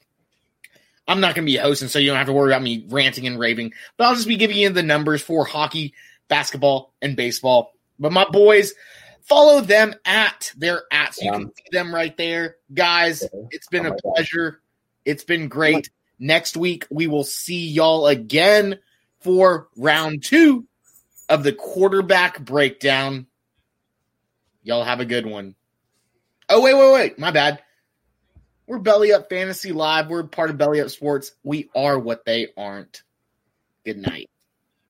I'm 1.08 1.22
not 1.22 1.36
going 1.36 1.46
to 1.46 1.52
be 1.52 1.58
hosting, 1.58 1.88
so 1.88 2.00
you 2.00 2.08
don't 2.08 2.18
have 2.18 2.28
to 2.28 2.34
worry 2.34 2.52
about 2.52 2.62
me 2.62 2.86
ranting 2.90 3.28
and 3.28 3.40
raving, 3.40 3.74
but 3.96 4.08
I'll 4.08 4.16
just 4.16 4.28
be 4.28 4.36
giving 4.36 4.58
you 4.58 4.70
the 4.70 4.84
numbers 4.84 5.22
for 5.22 5.46
hockey, 5.46 5.94
basketball, 6.28 6.94
and 7.02 7.16
baseball. 7.16 7.74
But 7.98 8.12
my 8.12 8.26
boys, 8.26 8.74
follow 9.22 9.62
them 9.62 9.96
at 10.06 10.52
their 10.58 10.84
ats. 10.92 11.22
You 11.22 11.32
can 11.32 11.52
see 11.56 11.64
them 11.72 11.96
right 11.96 12.16
there. 12.18 12.58
Guys, 12.74 13.24
it's 13.52 13.68
been 13.68 13.86
oh 13.86 13.94
a 13.94 14.14
pleasure. 14.14 14.62
It's 15.06 15.24
been 15.24 15.48
great. 15.48 15.90
Next 16.20 16.58
week, 16.58 16.86
we 16.90 17.08
will 17.08 17.24
see 17.24 17.68
y'all 17.68 18.08
again 18.08 18.80
for 19.22 19.70
round 19.78 20.24
two 20.24 20.68
of 21.30 21.44
the 21.44 21.54
quarterback 21.54 22.40
breakdown. 22.40 23.28
Y'all 24.64 24.84
have 24.84 25.00
a 25.00 25.06
good 25.06 25.26
one. 25.26 25.56
Oh, 26.50 26.62
wait, 26.62 26.74
wait, 26.74 26.94
wait. 26.94 27.20
My 27.20 27.32
bad. 27.32 27.62
We're 28.68 28.80
Belly 28.80 29.14
Up 29.14 29.30
Fantasy 29.30 29.72
Live. 29.72 30.10
We're 30.10 30.24
part 30.24 30.50
of 30.50 30.58
Belly 30.58 30.82
Up 30.82 30.90
Sports. 30.90 31.32
We 31.44 31.70
are 31.74 31.98
what 31.98 32.26
they 32.26 32.50
aren't. 32.58 33.02
Good 33.86 33.98
night. 33.98 34.30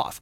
OFF. 0.00 0.18